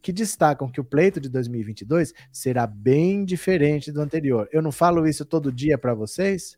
que 0.00 0.14
destacam 0.14 0.70
que 0.70 0.80
o 0.80 0.84
pleito 0.84 1.20
de 1.20 1.28
2022 1.28 2.14
será 2.32 2.66
bem 2.66 3.22
diferente 3.22 3.92
do 3.92 4.00
anterior. 4.00 4.48
Eu 4.50 4.62
não 4.62 4.72
falo 4.72 5.06
isso 5.06 5.26
todo 5.26 5.52
dia 5.52 5.76
para 5.76 5.92
vocês? 5.92 6.56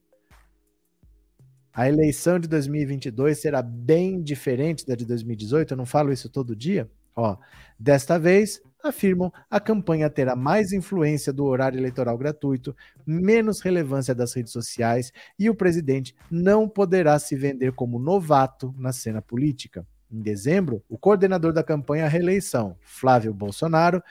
A 1.79 1.89
eleição 1.89 2.41
de 2.41 2.49
2022 2.49 3.39
será 3.39 3.63
bem 3.63 4.21
diferente 4.21 4.85
da 4.85 4.97
de 4.97 5.07
2018, 5.07 5.75
eu 5.75 5.77
não 5.77 5.87
falo 5.87 6.13
isso 6.13 6.29
todo 6.29 6.57
dia. 6.57 6.91
Ó, 7.15 7.37
desta 7.79 8.19
vez, 8.19 8.61
afirmam, 8.83 9.33
a 9.49 9.61
campanha 9.61 10.11
terá 10.11 10.35
mais 10.35 10.73
influência 10.73 11.33
do 11.33 11.45
horário 11.45 11.79
eleitoral 11.79 12.19
gratuito, 12.19 12.75
menos 13.07 13.61
relevância 13.61 14.13
das 14.13 14.35
redes 14.35 14.53
sociais 14.53 15.13
e 15.39 15.49
o 15.49 15.55
presidente 15.55 16.17
não 16.29 16.69
poderá 16.69 17.17
se 17.17 17.37
vender 17.37 17.71
como 17.71 18.01
novato 18.01 18.75
na 18.77 18.93
cena 18.93 19.23
política. 19.23 19.87
Em 20.11 20.21
dezembro, 20.21 20.83
o 20.89 20.99
coordenador 20.99 21.53
da 21.53 21.63
campanha 21.63 22.07
à 22.07 22.09
reeleição, 22.09 22.77
Flávio 22.81 23.33
Bolsonaro, 23.33 24.03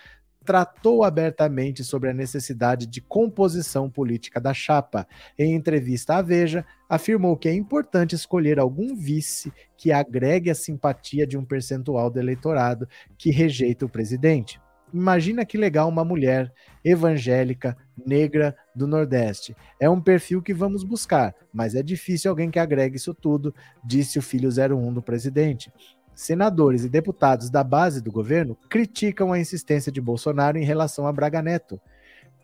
tratou 0.47 1.03
abertamente 1.03 1.83
sobre 1.83 2.09
a 2.09 2.13
necessidade 2.13 2.87
de 2.87 3.01
composição 3.01 3.89
política 3.89 4.39
da 4.39 4.53
chapa. 4.53 5.05
Em 5.37 5.53
entrevista 5.53 6.15
à 6.15 6.21
Veja, 6.21 6.65
afirmou 6.87 7.35
que 7.35 7.49
é 7.49 7.53
importante 7.53 8.15
escolher 8.15 8.57
algum 8.57 8.95
vice 8.95 9.51
que 9.75 9.91
agregue 9.91 10.49
a 10.49 10.55
simpatia 10.55 11.27
de 11.27 11.37
um 11.37 11.43
percentual 11.43 12.09
do 12.09 12.17
eleitorado 12.17 12.87
que 13.17 13.29
rejeita 13.29 13.85
o 13.85 13.89
presidente. 13.89 14.57
Imagina 14.93 15.45
que 15.45 15.57
legal 15.57 15.89
uma 15.89 16.05
mulher 16.05 16.49
evangélica, 16.81 17.75
negra 18.05 18.55
do 18.73 18.87
Nordeste. 18.87 19.53
É 19.77 19.89
um 19.89 19.99
perfil 19.99 20.41
que 20.41 20.53
vamos 20.53 20.81
buscar, 20.81 21.35
mas 21.51 21.75
é 21.75 21.83
difícil 21.83 22.31
alguém 22.31 22.49
que 22.49 22.57
agregue 22.57 22.95
isso 22.95 23.13
tudo, 23.13 23.53
disse 23.83 24.17
o 24.17 24.21
filho 24.21 24.47
01 24.47 24.93
do 24.93 25.01
presidente 25.01 25.69
senadores 26.17 26.83
e 26.83 26.89
deputados 26.89 27.47
da 27.51 27.63
base 27.63 28.01
do 28.01 28.11
governo 28.11 28.57
criticam 28.67 29.31
a 29.31 29.39
insistência 29.39 29.91
de 29.91 30.01
Bolsonaro 30.01 30.57
em 30.57 30.63
relação 30.63 31.05
a 31.05 31.13
Braga 31.13 31.43
Neto. 31.43 31.79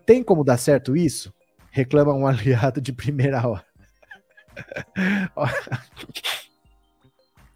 Tem 0.05 0.23
como 0.23 0.43
dar 0.43 0.57
certo 0.57 0.95
isso? 0.95 1.33
Reclama 1.71 2.13
um 2.13 2.27
aliado 2.27 2.79
de 2.79 2.93
primeira 2.93 3.45
hora. 3.47 3.65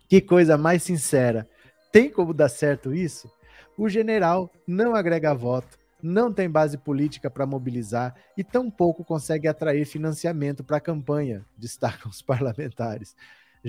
que 0.10 0.20
coisa 0.20 0.58
mais 0.58 0.82
sincera. 0.82 1.48
Tem 1.92 2.10
como 2.10 2.34
dar 2.34 2.50
certo 2.50 2.96
isso? 2.96 3.32
O 3.78 3.88
general 3.88 4.52
não 4.68 4.96
agrega 4.96 5.36
voto, 5.36 5.78
não 6.02 6.34
tem 6.34 6.50
base 6.50 6.80
política 6.80 7.30
para 7.30 7.46
mobilizar 7.46 8.16
e 8.36 8.44
tampouco 8.44 9.06
consegue 9.06 9.48
atrair 9.48 9.86
financiamento 9.86 10.64
para 10.64 10.78
a 10.78 10.82
campanha, 10.82 11.46
destacam 11.56 12.10
os 12.10 12.24
parlamentares. 12.24 13.16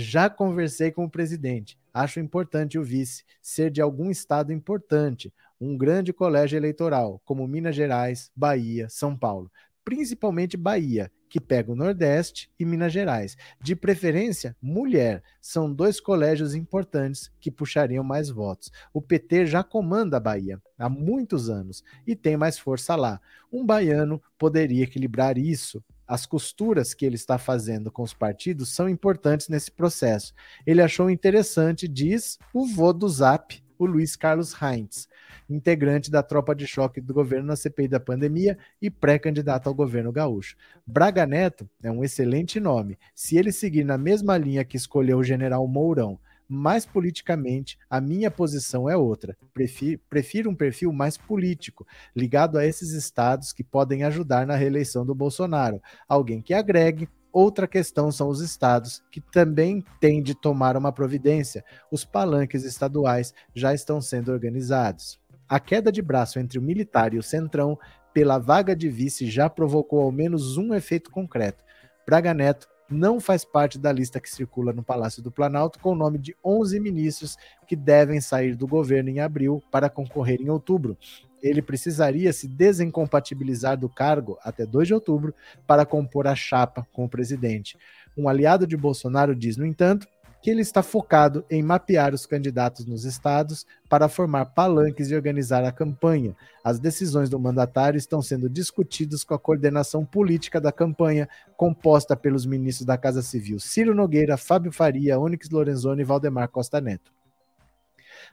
Já 0.00 0.30
conversei 0.30 0.92
com 0.92 1.06
o 1.06 1.10
presidente. 1.10 1.76
Acho 1.92 2.20
importante 2.20 2.78
o 2.78 2.84
vice 2.84 3.24
ser 3.42 3.68
de 3.68 3.80
algum 3.80 4.12
estado 4.12 4.52
importante, 4.52 5.34
um 5.60 5.76
grande 5.76 6.12
colégio 6.12 6.56
eleitoral, 6.56 7.20
como 7.24 7.48
Minas 7.48 7.74
Gerais, 7.74 8.30
Bahia, 8.32 8.88
São 8.88 9.18
Paulo. 9.18 9.50
Principalmente 9.84 10.56
Bahia, 10.56 11.10
que 11.28 11.40
pega 11.40 11.72
o 11.72 11.74
Nordeste 11.74 12.48
e 12.60 12.64
Minas 12.64 12.92
Gerais. 12.92 13.36
De 13.60 13.74
preferência, 13.74 14.56
mulher. 14.62 15.20
São 15.40 15.74
dois 15.74 15.98
colégios 15.98 16.54
importantes 16.54 17.28
que 17.40 17.50
puxariam 17.50 18.04
mais 18.04 18.30
votos. 18.30 18.70
O 18.94 19.02
PT 19.02 19.46
já 19.46 19.64
comanda 19.64 20.18
a 20.18 20.20
Bahia 20.20 20.62
há 20.78 20.88
muitos 20.88 21.50
anos 21.50 21.82
e 22.06 22.14
tem 22.14 22.36
mais 22.36 22.56
força 22.56 22.94
lá. 22.94 23.20
Um 23.52 23.66
baiano 23.66 24.22
poderia 24.38 24.84
equilibrar 24.84 25.36
isso 25.36 25.82
as 26.08 26.24
costuras 26.24 26.94
que 26.94 27.04
ele 27.04 27.16
está 27.16 27.36
fazendo 27.36 27.92
com 27.92 28.02
os 28.02 28.14
partidos 28.14 28.70
são 28.70 28.88
importantes 28.88 29.48
nesse 29.48 29.70
processo. 29.70 30.34
Ele 30.66 30.80
achou 30.80 31.10
interessante, 31.10 31.86
diz 31.86 32.38
o 32.54 32.66
vô 32.66 32.94
do 32.94 33.06
Zap, 33.06 33.62
o 33.78 33.86
Luiz 33.86 34.16
Carlos 34.16 34.54
Heinz, 34.60 35.08
integrante 35.48 36.10
da 36.10 36.22
tropa 36.22 36.54
de 36.54 36.66
choque 36.66 37.00
do 37.00 37.14
governo 37.14 37.46
na 37.46 37.56
CPI 37.56 37.88
da 37.88 38.00
pandemia 38.00 38.58
e 38.82 38.90
pré-candidato 38.90 39.68
ao 39.68 39.74
governo 39.74 40.10
gaúcho. 40.10 40.56
Braga 40.86 41.26
Neto 41.26 41.68
é 41.82 41.90
um 41.90 42.02
excelente 42.02 42.58
nome. 42.58 42.98
Se 43.14 43.36
ele 43.36 43.52
seguir 43.52 43.84
na 43.84 43.98
mesma 43.98 44.36
linha 44.36 44.64
que 44.64 44.76
escolheu 44.76 45.18
o 45.18 45.24
general 45.24 45.68
Mourão, 45.68 46.18
mas 46.48 46.86
politicamente 46.86 47.78
a 47.90 48.00
minha 48.00 48.30
posição 48.30 48.88
é 48.88 48.96
outra. 48.96 49.36
Prefiro, 49.52 50.00
prefiro, 50.08 50.50
um 50.50 50.54
perfil 50.54 50.92
mais 50.92 51.18
político, 51.18 51.86
ligado 52.16 52.56
a 52.56 52.64
esses 52.64 52.92
estados 52.92 53.52
que 53.52 53.62
podem 53.62 54.02
ajudar 54.04 54.46
na 54.46 54.56
reeleição 54.56 55.04
do 55.04 55.14
Bolsonaro. 55.14 55.82
Alguém 56.08 56.40
que 56.40 56.54
agregue. 56.54 57.08
Outra 57.30 57.68
questão 57.68 58.10
são 58.10 58.28
os 58.30 58.40
estados, 58.40 59.02
que 59.12 59.20
também 59.20 59.84
têm 60.00 60.22
de 60.22 60.34
tomar 60.34 60.78
uma 60.78 60.90
providência. 60.90 61.62
Os 61.92 62.02
palanques 62.02 62.64
estaduais 62.64 63.34
já 63.54 63.74
estão 63.74 64.00
sendo 64.00 64.32
organizados. 64.32 65.20
A 65.46 65.60
queda 65.60 65.92
de 65.92 66.00
braço 66.00 66.38
entre 66.38 66.58
o 66.58 66.62
militar 66.62 67.12
e 67.12 67.18
o 67.18 67.22
centrão 67.22 67.78
pela 68.14 68.38
vaga 68.38 68.74
de 68.74 68.88
vice 68.88 69.30
já 69.30 69.48
provocou 69.48 70.00
ao 70.00 70.10
menos 70.10 70.56
um 70.56 70.72
efeito 70.72 71.10
concreto. 71.10 71.62
Braga 72.06 72.32
Neto 72.32 72.66
não 72.90 73.20
faz 73.20 73.44
parte 73.44 73.78
da 73.78 73.92
lista 73.92 74.20
que 74.20 74.30
circula 74.30 74.72
no 74.72 74.82
Palácio 74.82 75.22
do 75.22 75.30
Planalto, 75.30 75.78
com 75.78 75.92
o 75.92 75.96
nome 75.96 76.18
de 76.18 76.34
11 76.44 76.80
ministros 76.80 77.36
que 77.66 77.76
devem 77.76 78.20
sair 78.20 78.56
do 78.56 78.66
governo 78.66 79.10
em 79.10 79.20
abril 79.20 79.62
para 79.70 79.90
concorrer 79.90 80.40
em 80.40 80.48
outubro. 80.48 80.96
Ele 81.42 81.62
precisaria 81.62 82.32
se 82.32 82.48
desincompatibilizar 82.48 83.76
do 83.78 83.88
cargo 83.88 84.38
até 84.42 84.66
2 84.66 84.88
de 84.88 84.94
outubro 84.94 85.34
para 85.66 85.86
compor 85.86 86.26
a 86.26 86.34
chapa 86.34 86.86
com 86.92 87.04
o 87.04 87.08
presidente. 87.08 87.76
Um 88.16 88.28
aliado 88.28 88.66
de 88.66 88.76
Bolsonaro 88.76 89.34
diz, 89.34 89.56
no 89.56 89.64
entanto, 89.64 90.08
que 90.40 90.50
ele 90.50 90.60
está 90.60 90.82
focado 90.82 91.44
em 91.50 91.62
mapear 91.62 92.14
os 92.14 92.24
candidatos 92.24 92.86
nos 92.86 93.04
estados 93.04 93.66
para 93.88 94.08
formar 94.08 94.46
palanques 94.46 95.10
e 95.10 95.14
organizar 95.14 95.64
a 95.64 95.72
campanha. 95.72 96.36
As 96.62 96.78
decisões 96.78 97.28
do 97.28 97.38
mandatário 97.38 97.98
estão 97.98 98.22
sendo 98.22 98.48
discutidas 98.48 99.24
com 99.24 99.34
a 99.34 99.38
coordenação 99.38 100.04
política 100.04 100.60
da 100.60 100.70
campanha, 100.70 101.28
composta 101.56 102.16
pelos 102.16 102.46
ministros 102.46 102.86
da 102.86 102.96
Casa 102.96 103.22
Civil 103.22 103.58
Ciro 103.58 103.94
Nogueira, 103.94 104.36
Fábio 104.36 104.70
Faria, 104.70 105.18
Onyx 105.18 105.50
Lorenzoni 105.50 106.02
e 106.02 106.04
Valdemar 106.04 106.48
Costa 106.48 106.80
Neto. 106.80 107.18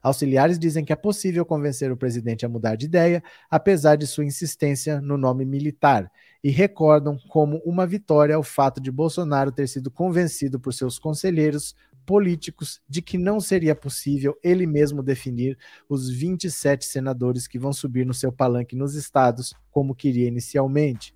Auxiliares 0.02 0.60
dizem 0.60 0.84
que 0.84 0.94
é 0.94 0.95
possível 0.95 1.45
convencer 1.45 1.91
o 1.91 1.98
presidente 1.98 2.45
a 2.45 2.49
mudar 2.49 2.76
de 2.76 2.86
ideia, 2.86 3.23
apesar 3.49 3.95
de 3.95 4.06
sua 4.06 4.26
insistência 4.26 5.02
no 5.02 5.18
nome 5.18 5.45
militar, 5.45 6.11
e 6.44 6.49
recordam 6.49 7.18
como 7.30 7.57
uma 7.65 7.88
vitória 7.88 8.38
o 8.38 8.44
fato 8.44 8.80
de 8.80 8.91
Bolsonaro 8.91 9.52
ter 9.52 9.68
sido 9.68 9.90
convencido 9.90 10.60
por 10.60 10.73
seus 10.73 10.99
conselheiros 10.99 11.76
políticos 12.06 12.82
de 12.88 13.02
que 13.02 13.18
não 13.18 13.40
seria 13.40 13.76
possível 13.76 14.38
ele 14.44 14.68
mesmo 14.68 15.02
definir 15.02 15.57
os 15.90 16.10
27 16.10 16.86
senadores 16.86 17.48
que 17.48 17.57
vão 17.57 17.73
subir 17.73 18.06
no 18.06 18.14
seu 18.14 18.32
palanque 18.32 18.76
nos 18.76 18.94
estados, 18.94 19.53
como 19.72 19.95
queria 19.95 20.27
inicialmente. 20.27 21.15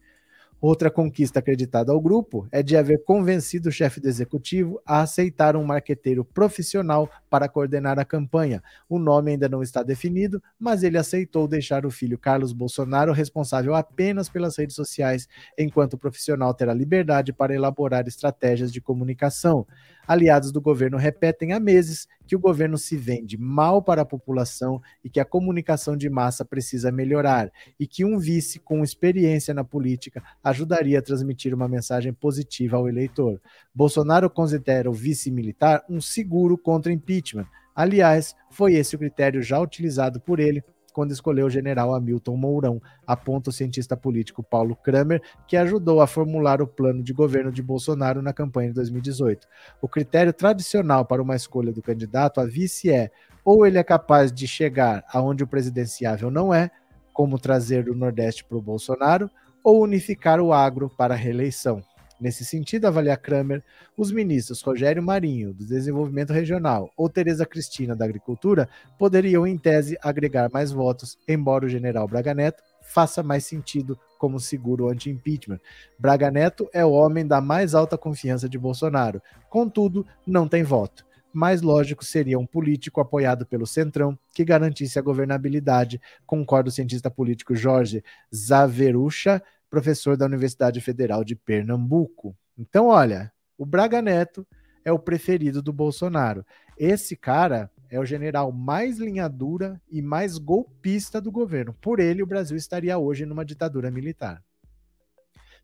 Outra 0.62 0.92
conquista 0.92 1.40
acreditada 1.40 1.94
ao 1.94 2.02
grupo 2.02 2.46
é 2.52 2.62
de 2.62 2.76
haver 2.76 3.06
convencido 3.06 3.70
o 3.70 3.72
chefe 3.72 4.02
do 4.02 4.10
executivo 4.10 4.82
a 4.86 5.02
aceitar 5.02 5.56
um 5.56 5.64
marqueteiro 5.64 6.26
profissional 6.26 7.10
para 7.30 7.48
coordenar 7.48 7.98
a 7.98 8.04
campanha. 8.04 8.62
O 8.90 9.00
nome 9.00 9.32
ainda 9.32 9.48
não 9.48 9.64
está 9.64 9.82
definido, 9.84 10.44
mas 10.60 10.84
ele 10.84 10.98
aceitou 10.98 11.48
deixar 11.48 11.86
o 11.86 11.92
filho 11.92 12.18
Carlos 12.18 12.52
Bolsonaro 12.52 13.14
responsável 13.14 13.74
apenas 13.74 14.28
pelas 14.28 14.58
redes 14.58 14.76
sociais, 14.76 15.30
enquanto 15.58 15.94
o 15.94 15.98
profissional 15.98 16.54
terá 16.54 16.74
liberdade 16.74 17.32
para 17.32 17.56
elaborar 17.56 18.06
estratégias 18.06 18.70
de 18.70 18.82
comunicação. 18.82 19.66
Aliados 20.06 20.52
do 20.52 20.60
governo 20.60 20.98
repetem 20.98 21.54
há 21.54 21.60
meses 21.60 22.06
que 22.30 22.36
o 22.36 22.40
governo 22.40 22.78
se 22.78 22.96
vende 22.96 23.40
mal 23.40 23.82
para 23.82 24.04
a 24.04 24.06
população 24.06 24.80
e 25.04 25.10
que 25.10 25.20
a 25.20 25.26
comunicação 25.26 25.98
de 25.98 26.08
massa 26.12 26.46
precisa 26.46 26.92
melhorar, 26.92 27.52
e 27.80 27.88
que 27.88 28.06
um 28.06 28.20
vice 28.20 28.60
com 28.60 28.84
experiência 28.84 29.52
na 29.52 29.64
política 29.64 30.22
ajudaria 30.44 31.00
a 31.00 31.02
transmitir 31.02 31.56
uma 31.56 31.68
mensagem 31.68 32.14
positiva 32.14 32.78
ao 32.78 32.88
eleitor. 32.88 33.42
Bolsonaro 33.74 34.30
considera 34.30 34.88
o 34.88 34.94
vice 34.94 35.32
militar 35.32 35.84
um 35.90 36.00
seguro 36.00 36.56
contra 36.56 36.94
impeachment. 36.94 37.48
Aliás, 37.74 38.36
foi 38.52 38.76
esse 38.76 38.96
o 38.96 39.00
critério 39.00 39.42
já 39.42 39.60
utilizado 39.60 40.22
por 40.22 40.40
ele 40.40 40.64
quando 40.92 41.12
escolheu 41.12 41.48
o 41.48 41.50
general 41.50 41.94
Hamilton 41.94 42.36
Mourão, 42.36 42.82
aponta 43.06 43.50
o 43.50 43.54
cientista 43.54 43.96
político 43.96 44.44
Paulo 44.44 44.76
Kramer, 44.76 45.22
que 45.48 45.58
ajudou 45.58 46.02
a 46.02 46.08
formular 46.08 46.62
o 46.62 46.68
plano 46.68 47.04
de 47.04 47.14
governo 47.14 47.52
de 47.52 47.62
Bolsonaro 47.62 48.22
na 48.22 48.34
campanha 48.34 48.70
de 48.70 48.76
2018. 48.76 49.48
O 49.82 49.88
critério 49.88 50.34
tradicional 50.34 51.06
para 51.06 51.22
uma 51.22 51.36
escolha 51.36 51.72
do 51.72 51.82
candidato 51.82 52.40
a 52.40 52.46
vice 52.46 52.90
é 52.92 53.12
ou 53.44 53.66
ele 53.66 53.78
é 53.78 53.84
capaz 53.84 54.32
de 54.32 54.48
chegar 54.48 55.04
aonde 55.12 55.44
o 55.44 55.48
presidenciável 55.48 56.30
não 56.30 56.54
é, 56.54 56.70
como 57.14 57.40
trazer 57.40 57.90
o 57.90 57.96
Nordeste 57.96 58.44
para 58.44 58.58
o 58.58 58.62
Bolsonaro, 58.62 59.30
ou 59.64 59.82
unificar 59.82 60.40
o 60.40 60.54
agro 60.54 60.90
para 60.90 61.14
a 61.14 61.18
reeleição. 61.18 61.84
Nesse 62.20 62.44
sentido, 62.44 62.86
avalia 62.86 63.16
Kramer, 63.16 63.64
os 63.96 64.12
ministros 64.12 64.62
Rogério 64.62 65.02
Marinho, 65.02 65.54
do 65.54 65.66
Desenvolvimento 65.66 66.34
Regional, 66.34 66.92
ou 66.98 67.08
Tereza 67.08 67.46
Cristina, 67.46 67.96
da 67.96 68.04
Agricultura, 68.04 68.68
poderiam, 68.98 69.48
em 69.48 69.58
tese, 69.58 69.98
agregar 70.02 70.50
mais 70.52 70.72
votos, 70.72 71.18
embora 71.26 71.66
o 71.66 71.70
general 71.70 72.08
Braga 72.08 72.34
Neto 72.34 72.62
faça 72.82 73.24
mais 73.24 73.46
sentido 73.46 73.98
como 74.18 74.40
seguro 74.40 74.90
anti-impeachment. 74.90 75.60
Braga 75.98 76.30
Neto 76.30 76.70
é 76.74 76.84
o 76.84 76.92
homem 76.92 77.26
da 77.26 77.40
mais 77.40 77.74
alta 77.74 77.98
confiança 77.98 78.50
de 78.50 78.58
Bolsonaro, 78.58 79.22
contudo, 79.50 80.06
não 80.28 80.46
tem 80.46 80.62
voto. 80.62 81.08
Mais 81.32 81.62
lógico 81.62 82.04
seria 82.04 82.40
um 82.40 82.46
político 82.46 83.00
apoiado 83.00 83.46
pelo 83.46 83.68
Centrão 83.68 84.18
que 84.34 84.44
garantisse 84.44 84.98
a 84.98 85.02
governabilidade, 85.02 86.02
concorda 86.26 86.70
o 86.70 86.72
cientista 86.72 87.10
político 87.10 87.56
Jorge 87.56 88.04
Zaverucha, 88.34 89.42
professor 89.70 90.18
da 90.18 90.26
Universidade 90.26 90.82
Federal 90.82 91.24
de 91.24 91.36
Pernambuco. 91.36 92.36
Então, 92.58 92.88
olha, 92.88 93.32
o 93.58 93.66
Braga 93.66 94.02
Neto 94.02 94.46
é 94.84 94.92
o 94.92 95.00
preferido 95.00 95.62
do 95.62 95.72
Bolsonaro. 95.72 96.46
Esse 96.78 97.16
cara 97.16 97.70
é 97.90 98.00
o 98.00 98.06
general 98.06 98.52
mais 98.52 99.00
linha 99.00 99.28
dura 99.28 99.82
e 99.90 100.02
mais 100.02 100.38
golpista 100.38 101.20
do 101.20 101.32
governo. 101.32 101.74
Por 101.82 102.00
ele, 102.00 102.24
o 102.24 102.28
Brasil 102.28 102.56
estaria 102.56 102.98
hoje 102.98 103.26
numa 103.26 103.46
ditadura 103.46 103.92
militar. 103.92 104.44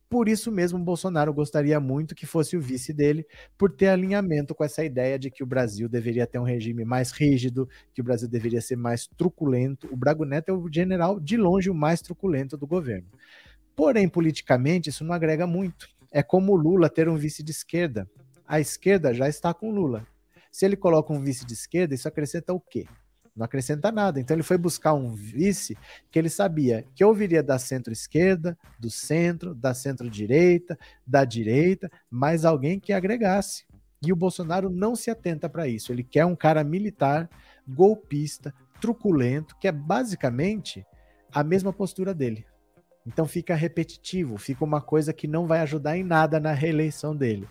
Por 0.08 0.30
isso 0.30 0.52
mesmo, 0.52 0.78
Bolsonaro 0.78 1.34
gostaria 1.34 1.80
muito 1.80 2.14
que 2.14 2.28
fosse 2.28 2.56
o 2.56 2.62
vice 2.62 2.94
dele, 2.94 3.26
por 3.58 3.72
ter 3.72 3.88
alinhamento 3.88 4.54
com 4.54 4.64
essa 4.64 4.84
ideia 4.84 5.18
de 5.18 5.32
que 5.32 5.44
o 5.44 5.48
Brasil 5.48 5.90
deveria 5.90 6.28
ter 6.28 6.38
um 6.38 6.44
regime 6.44 6.86
mais 6.86 7.12
rígido, 7.12 7.68
que 7.94 8.02
o 8.02 8.04
Brasil 8.04 8.28
deveria 8.30 8.62
ser 8.62 8.76
mais 8.76 9.08
truculento. 9.08 9.92
O 9.92 9.98
Braga 9.98 10.24
Neto 10.24 10.50
é 10.50 10.54
o 10.54 10.72
general 10.72 11.20
de 11.20 11.38
longe 11.38 11.70
o 11.70 11.76
mais 11.76 12.02
truculento 12.02 12.56
do 12.56 12.68
governo. 12.68 13.08
Porém, 13.76 14.08
politicamente, 14.08 14.90
isso 14.90 15.04
não 15.04 15.14
agrega 15.14 15.46
muito. 15.46 15.88
É 16.12 16.24
como 16.24 16.56
Lula 16.56 16.90
ter 16.90 17.10
um 17.10 17.18
vice 17.18 17.44
de 17.44 17.52
esquerda. 17.52 18.10
A 18.48 18.60
esquerda 18.60 19.14
já 19.14 19.28
está 19.28 19.54
com 19.54 19.72
Lula. 19.72 20.08
Se 20.52 20.66
ele 20.66 20.78
coloca 20.78 21.12
um 21.12 21.22
vice 21.22 21.46
de 21.46 21.54
esquerda, 21.54 21.94
isso 21.94 22.08
acrescenta 22.08 22.54
o 22.54 22.60
quê? 22.60 22.86
Não 23.36 23.44
acrescenta 23.44 23.92
nada. 23.92 24.20
Então 24.20 24.34
ele 24.34 24.44
foi 24.44 24.58
buscar 24.58 24.94
um 24.94 25.14
vice 25.14 25.78
que 26.10 26.18
ele 26.18 26.30
sabia 26.30 26.86
que 26.96 27.04
ouviria 27.04 27.44
da 27.44 27.60
centro-esquerda, 27.60 28.58
do 28.80 28.90
centro, 28.90 29.54
da 29.54 29.74
centro-direita, 29.74 30.80
da 31.06 31.26
direita, 31.26 31.92
mas 32.10 32.46
alguém 32.46 32.80
que 32.80 32.94
agregasse. 32.94 33.66
E 34.02 34.14
o 34.14 34.16
Bolsonaro 34.16 34.70
não 34.70 34.96
se 34.96 35.12
atenta 35.12 35.50
para 35.50 35.68
isso. 35.68 35.92
Ele 35.92 36.04
quer 36.04 36.26
um 36.26 36.36
cara 36.36 36.64
militar, 36.64 37.30
golpista, 37.68 38.54
truculento, 38.80 39.58
que 39.58 39.68
é 39.68 39.72
basicamente 39.72 40.86
a 41.34 41.44
mesma 41.44 41.74
postura 41.74 42.14
dele. 42.14 42.46
Então 43.06 43.26
fica 43.26 43.54
repetitivo, 43.54 44.38
fica 44.38 44.64
uma 44.64 44.82
coisa 44.82 45.14
que 45.14 45.28
não 45.28 45.46
vai 45.46 45.60
ajudar 45.60 45.98
em 45.98 46.04
nada 46.04 46.40
na 46.40 46.52
reeleição 46.52 47.16
dele. 47.16 47.48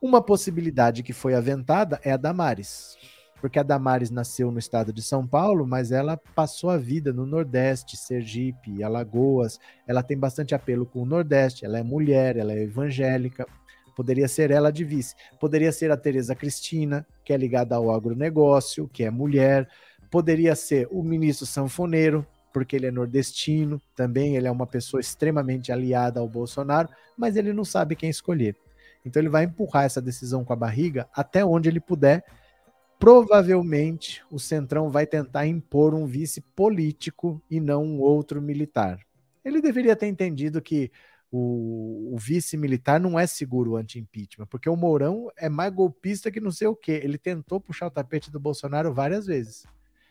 Uma 0.00 0.22
possibilidade 0.22 1.02
que 1.02 1.12
foi 1.12 1.34
aventada 1.34 2.00
é 2.02 2.12
a 2.12 2.16
Damares, 2.16 2.96
porque 3.40 3.58
a 3.58 3.62
Damares 3.62 4.10
nasceu 4.10 4.50
no 4.50 4.58
estado 4.58 4.92
de 4.92 5.02
São 5.02 5.26
Paulo, 5.26 5.66
mas 5.66 5.92
ela 5.92 6.16
passou 6.34 6.70
a 6.70 6.78
vida 6.78 7.12
no 7.12 7.26
Nordeste, 7.26 7.96
Sergipe, 7.96 8.82
Alagoas. 8.82 9.58
Ela 9.86 10.02
tem 10.02 10.16
bastante 10.16 10.54
apelo 10.54 10.86
com 10.86 11.02
o 11.02 11.06
Nordeste, 11.06 11.64
ela 11.64 11.78
é 11.78 11.82
mulher, 11.82 12.36
ela 12.36 12.52
é 12.52 12.62
evangélica. 12.62 13.46
Poderia 13.94 14.28
ser 14.28 14.50
ela 14.50 14.72
de 14.72 14.84
vice. 14.84 15.14
Poderia 15.38 15.70
ser 15.72 15.90
a 15.90 15.96
Tereza 15.96 16.34
Cristina, 16.34 17.06
que 17.24 17.32
é 17.32 17.36
ligada 17.36 17.76
ao 17.76 17.90
agronegócio, 17.90 18.88
que 18.88 19.04
é 19.04 19.10
mulher. 19.10 19.68
Poderia 20.10 20.56
ser 20.56 20.88
o 20.90 21.02
ministro 21.02 21.46
Sanfoneiro, 21.46 22.26
porque 22.54 22.76
ele 22.76 22.86
é 22.86 22.90
nordestino, 22.92 23.82
também 23.96 24.36
ele 24.36 24.46
é 24.46 24.50
uma 24.50 24.66
pessoa 24.66 25.00
extremamente 25.00 25.72
aliada 25.72 26.20
ao 26.20 26.28
Bolsonaro, 26.28 26.88
mas 27.18 27.34
ele 27.34 27.52
não 27.52 27.64
sabe 27.64 27.96
quem 27.96 28.08
escolher. 28.08 28.56
Então 29.04 29.20
ele 29.20 29.28
vai 29.28 29.42
empurrar 29.42 29.84
essa 29.84 30.00
decisão 30.00 30.44
com 30.44 30.52
a 30.52 30.56
barriga 30.56 31.08
até 31.12 31.44
onde 31.44 31.68
ele 31.68 31.80
puder. 31.80 32.24
Provavelmente 32.96 34.22
o 34.30 34.38
Centrão 34.38 34.88
vai 34.88 35.04
tentar 35.04 35.48
impor 35.48 35.94
um 35.94 36.06
vice 36.06 36.40
político 36.40 37.42
e 37.50 37.58
não 37.58 37.84
um 37.84 38.00
outro 38.00 38.40
militar. 38.40 39.00
Ele 39.44 39.60
deveria 39.60 39.96
ter 39.96 40.06
entendido 40.06 40.62
que 40.62 40.92
o, 41.32 42.14
o 42.14 42.16
vice 42.16 42.56
militar 42.56 43.00
não 43.00 43.18
é 43.18 43.26
seguro 43.26 43.74
anti-impeachment, 43.74 44.46
porque 44.46 44.70
o 44.70 44.76
Mourão 44.76 45.28
é 45.36 45.48
mais 45.48 45.74
golpista 45.74 46.30
que 46.30 46.40
não 46.40 46.52
sei 46.52 46.68
o 46.68 46.76
quê. 46.76 47.00
Ele 47.02 47.18
tentou 47.18 47.60
puxar 47.60 47.88
o 47.88 47.90
tapete 47.90 48.30
do 48.30 48.38
Bolsonaro 48.38 48.94
várias 48.94 49.26
vezes. 49.26 49.66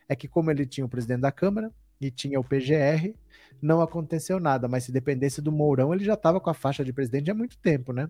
É 0.10 0.16
que, 0.16 0.28
como 0.28 0.52
ele 0.52 0.66
tinha 0.66 0.86
o 0.86 0.90
presidente 0.90 1.22
da 1.22 1.32
Câmara 1.32 1.72
e 2.08 2.12
tinha 2.12 2.40
o 2.40 2.44
PGR, 2.44 3.14
não 3.62 3.82
aconteceu 3.82 4.40
nada. 4.40 4.68
Mas 4.68 4.84
se 4.84 4.92
dependesse 4.92 5.42
do 5.42 5.52
Mourão, 5.52 5.94
ele 5.94 6.04
já 6.04 6.14
estava 6.14 6.40
com 6.40 6.50
a 6.50 6.54
faixa 6.54 6.84
de 6.84 6.94
presidente 6.94 7.32
há 7.32 7.34
muito 7.34 7.58
tempo, 7.58 7.94
né? 7.94 8.10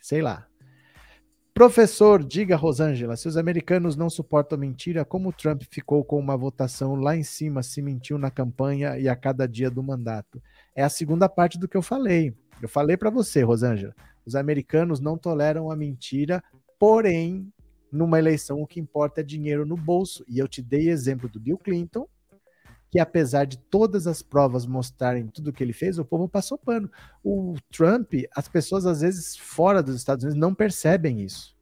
Sei 0.00 0.22
lá. 0.22 0.46
Professor, 1.54 2.24
diga, 2.24 2.56
Rosângela, 2.56 3.16
se 3.16 3.28
os 3.28 3.36
americanos 3.36 3.94
não 3.94 4.10
suportam 4.10 4.58
mentira, 4.58 5.04
como 5.04 5.32
Trump 5.32 5.62
ficou 5.70 6.04
com 6.04 6.18
uma 6.18 6.36
votação 6.36 6.96
lá 6.96 7.16
em 7.16 7.22
cima, 7.22 7.62
se 7.62 7.80
mentiu 7.80 8.18
na 8.18 8.28
campanha 8.28 8.98
e 8.98 9.08
a 9.08 9.14
cada 9.14 9.46
dia 9.46 9.70
do 9.70 9.80
mandato? 9.80 10.42
É 10.74 10.82
a 10.82 10.88
segunda 10.88 11.28
parte 11.28 11.56
do 11.56 11.68
que 11.68 11.76
eu 11.76 11.82
falei. 11.82 12.34
Eu 12.60 12.68
falei 12.68 12.96
para 12.96 13.08
você, 13.08 13.42
Rosângela, 13.42 13.94
os 14.26 14.34
americanos 14.34 14.98
não 14.98 15.16
toleram 15.16 15.70
a 15.70 15.76
mentira, 15.76 16.42
porém, 16.76 17.48
numa 17.92 18.18
eleição 18.18 18.60
o 18.60 18.66
que 18.66 18.80
importa 18.80 19.20
é 19.20 19.24
dinheiro 19.24 19.64
no 19.64 19.76
bolso. 19.76 20.24
E 20.28 20.40
eu 20.40 20.48
te 20.48 20.60
dei 20.60 20.88
exemplo 20.88 21.28
do 21.28 21.38
Bill 21.38 21.58
Clinton 21.58 22.08
que 22.94 23.00
apesar 23.00 23.44
de 23.44 23.58
todas 23.58 24.06
as 24.06 24.22
provas 24.22 24.64
mostrarem 24.64 25.26
tudo 25.26 25.48
o 25.48 25.52
que 25.52 25.64
ele 25.64 25.72
fez, 25.72 25.98
o 25.98 26.04
povo 26.04 26.28
passou 26.28 26.56
pano. 26.56 26.88
O 27.24 27.56
Trump, 27.68 28.12
as 28.36 28.46
pessoas 28.46 28.86
às 28.86 29.00
vezes 29.00 29.36
fora 29.36 29.82
dos 29.82 29.96
Estados 29.96 30.22
Unidos 30.22 30.40
não 30.40 30.54
percebem 30.54 31.20
isso. 31.20 31.56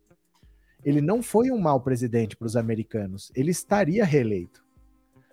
Ele 0.84 1.00
não 1.00 1.22
foi 1.22 1.50
um 1.50 1.58
mau 1.58 1.80
presidente 1.80 2.36
para 2.36 2.44
os 2.44 2.54
americanos, 2.54 3.32
ele 3.34 3.50
estaria 3.50 4.04
reeleito. 4.04 4.62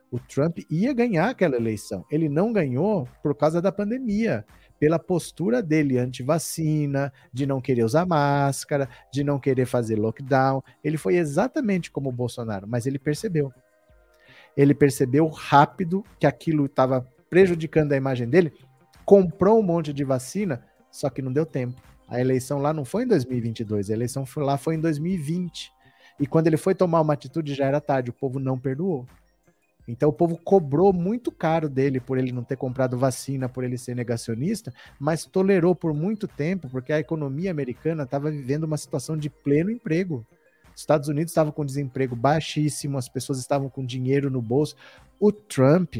O 0.09 0.17
Trump 0.17 0.59
ia 0.71 0.93
ganhar 0.93 1.31
aquela 1.31 1.57
eleição. 1.57 2.05
Ele 2.09 2.30
não 2.30 2.53
ganhou 2.53 3.05
por 3.21 3.35
causa 3.35 3.61
da 3.61 3.69
pandemia, 3.69 4.45
pela 4.80 4.97
postura 4.97 5.61
dele 5.61 5.97
anti-vacina, 5.97 7.11
de 7.34 7.45
não 7.45 7.59
querer 7.59 7.84
usar 7.84 8.05
máscara, 8.05 8.88
de 9.11 9.21
não 9.21 9.38
querer 9.38 9.65
fazer 9.65 9.97
lockdown. 9.97 10.63
Ele 10.81 10.95
foi 10.95 11.17
exatamente 11.17 11.91
como 11.91 12.07
o 12.07 12.13
Bolsonaro, 12.13 12.65
mas 12.65 12.85
ele 12.85 12.97
percebeu 12.97 13.51
ele 14.55 14.73
percebeu 14.73 15.27
rápido 15.27 16.03
que 16.19 16.27
aquilo 16.27 16.65
estava 16.65 17.05
prejudicando 17.30 17.93
a 17.93 17.97
imagem 17.97 18.27
dele, 18.27 18.53
comprou 19.05 19.59
um 19.59 19.63
monte 19.63 19.93
de 19.93 20.03
vacina, 20.03 20.63
só 20.91 21.09
que 21.09 21.21
não 21.21 21.31
deu 21.31 21.45
tempo. 21.45 21.81
A 22.07 22.19
eleição 22.19 22.59
lá 22.59 22.73
não 22.73 22.84
foi 22.84 23.03
em 23.03 23.07
2022, 23.07 23.89
a 23.89 23.93
eleição 23.93 24.26
foi 24.26 24.43
lá 24.43 24.57
foi 24.57 24.76
em 24.76 24.80
2020. 24.80 25.71
E 26.19 26.27
quando 26.27 26.47
ele 26.47 26.57
foi 26.57 26.76
tomar 26.76 27.01
uma 27.01 27.13
atitude 27.13 27.53
já 27.53 27.65
era 27.65 27.80
tarde, 27.80 28.09
o 28.09 28.13
povo 28.13 28.39
não 28.39 28.57
perdoou. 28.57 29.07
Então 29.88 30.09
o 30.09 30.13
povo 30.13 30.38
cobrou 30.38 30.93
muito 30.93 31.31
caro 31.31 31.67
dele 31.67 31.99
por 31.99 32.19
ele 32.19 32.31
não 32.31 32.43
ter 32.43 32.55
comprado 32.55 32.97
vacina, 32.97 33.49
por 33.49 33.63
ele 33.63 33.76
ser 33.76 33.95
negacionista, 33.95 34.71
mas 34.99 35.26
tolerou 35.26 35.73
por 35.73 35.95
muito 35.95 36.27
tempo, 36.27 36.69
porque 36.69 36.93
a 36.93 36.99
economia 36.99 37.49
americana 37.49 38.03
estava 38.03 38.30
vivendo 38.30 38.65
uma 38.65 38.77
situação 38.77 39.17
de 39.17 39.31
pleno 39.31 39.71
emprego. 39.71 40.23
Estados 40.80 41.07
Unidos 41.10 41.31
estavam 41.31 41.51
com 41.51 41.65
desemprego 41.65 42.15
baixíssimo, 42.15 42.97
as 42.97 43.10
pessoas 43.10 43.39
estavam 43.39 43.69
com 43.69 43.85
dinheiro 43.85 44.30
no 44.30 44.41
bolso. 44.41 44.76
O 45.19 45.31
Trump, 45.31 45.95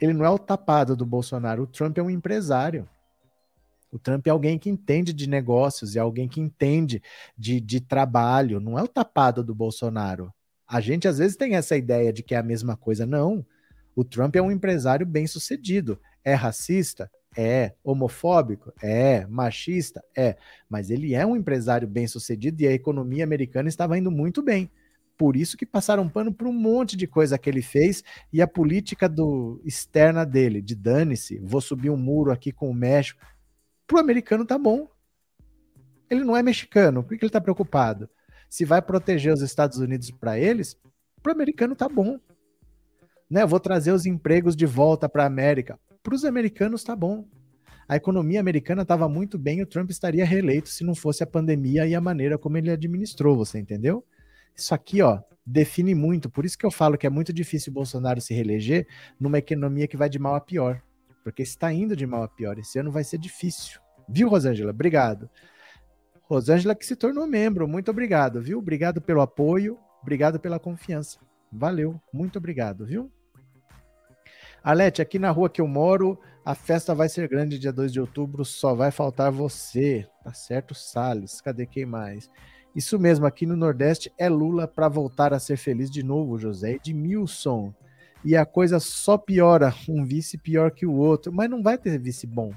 ele 0.00 0.12
não 0.12 0.24
é 0.24 0.30
o 0.30 0.38
tapado 0.38 0.96
do 0.96 1.06
Bolsonaro, 1.06 1.64
o 1.64 1.66
Trump 1.66 1.98
é 1.98 2.02
um 2.02 2.10
empresário. 2.10 2.88
O 3.92 3.98
Trump 3.98 4.26
é 4.26 4.30
alguém 4.30 4.58
que 4.58 4.70
entende 4.70 5.12
de 5.12 5.28
negócios, 5.28 5.96
é 5.96 6.00
alguém 6.00 6.26
que 6.26 6.40
entende 6.40 7.02
de, 7.36 7.60
de 7.60 7.78
trabalho, 7.78 8.58
não 8.58 8.78
é 8.78 8.82
o 8.82 8.88
tapado 8.88 9.44
do 9.44 9.54
Bolsonaro. 9.54 10.32
A 10.66 10.80
gente 10.80 11.06
às 11.06 11.18
vezes 11.18 11.36
tem 11.36 11.54
essa 11.54 11.76
ideia 11.76 12.10
de 12.10 12.22
que 12.22 12.34
é 12.34 12.38
a 12.38 12.42
mesma 12.42 12.74
coisa. 12.74 13.04
Não. 13.04 13.44
O 13.94 14.02
Trump 14.02 14.34
é 14.36 14.40
um 14.40 14.50
empresário 14.50 15.04
bem 15.04 15.26
sucedido. 15.26 16.00
É 16.24 16.32
racista? 16.32 17.10
É. 17.36 17.72
Homofóbico? 17.82 18.72
É. 18.82 19.26
Machista? 19.26 20.02
É. 20.16 20.36
Mas 20.68 20.90
ele 20.90 21.14
é 21.14 21.24
um 21.26 21.36
empresário 21.36 21.88
bem 21.88 22.06
sucedido 22.06 22.60
e 22.62 22.66
a 22.66 22.72
economia 22.72 23.24
americana 23.24 23.68
estava 23.68 23.96
indo 23.96 24.10
muito 24.10 24.42
bem. 24.42 24.70
Por 25.16 25.36
isso 25.36 25.56
que 25.56 25.66
passaram 25.66 26.08
pano 26.08 26.32
por 26.32 26.46
um 26.46 26.52
monte 26.52 26.96
de 26.96 27.06
coisa 27.06 27.38
que 27.38 27.48
ele 27.48 27.62
fez 27.62 28.02
e 28.32 28.42
a 28.42 28.46
política 28.46 29.08
do 29.08 29.60
externa 29.64 30.24
dele, 30.24 30.60
de 30.60 30.74
dane-se, 30.74 31.38
vou 31.38 31.60
subir 31.60 31.90
um 31.90 31.96
muro 31.96 32.32
aqui 32.32 32.50
com 32.50 32.68
o 32.68 32.74
México. 32.74 33.24
Pro 33.86 33.98
americano 33.98 34.44
tá 34.44 34.58
bom. 34.58 34.88
Ele 36.10 36.24
não 36.24 36.36
é 36.36 36.42
mexicano, 36.42 37.02
por 37.02 37.16
que 37.16 37.24
ele 37.24 37.30
tá 37.30 37.40
preocupado? 37.40 38.08
Se 38.48 38.64
vai 38.64 38.82
proteger 38.82 39.32
os 39.32 39.42
Estados 39.42 39.78
Unidos 39.78 40.10
para 40.10 40.38
eles, 40.38 40.76
pro 41.22 41.32
americano 41.32 41.74
tá 41.76 41.88
bom. 41.88 42.18
Né, 43.30 43.46
vou 43.46 43.60
trazer 43.60 43.92
os 43.92 44.04
empregos 44.04 44.54
de 44.54 44.66
volta 44.66 45.08
para 45.08 45.22
a 45.22 45.26
América 45.26 45.78
para 46.02 46.14
os 46.14 46.24
americanos 46.24 46.82
tá 46.82 46.96
bom. 46.96 47.26
A 47.88 47.96
economia 47.96 48.40
americana 48.40 48.82
estava 48.82 49.08
muito 49.08 49.38
bem, 49.38 49.62
o 49.62 49.66
Trump 49.66 49.90
estaria 49.90 50.24
reeleito 50.24 50.68
se 50.68 50.84
não 50.84 50.94
fosse 50.94 51.22
a 51.22 51.26
pandemia 51.26 51.86
e 51.86 51.94
a 51.94 52.00
maneira 52.00 52.38
como 52.38 52.56
ele 52.56 52.70
administrou, 52.70 53.36
você 53.36 53.58
entendeu? 53.58 54.04
Isso 54.54 54.74
aqui, 54.74 55.02
ó, 55.02 55.20
define 55.44 55.94
muito. 55.94 56.30
Por 56.30 56.44
isso 56.44 56.56
que 56.56 56.64
eu 56.64 56.70
falo 56.70 56.96
que 56.96 57.06
é 57.06 57.10
muito 57.10 57.32
difícil 57.32 57.70
o 57.70 57.74
Bolsonaro 57.74 58.20
se 58.20 58.32
reeleger 58.32 58.86
numa 59.18 59.38
economia 59.38 59.86
que 59.86 59.96
vai 59.96 60.08
de 60.08 60.18
mal 60.18 60.34
a 60.34 60.40
pior. 60.40 60.80
Porque 61.24 61.42
está 61.42 61.72
indo 61.72 61.94
de 61.94 62.06
mal 62.06 62.22
a 62.22 62.28
pior. 62.28 62.58
Esse 62.58 62.78
ano 62.78 62.90
vai 62.90 63.04
ser 63.04 63.18
difícil. 63.18 63.80
Viu, 64.08 64.28
Rosângela? 64.28 64.70
Obrigado. 64.70 65.30
Rosângela 66.22 66.74
que 66.74 66.86
se 66.86 66.96
tornou 66.96 67.26
membro, 67.26 67.68
muito 67.68 67.90
obrigado, 67.90 68.40
viu? 68.40 68.58
Obrigado 68.58 69.02
pelo 69.02 69.20
apoio, 69.20 69.78
obrigado 70.00 70.40
pela 70.40 70.58
confiança. 70.58 71.18
Valeu, 71.52 72.00
muito 72.10 72.38
obrigado, 72.38 72.86
viu? 72.86 73.12
Alete, 74.62 75.02
aqui 75.02 75.18
na 75.18 75.30
rua 75.30 75.50
que 75.50 75.60
eu 75.60 75.66
moro, 75.66 76.18
a 76.44 76.54
festa 76.54 76.94
vai 76.94 77.08
ser 77.08 77.28
grande 77.28 77.58
dia 77.58 77.72
2 77.72 77.92
de 77.92 78.00
outubro, 78.00 78.44
só 78.44 78.74
vai 78.74 78.90
faltar 78.90 79.30
você. 79.30 80.06
Tá 80.22 80.32
certo, 80.32 80.74
Salles. 80.74 81.40
Cadê 81.40 81.66
quem 81.66 81.84
mais? 81.84 82.30
Isso 82.74 82.98
mesmo, 82.98 83.26
aqui 83.26 83.44
no 83.44 83.56
Nordeste 83.56 84.12
é 84.16 84.28
Lula 84.28 84.68
para 84.68 84.88
voltar 84.88 85.34
a 85.34 85.38
ser 85.38 85.56
feliz 85.56 85.90
de 85.90 86.02
novo, 86.02 86.38
José 86.38 86.74
Edmilson. 86.74 87.74
E 88.24 88.36
a 88.36 88.46
coisa 88.46 88.78
só 88.78 89.18
piora, 89.18 89.74
um 89.88 90.04
vice 90.04 90.38
pior 90.38 90.70
que 90.70 90.86
o 90.86 90.94
outro, 90.94 91.32
mas 91.32 91.50
não 91.50 91.62
vai 91.62 91.76
ter 91.76 91.98
vice 91.98 92.26
bom. 92.26 92.52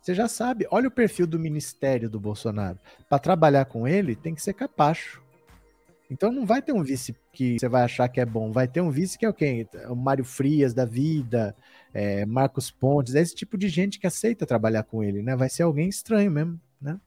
Você 0.00 0.14
já 0.14 0.28
sabe, 0.28 0.66
olha 0.70 0.88
o 0.88 0.92
perfil 0.92 1.26
do 1.26 1.38
ministério 1.38 2.08
do 2.08 2.18
Bolsonaro. 2.18 2.78
Para 3.08 3.18
trabalhar 3.18 3.64
com 3.66 3.86
ele, 3.86 4.14
tem 4.14 4.34
que 4.34 4.40
ser 4.40 4.54
capacho. 4.54 5.20
Então 6.10 6.32
não 6.32 6.46
vai 6.46 6.62
ter 6.62 6.72
um 6.72 6.82
vice 6.82 7.14
que 7.32 7.58
você 7.58 7.68
vai 7.68 7.82
achar 7.82 8.08
que 8.08 8.20
é 8.20 8.24
bom, 8.24 8.50
vai 8.50 8.66
ter 8.66 8.80
um 8.80 8.90
vice 8.90 9.18
que 9.18 9.26
é 9.26 9.28
o 9.28 9.34
quê? 9.34 9.66
O 9.88 9.94
Mário 9.94 10.24
Frias 10.24 10.72
da 10.72 10.84
vida, 10.84 11.54
é, 11.92 12.24
Marcos 12.24 12.70
Pontes, 12.70 13.14
é 13.14 13.20
esse 13.20 13.34
tipo 13.34 13.58
de 13.58 13.68
gente 13.68 13.98
que 13.98 14.06
aceita 14.06 14.46
trabalhar 14.46 14.84
com 14.84 15.04
ele, 15.04 15.22
né? 15.22 15.36
Vai 15.36 15.50
ser 15.50 15.64
alguém 15.64 15.88
estranho 15.88 16.30
mesmo, 16.30 16.58
né? 16.80 16.98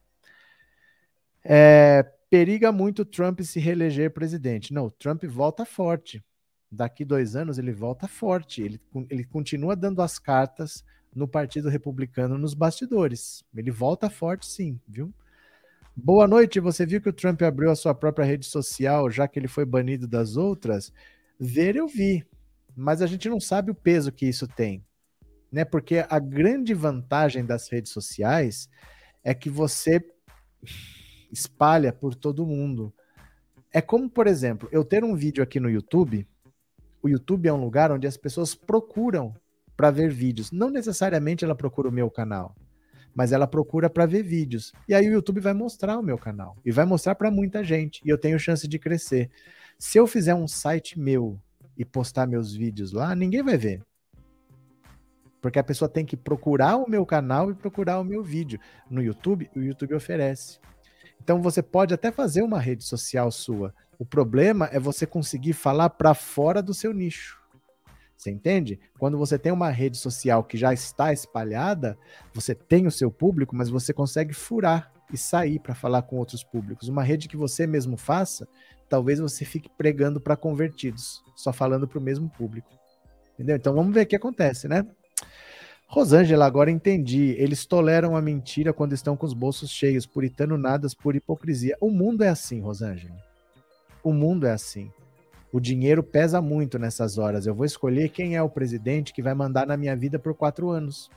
É, 1.44 2.04
periga 2.30 2.70
muito 2.70 3.04
Trump 3.04 3.40
se 3.40 3.58
reeleger 3.58 4.12
presidente. 4.12 4.72
Não, 4.72 4.88
Trump 4.88 5.24
volta 5.24 5.64
forte. 5.64 6.22
Daqui 6.70 7.04
dois 7.04 7.36
anos 7.36 7.58
ele 7.58 7.72
volta 7.72 8.06
forte. 8.06 8.62
Ele, 8.62 8.80
ele 9.10 9.24
continua 9.24 9.74
dando 9.76 10.00
as 10.00 10.18
cartas 10.18 10.84
no 11.14 11.28
Partido 11.28 11.68
Republicano 11.68 12.38
nos 12.38 12.54
bastidores. 12.54 13.44
Ele 13.54 13.70
volta 13.70 14.08
forte, 14.08 14.46
sim, 14.46 14.80
viu? 14.88 15.12
Boa 15.94 16.26
noite. 16.26 16.58
Você 16.58 16.86
viu 16.86 17.02
que 17.02 17.10
o 17.10 17.12
Trump 17.12 17.42
abriu 17.42 17.70
a 17.70 17.76
sua 17.76 17.94
própria 17.94 18.24
rede 18.24 18.46
social, 18.46 19.10
já 19.10 19.28
que 19.28 19.38
ele 19.38 19.46
foi 19.46 19.66
banido 19.66 20.08
das 20.08 20.38
outras? 20.38 20.90
Ver 21.38 21.76
eu 21.76 21.86
vi, 21.86 22.26
mas 22.74 23.02
a 23.02 23.06
gente 23.06 23.28
não 23.28 23.38
sabe 23.38 23.70
o 23.70 23.74
peso 23.74 24.10
que 24.10 24.24
isso 24.24 24.48
tem, 24.48 24.82
né? 25.50 25.66
Porque 25.66 26.02
a 26.08 26.18
grande 26.18 26.72
vantagem 26.72 27.44
das 27.44 27.68
redes 27.70 27.92
sociais 27.92 28.70
é 29.22 29.34
que 29.34 29.50
você 29.50 30.02
espalha 31.30 31.92
por 31.92 32.14
todo 32.14 32.46
mundo. 32.46 32.90
É 33.70 33.82
como, 33.82 34.08
por 34.08 34.26
exemplo, 34.26 34.70
eu 34.72 34.84
ter 34.84 35.04
um 35.04 35.14
vídeo 35.14 35.42
aqui 35.42 35.60
no 35.60 35.68
YouTube. 35.68 36.26
O 37.02 37.08
YouTube 37.08 37.48
é 37.48 37.52
um 37.52 37.62
lugar 37.62 37.92
onde 37.92 38.06
as 38.06 38.16
pessoas 38.16 38.54
procuram 38.54 39.34
para 39.76 39.90
ver 39.90 40.10
vídeos. 40.10 40.50
Não 40.52 40.70
necessariamente 40.70 41.44
ela 41.44 41.54
procura 41.54 41.90
o 41.90 41.92
meu 41.92 42.10
canal 42.10 42.56
mas 43.14 43.32
ela 43.32 43.46
procura 43.46 43.90
para 43.90 44.06
ver 44.06 44.22
vídeos. 44.22 44.72
E 44.88 44.94
aí 44.94 45.08
o 45.08 45.12
YouTube 45.12 45.40
vai 45.40 45.52
mostrar 45.52 45.98
o 45.98 46.02
meu 46.02 46.18
canal 46.18 46.56
e 46.64 46.70
vai 46.70 46.84
mostrar 46.84 47.14
para 47.14 47.30
muita 47.30 47.62
gente 47.62 48.00
e 48.04 48.08
eu 48.08 48.18
tenho 48.18 48.38
chance 48.38 48.66
de 48.66 48.78
crescer. 48.78 49.30
Se 49.78 49.98
eu 49.98 50.06
fizer 50.06 50.34
um 50.34 50.48
site 50.48 50.98
meu 50.98 51.40
e 51.76 51.84
postar 51.84 52.26
meus 52.26 52.54
vídeos 52.54 52.92
lá, 52.92 53.14
ninguém 53.14 53.42
vai 53.42 53.56
ver. 53.56 53.82
Porque 55.40 55.58
a 55.58 55.64
pessoa 55.64 55.88
tem 55.88 56.06
que 56.06 56.16
procurar 56.16 56.76
o 56.76 56.88
meu 56.88 57.04
canal 57.04 57.50
e 57.50 57.54
procurar 57.54 57.98
o 57.98 58.04
meu 58.04 58.22
vídeo. 58.22 58.60
No 58.88 59.02
YouTube, 59.02 59.50
o 59.56 59.60
YouTube 59.60 59.94
oferece. 59.94 60.60
Então 61.20 61.42
você 61.42 61.60
pode 61.60 61.92
até 61.92 62.12
fazer 62.12 62.42
uma 62.42 62.60
rede 62.60 62.84
social 62.84 63.30
sua. 63.30 63.74
O 63.98 64.06
problema 64.06 64.68
é 64.72 64.78
você 64.78 65.04
conseguir 65.04 65.52
falar 65.52 65.90
para 65.90 66.14
fora 66.14 66.62
do 66.62 66.72
seu 66.72 66.92
nicho. 66.92 67.41
Você 68.22 68.30
entende? 68.30 68.78
Quando 69.00 69.18
você 69.18 69.36
tem 69.36 69.50
uma 69.50 69.68
rede 69.68 69.98
social 69.98 70.44
que 70.44 70.56
já 70.56 70.72
está 70.72 71.12
espalhada, 71.12 71.98
você 72.32 72.54
tem 72.54 72.86
o 72.86 72.90
seu 72.90 73.10
público, 73.10 73.56
mas 73.56 73.68
você 73.68 73.92
consegue 73.92 74.32
furar 74.32 74.92
e 75.12 75.16
sair 75.16 75.58
para 75.58 75.74
falar 75.74 76.02
com 76.02 76.18
outros 76.18 76.44
públicos. 76.44 76.86
Uma 76.86 77.02
rede 77.02 77.26
que 77.26 77.36
você 77.36 77.66
mesmo 77.66 77.96
faça, 77.96 78.46
talvez 78.88 79.18
você 79.18 79.44
fique 79.44 79.68
pregando 79.76 80.20
para 80.20 80.36
convertidos, 80.36 81.20
só 81.34 81.52
falando 81.52 81.88
para 81.88 81.98
o 81.98 82.02
mesmo 82.02 82.30
público. 82.30 82.70
Entendeu? 83.34 83.56
Então 83.56 83.74
vamos 83.74 83.92
ver 83.92 84.02
o 84.02 84.06
que 84.06 84.14
acontece, 84.14 84.68
né? 84.68 84.86
Rosângela, 85.88 86.46
agora 86.46 86.70
entendi. 86.70 87.34
Eles 87.36 87.66
toleram 87.66 88.14
a 88.14 88.22
mentira 88.22 88.72
quando 88.72 88.92
estão 88.92 89.16
com 89.16 89.26
os 89.26 89.34
bolsos 89.34 89.68
cheios, 89.68 90.06
puritano 90.06 90.56
nadas 90.56 90.94
por 90.94 91.16
hipocrisia. 91.16 91.76
O 91.80 91.90
mundo 91.90 92.22
é 92.22 92.28
assim, 92.28 92.60
Rosângela. 92.60 93.16
O 94.00 94.12
mundo 94.12 94.46
é 94.46 94.52
assim. 94.52 94.92
O 95.52 95.60
dinheiro 95.60 96.02
pesa 96.02 96.40
muito 96.40 96.78
nessas 96.78 97.18
horas. 97.18 97.46
Eu 97.46 97.54
vou 97.54 97.66
escolher 97.66 98.08
quem 98.08 98.36
é 98.36 98.42
o 98.42 98.48
presidente 98.48 99.12
que 99.12 99.20
vai 99.20 99.34
mandar 99.34 99.66
na 99.66 99.76
minha 99.76 99.94
vida 99.94 100.18
por 100.18 100.34
quatro 100.34 100.70
anos. 100.70 101.10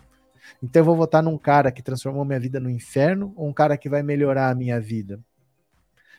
Então 0.61 0.81
eu 0.81 0.85
vou 0.85 0.97
votar 0.97 1.23
num 1.23 1.37
cara 1.37 1.71
que 1.71 1.81
transformou 1.81 2.25
minha 2.25 2.39
vida 2.39 2.59
no 2.59 2.69
inferno 2.69 3.33
ou 3.37 3.47
um 3.47 3.53
cara 3.53 3.77
que 3.77 3.87
vai 3.87 4.03
melhorar 4.03 4.49
a 4.49 4.55
minha 4.55 4.77
vida? 4.77 5.21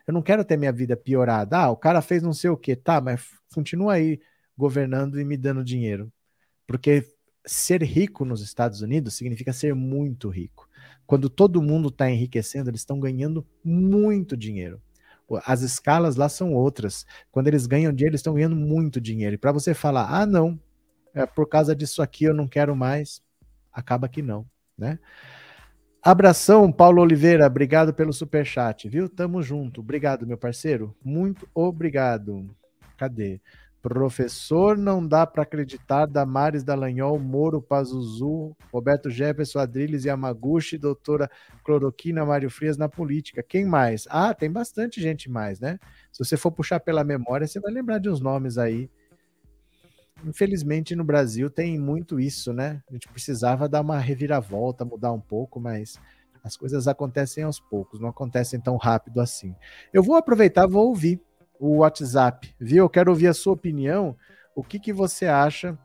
Eu 0.06 0.14
não 0.14 0.22
quero 0.22 0.46
ter 0.46 0.56
minha 0.56 0.72
vida 0.72 0.96
piorada. 0.96 1.58
Ah, 1.58 1.70
o 1.70 1.76
cara 1.76 2.00
fez 2.00 2.22
não 2.22 2.32
sei 2.32 2.48
o 2.48 2.56
que, 2.56 2.74
tá, 2.74 3.02
mas 3.02 3.28
continua 3.54 3.94
aí 3.94 4.18
governando 4.56 5.20
e 5.20 5.24
me 5.24 5.36
dando 5.36 5.62
dinheiro. 5.62 6.10
Porque 6.66 7.04
ser 7.44 7.82
rico 7.82 8.24
nos 8.24 8.40
Estados 8.40 8.80
Unidos 8.80 9.14
significa 9.14 9.52
ser 9.52 9.74
muito 9.74 10.30
rico. 10.30 10.66
Quando 11.06 11.28
todo 11.28 11.60
mundo 11.60 11.88
está 11.88 12.10
enriquecendo, 12.10 12.70
eles 12.70 12.80
estão 12.80 12.98
ganhando 12.98 13.46
muito 13.62 14.36
dinheiro 14.36 14.80
as 15.44 15.62
escalas 15.62 16.16
lá 16.16 16.28
são 16.28 16.54
outras. 16.54 17.06
Quando 17.30 17.48
eles 17.48 17.66
ganham 17.66 17.92
dinheiro, 17.92 18.12
eles 18.12 18.20
estão 18.20 18.34
ganhando 18.34 18.56
muito 18.56 19.00
dinheiro. 19.00 19.34
E 19.34 19.38
para 19.38 19.52
você 19.52 19.74
falar, 19.74 20.08
ah, 20.10 20.26
não, 20.26 20.58
é 21.14 21.26
por 21.26 21.48
causa 21.48 21.74
disso 21.74 22.02
aqui 22.02 22.24
eu 22.24 22.34
não 22.34 22.46
quero 22.46 22.76
mais, 22.76 23.22
acaba 23.72 24.08
que 24.08 24.22
não, 24.22 24.46
né? 24.76 24.98
Abração, 26.02 26.70
Paulo 26.70 27.02
Oliveira, 27.02 27.46
obrigado 27.46 27.92
pelo 27.92 28.12
super 28.12 28.46
chat, 28.46 28.88
viu? 28.88 29.08
Tamo 29.08 29.42
junto. 29.42 29.80
Obrigado, 29.80 30.24
meu 30.24 30.38
parceiro. 30.38 30.94
Muito 31.02 31.48
obrigado. 31.52 32.48
Cadê? 32.96 33.40
Professor, 33.88 34.76
não 34.76 35.06
dá 35.06 35.24
para 35.24 35.44
acreditar, 35.44 36.06
Damares 36.06 36.64
Dallagnol, 36.64 37.20
Moro 37.20 37.62
Pazuzu, 37.62 38.56
Roberto 38.72 39.08
Jefferson, 39.08 39.60
Adriles 39.60 40.04
Yamaguchi, 40.04 40.76
doutora 40.76 41.30
Cloroquina, 41.62 42.26
Mário 42.26 42.50
Frias 42.50 42.76
na 42.76 42.88
política. 42.88 43.44
Quem 43.44 43.64
mais? 43.64 44.04
Ah, 44.10 44.34
tem 44.34 44.50
bastante 44.50 45.00
gente 45.00 45.30
mais, 45.30 45.60
né? 45.60 45.78
Se 46.10 46.24
você 46.24 46.36
for 46.36 46.50
puxar 46.50 46.80
pela 46.80 47.04
memória, 47.04 47.46
você 47.46 47.60
vai 47.60 47.72
lembrar 47.72 47.98
de 47.98 48.10
uns 48.10 48.20
nomes 48.20 48.58
aí. 48.58 48.90
Infelizmente, 50.24 50.96
no 50.96 51.04
Brasil 51.04 51.48
tem 51.48 51.78
muito 51.78 52.18
isso, 52.18 52.52
né? 52.52 52.82
A 52.90 52.92
gente 52.92 53.06
precisava 53.06 53.68
dar 53.68 53.82
uma 53.82 54.00
reviravolta, 54.00 54.84
mudar 54.84 55.12
um 55.12 55.20
pouco, 55.20 55.60
mas 55.60 55.96
as 56.42 56.56
coisas 56.56 56.88
acontecem 56.88 57.44
aos 57.44 57.60
poucos, 57.60 58.00
não 58.00 58.08
acontecem 58.08 58.58
tão 58.58 58.76
rápido 58.76 59.20
assim. 59.20 59.54
Eu 59.92 60.02
vou 60.02 60.16
aproveitar, 60.16 60.66
vou 60.66 60.88
ouvir 60.88 61.20
o 61.58 61.78
WhatsApp, 61.78 62.54
viu? 62.58 62.84
Eu 62.84 62.88
quero 62.88 63.10
ouvir 63.10 63.28
a 63.28 63.34
sua 63.34 63.52
opinião. 63.52 64.16
O 64.54 64.62
que, 64.62 64.78
que 64.78 64.92
você 64.92 65.26
acha? 65.26 65.78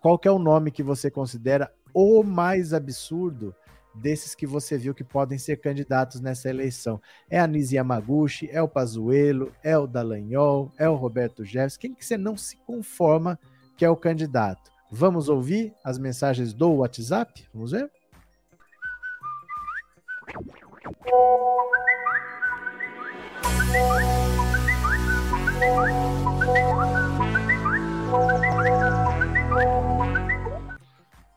Qual 0.00 0.18
que 0.18 0.26
é 0.26 0.30
o 0.30 0.38
nome 0.38 0.70
que 0.70 0.82
você 0.82 1.10
considera 1.10 1.72
o 1.94 2.22
mais 2.22 2.72
absurdo 2.72 3.54
desses 3.94 4.34
que 4.34 4.46
você 4.46 4.78
viu 4.78 4.94
que 4.94 5.04
podem 5.04 5.38
ser 5.38 5.58
candidatos 5.58 6.20
nessa 6.20 6.48
eleição? 6.48 7.00
É 7.30 7.38
a 7.38 7.46
Nisi 7.46 7.76
Yamaguchi, 7.76 8.48
é 8.50 8.60
o 8.60 8.68
Pazuello, 8.68 9.52
é 9.62 9.76
o 9.78 9.86
Dallagnol, 9.86 10.72
é 10.78 10.88
o 10.88 10.94
Roberto 10.94 11.44
Jefferson? 11.44 11.80
Quem 11.80 11.94
que 11.94 12.04
você 12.04 12.16
não 12.16 12.36
se 12.36 12.56
conforma 12.58 13.38
que 13.76 13.84
é 13.84 13.90
o 13.90 13.96
candidato? 13.96 14.70
Vamos 14.90 15.28
ouvir 15.28 15.72
as 15.84 15.98
mensagens 15.98 16.52
do 16.52 16.70
WhatsApp? 16.70 17.48
Vamos 17.54 17.70
ver? 17.70 17.90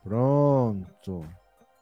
Pronto. 0.03 1.25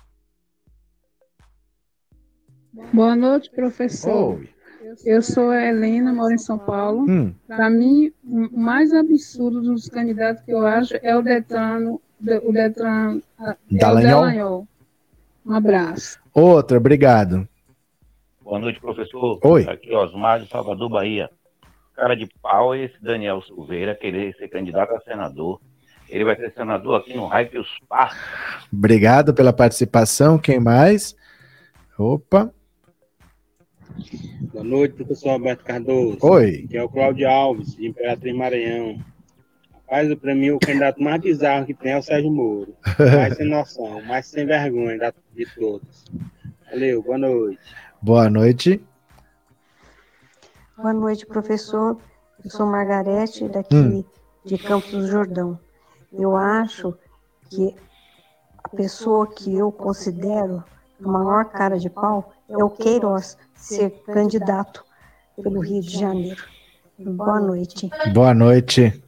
Boa 2.93 3.17
noite, 3.17 3.51
professor. 3.51 4.37
Oi. 4.37 4.49
Eu 5.05 5.21
sou 5.21 5.49
a 5.49 5.61
Helena, 5.65 6.13
moro 6.13 6.33
em 6.33 6.37
São 6.37 6.57
Paulo. 6.57 7.01
Hum. 7.01 7.35
Para 7.45 7.69
mim, 7.69 8.13
o 8.23 8.57
mais 8.57 8.93
absurdo 8.93 9.61
dos 9.61 9.89
candidatos 9.89 10.41
que 10.43 10.51
eu 10.51 10.65
acho 10.65 10.95
é 11.03 11.15
o 11.17 11.21
Detran, 11.21 11.97
o 12.43 12.53
Detran 12.53 13.19
é 13.41 13.77
Dallagnol. 13.77 14.65
Um 15.45 15.53
abraço. 15.53 16.17
Outra, 16.33 16.77
obrigado. 16.77 17.45
Boa 18.41 18.57
noite, 18.57 18.79
professor. 18.79 19.37
Oi. 19.43 19.67
Aqui, 19.67 19.93
Osmar 19.93 20.39
de 20.39 20.47
Salvador, 20.47 20.89
Bahia. 20.89 21.29
cara 21.93 22.15
de 22.15 22.25
pau 22.41 22.73
é 22.73 22.85
esse 22.85 23.03
Daniel 23.03 23.41
Silveira 23.41 23.95
querer 23.95 24.33
ser 24.37 24.47
candidato 24.47 24.95
a 24.95 25.01
senador. 25.01 25.59
Ele 26.09 26.23
vai 26.23 26.35
ser 26.35 26.51
senador 26.51 26.99
aqui 26.99 27.15
no 27.15 27.27
Raio 27.27 27.49
Passos. 27.87 28.19
Obrigado 28.73 29.33
pela 29.33 29.53
participação. 29.53 30.37
Quem 30.37 30.59
mais? 30.59 31.15
Opa. 31.97 32.51
Boa 34.53 34.63
noite, 34.63 34.95
professor 34.95 35.31
Alberto 35.31 35.63
Cardoso. 35.63 36.17
Oi. 36.21 36.65
Que 36.69 36.77
é 36.77 36.83
o 36.83 36.89
Cláudio 36.89 37.29
Alves, 37.29 37.75
de 37.75 37.87
Imperatriz 37.87 38.35
Maranhão. 38.35 38.99
Rapaz, 39.73 40.13
para 40.15 40.33
mim, 40.33 40.51
o 40.51 40.59
candidato 40.59 41.01
mais 41.01 41.21
bizarro 41.21 41.65
que 41.65 41.73
tem 41.73 41.91
é 41.91 41.97
o 41.97 42.01
Sérgio 42.01 42.31
Moro. 42.31 42.75
Mais 42.97 43.35
sem 43.35 43.47
noção, 43.47 44.01
mais 44.03 44.27
sem 44.27 44.45
vergonha 44.45 45.13
de 45.33 45.45
todos. 45.55 46.05
Valeu, 46.69 47.01
boa 47.01 47.17
noite. 47.17 47.75
Boa 48.01 48.29
noite. 48.29 48.83
Boa 50.77 50.93
noite, 50.93 51.25
professor. 51.25 51.97
Eu 52.43 52.49
sou 52.51 52.65
Margarete, 52.65 53.47
daqui 53.49 53.75
hum. 53.75 54.03
de 54.45 54.57
Campos 54.57 54.91
do 54.91 55.07
Jordão. 55.07 55.59
Eu 56.11 56.35
acho 56.35 56.95
que 57.49 57.75
a 58.63 58.69
pessoa 58.69 59.27
que 59.27 59.55
eu 59.55 59.71
considero 59.71 60.63
a 61.03 61.07
maior 61.07 61.45
cara 61.45 61.77
de 61.77 61.89
pau 61.89 62.33
é 62.49 62.57
o 62.63 62.69
Queiroz 62.69 63.37
ser 63.55 63.91
candidato 64.05 64.83
pelo 65.41 65.61
Rio 65.61 65.81
de 65.81 65.97
Janeiro. 65.99 66.43
Boa 66.97 67.39
noite. 67.39 67.89
Boa 68.13 68.33
noite. 68.33 69.03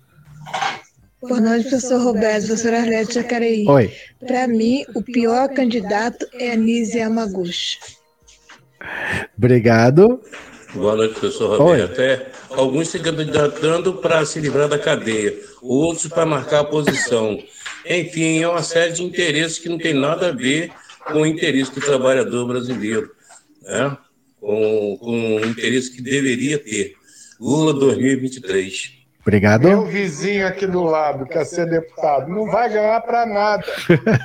Boa 1.22 1.40
noite, 1.40 1.70
professor 1.70 2.02
Roberto, 2.02 2.48
professor 2.48 2.74
Arlete 2.74 3.14
Jacareí. 3.14 3.68
Oi. 3.68 3.94
Para 4.26 4.48
mim, 4.48 4.84
o 4.96 5.04
pior 5.04 5.50
candidato 5.50 6.26
é 6.34 6.54
Anise 6.54 6.98
Yamaguchi. 6.98 7.78
Obrigado. 9.38 10.22
Boa 10.74 10.96
noite, 10.96 11.20
professor 11.20 11.60
Roberto. 11.60 12.00
É, 12.00 12.31
alguns 12.56 12.90
se 12.90 13.00
candidatando 13.00 13.94
para 13.96 14.26
se 14.26 14.40
livrar 14.40 14.68
da 14.68 14.78
cadeia, 14.78 15.38
outros 15.62 16.08
para 16.08 16.26
marcar 16.26 16.62
a 16.62 16.66
posição. 16.66 17.42
Enfim, 17.86 18.42
é 18.42 18.48
uma 18.48 18.64
série 18.64 18.94
de 18.94 19.04
interesses 19.04 19.60
que 19.60 19.70
não 19.70 19.78
tem 19.78 19.94
nada 19.94 20.30
a 20.30 20.32
ver 20.32 20.72
com 21.06 21.22
o 21.22 21.26
interesse 21.26 21.74
do 21.74 21.82
trabalhador 21.82 22.48
brasileiro, 22.48 23.12
né? 23.62 23.98
com, 24.40 24.98
com 25.00 25.36
o 25.36 25.46
interesse 25.46 25.92
que 25.92 26.02
deveria 26.02 26.58
ter. 26.58 26.96
Lula 27.40 27.74
2023. 27.74 29.02
Obrigado. 29.22 29.68
Meu 29.68 29.86
vizinho 29.86 30.48
aqui 30.48 30.66
do 30.66 30.84
lado 30.84 31.28
quer 31.28 31.46
ser 31.46 31.70
deputado, 31.70 32.28
não 32.28 32.48
vai 32.48 32.70
ganhar 32.70 33.00
para 33.02 33.26
nada. 33.26 33.64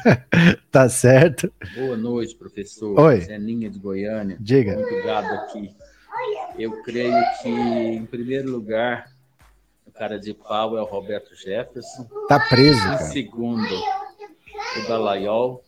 tá 0.73 0.89
certo. 0.89 1.53
Boa 1.74 1.98
noite, 1.98 2.35
professor. 2.35 2.98
Oi. 2.98 3.20
Zeninha 3.20 3.69
de 3.69 3.78
Goiânia. 3.78 4.39
Diga. 4.40 4.74
Muito 4.74 5.05
gado 5.05 5.28
aqui. 5.28 5.70
Eu 6.59 6.82
creio 6.82 7.14
que, 7.43 7.48
em 7.48 8.06
primeiro 8.06 8.51
lugar, 8.51 9.10
o 9.86 9.90
cara 9.90 10.18
de 10.18 10.32
pau 10.34 10.76
é 10.76 10.80
o 10.82 10.84
Roberto 10.84 11.34
Jefferson. 11.34 12.06
Tá 12.28 12.40
preso, 12.40 12.78
Em 12.80 12.82
cara. 12.82 12.98
segundo, 12.98 13.74
o 13.74 14.88
Dallagnol. 14.88 15.62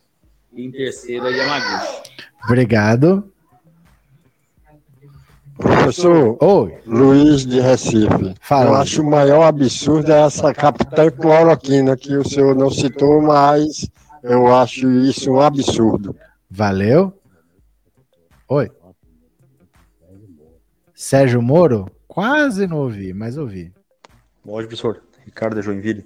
E 0.53 0.65
em 0.65 0.71
terceiro, 0.71 1.27
a 1.27 1.31
Yamaguchi. 1.31 2.03
Obrigado. 2.45 3.31
Professor 5.59 6.37
Oi. 6.41 6.79
Luiz 6.87 7.45
de 7.45 7.61
Recife. 7.61 8.35
Fala. 8.41 8.71
Eu 8.71 8.75
acho 8.77 9.03
o 9.03 9.11
maior 9.11 9.43
absurdo 9.43 10.13
é 10.13 10.21
essa 10.21 10.55
capitã 10.55 11.11
cloroquina 11.11 11.97
que 11.97 12.17
o 12.17 12.27
senhor 12.27 12.55
não 12.55 12.71
citou, 12.71 13.21
mas 13.21 13.91
eu 14.23 14.55
acho 14.55 14.89
isso 14.89 15.33
um 15.33 15.41
absurdo. 15.41 16.17
Valeu. 16.49 17.13
Oi. 18.49 18.71
Sérgio 21.01 21.41
Moro? 21.41 21.89
Quase 22.09 22.67
não 22.67 22.79
ouvi, 22.79 23.15
mas 23.15 23.39
ouvi. 23.39 23.73
Bom, 24.45 24.57
professor. 24.57 25.01
Ricardo 25.25 25.63
Joinville. 25.63 26.05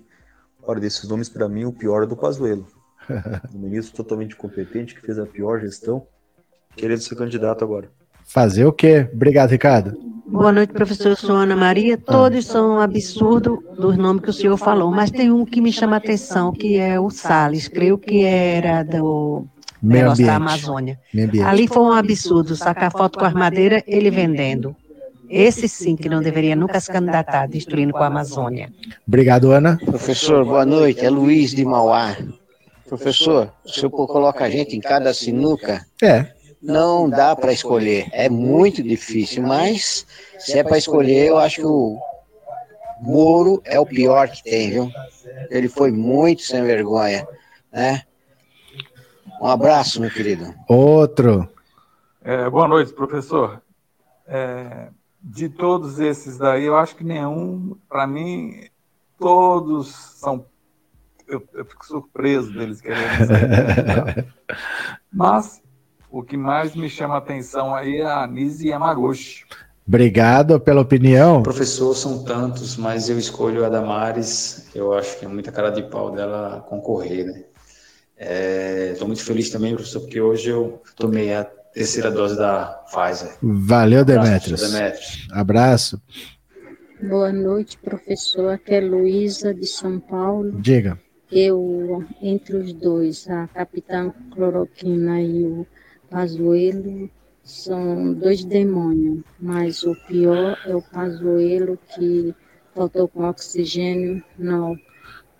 Olha, 0.63 0.81
desses 0.81 1.09
nomes, 1.09 1.31
para 1.31 1.49
mim, 1.49 1.65
o 1.65 1.73
pior 1.73 2.03
é 2.03 2.07
do 2.07 2.15
Pazuello. 2.15 2.67
um 3.55 3.59
ministro 3.59 3.97
totalmente 3.97 4.37
competente, 4.37 4.95
que 4.95 5.01
fez 5.01 5.19
a 5.19 5.25
pior 5.25 5.61
gestão, 5.61 6.07
querendo 6.77 7.01
ser 7.01 7.15
candidato 7.15 7.65
agora. 7.65 7.91
Fazer 8.23 8.67
o 8.67 8.73
quê? 8.73 9.09
Obrigado, 9.15 9.49
Ricardo. 9.49 9.97
Boa 10.27 10.53
noite, 10.53 10.75
professor. 10.75 11.09
Eu 11.09 11.17
sou 11.17 11.37
Ana 11.37 11.57
Maria. 11.57 11.97
Todos 11.97 12.45
são 12.45 12.77
um 12.77 12.81
absurdo 12.81 13.65
dos 13.79 13.97
nomes 13.97 14.23
que 14.23 14.29
o 14.29 14.35
senhor 14.35 14.59
falou, 14.59 14.91
mas 14.91 15.11
tem 15.11 15.33
um 15.33 15.47
que 15.47 15.63
me 15.63 15.73
chama 15.73 15.97
a 15.97 16.01
atenção, 16.01 16.53
que 16.53 16.77
é 16.77 17.01
o 17.01 17.09
Salles. 17.09 17.67
Creio 17.67 17.97
que 17.97 18.25
era 18.25 18.83
do 18.83 19.47
Meio 19.83 20.05
negócio 20.05 20.25
da 20.25 20.37
ambiente. 20.37 20.51
Amazônia. 20.51 21.01
Meio 21.13 21.29
ambiente. 21.29 21.47
Ali 21.47 21.67
foi 21.67 21.83
um 21.83 21.93
absurdo, 21.93 22.55
sacar 22.55 22.93
foto 22.93 23.19
com 23.19 23.25
armadeira, 23.25 23.83
ele 23.85 24.11
vendendo. 24.11 24.77
Esse 25.35 25.67
sim 25.67 25.97
que 25.97 26.11
não 26.11 26.21
deveria 26.21 26.55
nunca 26.55 26.79
se 26.79 26.93
candidatar, 26.93 27.49
destruindo 27.49 27.95
com 27.95 28.03
a 28.03 28.07
Amazônia. 28.07 28.71
Obrigado, 29.09 29.51
Ana. 29.51 29.79
Professor, 29.83 30.45
boa 30.45 30.67
noite. 30.67 31.07
É 31.07 31.09
Luiz 31.09 31.53
de 31.53 31.65
Mauá. 31.65 32.15
Professor, 32.87 33.51
o 33.65 33.69
senhor 33.71 33.89
coloca 33.89 34.45
a 34.45 34.51
gente 34.51 34.77
em 34.77 34.81
cada 34.81 35.15
sinuca, 35.15 35.87
É. 36.03 36.31
não 36.63 37.09
dá 37.09 37.35
para 37.35 37.51
escolher. 37.51 38.11
É 38.13 38.29
muito 38.29 38.83
difícil, 38.83 39.43
mas 39.43 40.07
se 40.39 40.59
é 40.59 40.63
para 40.63 40.77
escolher, 40.77 41.29
eu 41.29 41.39
acho 41.39 41.63
que 41.63 41.67
o 41.67 41.99
Moro 43.01 43.63
é 43.65 43.81
o 43.81 43.87
pior 43.87 44.29
que 44.29 44.45
tem, 44.45 44.71
viu? 44.71 44.91
Ele 45.49 45.67
foi 45.67 45.91
muito 45.91 46.43
sem 46.43 46.63
vergonha, 46.63 47.27
né? 47.73 48.03
Um 49.41 49.47
abraço, 49.47 49.99
meu 49.99 50.11
querido. 50.11 50.55
Outro. 50.69 51.49
É, 52.23 52.51
boa 52.51 52.69
noite, 52.69 52.93
professor. 52.93 53.63
É, 54.29 54.89
de 55.23 55.49
todos 55.49 56.01
esses 56.01 56.37
daí, 56.37 56.65
eu 56.65 56.77
acho 56.77 56.97
que 56.97 57.05
nenhum, 57.05 57.77
para 57.89 58.07
mim, 58.07 58.65
todos 59.19 59.89
são. 60.17 60.45
Eu, 61.29 61.43
eu 61.55 61.65
fico 61.65 61.87
surpreso 61.87 62.53
deles 62.53 62.81
querendo 62.81 63.27
ser 63.27 63.27
candidato. 63.29 64.35
Mas 65.11 65.63
o 66.11 66.23
que 66.23 66.37
mais 66.37 66.75
me 66.75 66.91
chama 66.91 67.15
a 67.15 67.19
atenção 67.19 67.75
aí 67.75 67.99
é 67.99 68.05
a 68.05 68.25
Anise 68.25 68.69
Yamaguchi. 68.69 69.47
Obrigado 69.87 70.61
pela 70.61 70.81
opinião. 70.81 71.43
Professor, 71.43 71.95
são 71.95 72.23
tantos, 72.25 72.77
mas 72.77 73.09
eu 73.09 73.19
escolho 73.19 73.65
a 73.65 73.69
Damares. 73.69 74.69
Eu 74.75 74.93
acho 74.93 75.19
que 75.19 75.25
é 75.25 75.29
muita 75.29 75.51
cara 75.51 75.71
de 75.71 75.83
pau 75.83 76.11
dela 76.11 76.65
concorrer, 76.69 77.27
né? 77.27 77.45
Estou 78.93 79.09
muito 79.09 79.25
feliz 79.25 79.51
também, 79.51 79.75
professor, 79.75 80.01
porque 80.01 80.21
hoje 80.21 80.51
eu 80.51 80.81
tomei 80.97 81.35
a 81.35 81.45
terceira 81.73 82.11
dose 82.11 82.37
da 82.37 82.83
Pfizer. 82.91 83.37
Valeu, 83.43 84.01
Abraço, 84.01 84.51
Demetrios. 84.51 85.29
Abraço. 85.31 86.03
Boa 87.03 87.33
noite, 87.33 87.79
professor. 87.79 88.53
Aqui 88.53 88.75
é 88.75 88.81
Luísa 88.81 89.53
de 89.53 89.67
São 89.67 89.99
Paulo. 89.99 90.61
Diga. 90.61 90.99
Eu, 91.31 92.05
entre 92.21 92.57
os 92.57 92.73
dois, 92.73 93.29
a 93.29 93.49
Capitã 93.49 94.13
Cloroquina 94.35 95.21
e 95.21 95.45
o 95.45 95.67
Pazuello, 96.11 97.11
são 97.43 98.13
dois 98.15 98.45
demônios, 98.45 99.25
mas 99.41 99.83
o 99.83 99.97
pior 100.07 100.57
é 100.65 100.77
o 100.77 100.83
Pazuello 100.83 101.79
que 101.95 102.35
faltou 102.75 103.09
com 103.09 103.29
oxigênio 103.29 104.23
no, 104.39 104.79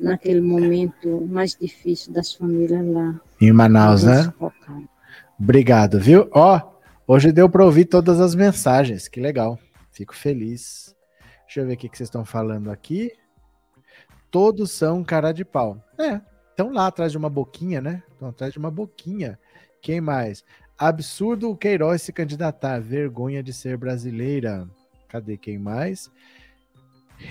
naquele 0.01 0.41
momento 0.41 1.27
mais 1.31 1.55
difícil 1.55 2.13
das 2.13 2.35
famílias 2.35 2.85
lá. 2.87 3.21
Em 3.41 3.53
Manaus, 3.53 4.03
né? 4.03 4.33
Obrigado, 5.43 5.99
viu? 5.99 6.31
Ó, 6.31 6.61
hoje 7.05 7.33
deu 7.33 7.51
para 7.51 7.65
ouvir 7.65 7.87
todas 7.87 8.21
as 8.21 8.33
mensagens. 8.33 9.09
Que 9.09 9.19
legal. 9.19 9.59
Fico 9.91 10.15
feliz. 10.15 10.95
Deixa 11.45 11.61
eu 11.61 11.67
ver 11.67 11.73
o 11.73 11.77
que 11.77 11.89
vocês 11.89 12.07
estão 12.07 12.25
falando 12.25 12.71
aqui. 12.71 13.11
Todos 14.31 14.71
são 14.71 15.03
cara 15.03 15.33
de 15.33 15.45
pau. 15.45 15.85
É, 15.99 16.21
estão 16.49 16.73
lá 16.73 16.87
atrás 16.87 17.11
de 17.11 17.19
uma 17.19 17.29
boquinha, 17.29 17.81
né? 17.81 18.05
Estão 18.13 18.29
atrás 18.29 18.53
de 18.53 18.59
uma 18.61 18.71
boquinha. 18.71 19.37
Quem 19.81 20.01
mais? 20.01 20.45
Absurdo 20.79 21.51
o 21.51 21.57
Queiroz 21.57 22.03
se 22.03 22.13
candidatar. 22.13 22.81
Vergonha 22.81 23.43
de 23.43 23.53
ser 23.53 23.77
brasileira. 23.77 24.69
Cadê 25.09 25.37
quem 25.37 25.59
mais? 25.59 26.09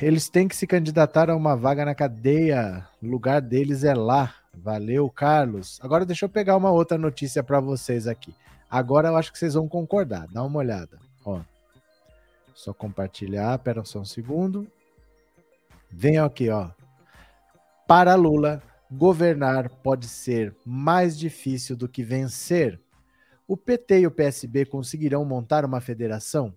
Eles 0.01 0.27
têm 0.27 0.49
que 0.49 0.55
se 0.57 0.67
candidatar 0.67 1.29
a 1.29 1.35
uma 1.35 1.55
vaga 1.55 1.85
na 1.85 1.95
cadeia. 1.95 2.85
O 3.01 3.07
lugar 3.07 3.39
deles 3.39 3.85
é 3.85 3.93
lá. 3.93 4.35
Valeu, 4.53 5.09
Carlos. 5.09 5.79
Agora 5.81 6.05
deixa 6.05 6.25
eu 6.25 6.29
pegar 6.29 6.57
uma 6.57 6.71
outra 6.71 6.97
notícia 6.97 7.43
para 7.43 7.59
vocês 7.59 8.07
aqui. 8.07 8.35
Agora 8.69 9.09
eu 9.09 9.15
acho 9.15 9.31
que 9.31 9.39
vocês 9.39 9.53
vão 9.53 9.67
concordar. 9.67 10.27
Dá 10.27 10.43
uma 10.43 10.59
olhada. 10.59 10.99
Ó. 11.25 11.41
Só 12.53 12.73
compartilhar. 12.73 13.57
Pera 13.59 13.83
só 13.83 13.99
um 13.99 14.05
segundo. 14.05 14.67
Venham 15.89 16.25
aqui, 16.25 16.49
ó. 16.49 16.69
Para 17.87 18.15
Lula, 18.15 18.61
governar 18.89 19.69
pode 19.69 20.07
ser 20.07 20.55
mais 20.65 21.17
difícil 21.17 21.75
do 21.75 21.87
que 21.87 22.03
vencer. 22.03 22.79
O 23.47 23.57
PT 23.57 24.01
e 24.01 24.07
o 24.07 24.11
PSB 24.11 24.65
conseguirão 24.65 25.25
montar 25.25 25.65
uma 25.65 25.81
federação? 25.81 26.55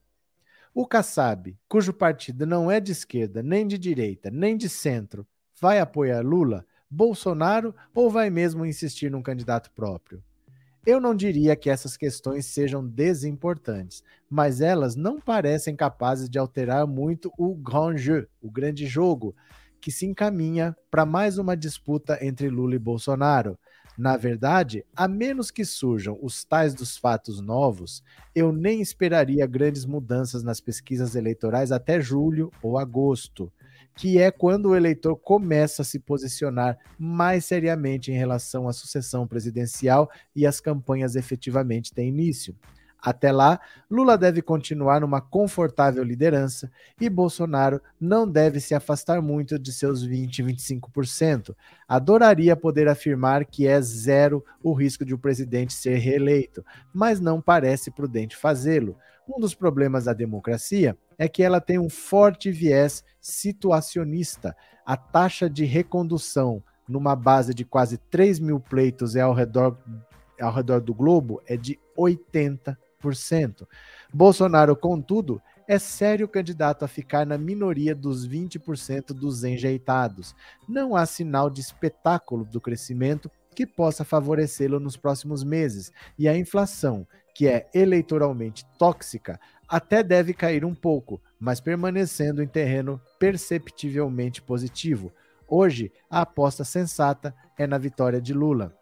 O 0.73 0.87
Kassab, 0.87 1.57
cujo 1.69 1.93
partido 1.93 2.47
não 2.47 2.71
é 2.71 2.81
de 2.81 2.93
esquerda, 2.93 3.43
nem 3.43 3.67
de 3.67 3.79
direita, 3.79 4.31
nem 4.31 4.57
de 4.57 4.69
centro, 4.69 5.27
vai 5.61 5.79
apoiar 5.79 6.21
Lula, 6.21 6.67
Bolsonaro 6.95 7.75
ou 7.93 8.09
vai 8.09 8.31
mesmo 8.31 8.65
insistir 8.65 9.11
num 9.11 9.21
candidato 9.21 9.69
próprio? 9.73 10.23
Eu 10.87 11.01
não 11.01 11.15
diria 11.15 11.57
que 11.57 11.69
essas 11.69 11.97
questões 11.97 12.47
sejam 12.47 12.87
desimportantes, 12.87 14.05
mas 14.31 14.61
elas 14.61 14.95
não 14.95 15.19
parecem 15.19 15.75
capazes 15.75 16.29
de 16.29 16.39
alterar 16.39 16.87
muito 16.87 17.33
o 17.37 17.53
grand 17.53 17.97
jeu, 17.97 18.27
o 18.41 18.49
grande 18.49 18.87
jogo, 18.87 19.35
que 19.81 19.91
se 19.91 20.07
encaminha 20.07 20.77
para 20.89 21.05
mais 21.05 21.37
uma 21.37 21.57
disputa 21.57 22.25
entre 22.25 22.49
Lula 22.49 22.77
e 22.77 22.79
Bolsonaro. 22.79 23.59
Na 23.99 24.17
verdade, 24.17 24.85
a 24.95 25.09
menos 25.09 25.51
que 25.51 25.65
surjam 25.65 26.17
os 26.23 26.45
tais 26.45 26.75
dos 26.75 26.97
fatos 26.97 27.41
novos, 27.41 28.05
eu 28.35 28.53
nem 28.53 28.81
esperaria 28.81 29.47
grandes 29.47 29.85
mudanças 29.85 30.45
nas 30.45 30.61
pesquisas 30.61 31.17
eleitorais 31.17 31.73
até 31.73 32.01
julho 32.01 32.53
ou 32.63 32.79
agosto 32.79 33.53
que 33.95 34.19
é 34.19 34.31
quando 34.31 34.71
o 34.71 34.77
eleitor 34.77 35.17
começa 35.17 35.83
a 35.83 35.85
se 35.85 35.99
posicionar 35.99 36.79
mais 36.99 37.45
seriamente 37.45 38.11
em 38.11 38.17
relação 38.17 38.69
à 38.69 38.73
sucessão 38.73 39.27
presidencial 39.27 40.11
e 40.35 40.47
as 40.47 40.61
campanhas 40.61 41.17
efetivamente 41.17 41.93
têm 41.93 42.09
início. 42.09 42.57
Até 43.05 43.31
lá, 43.31 43.61
Lula 43.91 44.17
deve 44.17 44.41
continuar 44.41 45.03
numa 45.03 45.21
confortável 45.21 46.03
liderança 46.03 46.73
e 46.99 47.11
Bolsonaro 47.11 47.79
não 48.01 48.27
deve 48.27 48.61
se 48.61 48.75
afastar 48.75 49.21
muito 49.21 49.59
de 49.59 49.71
seus 49.75 50.03
20, 50.03 50.43
25%. 50.43 51.55
Adoraria 51.87 52.57
poder 52.57 52.89
afirmar 52.89 53.45
que 53.45 53.67
é 53.67 53.79
zero 53.83 54.43
o 54.63 54.73
risco 54.73 55.05
de 55.05 55.13
o 55.13 55.19
presidente 55.19 55.75
ser 55.75 55.99
reeleito, 55.99 56.65
mas 56.95 57.21
não 57.21 57.43
parece 57.43 57.91
prudente 57.91 58.39
fazê-lo. 58.39 58.97
Um 59.29 59.39
dos 59.39 59.55
problemas 59.55 60.05
da 60.07 60.15
democracia 60.15 60.97
é 61.19 61.29
que 61.29 61.43
ela 61.43 61.61
tem 61.61 61.79
um 61.79 61.89
forte 61.89 62.51
viés 62.51 63.05
situacionista. 63.21 64.57
A 64.85 64.97
taxa 64.97 65.49
de 65.49 65.65
recondução 65.65 66.63
numa 66.89 67.17
base 67.17 67.55
de 67.55 67.65
quase 67.65 67.99
3 67.99 68.39
mil 68.39 68.61
pleitos 68.61 69.17
é 69.17 69.21
ao 69.21 69.33
redor, 69.33 69.79
ao 70.41 70.53
redor 70.53 70.81
do 70.81 70.95
globo 70.95 71.43
é 71.47 71.57
de 71.57 71.79
80%. 71.97 72.77
Bolsonaro, 74.13 74.77
contudo, 74.77 75.41
é 75.67 75.79
sério 75.79 76.29
candidato 76.29 76.85
a 76.85 76.89
ficar 76.89 77.27
na 77.27 77.39
minoria 77.39 77.95
dos 77.95 78.29
20% 78.29 79.15
dos 79.15 79.45
enjeitados. 79.45 80.35
Não 80.69 80.95
há 80.95 81.07
sinal 81.07 81.49
de 81.49 81.61
espetáculo 81.61 82.45
do 82.45 82.61
crescimento 82.61 83.31
que 83.55 83.67
possa 83.67 84.05
favorecê-lo 84.05 84.81
nos 84.81 84.97
próximos 84.97 85.45
meses, 85.45 85.93
e 86.19 86.29
a 86.29 86.37
inflação, 86.37 87.07
que 87.35 87.47
é 87.47 87.69
eleitoralmente 87.73 88.67
tóxica, 88.79 89.41
até 89.69 90.03
deve 90.03 90.35
cair 90.35 90.65
um 90.65 90.75
pouco, 90.75 91.21
mas 91.39 91.61
permanecendo 91.61 92.43
em 92.43 92.47
terreno 92.47 93.01
perceptivelmente 93.19 94.43
positivo. 94.43 95.13
Hoje, 95.49 95.93
a 96.11 96.23
aposta 96.23 96.65
sensata 96.65 97.35
é 97.59 97.67
na 97.67 97.79
vitória 97.79 98.21
de 98.21 98.33
Lula. 98.33 98.77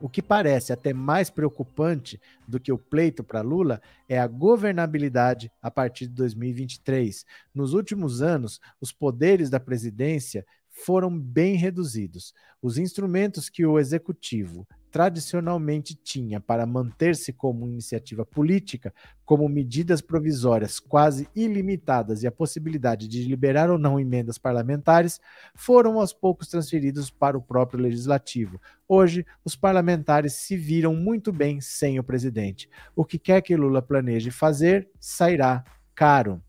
O 0.00 0.08
que 0.08 0.20
parece 0.20 0.72
até 0.72 0.92
mais 0.92 1.30
preocupante 1.30 2.20
do 2.48 2.58
que 2.58 2.72
o 2.72 2.78
pleito 2.78 3.22
para 3.22 3.40
Lula 3.40 3.80
é 4.08 4.18
a 4.18 4.26
governabilidade 4.26 5.48
a 5.62 5.70
partir 5.70 6.08
de 6.08 6.14
2023. 6.14 7.24
Nos 7.54 7.72
últimos 7.72 8.20
anos, 8.20 8.60
os 8.80 8.90
poderes 8.90 9.48
da 9.48 9.60
presidência 9.60 10.44
foram 10.84 11.16
bem 11.18 11.56
reduzidos. 11.56 12.34
Os 12.60 12.78
instrumentos 12.78 13.48
que 13.48 13.64
o 13.64 13.78
executivo 13.78 14.66
tradicionalmente 14.90 15.94
tinha 15.94 16.38
para 16.38 16.66
manter-se 16.66 17.32
como 17.32 17.66
iniciativa 17.66 18.26
política, 18.26 18.92
como 19.24 19.48
medidas 19.48 20.02
provisórias 20.02 20.78
quase 20.78 21.26
ilimitadas 21.34 22.22
e 22.22 22.26
a 22.26 22.32
possibilidade 22.32 23.08
de 23.08 23.24
liberar 23.24 23.70
ou 23.70 23.78
não 23.78 23.98
emendas 23.98 24.36
parlamentares, 24.36 25.18
foram 25.54 25.98
aos 25.98 26.12
poucos 26.12 26.48
transferidos 26.48 27.10
para 27.10 27.38
o 27.38 27.42
próprio 27.42 27.80
legislativo. 27.80 28.60
Hoje, 28.86 29.24
os 29.42 29.56
parlamentares 29.56 30.34
se 30.34 30.56
viram 30.56 30.94
muito 30.94 31.32
bem 31.32 31.58
sem 31.60 31.98
o 31.98 32.04
presidente. 32.04 32.68
O 32.94 33.04
que 33.04 33.18
quer 33.18 33.40
que 33.40 33.56
Lula 33.56 33.80
planeje 33.80 34.30
fazer 34.30 34.90
sairá 35.00 35.64
caro. 35.94 36.42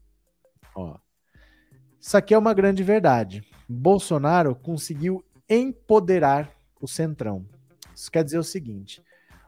Ó. 0.75 0.97
Isso 1.97 2.17
aqui 2.17 2.33
é 2.33 2.37
uma 2.37 2.53
grande 2.53 2.83
verdade. 2.83 3.41
Bolsonaro 3.73 4.55
conseguiu 4.55 5.23
empoderar 5.49 6.51
o 6.79 6.87
Centrão. 6.87 7.45
Isso 7.95 8.11
quer 8.11 8.23
dizer 8.23 8.37
o 8.37 8.43
seguinte: 8.43 9.01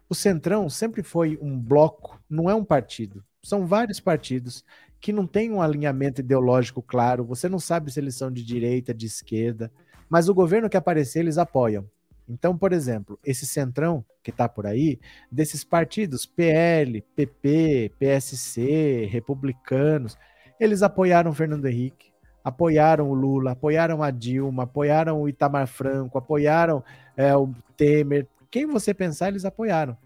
o 0.09 0.15
Centrão 0.15 0.69
sempre 0.69 1.03
foi 1.03 1.37
um 1.41 1.57
bloco, 1.57 2.19
não 2.29 2.49
é 2.49 2.55
um 2.55 2.65
partido. 2.65 3.23
São 3.43 3.65
vários 3.65 3.99
partidos 3.99 4.65
que 4.99 5.13
não 5.13 5.27
têm 5.27 5.51
um 5.51 5.61
alinhamento 5.61 6.21
ideológico 6.21 6.81
claro, 6.81 7.23
você 7.23 7.47
não 7.47 7.59
sabe 7.59 7.91
se 7.91 7.99
eles 7.99 8.15
são 8.15 8.31
de 8.31 8.43
direita, 8.43 8.93
de 8.93 9.05
esquerda, 9.05 9.71
mas 10.09 10.27
o 10.27 10.33
governo 10.33 10.69
que 10.69 10.77
aparecer, 10.77 11.19
eles 11.19 11.37
apoiam. 11.37 11.87
Então, 12.27 12.57
por 12.57 12.73
exemplo, 12.73 13.19
esse 13.23 13.45
centrão 13.45 14.03
que 14.23 14.31
está 14.31 14.49
por 14.49 14.65
aí, 14.65 14.99
desses 15.31 15.63
partidos 15.63 16.25
PL, 16.25 17.01
PP, 17.15 17.91
PSC, 17.99 19.05
republicanos, 19.11 20.17
eles 20.59 20.81
apoiaram 20.81 21.33
Fernando 21.33 21.67
Henrique, 21.67 22.14
apoiaram 22.45 23.09
o 23.09 23.13
Lula, 23.15 23.53
apoiaram 23.53 24.03
a 24.03 24.11
Dilma, 24.11 24.63
apoiaram 24.63 25.19
o 25.19 25.27
Itamar 25.27 25.65
Franco, 25.65 26.19
apoiaram 26.19 26.83
é, 27.17 27.35
o 27.35 27.51
Temer, 27.75 28.27
quem 28.51 28.67
você 28.67 28.93
pensar, 28.93 29.29
eles 29.29 29.43
apoiaram. 29.43 29.97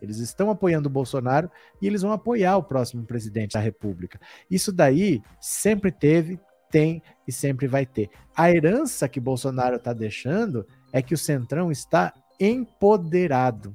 Eles 0.00 0.18
estão 0.18 0.50
apoiando 0.50 0.88
o 0.88 0.92
Bolsonaro 0.92 1.50
e 1.80 1.86
eles 1.86 2.02
vão 2.02 2.10
apoiar 2.10 2.56
o 2.56 2.62
próximo 2.62 3.04
presidente 3.04 3.52
da 3.52 3.60
República. 3.60 4.18
Isso 4.50 4.72
daí 4.72 5.22
sempre 5.40 5.92
teve, 5.92 6.40
tem 6.70 7.02
e 7.28 7.32
sempre 7.32 7.66
vai 7.66 7.84
ter. 7.84 8.10
A 8.34 8.50
herança 8.50 9.08
que 9.08 9.20
Bolsonaro 9.20 9.76
está 9.76 9.92
deixando 9.92 10.66
é 10.92 11.00
que 11.02 11.14
o 11.14 11.18
Centrão 11.18 11.70
está 11.70 12.12
empoderado. 12.40 13.74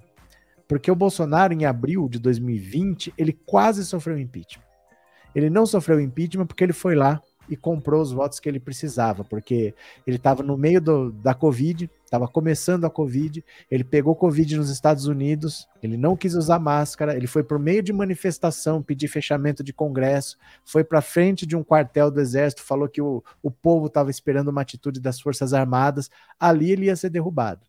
Porque 0.68 0.92
o 0.92 0.96
Bolsonaro, 0.96 1.54
em 1.54 1.66
abril 1.66 2.10
de 2.10 2.20
2020, 2.20 3.14
ele 3.18 3.34
quase 3.46 3.86
sofreu 3.86 4.18
impeachment. 4.20 4.66
Ele 5.34 5.50
não 5.50 5.66
sofreu 5.66 6.00
impeachment 6.00 6.46
porque 6.46 6.64
ele 6.64 6.74
foi 6.74 6.96
lá 6.96 7.22
e 7.50 7.58
comprou 7.58 8.02
os 8.02 8.12
votos 8.12 8.40
que 8.40 8.48
ele 8.48 8.60
precisava, 8.60 9.24
porque 9.24 9.74
ele 10.06 10.18
estava 10.18 10.44
no 10.44 10.56
meio 10.56 10.80
do, 10.80 11.12
da 11.12 11.34
Covid, 11.34 11.90
estava 12.06 12.28
começando 12.28 12.86
a 12.86 12.90
Covid, 12.90 13.44
ele 13.70 13.84
pegou 13.84 14.16
Covid 14.16 14.56
nos 14.56 14.70
Estados 14.70 15.08
Unidos, 15.08 15.68
ele 15.82 15.98
não 15.98 16.16
quis 16.16 16.36
usar 16.36 16.60
máscara, 16.60 17.18
ele 17.18 17.26
foi 17.26 17.44
por 17.44 17.58
meio 17.58 17.82
de 17.82 17.92
manifestação 17.92 18.84
pedir 18.84 19.08
fechamento 19.08 19.64
de 19.64 19.74
Congresso, 19.74 20.38
foi 20.64 20.84
para 20.84 21.02
frente 21.02 21.46
de 21.46 21.56
um 21.56 21.64
quartel 21.64 22.12
do 22.12 22.22
Exército, 22.22 22.62
falou 22.62 22.88
que 22.88 23.02
o, 23.02 23.24
o 23.42 23.50
povo 23.50 23.88
estava 23.88 24.12
esperando 24.12 24.50
uma 24.50 24.62
atitude 24.62 25.00
das 25.00 25.20
Forças 25.20 25.52
Armadas, 25.52 26.10
ali 26.40 26.72
ele 26.72 26.86
ia 26.86 26.96
ser 26.96 27.10
derrubado. 27.10 27.66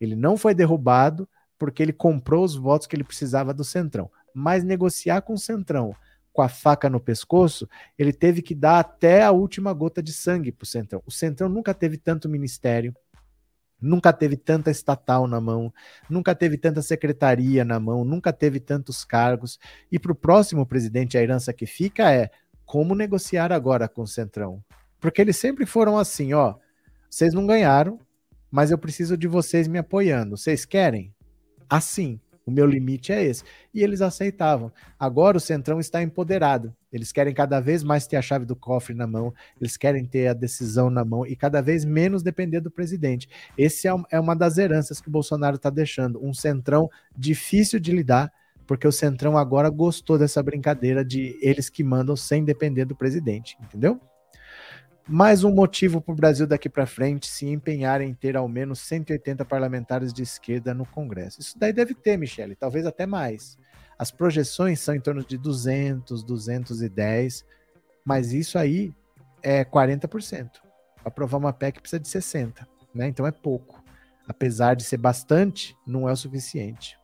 Ele 0.00 0.16
não 0.16 0.36
foi 0.36 0.54
derrubado 0.54 1.28
porque 1.58 1.82
ele 1.82 1.92
comprou 1.92 2.42
os 2.42 2.56
votos 2.56 2.86
que 2.86 2.96
ele 2.96 3.04
precisava 3.04 3.54
do 3.54 3.62
Centrão, 3.62 4.10
mas 4.34 4.64
negociar 4.64 5.20
com 5.20 5.34
o 5.34 5.38
Centrão 5.38 5.94
com 6.32 6.42
a 6.42 6.48
faca 6.48 6.88
no 6.88 7.00
pescoço, 7.00 7.68
ele 7.98 8.12
teve 8.12 8.42
que 8.42 8.54
dar 8.54 8.80
até 8.80 9.22
a 9.22 9.30
última 9.32 9.72
gota 9.72 10.02
de 10.02 10.12
sangue 10.12 10.52
para 10.52 10.64
o 10.64 10.66
Centrão. 10.66 11.02
O 11.06 11.10
Centrão 11.10 11.48
nunca 11.48 11.74
teve 11.74 11.96
tanto 11.96 12.28
ministério, 12.28 12.94
nunca 13.80 14.12
teve 14.12 14.36
tanta 14.36 14.70
estatal 14.70 15.26
na 15.26 15.40
mão, 15.40 15.72
nunca 16.08 16.34
teve 16.34 16.56
tanta 16.56 16.82
secretaria 16.82 17.64
na 17.64 17.80
mão, 17.80 18.04
nunca 18.04 18.32
teve 18.32 18.60
tantos 18.60 19.04
cargos. 19.04 19.58
E 19.90 19.98
para 19.98 20.12
o 20.12 20.14
próximo 20.14 20.64
presidente, 20.66 21.18
a 21.18 21.22
herança 21.22 21.52
que 21.52 21.66
fica 21.66 22.12
é 22.12 22.30
como 22.64 22.94
negociar 22.94 23.52
agora 23.52 23.88
com 23.88 24.02
o 24.02 24.06
Centrão. 24.06 24.62
Porque 25.00 25.20
eles 25.20 25.36
sempre 25.36 25.66
foram 25.66 25.98
assim, 25.98 26.34
ó, 26.34 26.54
vocês 27.08 27.34
não 27.34 27.46
ganharam, 27.46 27.98
mas 28.50 28.70
eu 28.70 28.78
preciso 28.78 29.16
de 29.16 29.26
vocês 29.26 29.66
me 29.66 29.78
apoiando. 29.78 30.36
Vocês 30.36 30.64
querem? 30.64 31.12
Assim. 31.68 32.20
O 32.46 32.50
meu 32.50 32.66
limite 32.66 33.12
é 33.12 33.22
esse. 33.22 33.44
E 33.72 33.82
eles 33.82 34.00
aceitavam. 34.00 34.72
Agora 34.98 35.36
o 35.36 35.40
Centrão 35.40 35.78
está 35.78 36.02
empoderado. 36.02 36.74
Eles 36.92 37.12
querem 37.12 37.32
cada 37.32 37.60
vez 37.60 37.82
mais 37.84 38.06
ter 38.06 38.16
a 38.16 38.22
chave 38.22 38.44
do 38.44 38.56
cofre 38.56 38.94
na 38.94 39.06
mão, 39.06 39.32
eles 39.60 39.76
querem 39.76 40.04
ter 40.04 40.26
a 40.26 40.32
decisão 40.32 40.90
na 40.90 41.04
mão 41.04 41.24
e 41.24 41.36
cada 41.36 41.60
vez 41.60 41.84
menos 41.84 42.22
depender 42.22 42.60
do 42.60 42.70
presidente. 42.70 43.28
Esse 43.56 43.86
é, 43.86 43.92
é 44.10 44.18
uma 44.18 44.34
das 44.34 44.58
heranças 44.58 45.00
que 45.00 45.08
o 45.08 45.12
Bolsonaro 45.12 45.56
está 45.56 45.70
deixando. 45.70 46.24
Um 46.24 46.34
Centrão 46.34 46.90
difícil 47.16 47.78
de 47.78 47.92
lidar, 47.92 48.32
porque 48.66 48.86
o 48.86 48.92
Centrão 48.92 49.36
agora 49.36 49.68
gostou 49.70 50.18
dessa 50.18 50.42
brincadeira 50.42 51.04
de 51.04 51.38
eles 51.40 51.68
que 51.68 51.84
mandam 51.84 52.16
sem 52.16 52.44
depender 52.44 52.84
do 52.84 52.96
presidente, 52.96 53.56
entendeu? 53.60 54.00
Mais 55.12 55.42
um 55.42 55.50
motivo 55.50 56.00
para 56.00 56.12
o 56.12 56.14
Brasil 56.14 56.46
daqui 56.46 56.68
para 56.68 56.86
frente 56.86 57.26
se 57.26 57.44
empenhar 57.44 58.00
em 58.00 58.14
ter 58.14 58.36
ao 58.36 58.46
menos 58.46 58.78
180 58.78 59.44
parlamentares 59.44 60.12
de 60.12 60.22
esquerda 60.22 60.72
no 60.72 60.86
Congresso. 60.86 61.40
Isso 61.40 61.58
daí 61.58 61.72
deve 61.72 61.94
ter, 61.94 62.16
Michele, 62.16 62.54
talvez 62.54 62.86
até 62.86 63.06
mais. 63.06 63.58
As 63.98 64.12
projeções 64.12 64.78
são 64.78 64.94
em 64.94 65.00
torno 65.00 65.24
de 65.24 65.36
200, 65.36 66.22
210, 66.22 67.44
mas 68.04 68.32
isso 68.32 68.56
aí 68.56 68.94
é 69.42 69.64
40%. 69.64 70.48
Para 71.00 71.08
aprovar 71.08 71.38
uma 71.38 71.52
PEC 71.52 71.80
precisa 71.80 71.98
de 71.98 72.06
60, 72.06 72.68
né? 72.94 73.08
Então 73.08 73.26
é 73.26 73.32
pouco. 73.32 73.82
Apesar 74.28 74.76
de 74.76 74.84
ser 74.84 74.98
bastante, 74.98 75.76
não 75.84 76.08
é 76.08 76.12
o 76.12 76.16
suficiente. 76.16 76.96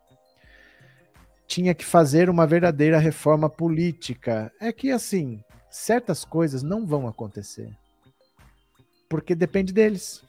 Tinha 1.48 1.74
que 1.74 1.84
fazer 1.84 2.30
uma 2.30 2.46
verdadeira 2.46 3.00
reforma 3.00 3.50
política. 3.50 4.52
É 4.60 4.72
que 4.72 4.92
assim, 4.92 5.42
certas 5.68 6.24
coisas 6.24 6.62
não 6.62 6.86
vão 6.86 7.08
acontecer 7.08 7.76
porque 9.08 9.34
depende 9.34 9.72
deles. 9.72 10.24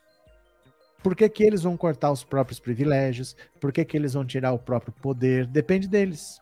Por 1.03 1.15
que, 1.15 1.29
que 1.29 1.43
eles 1.43 1.63
vão 1.63 1.77
cortar 1.77 2.11
os 2.11 2.23
próprios 2.23 2.59
privilégios? 2.59 3.35
Por 3.59 3.71
que, 3.71 3.85
que 3.85 3.95
eles 3.95 4.13
vão 4.13 4.25
tirar 4.25 4.51
o 4.51 4.59
próprio 4.59 4.91
poder? 4.93 5.47
Depende 5.47 5.87
deles. 5.87 6.41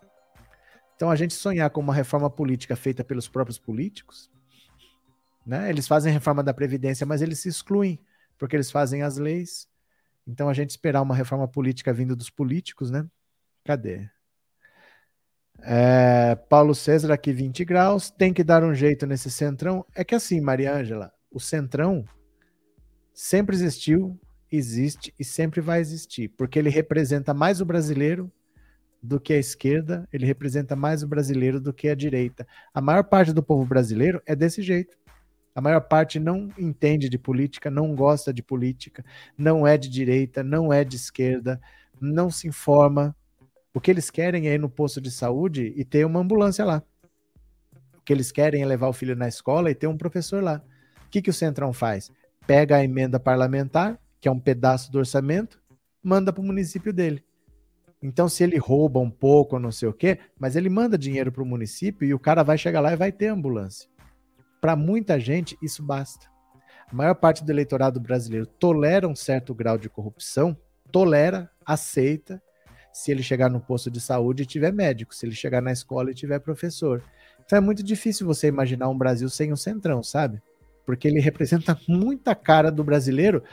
Então, 0.96 1.12
a 1.12 1.16
gente 1.16 1.34
sonhar 1.34 1.70
com 1.70 1.82
uma 1.82 1.94
reforma 1.94 2.30
política 2.30 2.76
feita 2.76 3.04
pelos 3.04 3.28
próprios 3.28 3.60
políticos, 3.60 4.32
né? 5.46 5.70
Eles 5.70 5.88
fazem 5.88 6.12
reforma 6.12 6.42
da 6.42 6.54
Previdência, 6.54 7.06
mas 7.06 7.22
eles 7.22 7.40
se 7.40 7.50
excluem, 7.50 8.00
porque 8.38 8.56
eles 8.56 8.72
fazem 8.72 9.04
as 9.04 9.18
leis. 9.18 9.68
Então, 10.26 10.50
a 10.50 10.54
gente 10.54 10.72
esperar 10.72 11.02
uma 11.02 11.14
reforma 11.14 11.48
política 11.48 11.94
vindo 11.94 12.16
dos 12.16 12.30
políticos, 12.30 12.90
né? 12.90 13.06
Cadê? 13.64 14.10
É, 15.60 16.36
Paulo 16.50 16.74
César 16.74 17.14
aqui 17.14 17.32
20 17.32 17.64
graus, 17.66 18.10
tem 18.10 18.34
que 18.34 18.44
dar 18.44 18.64
um 18.64 18.74
jeito 18.74 19.06
nesse 19.06 19.30
centrão. 19.30 19.86
É 19.94 20.04
que 20.04 20.16
assim, 20.16 20.40
Maria 20.40 20.74
Ângela, 20.74 21.12
o 21.30 21.40
centrão 21.40 22.06
sempre 23.16 23.56
existiu, 23.56 24.20
existe 24.52 25.14
e 25.18 25.24
sempre 25.24 25.62
vai 25.62 25.80
existir, 25.80 26.28
porque 26.38 26.60
ele 26.60 26.70
representa 26.70 27.34
mais 27.34 27.62
o 27.62 27.66
brasileiro 27.66 28.30
do 29.02 29.20
que 29.20 29.34
a 29.34 29.38
esquerda, 29.38 30.08
ele 30.12 30.26
representa 30.26 30.76
mais 30.76 31.02
o 31.02 31.08
brasileiro 31.08 31.62
do 31.62 31.72
que 31.72 31.88
a 31.88 31.96
direita. 31.96 32.46
A 32.74 32.82
maior 32.82 33.04
parte 33.04 33.32
do 33.32 33.42
povo 33.42 33.66
brasileiro 33.66 34.22
é 34.26 34.36
desse 34.36 34.62
jeito. 34.62 34.98
A 35.54 35.62
maior 35.62 35.80
parte 35.80 36.20
não 36.20 36.50
entende 36.60 37.08
de 37.08 37.18
política, 37.18 37.72
não 37.72 37.96
gosta 37.96 38.34
de 38.34 38.44
política, 38.44 39.06
não 39.38 39.66
é 39.66 39.78
de 39.78 39.88
direita, 39.88 40.44
não 40.44 40.74
é 40.74 40.84
de 40.84 40.98
esquerda, 40.98 41.62
não 42.02 42.30
se 42.30 42.48
informa. 42.48 43.16
O 43.74 43.80
que 43.80 43.90
eles 43.90 44.10
querem 44.10 44.50
é 44.50 44.56
ir 44.56 44.60
no 44.60 44.70
posto 44.70 45.00
de 45.00 45.10
saúde 45.10 45.74
e 45.78 45.86
ter 45.86 46.06
uma 46.06 46.20
ambulância 46.20 46.66
lá. 46.66 46.84
O 47.98 48.02
que 48.02 48.12
eles 48.12 48.32
querem 48.32 48.62
é 48.62 48.66
levar 48.66 48.90
o 48.90 48.94
filho 48.94 49.16
na 49.16 49.28
escola 49.28 49.72
e 49.72 49.76
ter 49.76 49.88
um 49.88 49.98
professor 49.98 50.44
lá. 50.44 50.62
O 51.06 51.10
que, 51.10 51.22
que 51.22 51.30
o 51.30 51.34
Centrão 51.34 51.72
faz? 51.72 52.12
Pega 52.48 52.78
a 52.78 52.84
emenda 52.84 53.20
parlamentar, 53.20 54.00
que 54.20 54.28
é 54.28 54.32
um 54.32 54.40
pedaço 54.40 54.92
do 54.92 55.00
orçamento, 55.00 55.62
manda 56.02 56.32
para 56.32 56.42
o 56.42 56.46
município 56.46 56.94
dele. 56.94 57.24
Então, 58.02 58.30
se 58.30 58.44
ele 58.44 58.58
rouba 58.58 59.00
um 59.00 59.10
pouco, 59.10 59.58
não 59.58 59.72
sei 59.72 59.90
o 59.90 59.94
quê, 59.94 60.20
mas 60.40 60.56
ele 60.56 60.70
manda 60.70 60.98
dinheiro 60.98 61.32
para 61.32 61.42
o 61.42 61.46
município 61.46 62.08
e 62.08 62.14
o 62.14 62.20
cara 62.20 62.44
vai 62.44 62.58
chegar 62.58 62.80
lá 62.80 62.94
e 62.94 62.96
vai 62.96 63.12
ter 63.12 63.28
ambulância. 63.28 63.90
Para 64.62 64.76
muita 64.76 65.20
gente, 65.20 65.58
isso 65.62 65.82
basta. 65.82 66.28
A 66.88 66.94
maior 66.94 67.16
parte 67.16 67.44
do 67.44 67.52
eleitorado 67.52 68.00
brasileiro 68.00 68.46
tolera 68.46 69.08
um 69.08 69.16
certo 69.16 69.56
grau 69.56 69.78
de 69.78 69.90
corrupção, 69.90 70.56
tolera, 70.92 71.50
aceita, 71.66 72.42
se 72.94 73.12
ele 73.12 73.24
chegar 73.24 73.50
no 73.50 73.60
posto 73.60 73.90
de 73.90 74.00
saúde 74.00 74.44
e 74.44 74.46
tiver 74.46 74.72
médico, 74.72 75.14
se 75.14 75.26
ele 75.26 75.36
chegar 75.36 75.62
na 75.62 75.72
escola 75.72 76.12
e 76.12 76.14
tiver 76.14 76.40
professor. 76.40 77.04
Então 77.44 77.58
é 77.58 77.60
muito 77.62 77.84
difícil 77.84 78.26
você 78.26 78.48
imaginar 78.48 78.88
um 78.88 78.98
Brasil 78.98 79.30
sem 79.30 79.52
um 79.52 79.58
centrão, 79.58 80.02
sabe? 80.02 80.42
Porque 80.86 81.08
ele 81.08 81.20
representa 81.20 81.80
muita 81.88 82.36
cara 82.36 82.72
do 82.72 82.84
brasileiro, 82.84 83.44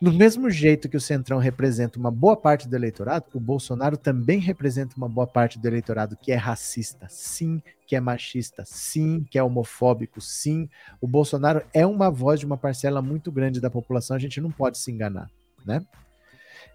do 0.00 0.12
mesmo 0.12 0.50
jeito 0.50 0.90
que 0.90 0.96
o 0.96 1.00
Centrão 1.00 1.38
representa 1.38 1.98
uma 1.98 2.10
boa 2.10 2.36
parte 2.36 2.68
do 2.68 2.76
eleitorado, 2.76 3.24
o 3.32 3.40
Bolsonaro 3.40 3.96
também 3.96 4.38
representa 4.38 4.94
uma 4.94 5.08
boa 5.08 5.26
parte 5.26 5.58
do 5.58 5.66
eleitorado 5.66 6.18
que 6.20 6.30
é 6.30 6.36
racista, 6.36 7.06
sim, 7.08 7.62
que 7.86 7.96
é 7.96 8.00
machista, 8.00 8.62
sim, 8.66 9.24
que 9.30 9.38
é 9.38 9.42
homofóbico, 9.42 10.20
sim. 10.20 10.68
O 11.00 11.08
Bolsonaro 11.08 11.62
é 11.72 11.86
uma 11.86 12.10
voz 12.10 12.40
de 12.40 12.44
uma 12.44 12.58
parcela 12.58 13.00
muito 13.00 13.32
grande 13.32 13.58
da 13.58 13.70
população, 13.70 14.14
a 14.14 14.20
gente 14.20 14.38
não 14.38 14.50
pode 14.50 14.76
se 14.76 14.92
enganar, 14.92 15.30
né? 15.64 15.82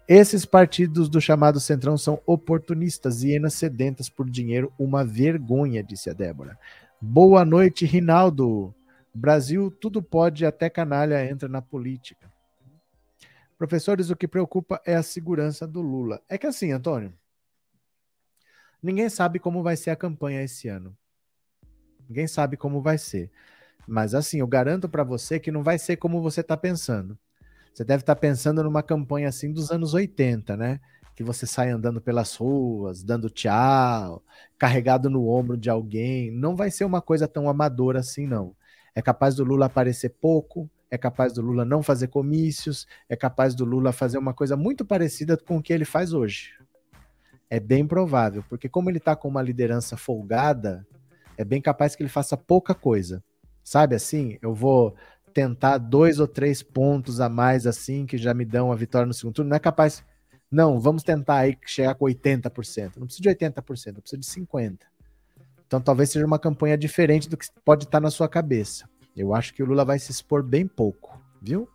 Esses 0.08 0.44
partidos 0.44 1.08
do 1.08 1.20
chamado 1.20 1.60
Centrão 1.60 1.96
são 1.96 2.20
oportunistas, 2.26 3.22
hienas 3.22 3.54
sedentas 3.54 4.08
por 4.08 4.28
dinheiro, 4.28 4.72
uma 4.76 5.04
vergonha, 5.04 5.80
disse 5.80 6.10
a 6.10 6.12
Débora. 6.12 6.58
Boa 7.00 7.44
noite, 7.44 7.86
Rinaldo. 7.86 8.74
Brasil, 9.14 9.70
tudo 9.70 10.02
pode, 10.02 10.46
até 10.46 10.70
canalha 10.70 11.28
entra 11.28 11.48
na 11.48 11.60
política. 11.60 12.32
Professores, 13.58 14.10
o 14.10 14.16
que 14.16 14.26
preocupa 14.26 14.80
é 14.84 14.94
a 14.94 15.02
segurança 15.02 15.66
do 15.66 15.80
Lula. 15.80 16.20
É 16.28 16.38
que 16.38 16.46
assim, 16.46 16.72
Antônio, 16.72 17.12
ninguém 18.82 19.08
sabe 19.08 19.38
como 19.38 19.62
vai 19.62 19.76
ser 19.76 19.90
a 19.90 19.96
campanha 19.96 20.42
esse 20.42 20.66
ano. 20.68 20.96
Ninguém 22.08 22.26
sabe 22.26 22.56
como 22.56 22.82
vai 22.82 22.98
ser. 22.98 23.30
Mas 23.86 24.14
assim, 24.14 24.40
eu 24.40 24.46
garanto 24.46 24.88
para 24.88 25.04
você 25.04 25.38
que 25.38 25.52
não 25.52 25.62
vai 25.62 25.78
ser 25.78 25.96
como 25.96 26.22
você 26.22 26.40
está 26.40 26.56
pensando. 26.56 27.18
Você 27.72 27.84
deve 27.84 28.02
estar 28.02 28.14
tá 28.14 28.20
pensando 28.20 28.62
numa 28.62 28.82
campanha 28.82 29.28
assim 29.28 29.52
dos 29.52 29.70
anos 29.70 29.94
80, 29.94 30.56
né? 30.56 30.80
Que 31.14 31.22
você 31.22 31.46
sai 31.46 31.70
andando 31.70 32.00
pelas 32.00 32.34
ruas, 32.34 33.02
dando 33.02 33.30
tchau, 33.30 34.24
carregado 34.58 35.08
no 35.08 35.28
ombro 35.28 35.56
de 35.56 35.70
alguém. 35.70 36.30
Não 36.30 36.56
vai 36.56 36.70
ser 36.70 36.84
uma 36.84 37.00
coisa 37.00 37.28
tão 37.28 37.48
amadora 37.48 38.00
assim, 38.00 38.26
não. 38.26 38.56
É 38.94 39.00
capaz 39.02 39.34
do 39.34 39.44
Lula 39.44 39.66
aparecer 39.66 40.10
pouco, 40.20 40.68
é 40.90 40.98
capaz 40.98 41.32
do 41.32 41.40
Lula 41.40 41.64
não 41.64 41.82
fazer 41.82 42.08
comícios, 42.08 42.86
é 43.08 43.16
capaz 43.16 43.54
do 43.54 43.64
Lula 43.64 43.92
fazer 43.92 44.18
uma 44.18 44.34
coisa 44.34 44.56
muito 44.56 44.84
parecida 44.84 45.36
com 45.36 45.56
o 45.56 45.62
que 45.62 45.72
ele 45.72 45.86
faz 45.86 46.12
hoje. 46.12 46.52
É 47.48 47.58
bem 47.58 47.86
provável, 47.86 48.44
porque 48.48 48.68
como 48.68 48.90
ele 48.90 48.98
está 48.98 49.16
com 49.16 49.28
uma 49.28 49.40
liderança 49.42 49.96
folgada, 49.96 50.86
é 51.36 51.44
bem 51.44 51.62
capaz 51.62 51.96
que 51.96 52.02
ele 52.02 52.10
faça 52.10 52.36
pouca 52.36 52.74
coisa. 52.74 53.24
Sabe 53.64 53.94
assim? 53.94 54.38
Eu 54.42 54.54
vou 54.54 54.94
tentar 55.32 55.78
dois 55.78 56.20
ou 56.20 56.28
três 56.28 56.62
pontos 56.62 57.20
a 57.20 57.28
mais 57.28 57.66
assim, 57.66 58.04
que 58.04 58.18
já 58.18 58.34
me 58.34 58.44
dão 58.44 58.70
a 58.70 58.76
vitória 58.76 59.06
no 59.06 59.14
segundo 59.14 59.36
turno. 59.36 59.48
Não 59.48 59.56
é 59.56 59.60
capaz. 59.60 60.04
Não, 60.50 60.78
vamos 60.78 61.02
tentar 61.02 61.38
aí 61.38 61.56
chegar 61.64 61.94
com 61.94 62.04
80%. 62.04 62.96
Não 62.96 63.06
precisa 63.06 63.22
de 63.22 63.28
80%, 63.30 63.62
precisa 63.62 64.18
de 64.18 64.26
50%. 64.26 64.78
Então 65.72 65.80
talvez 65.80 66.10
seja 66.10 66.26
uma 66.26 66.38
campanha 66.38 66.76
diferente 66.76 67.30
do 67.30 67.34
que 67.34 67.46
pode 67.64 67.84
estar 67.84 67.98
na 67.98 68.10
sua 68.10 68.28
cabeça. 68.28 68.86
Eu 69.16 69.34
acho 69.34 69.54
que 69.54 69.62
o 69.62 69.66
Lula 69.66 69.86
vai 69.86 69.98
se 69.98 70.10
expor 70.10 70.42
bem 70.42 70.66
pouco, 70.66 71.18
viu? 71.40 71.66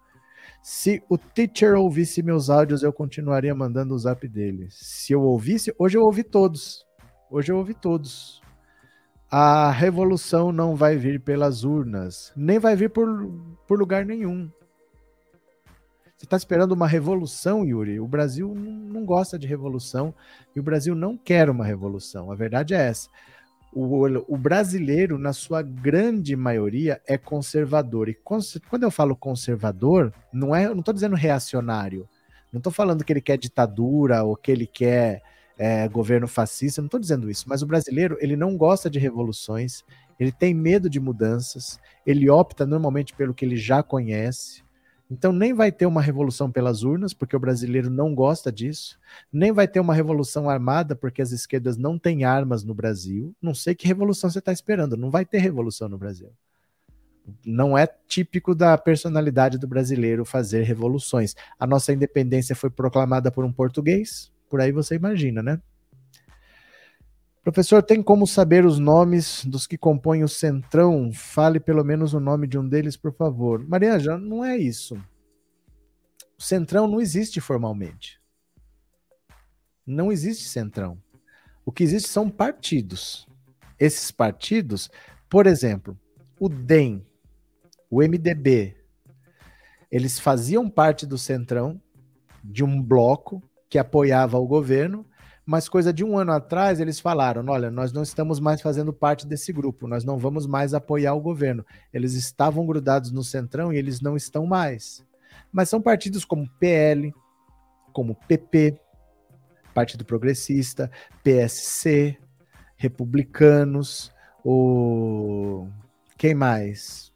Se 0.62 1.02
o 1.10 1.18
teacher 1.18 1.74
ouvisse 1.74 2.22
meus 2.22 2.48
áudios, 2.48 2.84
eu 2.84 2.94
continuaria 2.94 3.56
mandando 3.56 3.96
o 3.96 3.98
zap 3.98 4.28
dele. 4.28 4.68
Se 4.70 5.14
eu 5.14 5.24
ouvisse, 5.24 5.74
hoje 5.80 5.98
eu 5.98 6.04
ouvi 6.04 6.24
todos. 6.24 6.86
Hoje 7.28 7.52
eu 7.52 7.58
ouvi 7.58 7.74
todos. 7.74 8.40
A 9.32 9.72
revolução 9.72 10.52
não 10.52 10.76
vai 10.76 10.96
vir 10.96 11.20
pelas 11.20 11.64
urnas, 11.64 12.32
nem 12.36 12.60
vai 12.60 12.76
vir 12.76 12.92
por, 12.92 13.08
por 13.68 13.80
lugar 13.80 14.06
nenhum. 14.06 14.48
Você 16.16 16.26
está 16.26 16.38
esperando 16.38 16.74
uma 16.74 16.88
revolução, 16.88 17.66
Yuri? 17.66 18.00
O 18.00 18.08
Brasil 18.08 18.54
não 18.54 19.04
gosta 19.04 19.40
de 19.40 19.48
revolução 19.48 20.14
e 20.56 20.60
o 20.60 20.64
Brasil 20.64 20.94
não 20.94 21.18
quer 21.18 21.50
uma 21.50 21.66
revolução. 21.66 22.32
A 22.32 22.36
verdade 22.36 22.76
é 22.76 22.90
essa 22.90 23.10
o, 23.74 24.06
o, 24.34 24.38
brasileiro, 24.38 25.18
na 25.18 25.34
sua 25.34 25.62
grande 25.62 26.36
maioria, 26.36 27.02
é 27.06 27.18
conservador. 27.18 28.10
E 28.10 28.14
cons 28.14 28.60
quando 28.70 28.84
eu 28.84 28.92
falo 28.92 29.16
conservador, 29.16 30.14
não 30.32 30.56
é, 30.56 30.68
não 30.70 30.80
estou 30.80 30.94
dizendo 30.94 31.16
reacionário. 31.16 32.08
Não 32.52 32.60
estou 32.60 32.72
falando 32.72 33.04
que 33.04 33.12
ele 33.12 33.22
quer 33.22 33.38
ditadura 33.38 34.24
ou 34.24 34.36
que 34.36 34.52
ele 34.52 34.66
quer 34.66 35.22
é, 35.58 35.88
governo 35.88 36.28
fascista. 36.28 36.82
Não 36.82 36.88
estou 36.88 37.00
dizendo 37.00 37.30
isso. 37.30 37.46
Mas 37.48 37.62
o 37.62 37.68
brasileiro, 37.68 38.18
ele 38.20 38.36
não 38.36 38.56
gosta 38.58 38.90
de 38.90 39.00
revoluções. 39.00 39.84
Ele 40.20 40.32
tem 40.32 40.54
medo 40.54 40.90
de 40.90 41.00
mudanças. 41.00 41.80
Ele 42.06 42.30
opta 42.30 42.66
normalmente 42.66 43.14
pelo 43.14 43.34
que 43.34 43.46
ele 43.46 43.58
já 43.58 43.84
conhece. 43.84 44.64
Então 45.10 45.32
nem 45.32 45.54
vai 45.54 45.72
ter 45.72 45.86
uma 45.86 46.02
revolução 46.02 46.52
pelas 46.52 46.84
urnas, 46.84 47.14
porque 47.14 47.36
o 47.36 47.40
brasileiro 47.40 47.90
não 47.90 48.14
gosta 48.14 48.52
disso. 48.52 49.00
Nem 49.32 49.52
vai 49.52 49.68
ter 49.68 49.80
uma 49.80 49.94
revolução 49.94 50.50
armada, 50.50 50.96
porque 50.96 51.22
as 51.22 51.32
esquerdas 51.32 51.78
não 51.78 51.98
têm 51.98 52.26
armas 52.26 52.64
no 52.64 52.74
Brasil. 52.74 53.34
Não 53.42 53.54
sei 53.54 53.74
que 53.74 53.88
revolução 53.88 54.30
você 54.30 54.40
está 54.40 54.52
esperando. 54.52 54.98
Não 54.98 55.10
vai 55.10 55.26
ter 55.26 55.38
revolução 55.38 55.88
no 55.88 55.98
Brasil. 55.98 56.30
Não 57.46 57.78
é 57.78 57.88
típico 58.08 58.54
da 58.54 58.78
personalidade 58.78 59.58
do 59.58 59.68
brasileiro 59.68 60.26
fazer 60.26 60.64
revoluções. 60.64 61.36
A 61.60 61.66
nossa 61.66 61.94
independência 61.94 62.56
foi 62.56 62.70
proclamada 62.70 63.32
por 63.32 63.46
um 63.46 63.52
português. 63.52 64.32
Por 64.50 64.62
aí 64.62 64.72
você 64.72 64.96
imagina, 64.96 65.42
né? 65.42 65.62
Professor, 67.48 67.82
tem 67.82 68.04
como 68.04 68.28
saber 68.28 68.66
os 68.66 68.78
nomes 68.78 69.46
dos 69.46 69.66
que 69.66 69.78
compõem 69.78 70.22
o 70.22 70.28
Centrão? 70.28 71.14
Fale 71.14 71.62
pelo 71.62 71.82
menos 71.82 72.14
o 72.14 72.20
nome 72.20 72.46
de 72.46 72.60
um 72.60 72.68
deles, 72.68 72.98
por 72.98 73.14
favor. 73.14 73.66
Maria, 73.66 73.98
já 73.98 74.18
não 74.18 74.44
é 74.44 74.58
isso. 74.58 75.02
O 76.38 76.44
Centrão 76.44 76.90
não 76.90 77.00
existe 77.00 77.40
formalmente. 77.40 78.20
Não 79.86 80.12
existe 80.12 80.44
Centrão. 80.44 81.02
O 81.66 81.72
que 81.72 81.86
existe 81.86 82.10
são 82.10 82.30
partidos. 82.30 83.26
Esses 83.80 84.12
partidos, 84.12 84.92
por 85.30 85.48
exemplo, 85.48 85.98
o 86.38 86.50
DEM, 86.50 87.02
o 87.90 88.02
MDB, 88.02 88.76
eles 89.90 90.20
faziam 90.20 90.70
parte 90.70 91.06
do 91.06 91.18
Centrão, 91.18 91.82
de 92.44 92.62
um 92.62 92.82
bloco 92.84 93.42
que 93.70 93.80
apoiava 93.80 94.38
o 94.38 94.46
governo, 94.46 95.06
mas 95.48 95.70
coisa 95.70 95.94
de 95.94 96.04
um 96.04 96.18
ano 96.18 96.34
atrás 96.34 96.82
eles 96.82 97.00
falaram: 97.00 97.42
olha, 97.48 97.72
nós 97.72 97.94
não 97.94 98.04
estamos 98.04 98.38
mais 98.38 98.62
fazendo 98.62 98.92
parte 98.92 99.26
desse 99.26 99.54
grupo, 99.54 99.88
nós 99.88 100.04
não 100.04 100.18
vamos 100.18 100.46
mais 100.46 100.74
apoiar 100.74 101.14
o 101.14 101.22
governo. 101.22 101.66
Eles 101.94 102.16
estavam 102.16 102.66
grudados 102.66 103.14
no 103.14 103.24
Centrão 103.24 103.72
e 103.72 103.78
eles 103.78 104.02
não 104.02 104.18
estão 104.18 104.46
mais. 104.46 105.06
Mas 105.50 105.70
são 105.70 105.82
partidos 105.82 106.26
como 106.26 106.50
PL, 106.60 107.14
como 107.94 108.14
PP, 108.28 108.78
Partido 109.74 110.04
Progressista, 110.04 110.92
PSC, 111.24 112.18
Republicanos, 112.76 114.12
o. 114.44 115.66
Quem 116.18 116.36
mais? 116.36 117.14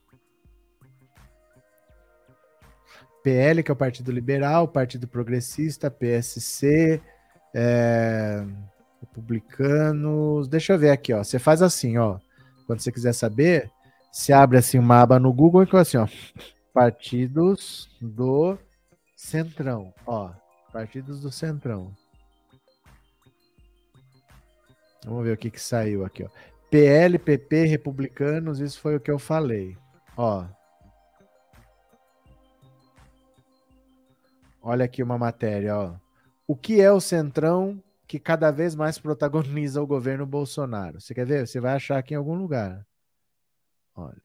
PL, 3.22 3.62
que 3.62 3.70
é 3.70 3.74
o 3.74 3.78
Partido 3.78 4.10
Liberal, 4.10 4.70
Partido 4.70 5.06
Progressista, 5.06 5.92
PSC, 5.92 7.02
é, 7.54 8.46
Republicanos. 9.02 10.48
Deixa 10.48 10.74
eu 10.74 10.80
ver 10.80 10.92
aqui, 10.92 11.14
ó. 11.14 11.24
Você 11.24 11.40
faz 11.40 11.62
assim, 11.62 11.98
ó. 11.98 12.20
Quando 12.68 12.80
você 12.80 12.92
quiser 12.92 13.14
saber, 13.14 13.70
você 14.12 14.34
abre 14.34 14.58
assim 14.58 14.78
uma 14.80 15.02
aba 15.02 15.20
no 15.20 15.34
Google 15.34 15.64
e 15.64 15.78
assim, 15.78 15.98
ó. 15.98 16.08
Partidos 16.74 17.90
do 18.00 18.58
Centrão, 19.16 19.94
ó. 20.06 20.32
Partidos 20.72 21.22
do 21.22 21.32
Centrão. 21.32 21.92
Vamos 25.04 25.24
ver 25.24 25.34
o 25.34 25.38
que, 25.38 25.50
que 25.50 25.60
saiu 25.60 26.06
aqui, 26.06 26.24
ó. 26.24 26.30
PL, 26.70 27.20
PP, 27.20 27.66
Republicanos, 27.66 28.60
isso 28.60 28.80
foi 28.80 28.96
o 28.96 29.00
que 29.00 29.12
eu 29.12 29.20
falei. 29.20 29.76
Ó. 30.16 30.46
Olha 34.62 34.86
aqui 34.86 35.04
uma 35.04 35.18
matéria, 35.18 35.78
ó. 35.78 35.96
O 36.52 36.56
que 36.58 36.82
é 36.82 36.92
o 36.92 37.00
Centrão 37.00 37.82
que 38.06 38.20
cada 38.20 38.52
vez 38.52 38.76
mais 38.76 39.00
protagoniza 39.00 39.82
o 39.82 39.88
governo 39.88 40.26
Bolsonaro? 40.26 41.00
Você 41.00 41.14
quer 41.14 41.26
ver? 41.26 41.48
Você 41.48 41.62
vai 41.62 41.74
achar 41.76 41.98
aqui 41.98 42.14
em 42.14 42.18
algum 42.18 42.36
lugar. 42.36 42.86
Olha. 43.96 44.22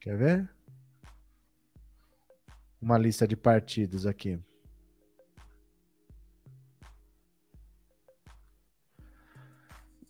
Quer 0.00 0.16
ver? 0.16 0.48
Uma 2.80 2.96
lista 2.96 3.28
de 3.28 3.36
partidos 3.36 4.06
aqui. 4.06 4.40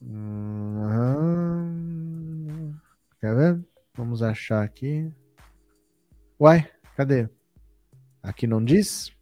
Uhum. 0.01 1.43
Quer 3.21 3.35
ver? 3.35 3.61
Vamos 3.95 4.23
achar 4.23 4.63
aqui. 4.63 5.13
Uai, 6.39 6.71
cadê? 6.97 7.29
Aqui 8.23 8.47
não 8.47 8.65
diz? 8.65 9.13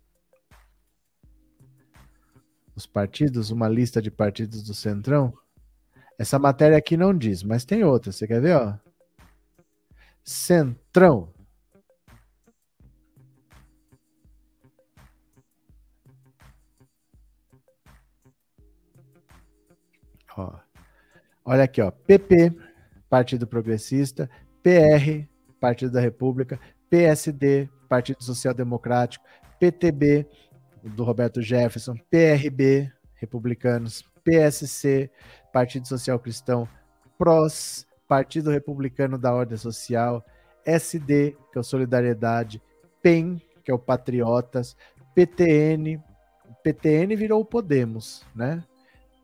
Os 2.75 2.87
partidos, 2.87 3.51
uma 3.51 3.69
lista 3.69 4.01
de 4.01 4.11
partidos 4.11 4.63
do 4.63 4.75
Centrão. 4.75 5.33
Essa 6.19 6.39
matéria 6.39 6.77
aqui 6.77 6.97
não 6.97 7.17
diz, 7.17 7.43
mas 7.43 7.65
tem 7.65 7.85
outra. 7.85 8.11
Você 8.13 8.27
quer 8.27 8.41
ver, 8.41 8.57
ó? 8.57 8.79
Centrão. 10.25 11.33
Ó. 20.37 20.59
Olha 21.45 21.65
aqui, 21.65 21.81
ó. 21.81 21.91
PP, 21.91 22.53
Partido 23.09 23.47
Progressista, 23.47 24.31
PR, 24.63 25.27
Partido 25.59 25.93
da 25.93 26.01
República, 26.01 26.61
PSD, 26.91 27.69
Partido 27.89 28.23
Social 28.23 28.55
Democrático, 28.55 29.25
PTB, 29.59 30.27
do 30.83 31.05
Roberto 31.05 31.43
Jefferson, 31.43 31.97
PRB, 32.11 32.91
Republicanos, 33.15 34.05
PSC, 34.25 35.11
Partido 35.53 35.89
Social 35.89 36.19
Cristão, 36.19 36.69
PROS, 37.17 37.87
Partido 38.07 38.51
Republicano 38.51 39.19
da 39.19 39.35
Ordem 39.35 39.59
Social, 39.59 40.25
SD, 40.65 41.37
que 41.53 41.59
é 41.59 41.61
o 41.61 41.65
Solidariedade, 41.65 42.63
PEN, 43.03 43.41
que 43.65 43.71
é 43.71 43.75
o 43.75 43.79
Patriotas, 43.79 44.77
PTN, 45.15 46.01
PTN 46.63 47.17
virou 47.17 47.41
o 47.41 47.45
Podemos, 47.45 48.25
né? 48.35 48.63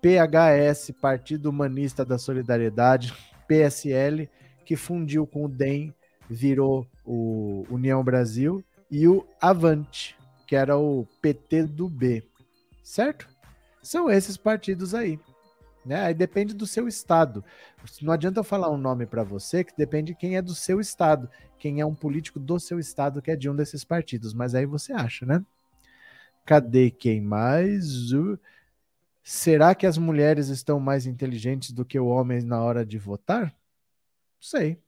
PHS, 0.03 0.93
Partido 1.01 1.49
Humanista 1.49 2.05
da 2.05 2.19
Solidariedade, 2.19 3.15
PSL, 3.49 4.29
que 4.65 4.77
fundiu 4.77 5.27
com 5.27 5.45
o 5.45 5.49
DEM, 5.49 5.95
virou 6.29 6.87
o 7.05 7.65
União 7.71 8.03
Brasil, 8.03 8.65
e 8.91 9.09
o 9.09 9.27
Avante, 9.41 10.17
que 10.47 10.55
era 10.55 10.77
o 10.77 11.07
PT 11.21 11.65
do 11.65 11.89
B, 11.89 12.23
certo? 12.83 13.29
São 13.83 14.11
esses 14.11 14.37
partidos 14.37 14.95
aí. 14.95 15.19
Né? 15.85 16.01
Aí 16.01 16.15
depende 16.15 16.55
do 16.55 16.67
seu 16.67 16.89
estado. 16.89 17.45
Não 18.01 18.13
adianta 18.13 18.41
eu 18.41 18.45
falar 18.45 18.71
um 18.71 18.79
nome 18.79 19.05
para 19.05 19.23
você, 19.23 19.63
que 19.63 19.77
depende 19.77 20.13
de 20.13 20.19
quem 20.19 20.37
é 20.37 20.43
do 20.43 20.55
seu 20.55 20.81
estado, 20.81 21.29
quem 21.59 21.81
é 21.81 21.87
um 21.87 21.95
político 21.95 22.41
do 22.41 22.59
seu 22.59 22.79
estado 22.79 23.21
que 23.21 23.31
é 23.31 23.37
de 23.37 23.51
um 23.51 23.57
desses 23.57 23.85
partidos, 23.85 24.33
mas 24.33 24.55
aí 24.55 24.65
você 24.65 24.93
acha, 24.93 25.27
né? 25.27 25.45
Cadê 26.45 26.91
quem 26.91 27.21
mais? 27.21 28.13
Uh, 28.13 28.39
Será 29.27 29.75
que 29.75 29.87
as 29.87 29.97
mulheres 29.97 30.49
estão 30.49 30.79
mais 30.79 31.07
inteligentes 31.07 31.73
do 31.73 31.83
que 31.83 31.99
o 31.99 32.07
homem 32.07 32.43
na 32.43 32.63
hora 32.63 32.85
de 32.85 32.99
votar? 32.99 33.47
Não 33.47 33.53
sei. 34.39 34.79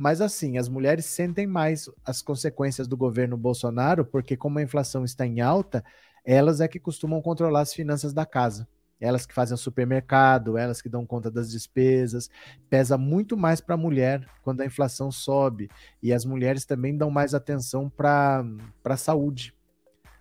Mas 0.00 0.22
assim, 0.22 0.56
as 0.56 0.66
mulheres 0.66 1.04
sentem 1.04 1.46
mais 1.46 1.86
as 2.06 2.22
consequências 2.22 2.88
do 2.88 2.96
governo 2.96 3.36
Bolsonaro, 3.36 4.02
porque 4.02 4.34
como 4.34 4.58
a 4.58 4.62
inflação 4.62 5.04
está 5.04 5.26
em 5.26 5.42
alta, 5.42 5.84
elas 6.24 6.62
é 6.62 6.66
que 6.66 6.80
costumam 6.80 7.20
controlar 7.20 7.60
as 7.60 7.74
finanças 7.74 8.14
da 8.14 8.24
casa. 8.24 8.66
Elas 8.98 9.26
que 9.26 9.34
fazem 9.34 9.54
o 9.54 9.58
supermercado, 9.58 10.56
elas 10.56 10.80
que 10.80 10.88
dão 10.88 11.04
conta 11.04 11.30
das 11.30 11.50
despesas, 11.50 12.30
pesa 12.70 12.96
muito 12.96 13.36
mais 13.36 13.60
para 13.60 13.74
a 13.74 13.78
mulher 13.78 14.26
quando 14.42 14.62
a 14.62 14.64
inflação 14.64 15.12
sobe. 15.12 15.68
E 16.02 16.14
as 16.14 16.24
mulheres 16.24 16.64
também 16.64 16.96
dão 16.96 17.10
mais 17.10 17.34
atenção 17.34 17.90
para 17.90 18.42
a 18.82 18.96
saúde. 18.96 19.54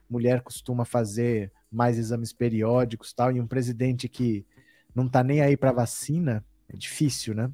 Mulher 0.10 0.42
costuma 0.42 0.84
fazer 0.84 1.54
mais 1.72 1.98
exames 1.98 2.34
periódicos 2.34 3.14
tal, 3.14 3.32
e 3.32 3.40
um 3.40 3.48
presidente 3.48 4.10
que 4.10 4.46
não 4.94 5.06
está 5.06 5.24
nem 5.24 5.40
aí 5.40 5.56
para 5.56 5.72
vacina, 5.72 6.44
é 6.68 6.76
difícil, 6.76 7.34
né? 7.34 7.50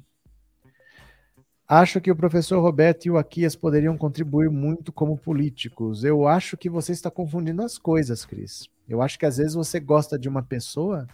Acho 1.68 2.00
que 2.00 2.10
o 2.10 2.16
professor 2.16 2.60
Roberto 2.60 3.06
e 3.06 3.10
o 3.10 3.18
Aquias 3.18 3.56
poderiam 3.56 3.96
contribuir 3.98 4.48
muito 4.50 4.92
como 4.92 5.18
políticos. 5.18 6.04
Eu 6.04 6.28
acho 6.28 6.56
que 6.56 6.70
você 6.70 6.92
está 6.92 7.10
confundindo 7.10 7.62
as 7.62 7.76
coisas, 7.76 8.24
Cris. 8.24 8.68
Eu 8.88 9.02
acho 9.02 9.18
que 9.18 9.26
às 9.26 9.38
vezes 9.38 9.54
você 9.54 9.80
gosta 9.80 10.18
de 10.18 10.28
uma 10.28 10.42
pessoa 10.42 11.08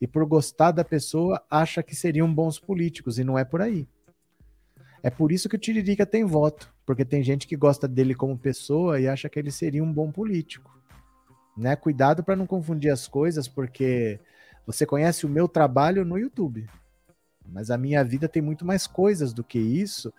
e 0.00 0.06
por 0.06 0.24
gostar 0.24 0.70
da 0.70 0.84
pessoa 0.84 1.42
acha 1.50 1.82
que 1.82 1.96
seriam 1.96 2.32
bons 2.32 2.58
políticos 2.58 3.18
e 3.18 3.24
não 3.24 3.38
é 3.38 3.44
por 3.44 3.60
aí. 3.60 3.88
É 5.02 5.10
por 5.10 5.32
isso 5.32 5.48
que 5.48 5.56
o 5.56 5.58
Tiririca 5.58 6.06
tem 6.06 6.24
voto, 6.24 6.72
porque 6.86 7.04
tem 7.04 7.22
gente 7.22 7.48
que 7.48 7.56
gosta 7.56 7.88
dele 7.88 8.14
como 8.14 8.38
pessoa 8.38 9.00
e 9.00 9.08
acha 9.08 9.28
que 9.28 9.38
ele 9.38 9.50
seria 9.50 9.82
um 9.82 9.92
bom 9.92 10.12
político 10.12 10.80
né? 11.60 11.76
Cuidado 11.76 12.24
para 12.24 12.34
não 12.34 12.46
confundir 12.46 12.90
as 12.90 13.06
coisas, 13.06 13.46
porque 13.46 14.18
você 14.66 14.86
conhece 14.86 15.26
o 15.26 15.28
meu 15.28 15.46
trabalho 15.46 16.04
no 16.04 16.18
YouTube. 16.18 16.66
Mas 17.52 17.70
a 17.70 17.76
minha 17.76 18.04
vida 18.04 18.28
tem 18.28 18.40
muito 18.40 18.64
mais 18.64 18.86
coisas 18.86 19.32
do 19.32 19.42
que 19.42 19.58
isso, 19.58 20.12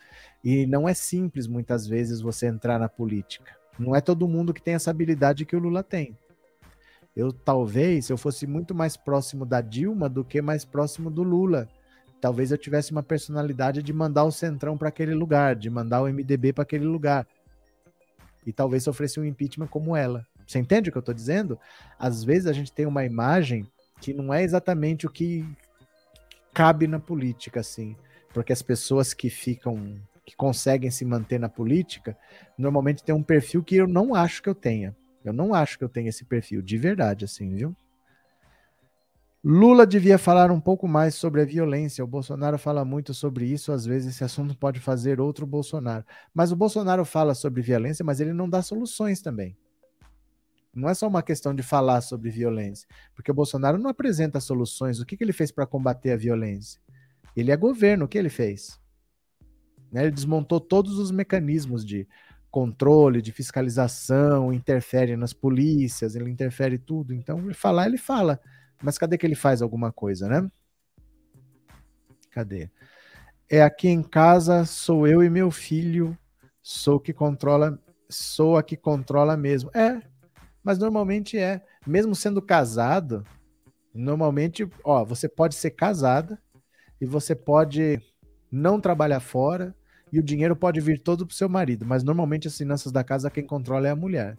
e 0.43 0.65
não 0.65 0.87
é 0.87 0.93
simples 0.93 1.47
muitas 1.47 1.87
vezes 1.87 2.21
você 2.21 2.47
entrar 2.47 2.79
na 2.79 2.89
política. 2.89 3.55
Não 3.79 3.95
é 3.95 4.01
todo 4.01 4.27
mundo 4.27 4.53
que 4.53 4.61
tem 4.61 4.73
essa 4.73 4.91
habilidade 4.91 5.45
que 5.45 5.55
o 5.55 5.59
Lula 5.59 5.81
tem. 5.81 6.17
Eu 7.15 7.31
talvez 7.31 8.09
eu 8.09 8.17
fosse 8.17 8.45
muito 8.47 8.73
mais 8.73 8.95
próximo 8.95 9.45
da 9.45 9.61
Dilma 9.61 10.07
do 10.07 10.23
que 10.23 10.41
mais 10.41 10.63
próximo 10.63 11.09
do 11.09 11.23
Lula. 11.23 11.67
Talvez 12.21 12.51
eu 12.51 12.57
tivesse 12.57 12.91
uma 12.91 13.03
personalidade 13.03 13.81
de 13.81 13.91
mandar 13.91 14.23
o 14.23 14.31
Centrão 14.31 14.77
para 14.77 14.89
aquele 14.89 15.13
lugar, 15.13 15.55
de 15.55 15.69
mandar 15.69 16.01
o 16.01 16.07
MDB 16.07 16.53
para 16.53 16.63
aquele 16.63 16.85
lugar. 16.85 17.27
E 18.45 18.53
talvez 18.53 18.83
sofresse 18.83 19.19
um 19.19 19.25
impeachment 19.25 19.67
como 19.67 19.95
ela. 19.95 20.25
Você 20.47 20.59
entende 20.59 20.89
o 20.89 20.91
que 20.91 20.97
eu 20.97 21.01
estou 21.01 21.15
dizendo? 21.15 21.57
Às 21.97 22.23
vezes 22.23 22.47
a 22.47 22.53
gente 22.53 22.71
tem 22.71 22.85
uma 22.85 23.05
imagem 23.05 23.67
que 23.99 24.13
não 24.13 24.33
é 24.33 24.43
exatamente 24.43 25.05
o 25.05 25.09
que 25.09 25.45
cabe 26.53 26.87
na 26.87 26.99
política, 26.99 27.59
assim. 27.59 27.95
Porque 28.33 28.53
as 28.53 28.61
pessoas 28.61 29.13
que 29.13 29.29
ficam, 29.29 29.99
que 30.25 30.35
conseguem 30.35 30.89
se 30.91 31.03
manter 31.05 31.39
na 31.39 31.49
política, 31.49 32.17
normalmente 32.57 33.03
tem 33.03 33.13
um 33.13 33.23
perfil 33.23 33.63
que 33.63 33.75
eu 33.75 33.87
não 33.87 34.15
acho 34.15 34.41
que 34.41 34.49
eu 34.49 34.55
tenha. 34.55 34.95
Eu 35.23 35.33
não 35.33 35.53
acho 35.53 35.77
que 35.77 35.83
eu 35.83 35.89
tenha 35.89 36.09
esse 36.09 36.25
perfil, 36.25 36.61
de 36.61 36.77
verdade, 36.77 37.25
assim, 37.25 37.53
viu? 37.53 37.75
Lula 39.43 39.87
devia 39.87 40.19
falar 40.19 40.51
um 40.51 40.59
pouco 40.59 40.87
mais 40.87 41.15
sobre 41.15 41.41
a 41.41 41.45
violência. 41.45 42.03
O 42.03 42.07
Bolsonaro 42.07 42.59
fala 42.59 42.85
muito 42.85 43.11
sobre 43.11 43.45
isso, 43.45 43.71
às 43.71 43.85
vezes 43.85 44.13
esse 44.13 44.23
assunto 44.23 44.55
pode 44.55 44.79
fazer 44.79 45.19
outro 45.19 45.47
Bolsonaro. 45.47 46.05
Mas 46.33 46.51
o 46.51 46.55
Bolsonaro 46.55 47.03
fala 47.03 47.33
sobre 47.33 47.61
violência, 47.61 48.05
mas 48.05 48.19
ele 48.19 48.33
não 48.33 48.47
dá 48.47 48.61
soluções 48.61 49.19
também. 49.19 49.57
Não 50.73 50.87
é 50.87 50.93
só 50.93 51.07
uma 51.07 51.21
questão 51.21 51.53
de 51.53 51.61
falar 51.61 52.01
sobre 52.01 52.29
violência, 52.29 52.87
porque 53.13 53.29
o 53.29 53.33
Bolsonaro 53.33 53.77
não 53.77 53.89
apresenta 53.89 54.39
soluções. 54.39 54.99
O 54.99 55.05
que, 55.05 55.17
que 55.17 55.23
ele 55.23 55.33
fez 55.33 55.51
para 55.51 55.65
combater 55.65 56.11
a 56.11 56.17
violência? 56.17 56.79
Ele 57.35 57.51
é 57.51 57.57
governo, 57.57 58.05
o 58.05 58.07
que 58.07 58.17
ele 58.17 58.29
fez? 58.29 58.79
Né? 59.91 60.03
Ele 60.03 60.11
desmontou 60.11 60.59
todos 60.59 60.97
os 60.97 61.11
mecanismos 61.11 61.85
de 61.85 62.07
controle, 62.49 63.21
de 63.21 63.31
fiscalização, 63.31 64.51
interfere 64.53 65.15
nas 65.15 65.33
polícias, 65.33 66.15
ele 66.15 66.29
interfere 66.29 66.77
tudo. 66.77 67.13
Então, 67.13 67.53
falar, 67.53 67.87
ele 67.87 67.97
fala. 67.97 68.39
Mas 68.81 68.97
cadê 68.97 69.17
que 69.17 69.25
ele 69.25 69.35
faz 69.35 69.61
alguma 69.61 69.91
coisa, 69.91 70.27
né? 70.27 70.49
Cadê? 72.29 72.69
É 73.49 73.61
aqui 73.61 73.89
em 73.89 74.01
casa, 74.01 74.65
sou 74.65 75.07
eu 75.07 75.21
e 75.23 75.29
meu 75.29 75.51
filho, 75.51 76.17
sou 76.61 76.99
que 76.99 77.13
controla, 77.13 77.77
sou 78.09 78.57
a 78.57 78.63
que 78.63 78.77
controla 78.77 79.35
mesmo. 79.35 79.69
É, 79.73 80.01
mas 80.63 80.77
normalmente 80.77 81.37
é, 81.37 81.61
mesmo 81.85 82.15
sendo 82.15 82.41
casado, 82.41 83.23
normalmente, 83.93 84.67
ó, 84.83 85.03
você 85.03 85.27
pode 85.27 85.55
ser 85.55 85.71
casada 85.71 86.39
e 86.99 87.05
você 87.05 87.35
pode 87.35 87.99
não 88.51 88.79
trabalhar 88.79 89.19
fora 89.19 89.75
e 90.11 90.19
o 90.19 90.23
dinheiro 90.23 90.55
pode 90.55 90.79
vir 90.81 90.99
todo 90.99 91.25
pro 91.25 91.35
seu 91.35 91.47
marido, 91.47 91.85
mas 91.85 92.03
normalmente 92.03 92.47
as 92.47 92.57
finanças 92.57 92.91
da 92.91 93.03
casa 93.03 93.31
quem 93.31 93.45
controla 93.45 93.87
é 93.87 93.91
a 93.91 93.95
mulher. 93.95 94.37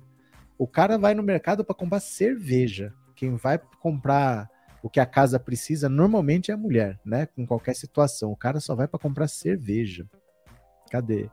O 0.59 0.66
cara 0.66 0.99
vai 0.99 1.15
no 1.15 1.23
mercado 1.23 1.65
para 1.65 1.74
comprar 1.74 2.01
cerveja. 2.01 2.93
Quem 3.16 3.35
vai 3.36 3.59
comprar 3.81 4.49
o 4.82 4.90
que 4.90 5.01
a 5.01 5.07
casa 5.07 5.39
precisa 5.39 5.89
normalmente 5.89 6.51
é 6.51 6.55
a 6.55 6.59
mulher, 6.59 7.01
né? 7.05 7.27
Com 7.27 7.47
qualquer 7.47 7.74
situação. 7.74 8.31
O 8.31 8.36
cara 8.36 8.61
só 8.61 8.74
vai 8.74 8.86
para 8.86 9.01
comprar 9.01 9.28
cerveja. 9.28 10.07
Cadê? 10.90 11.31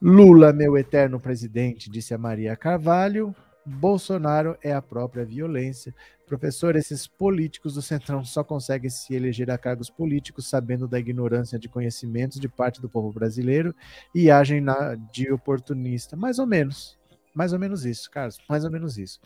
Lula, 0.00 0.52
meu 0.52 0.76
eterno 0.78 1.18
presidente, 1.18 1.90
disse 1.90 2.14
a 2.14 2.18
Maria 2.18 2.56
Carvalho. 2.56 3.34
Bolsonaro 3.68 4.56
é 4.62 4.72
a 4.72 4.80
própria 4.80 5.24
violência. 5.24 5.94
Professor, 6.26 6.74
esses 6.76 7.06
políticos 7.06 7.74
do 7.74 7.82
Centrão 7.82 8.24
só 8.24 8.42
conseguem 8.42 8.90
se 8.90 9.14
eleger 9.14 9.50
a 9.50 9.58
cargos 9.58 9.90
políticos 9.90 10.48
sabendo 10.48 10.88
da 10.88 10.98
ignorância 10.98 11.58
de 11.58 11.68
conhecimentos 11.68 12.40
de 12.40 12.48
parte 12.48 12.80
do 12.80 12.88
povo 12.88 13.12
brasileiro 13.12 13.74
e 14.14 14.30
agem 14.30 14.60
na, 14.60 14.94
de 14.94 15.30
oportunista. 15.32 16.16
Mais 16.16 16.38
ou 16.38 16.46
menos. 16.46 16.98
Mais 17.34 17.52
ou 17.52 17.58
menos 17.58 17.84
isso, 17.84 18.10
Carlos. 18.10 18.38
Mais 18.48 18.64
ou 18.64 18.70
menos 18.70 18.98
isso. 18.98 19.20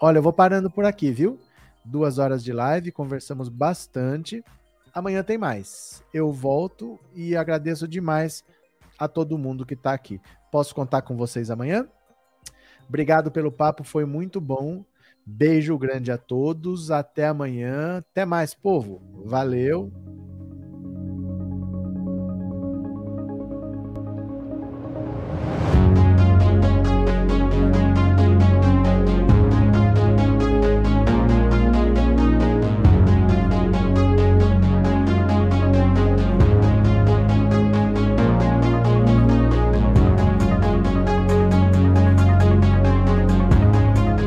Olha, 0.00 0.18
eu 0.18 0.22
vou 0.22 0.32
parando 0.32 0.70
por 0.70 0.84
aqui, 0.84 1.10
viu? 1.10 1.40
Duas 1.84 2.18
horas 2.18 2.44
de 2.44 2.52
live, 2.52 2.92
conversamos 2.92 3.48
bastante. 3.48 4.44
Amanhã 4.92 5.22
tem 5.22 5.38
mais. 5.38 6.02
Eu 6.12 6.32
volto 6.32 6.98
e 7.14 7.36
agradeço 7.36 7.88
demais 7.88 8.44
a 8.98 9.08
todo 9.08 9.38
mundo 9.38 9.66
que 9.66 9.74
está 9.74 9.92
aqui. 9.92 10.20
Posso 10.50 10.74
contar 10.74 11.02
com 11.02 11.16
vocês 11.16 11.50
amanhã? 11.50 11.86
Obrigado 12.88 13.30
pelo 13.30 13.52
papo, 13.52 13.84
foi 13.84 14.04
muito 14.04 14.40
bom. 14.40 14.84
Beijo 15.24 15.76
grande 15.76 16.12
a 16.12 16.18
todos. 16.18 16.90
Até 16.90 17.26
amanhã. 17.26 17.98
Até 17.98 18.24
mais, 18.24 18.54
povo. 18.54 19.02
Valeu. 19.24 19.92